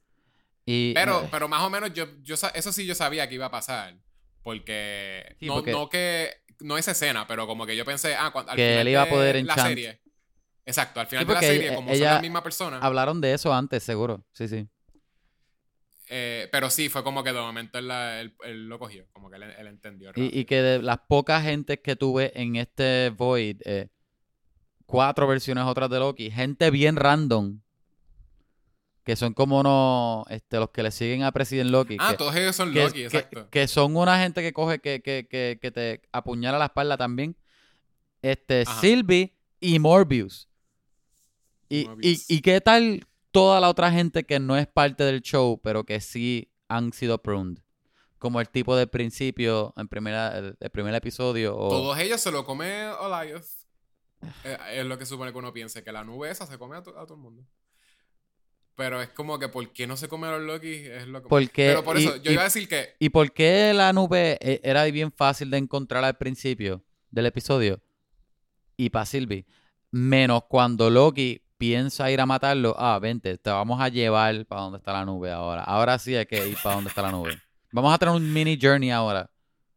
[0.65, 3.45] Y, Pero, eh, pero más o menos yo, yo eso sí yo sabía que iba
[3.47, 3.95] a pasar.
[4.43, 5.35] Porque.
[5.39, 6.31] Sí, no, porque- no que.
[6.61, 9.01] No esa escena, pero como que yo pensé, ah, cuando, al Que final él iba
[9.01, 10.01] a de poder la enchant- serie.
[10.63, 12.77] Exacto, al final Sí, de la serie, ella- como son ella- la misma persona.
[12.77, 14.23] hablaron de eso antes, seguro.
[14.31, 14.67] Sí, sí.
[16.13, 19.07] Eh, pero sí, fue como que de momento él, la- él- él lo cogió.
[19.13, 20.11] Como que él, él entendió.
[20.15, 23.87] Y, que de las pocas gentes que tuve en este Void, eh,
[24.85, 27.61] cuatro versiones otras de Loki, gente bien random,
[29.05, 31.95] que son como unos, este, los que le siguen a President Loki.
[31.99, 33.49] Ah, que, todos ellos son que- Loki, que- exacto.
[33.49, 37.37] que son una gente que coge, que, que, que, que te apuñala la espalda también.
[38.21, 38.81] Este, Ajá.
[38.81, 40.49] Sylvie y Morbius.
[41.69, 42.29] Y, y, Morbius.
[42.29, 45.99] y qué tal toda la otra gente que no es parte del show, pero que
[46.01, 47.59] sí han sido pruned.
[48.17, 51.57] Como el tipo del principio, en primera, el, el primer episodio.
[51.57, 51.69] O...
[51.69, 53.65] Todos ellos se lo come Olias.
[54.43, 56.83] Eh, es lo que supone que uno piense, que la nube esa se come a,
[56.83, 57.43] to- a todo el mundo.
[58.75, 60.71] Pero es como que, ¿por qué no se come a los Loki?
[60.73, 61.29] Es lo que...
[61.29, 62.95] Porque, Pero por eso, y- yo iba a decir que...
[62.99, 67.81] ¿Y por qué la nube eh, era bien fácil de encontrar al principio del episodio?
[68.77, 69.45] Y para Sylvie.
[69.91, 72.75] Menos cuando Loki piensa ir a matarlo.
[72.75, 75.63] Ah, vente, te vamos a llevar para donde está la nube ahora.
[75.63, 77.39] Ahora sí hay que ir para donde está la nube.
[77.71, 79.29] Vamos a tener un mini journey ahora.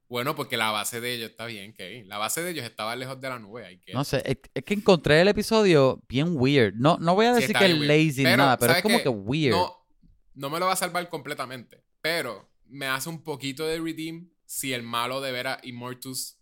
[0.09, 2.09] Bueno, porque la base de ellos está bien, Kevin.
[2.09, 3.67] La base de ellos estaba lejos de la nube.
[3.67, 3.93] Hay que...
[3.93, 6.73] No sé, es, es que encontré el episodio bien weird.
[6.75, 9.09] No, no voy a decir que es lazy Pero, nada, pero es ¿sabes como que
[9.11, 9.55] weird.
[9.55, 9.87] No,
[10.35, 11.85] no me lo va a salvar completamente.
[12.01, 16.39] Pero me hace un poquito de redeem si el malo de veras Immortus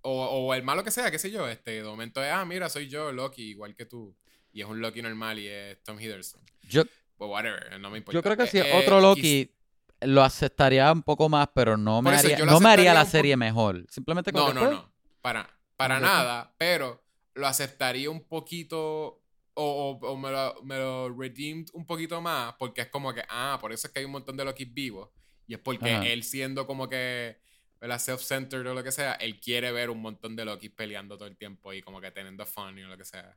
[0.00, 2.70] o, o el malo que sea, qué sé yo, este, de momento es, ah, mira,
[2.70, 4.16] soy yo, Loki, igual que tú.
[4.52, 6.40] Y es un Loki normal y es Tom Hiddleston.
[6.62, 6.84] Yo,
[7.16, 8.16] Pues whatever, no me importa.
[8.18, 9.54] yo creo que si Eh, es otro Loki
[10.02, 13.84] lo aceptaría un poco más, pero no me haría, no me haría la serie mejor.
[13.90, 14.92] Simplemente como No, no, no.
[15.20, 17.04] Para, para nada, pero
[17.34, 19.22] lo aceptaría un poquito
[19.54, 23.22] o, o- o me, lo, me lo redeemed un poquito más porque es como que,
[23.28, 25.10] ah, por eso es que hay un montón de Loki vivos.
[25.48, 26.06] Y es porque Ajá.
[26.06, 27.40] él siendo como que
[27.80, 27.98] ¿verdad?
[27.98, 31.36] self-centered o lo que sea, él quiere ver un montón de Loki peleando todo el
[31.36, 33.36] tiempo y como que teniendo fun y lo que sea.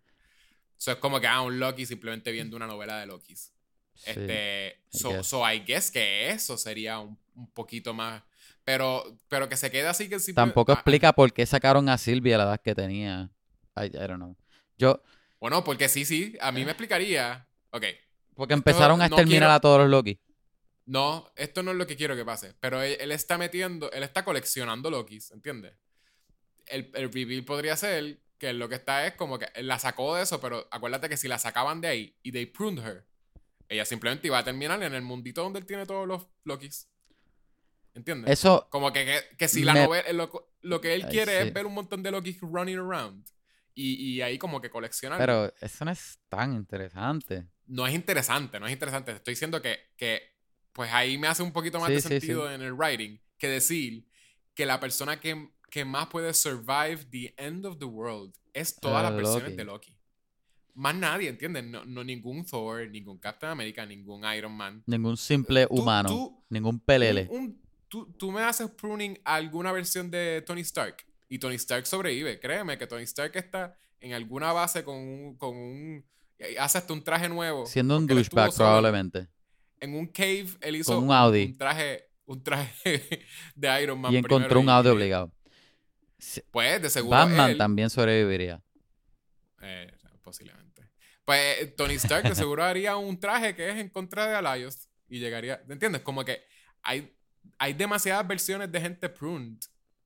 [0.82, 3.54] Eso es como que, ah, un Loki simplemente viendo una novela de Lokis.
[3.94, 4.10] sí.
[4.10, 5.28] Este, I so, guess.
[5.28, 8.24] so I guess que eso sería un, un poquito más.
[8.64, 12.00] Pero, pero que se quede así que simple- Tampoco ah, explica por qué sacaron a
[12.00, 13.30] Silvia a la edad que tenía.
[13.76, 14.36] I, I don't know.
[14.80, 15.04] Yo,
[15.40, 17.48] Bueno, porque sí, sí, a mí me explicaría.
[17.70, 17.86] Ok,
[18.34, 20.20] porque empezaron a no exterminar quiero- a todos los Loki.
[20.88, 24.02] no, esto no es lo que quiero que pase, pero él, él está metiendo, él
[24.02, 25.74] está coleccionando Lokis, ¿entiendes?
[26.66, 30.24] El, el reveal podría ser que lo que está es como que la sacó de
[30.24, 33.06] eso, pero acuérdate que si la sacaban de ahí y they pruned her,
[33.70, 36.90] ella simplemente iba a terminar en el mundito donde él tiene todos los Lokis.
[37.94, 38.32] ¿Entiendes?
[38.32, 41.40] Eso, Como que, que, que si la Me- novela, lo, lo que él Ay, quiere
[41.42, 41.48] sí.
[41.50, 43.24] es ver un montón de Lokis running around.
[43.76, 45.18] Y, y ahí como que coleccionar.
[45.20, 47.48] pero eso no es tan interesante.
[47.68, 49.12] no es interesante, no es interesante.
[49.12, 50.36] Te estoy diciendo que, que
[50.74, 52.56] pues ahí me hace un poquito más Sí, de sí, sentido sí.
[52.56, 54.06] en el writing que decir
[54.56, 59.02] que la persona que, que más puede survive the end of the world es todas
[59.02, 59.56] las Eh, versiones Loki.
[59.56, 59.98] de Loki.
[60.76, 61.64] Más nadie, ¿entiendes?
[61.64, 64.84] No, no ningún Thor, ningún Captain America, ningún Iron Man.
[64.86, 66.10] Ningún simple Tú- humano.
[66.10, 67.28] tú- ningún pelele.
[67.32, 71.56] Un- un- tú, tú me haces pruning a alguna versión de Tony Stark y Tony
[71.56, 72.40] Stark sobrevive.
[72.40, 75.36] Créeme que Tony Stark está en alguna base con un...
[75.38, 76.06] Con un
[76.60, 77.66] hace hasta un traje nuevo.
[77.66, 79.28] Siendo un douchebag, probablemente.
[79.80, 81.46] En un cave, él hizo Con un Audi.
[81.46, 83.26] un traje, un traje
[83.56, 84.12] de Iron Man.
[84.14, 85.32] Y encontró primero un y- obligado.
[86.52, 88.62] Pues, de seguro Batman él- también sobreviviría.
[89.62, 89.92] Eh,
[90.24, 90.90] posiblemente.
[91.26, 95.20] Pues Tony Stark de seguro haría un traje que es en contra de Allios y
[95.20, 96.02] llegaría, ¿entiendes?
[96.02, 96.42] Como que
[96.84, 97.14] hay,
[97.58, 99.58] hay demasiadas versiones de gente pruned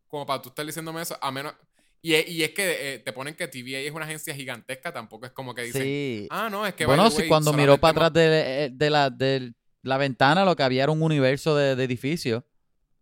[0.08, 1.54] como para tú estar diciéndome eso, a menos...
[2.02, 5.26] Y, es- y es que eh, te ponen que TVA es una agencia gigantesca, tampoco
[5.26, 6.28] es como que dicen, Sí.
[6.30, 6.86] ah, no, es que...
[6.86, 10.64] bueno, si way, cuando miró para atrás de, de la, de la ventana, lo que
[10.64, 12.44] había era un universo de, de edificios.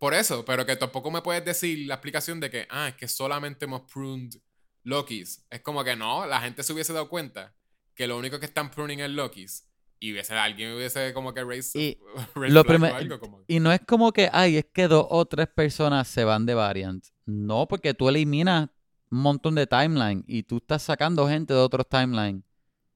[0.04, 3.08] Por eso, pero que tampoco me puedes decir la explicación de que, ah, es que
[3.08, 4.34] solamente hemos pruned
[4.82, 5.46] Lokis.
[5.48, 7.54] Es como que no, la gente se hubiese dado cuenta
[7.94, 9.66] que lo único que están pruning es Lokis.
[9.98, 11.98] Y hubiese, alguien hubiese como que raised, Y
[12.50, 15.48] lo o algo como- Y no es como que, ay, es que dos o tres
[15.48, 17.02] personas se van de variant.
[17.24, 18.68] No, porque tú eliminas
[19.10, 22.44] un montón de timeline y tú estás sacando gente de otros timeline.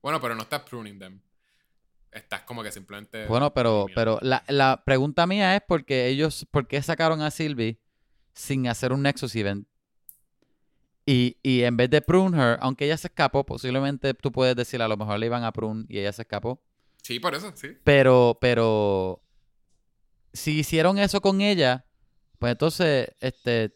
[0.03, 1.23] Bueno, pero no estás pruning them.
[2.19, 3.27] Estás como que simplemente.
[3.27, 7.81] Bueno, pero, pero la, la pregunta mía es porque ellos, ¿por qué sacaron a Sylvie
[8.35, 9.67] sin hacer un Nexus Event?
[11.07, 14.83] Y, y en vez de prune her, aunque ella se escapó, posiblemente tú puedes decir
[14.83, 16.63] a lo mejor le iban a prune y ella se escapó.
[17.03, 17.69] Sí, por eso, sí.
[17.83, 19.23] Pero, pero,
[20.35, 21.87] si hicieron eso con ella,
[22.39, 23.75] pues entonces, este,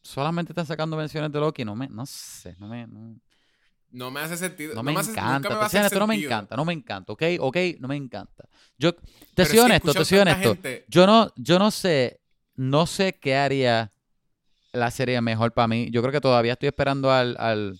[0.00, 1.64] solamente están sacando menciones de Loki.
[1.64, 3.18] No me, no sé, no me, no,
[3.90, 4.74] No me hace sentido.
[4.74, 5.48] no me hace- nunca encanta.
[5.48, 7.22] me Te a soy hacer honesto, no me encanta, no me encanta, ¿ok?
[7.40, 8.44] Ok, no me encanta.
[8.78, 9.00] Yo, te
[9.34, 10.52] Pero soy honesto, te soy honesto.
[10.54, 12.20] gente- Yo no, yo no sé,
[12.56, 13.92] no sé qué haría
[14.72, 15.88] la serie mejor para mí.
[15.90, 17.78] Yo creo que todavía estoy esperando al, al,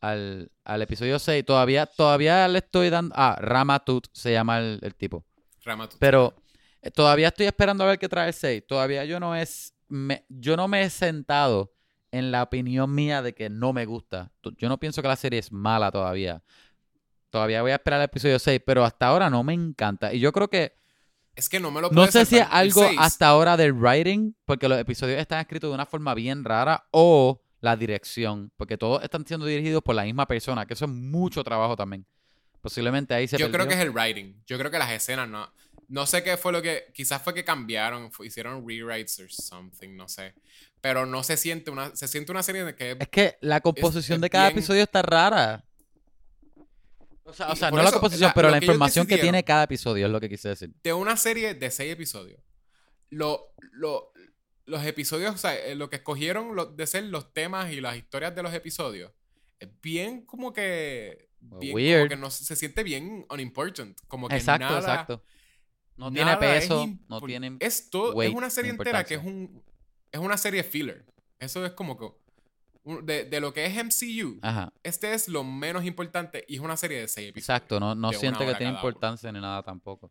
[0.00, 1.44] al, al episodio 6.
[1.44, 3.14] Todavía, todavía le estoy dando.
[3.16, 5.24] Ah, Ramatut se llama el, el tipo.
[5.64, 5.98] Ramatut.
[6.00, 6.34] Pero
[6.80, 8.64] eh, todavía estoy esperando a ver qué trae el 6.
[8.66, 9.74] Todavía yo no es.
[9.88, 11.72] me- yo no me he sentado
[12.12, 14.30] en la opinión mía de que no me gusta.
[14.58, 16.42] Yo no pienso que la serie es mala todavía.
[17.30, 20.12] Todavía voy a esperar el episodio 6, pero hasta ahora no me encanta.
[20.12, 20.74] Y yo creo que
[21.34, 24.68] Es que no me lo no sé si es algo hasta ahora del writing, porque
[24.68, 29.26] los episodios están escritos de una forma bien rara, o la dirección, porque todos están
[29.26, 32.04] siendo dirigidos por la misma persona, que eso es mucho trabajo también.
[32.60, 34.42] Posiblemente ahí se Yo creo que es el writing.
[34.46, 35.50] Yo creo que las escenas no.
[35.92, 36.90] No sé qué fue lo que.
[36.94, 40.32] Quizás fue que cambiaron, hicieron rewrites or something, no sé.
[40.80, 41.94] Pero no se siente una.
[41.94, 42.96] Se siente una serie de que.
[42.98, 45.66] Es que la composición es de cada bien- episodio está rara.
[47.24, 49.64] O sea, o sea no la composición, la- pero la que información que tiene cada
[49.64, 50.70] episodio es lo que quise decir.
[50.82, 52.40] de una serie de seis episodios.
[53.10, 54.12] Lo, lo-
[54.64, 57.96] los episodios, o sea, eh, lo que escogieron lo- de ser los temas y las
[57.96, 59.12] historias de los episodios,
[59.60, 61.28] es bien como que.
[61.38, 61.98] Bien, Weird.
[62.00, 63.98] Como que no, se siente bien unimportant.
[64.08, 65.22] Como que Exacto, nada, exacto.
[65.96, 67.56] No tiene nada peso, no tiene...
[67.60, 69.62] Es, todo, es una serie entera que es un.
[70.10, 71.04] Es una serie filler.
[71.38, 72.08] Eso es como que.
[73.04, 76.76] De, de lo que es MCU, Ajá, este es lo menos importante y es una
[76.76, 77.60] serie de seis episodios.
[77.60, 77.78] exacto.
[77.78, 78.78] No, no siente que tiene uno.
[78.80, 80.10] importancia ni nada tampoco.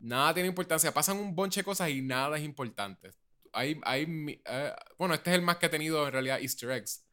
[0.00, 0.92] Nada tiene importancia.
[0.92, 3.10] Pasan un bonche de cosas y nada es importante.
[3.52, 7.04] Hay, hay, eh, bueno, este es el más que ha tenido en realidad Easter eggs.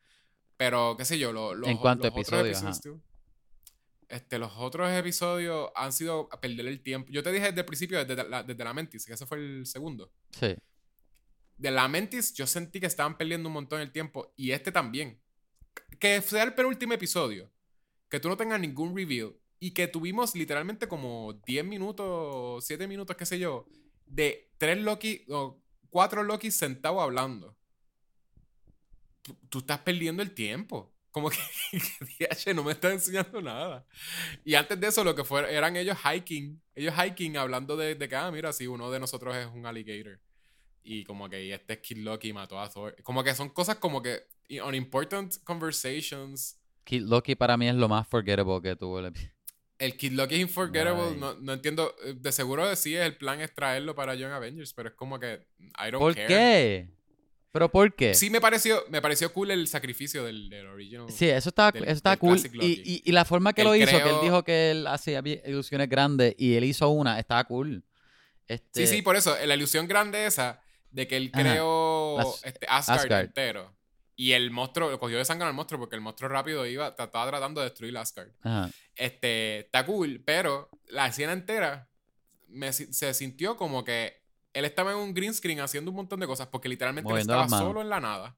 [0.57, 3.01] Pero, qué sé yo, lo- los, En cuanto los otros episodios, episodios,
[4.11, 7.09] este, los otros episodios han sido a perder el tiempo.
[7.11, 9.65] Yo te dije desde el principio, desde la, desde la Mentis, que ese fue el
[9.65, 10.11] segundo.
[10.31, 10.55] Sí.
[11.57, 14.33] De la Mentis, yo sentí que estaban perdiendo un montón el tiempo.
[14.35, 15.21] Y este también.
[15.99, 17.49] Que sea el penúltimo episodio.
[18.09, 19.33] Que tú no tengas ningún reveal.
[19.59, 23.67] Y que tuvimos literalmente como 10 minutos, 7 minutos, qué sé yo.
[24.05, 27.55] De tres Loki, o cuatro Loki sentados hablando.
[29.21, 30.91] Tú, tú estás perdiendo el tiempo.
[31.11, 31.37] Como que,
[32.19, 33.85] DH, no me estás enseñando nada.
[34.45, 36.61] Y antes de eso, lo que fue, eran ellos hiking.
[36.73, 40.19] Ellos hiking hablando de, de que, ah, mira, si uno de nosotros es un alligator.
[40.83, 42.95] Y como que y este es Kid Loki mató a Thor.
[43.03, 44.23] Como que son cosas como que
[44.65, 46.57] unimportant conversations.
[46.83, 49.13] Kid Loki para mí es lo más forgettable que tuvo el
[49.77, 51.15] El Kid Loki es unforgettable.
[51.17, 51.93] No, no entiendo.
[52.03, 55.45] eh, De seguro sí el plan es traerlo para Young Avengers, pero es como que
[55.59, 56.27] I don't ¿Por care.
[56.27, 56.89] qué?
[57.51, 58.13] ¿Pero por qué?
[58.13, 61.07] Sí me pareció, me pareció cool el sacrificio del, del original.
[61.11, 62.37] Sí, eso estaba, del- eso estaba cool.
[62.53, 65.21] Y, y, y la forma que Él lo hizo, que él dijo que él hacía
[65.45, 67.83] ilusiones grandes y él hizo una, estaba cool.
[68.47, 69.35] Este, Sí, sí, por eso.
[69.45, 71.41] La ilusión grande esa de que él Ajá.
[71.43, 73.25] creó este, Asgard, Asgard.
[73.25, 73.75] entero.
[74.15, 77.59] Y el monstruo, cogió de sangre al monstruo porque el monstruo rápido iba, estaba tratando
[77.61, 78.29] de destruir Asgard.
[78.43, 78.69] Ajá.
[78.95, 81.89] Este, está cool, pero la escena entera
[82.47, 84.20] me se sintió como que
[84.53, 87.47] él estaba en un green screen haciendo un montón de cosas porque literalmente él estaba
[87.65, 88.37] solo en la nada.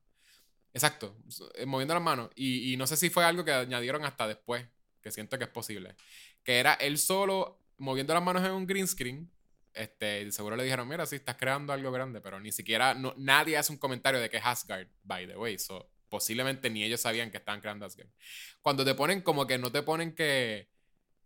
[0.73, 1.15] Exacto,
[1.55, 2.29] eh, moviendo las manos.
[2.35, 4.65] Y, y no sé si fue algo que añadieron hasta después,
[5.01, 5.95] que siento que es posible.
[6.43, 9.29] Que era él solo moviendo las manos en un green screen.
[9.73, 13.57] Este, seguro le dijeron, mira, sí, estás creando algo grande, pero ni siquiera, no- nadie
[13.57, 15.57] hace un comentario de que es Asgard, by the way.
[15.59, 18.09] So, posiblemente ni ellos sabían que estaban creando Asgard.
[18.61, 20.69] Cuando te ponen como que no te ponen que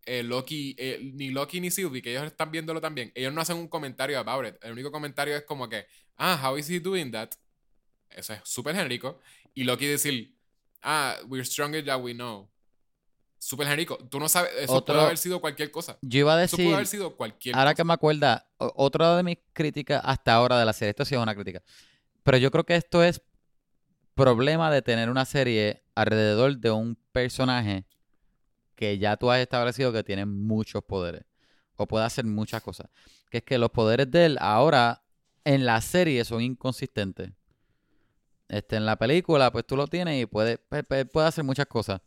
[0.07, 3.57] eh, Loki, eh, ni Loki ni Sylvie, que ellos están viéndolo también, ellos no hacen
[3.57, 4.55] un comentario about it.
[4.63, 7.29] El único comentario es como que, ah, how is he doing that?
[8.09, 9.19] Eso es súper genérico.
[9.53, 10.33] Y Loki decir,
[10.81, 12.49] ah, we're stronger than we know.
[13.39, 13.97] Súper genérico.
[14.09, 15.97] Tú no sabes, eso Otro- puede haber sido cualquier cosa.
[16.01, 17.75] Yo iba a Eso puede decir, haber sido cualquier ahora cosa.
[17.75, 21.21] que me acuerda, otra de mis críticas hasta ahora de la serie, esto sí es
[21.21, 21.61] una crítica,
[22.23, 23.21] pero yo creo que esto es
[24.15, 27.85] problema de tener una serie alrededor de un personaje
[28.77, 31.23] que ya tú has establecido que tiene muchos poderes
[31.75, 32.87] o puede hacer muchas cosas.
[33.29, 35.03] Que es que los poderes de él ahora
[35.43, 37.31] en la serie son inconsistentes.
[38.47, 41.65] Este, en la película, pues tú lo tienes y puede, pues, pues, puede hacer muchas
[41.65, 42.01] cosas.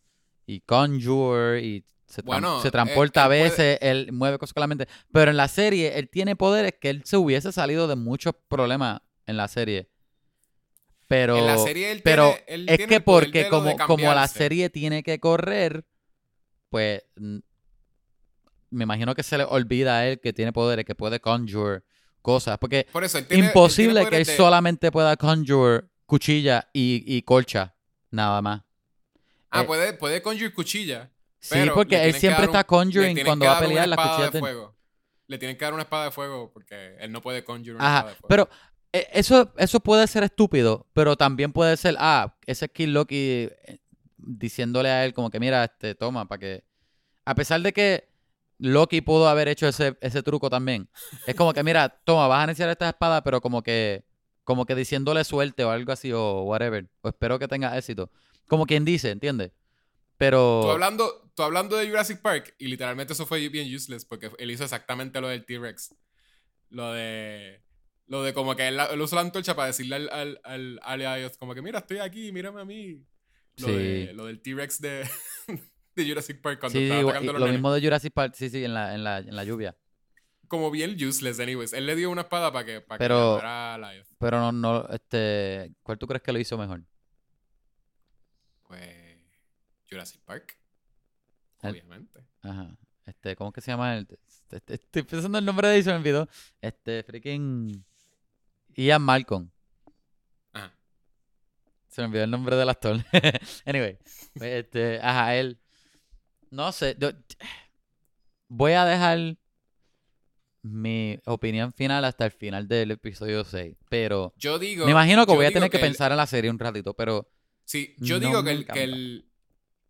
[0.47, 4.55] Y conjure y se, tran- Bueno, se eh, transporta a él veces, él mueve cosas
[4.55, 4.89] con la mente.
[5.13, 9.01] Pero en la serie, él tiene poderes que él se hubiese salido de muchos problemas
[9.27, 9.91] en la serie.
[11.09, 14.29] Pero, en la serie él pero tiene, él es tiene que porque como, como la
[14.29, 15.85] serie tiene que correr,
[16.71, 17.03] pues
[18.71, 21.83] me imagino que se le olvida a él que tiene poderes, que puede conjure
[22.23, 22.59] cosas.
[22.59, 27.75] Porque Por eso, tiene- imposible que él de- solamente pueda conjure cuchilla y, y colcha,
[28.11, 28.63] nada más.
[29.51, 31.11] Ah, eh, puede, puede conjure cuchilla.
[31.41, 33.99] Sí, pero porque le él siempre un- está le conjuring cuando va a pelear las
[33.99, 34.77] cuchillas de fuego.
[35.27, 37.97] Le tienen que dar una espada de fuego porque él no puede conjure una Ajá,
[37.99, 38.29] espada de fuego.
[38.29, 38.49] pero
[38.93, 43.49] eh, eso, eso puede ser estúpido, pero también puede ser, ah, ese es Kid Loki
[43.65, 43.79] eh,
[44.23, 46.65] diciéndole a él como que mira, este, toma, para que...
[47.25, 48.09] A pesar de que
[48.59, 50.89] Loki pudo haber hecho ese, ese truco también,
[51.27, 54.05] es como que mira, toma, vas a necesitar esta espada, pero como que,
[54.45, 58.11] como que diciéndole suerte o algo así o whatever, o espero que tenga éxito.
[58.49, 59.53] Como quien dice, ¿entiendes?
[60.17, 60.61] Pero...
[60.63, 64.51] Tú hablando, tú hablando de Jurassic Park, y literalmente eso fue bien useless, porque él
[64.51, 65.95] hizo exactamente lo del T-Rex.
[66.71, 67.63] Lo de.
[68.07, 71.37] Lo de como que él, él usó la antorcha para decirle al, al, al alias,
[71.37, 73.05] como que mira, estoy aquí, mírame a mí.
[73.61, 73.73] Lo, Sí.
[73.75, 75.09] de, lo del T-Rex de,
[75.97, 77.59] de Jurassic Park cuando Sí, estaba atacando a y los lo nenes.
[77.61, 79.77] mismo de Jurassic Park, sí, sí, en la, en la, en la lluvia.
[80.49, 81.73] Como bien useless, anyways.
[81.73, 83.93] Él le dio una espada para que, para Pero- que a.
[84.19, 86.83] Pero no, no, este, ¿cuál tú crees que lo hizo mejor?
[88.67, 89.19] Pues.
[89.89, 90.57] Jurassic Park.
[91.63, 92.21] El- Obviamente.
[92.43, 92.77] Ajá.
[93.07, 93.97] Este, ¿cómo es que se llama?
[93.97, 96.29] El, este- este- estoy pensando el nombre de ahí, se me olvidó.
[96.61, 97.85] Este, freaking.
[98.77, 99.51] Ian Malcolm.
[101.91, 102.97] Se me olvidó el nombre del actor.
[103.67, 103.99] anyway,
[104.35, 105.61] pues, este, ajá, él.
[106.51, 107.11] No sé, yo-
[108.49, 109.37] voy a dejar
[110.63, 114.85] mi opinión final hasta el final del episodio 6, pero Yo digo.
[114.85, 117.31] me imagino que voy a tener que pensar en la serie un ratito, pero
[117.65, 119.31] Sí, yo No digo que el, que, el,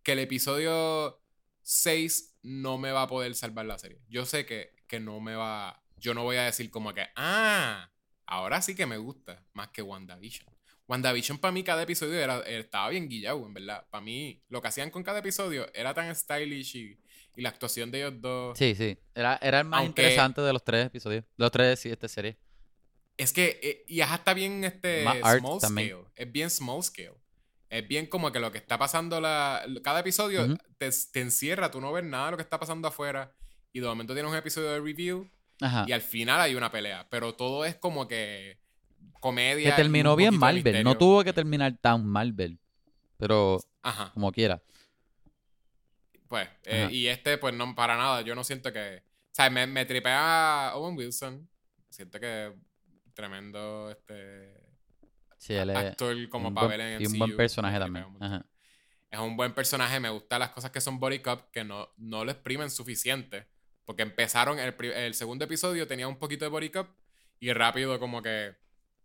[0.02, 1.22] que el episodio
[1.62, 4.02] 6 no me va a poder salvar la serie.
[4.08, 5.82] Yo sé que, que no me va.
[5.96, 7.90] Yo no voy a decir como que, ah,
[8.26, 10.54] ahora sí que me gusta más que WandaVision.
[10.90, 13.86] WandaVision para mí cada episodio era, estaba bien guillado, en verdad.
[13.90, 16.98] Para mí, lo que hacían con cada episodio era tan stylish y,
[17.36, 18.58] y la actuación de ellos dos.
[18.58, 21.78] sí, sí, era, era el más Aunque- interesante de los tres episodios, de los tres,
[21.78, 22.36] sí, esta serie.
[23.16, 26.04] Es que, eh, y es hasta bien este Más small scale.
[26.16, 27.14] Es bien small scale.
[27.68, 30.56] Es bien como que lo que está pasando la, cada episodio Ujú.
[30.78, 33.32] te, te encierra, tú no ves nada de lo que está pasando afuera.
[33.72, 35.84] Y de momento tienes un episodio de review Ajá.
[35.86, 37.06] y al final hay una pelea.
[37.10, 38.58] Pero todo es como que
[39.20, 39.70] comedia.
[39.70, 42.58] Que terminó bien Marvel, no tuvo que terminar tan Marvel,
[43.16, 44.10] pero Ajá.
[44.12, 44.62] como quiera.
[46.28, 48.22] Pues, eh, y este, pues no, para nada.
[48.22, 49.02] Yo no siento que.
[49.04, 51.48] O sea, me, me tripea Owen Wilson.
[51.88, 52.52] Siento que
[53.14, 54.60] tremendo este
[55.40, 58.06] Sí, él actor como para ver en y un buen personaje también.
[58.20, 58.44] Ajá.
[59.10, 62.24] Es un buen personaje, me gustan las cosas que son body cop, que no, no
[62.26, 63.48] lo exprimen suficiente.
[63.86, 66.90] Porque empezaron, el, el segundo episodio tenía un poquito de body cop
[67.40, 68.54] y rápido como que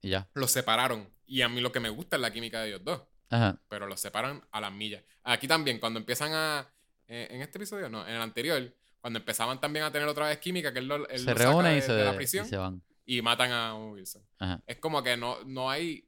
[0.05, 0.29] Y ya.
[0.33, 1.09] los separaron.
[1.25, 3.59] Y a mí lo que me gusta es la química de ellos dos, Ajá.
[3.69, 5.03] pero los separan a las millas.
[5.23, 6.67] Aquí también, cuando empiezan a...
[7.07, 10.37] eh, en este episodio, no, en el anterior, cuando empezaban también a tener otra vez
[10.39, 12.57] química, que él, lo, él Se lo reúnen de, y se, de la y se
[12.57, 12.81] van.
[13.05, 14.21] y matan a Wilson.
[14.39, 14.61] Ajá.
[14.67, 16.07] Es como que no, no hay.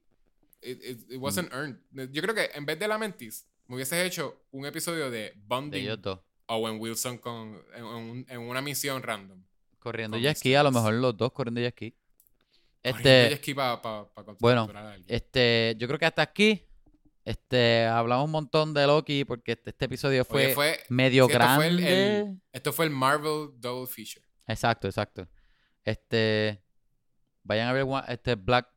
[0.60, 1.76] It, it- it wasn't earned.
[2.12, 5.34] Yo creo que en vez de la Mentis, me hubieses hecho un episodio de De
[5.46, 6.20] Bonding ellos dos.
[6.46, 9.42] Owen Wilson con, en, en en una misión random.
[9.78, 11.94] Corriendo jet ski, a lo mejor los dos corriendo jet ski.
[12.88, 13.32] Este.
[13.32, 14.68] Este, bueno,
[15.06, 16.64] este, yo creo que hasta aquí,
[17.24, 21.32] este, hablamos un montón de Loki porque este, este episodio fue, Oye, fue, medio sí,
[21.32, 22.18] esto fue el- grande.
[22.20, 24.24] el- esto fue el Marvel Double Feature.
[24.46, 25.28] Exacto, exacto.
[25.84, 26.62] Este,
[27.42, 28.68] vayan a ver este Black,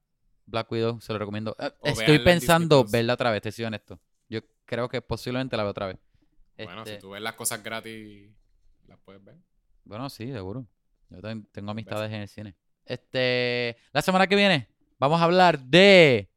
[0.46, 1.56] Black Widow, se lo recomiendo.
[1.60, 4.00] Eh, O Estoy pensando verla otra vez, te soy honesto.
[4.30, 5.98] Yo creo que posiblemente la veo otra vez.
[6.58, 8.30] Bueno, Este, si tú ves las cosas gratis,
[8.88, 9.36] las puedes ver.
[9.84, 10.68] Bueno, sí, seguro.
[11.10, 12.56] Yo ten- tengo amistades en el cine.
[12.92, 14.68] Este, la semana que viene
[15.00, 16.30] vamos a hablar de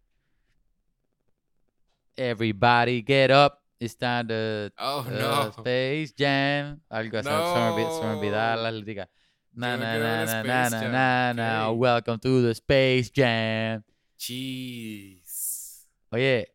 [2.16, 3.54] Everybody Get Up.
[3.80, 5.48] It's time to Oh, no.
[5.50, 6.80] Space Jam.
[6.88, 7.28] Algo así.
[7.28, 8.62] Se, me olvidó, se me olvidaba No.
[8.62, 9.10] la lírica.
[9.52, 11.70] Na, no na, na, na, na, na, na, na.
[11.72, 13.82] Welcome to the Space Jam.
[14.16, 15.88] Jeez.
[16.10, 16.54] Oye,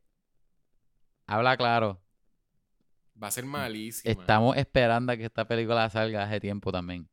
[1.28, 2.02] habla claro.
[3.22, 4.10] Va a ser malísima.
[4.14, 7.10] Estamos esperando a que esta película salga hace tiempo también.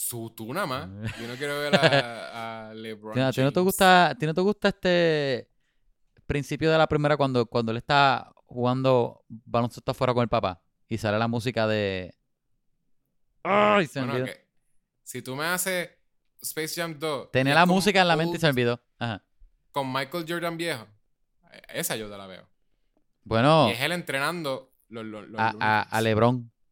[0.00, 0.88] Su, tú nada más.
[1.20, 3.18] Yo no quiero ver a, a LeBron.
[3.18, 3.64] ¿A ti no te James.
[3.64, 5.50] gusta, no te gusta este
[6.24, 10.98] principio de la primera cuando, cuando él está jugando baloncesto afuera con el papá y
[10.98, 12.14] sale la música de...
[13.42, 13.86] ¡Ay!
[13.86, 14.26] Se me Bueno, olvidó.
[14.26, 14.48] que
[15.02, 15.90] si tú me haces
[16.42, 17.30] Space Jam 2.
[17.32, 18.80] Tenía y es la música en la mente y se me olvidó.
[18.98, 19.24] Ajá.
[19.72, 20.86] Con Michael Jordan viejo.
[21.68, 22.48] Esa yo te la veo.
[23.24, 26.50] Bueno, Y es él entrenando los, los, los a, a, a LeBron.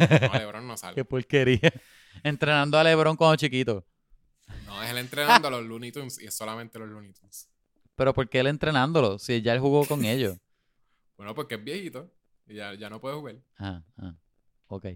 [0.00, 0.94] No, LeBron no sale.
[0.94, 1.70] Qué porquería.
[2.22, 3.84] Entrenando a LeBron cuando chiquito.
[4.66, 7.48] No, es él entrenando a los Looney Tunes y es solamente los Looney Tunes.
[7.94, 9.18] Pero ¿por qué él entrenándolo?
[9.18, 10.38] Si ya él jugó con ellos.
[11.16, 12.10] Bueno, porque es viejito
[12.46, 13.36] y ya, ya no puede jugar.
[13.58, 14.14] Ah, ah.
[14.68, 14.86] Ok.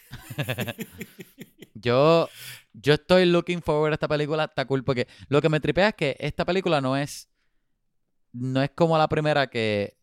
[1.74, 2.28] Yo,
[2.74, 5.94] yo estoy looking forward a esta película, está cool, porque lo que me tripea es
[5.94, 7.30] que esta película no es,
[8.32, 9.96] no es como la primera que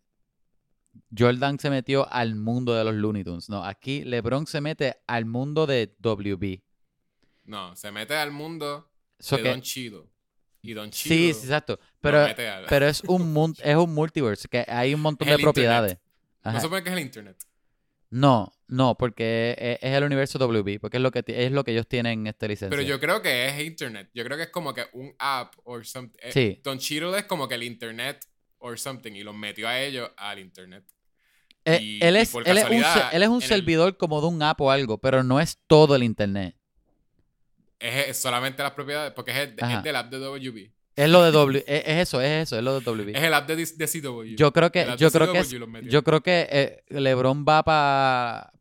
[1.18, 3.50] Jordan se metió al mundo de los Looney Tunes.
[3.50, 6.62] No, aquí LeBron se mete al mundo de WB.
[7.46, 10.08] No, se mete al mundo So de que- Don Chido.
[10.62, 11.16] Y Don Chido.
[11.16, 11.80] sí, sí, exacto.
[12.02, 12.36] Pero, al-
[12.68, 15.98] pero es un es un multiverse, que hay un montón de propiedades.
[16.44, 17.38] No se supone que es el internet.
[18.10, 21.72] No, no, porque es, es el universo WB, porque es lo que es lo que
[21.72, 22.70] ellos tienen esta licencia.
[22.70, 24.10] Pero yo creo que es internet.
[24.14, 26.18] Yo creo que es como que un app o something.
[26.22, 26.62] Eh, Sí.
[26.64, 28.26] Don Cheadle es como que el internet
[28.60, 30.84] or something y los metió a ellos al internet.
[31.66, 34.42] Eh, Y- él, es, él, es un, él es un el- servidor como de un
[34.42, 36.56] app o algo, pero no es todo el internet.
[37.80, 40.72] Es, es solamente las propiedades, porque es, el, es del app de WB.
[40.96, 43.16] Es lo de W, es, es eso, es eso, es lo de WB.
[43.16, 44.36] Es el app de, de CW.
[44.36, 45.44] Yo creo que, yo creo que,
[45.84, 48.52] yo creo que eh, LeBron va para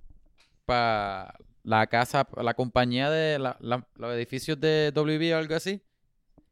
[0.66, 5.80] pa la casa, la compañía de la- la- los edificios de WB o algo así.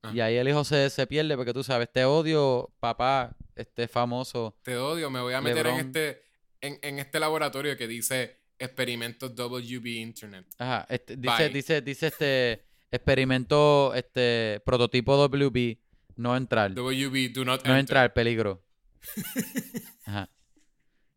[0.04, 0.14] Ajá.
[0.14, 4.56] Y ahí el hijo se, se pierde porque tú sabes, te odio, papá, este famoso.
[4.62, 6.22] Te odio, me voy a meter en este,
[6.60, 10.46] en, en este laboratorio que dice experimento WB Internet.
[10.58, 15.78] Ajá, este, dice, dice, dice este experimento, este prototipo WB,
[16.16, 17.78] no entrar, no WB do not enter.
[17.78, 18.62] entrar, peligro.
[20.04, 20.28] Ajá.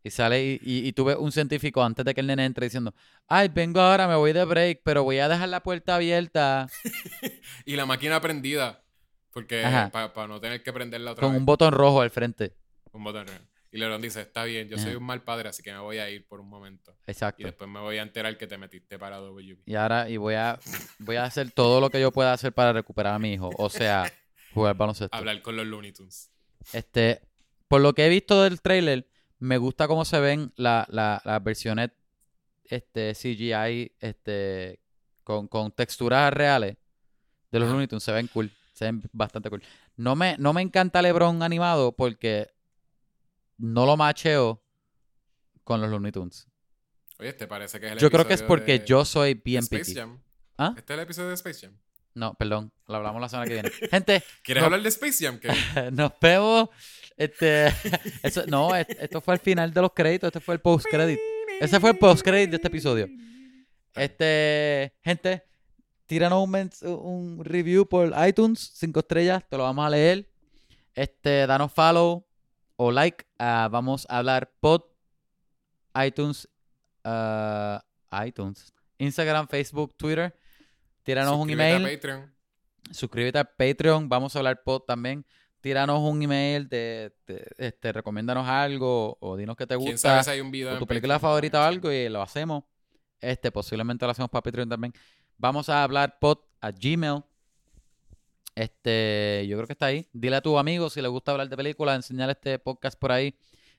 [0.08, 2.66] Y sale y, y, y tú ves un científico antes de que el nene entre
[2.66, 2.94] diciendo,
[3.27, 6.68] ay, vengo ahora, me voy de break, pero voy a dejar la puerta abierta
[7.66, 8.84] Y la máquina prendida.
[9.32, 9.61] Porque
[9.92, 11.40] para no tener que prenderla otra con vez.
[11.40, 12.56] un botón rojo al frente.
[12.92, 13.40] Un botón rojo.
[13.72, 16.10] Y Lebron dice, está bien, yo soy un mal padre, así que me voy a
[16.10, 16.98] ir por un momento.
[17.06, 17.44] Y Exacto.
[17.44, 19.58] después me voy a enterar que te metiste para WB.
[19.66, 20.58] Y ahora y voy a
[21.00, 23.69] voy a hacer todo lo que yo pueda hacer para recuperar a mi hijo, o
[23.69, 24.11] sea,
[24.53, 25.16] jugar baloncesto.
[25.16, 26.32] Hablar con los Looney Tunes.
[26.74, 27.22] Este,
[27.68, 29.06] por lo que he visto del trailer,
[29.40, 31.92] me gusta cómo se ven la- la- las versiones
[32.66, 34.80] este, CGI este,
[35.24, 36.78] con, con texturas reales
[37.52, 37.70] de los.
[37.70, 38.04] Looney Tunes.
[38.04, 38.52] Se ven cool.
[38.74, 39.64] Se ven bastante cool.
[39.96, 42.50] No me, no me encanta LeBron animado porque
[43.58, 44.62] no lo macheo
[45.64, 46.48] con los Looney Tunes.
[47.20, 49.64] Oye, ¿te parece que es el Yo creo que es porque de- yo soy bien
[49.64, 49.96] Space picky.
[49.98, 50.22] Jam?
[50.58, 50.74] ¿Ah?
[50.78, 51.76] ¿Este es el episodio de Space Jam?
[52.18, 52.72] No, perdón.
[52.88, 53.70] Lo hablamos la semana que viene.
[53.70, 54.66] Gente, ¿Quieres No.
[54.66, 55.40] hablar de Space Jam?
[55.94, 56.70] Nos vemos.
[57.16, 57.68] Este,
[58.24, 60.28] eso, no, es- esto fue el final de los créditos.
[60.28, 61.20] Este fue el post credit.
[61.60, 63.08] Ese fue el post credit de este episodio.
[63.96, 65.44] Este, gente,
[66.06, 70.30] tíranos un, un review por iTunes, cinco estrellas, te lo vamos a leer.
[70.94, 72.28] Este, danos follow
[72.76, 73.26] o like.
[73.40, 74.82] Ah, vamos a hablar pod,
[76.06, 76.48] iTunes,
[77.04, 77.84] ah,
[78.26, 80.36] iTunes, Instagram, Facebook, Twitter.
[81.08, 82.34] Tíranos un Suscríbete a email Patreon.
[82.92, 85.26] suscríbete a Patreon, vamos a hablar pod también.
[85.61, 90.24] Tíranos un email de, de- este, recomiéndanos algo o dinos que te ¿Quién gusta sabe
[90.26, 91.30] si hay un video o tu película Patreon?
[91.32, 92.66] favorita o algo y lo hacemos.
[93.22, 94.92] Este, posiblemente lo hacemos para Patreon también.
[95.38, 97.24] Vamos a hablar pod a Gmail.
[98.53, 100.08] Este, yo creo que está ahí.
[100.11, 103.34] Dile a tus amigos si les gusta hablar de películas, enseñar este podcast por ahí.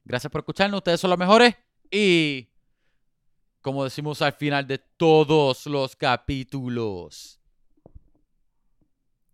[0.04, 1.54] Gracias por escucharnos, ustedes son los mejores
[1.90, 2.48] y
[3.68, 7.38] como decimos al final de todos los capítulos.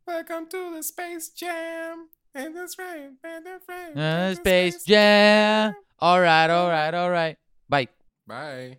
[0.04, 2.08] Welcome to the Space Jam.
[2.34, 5.76] And that's right, and that's right, Uh, and the Space Jam.
[6.00, 7.38] All right, all right, all right.
[7.68, 7.88] Bye.
[8.26, 8.78] Bye.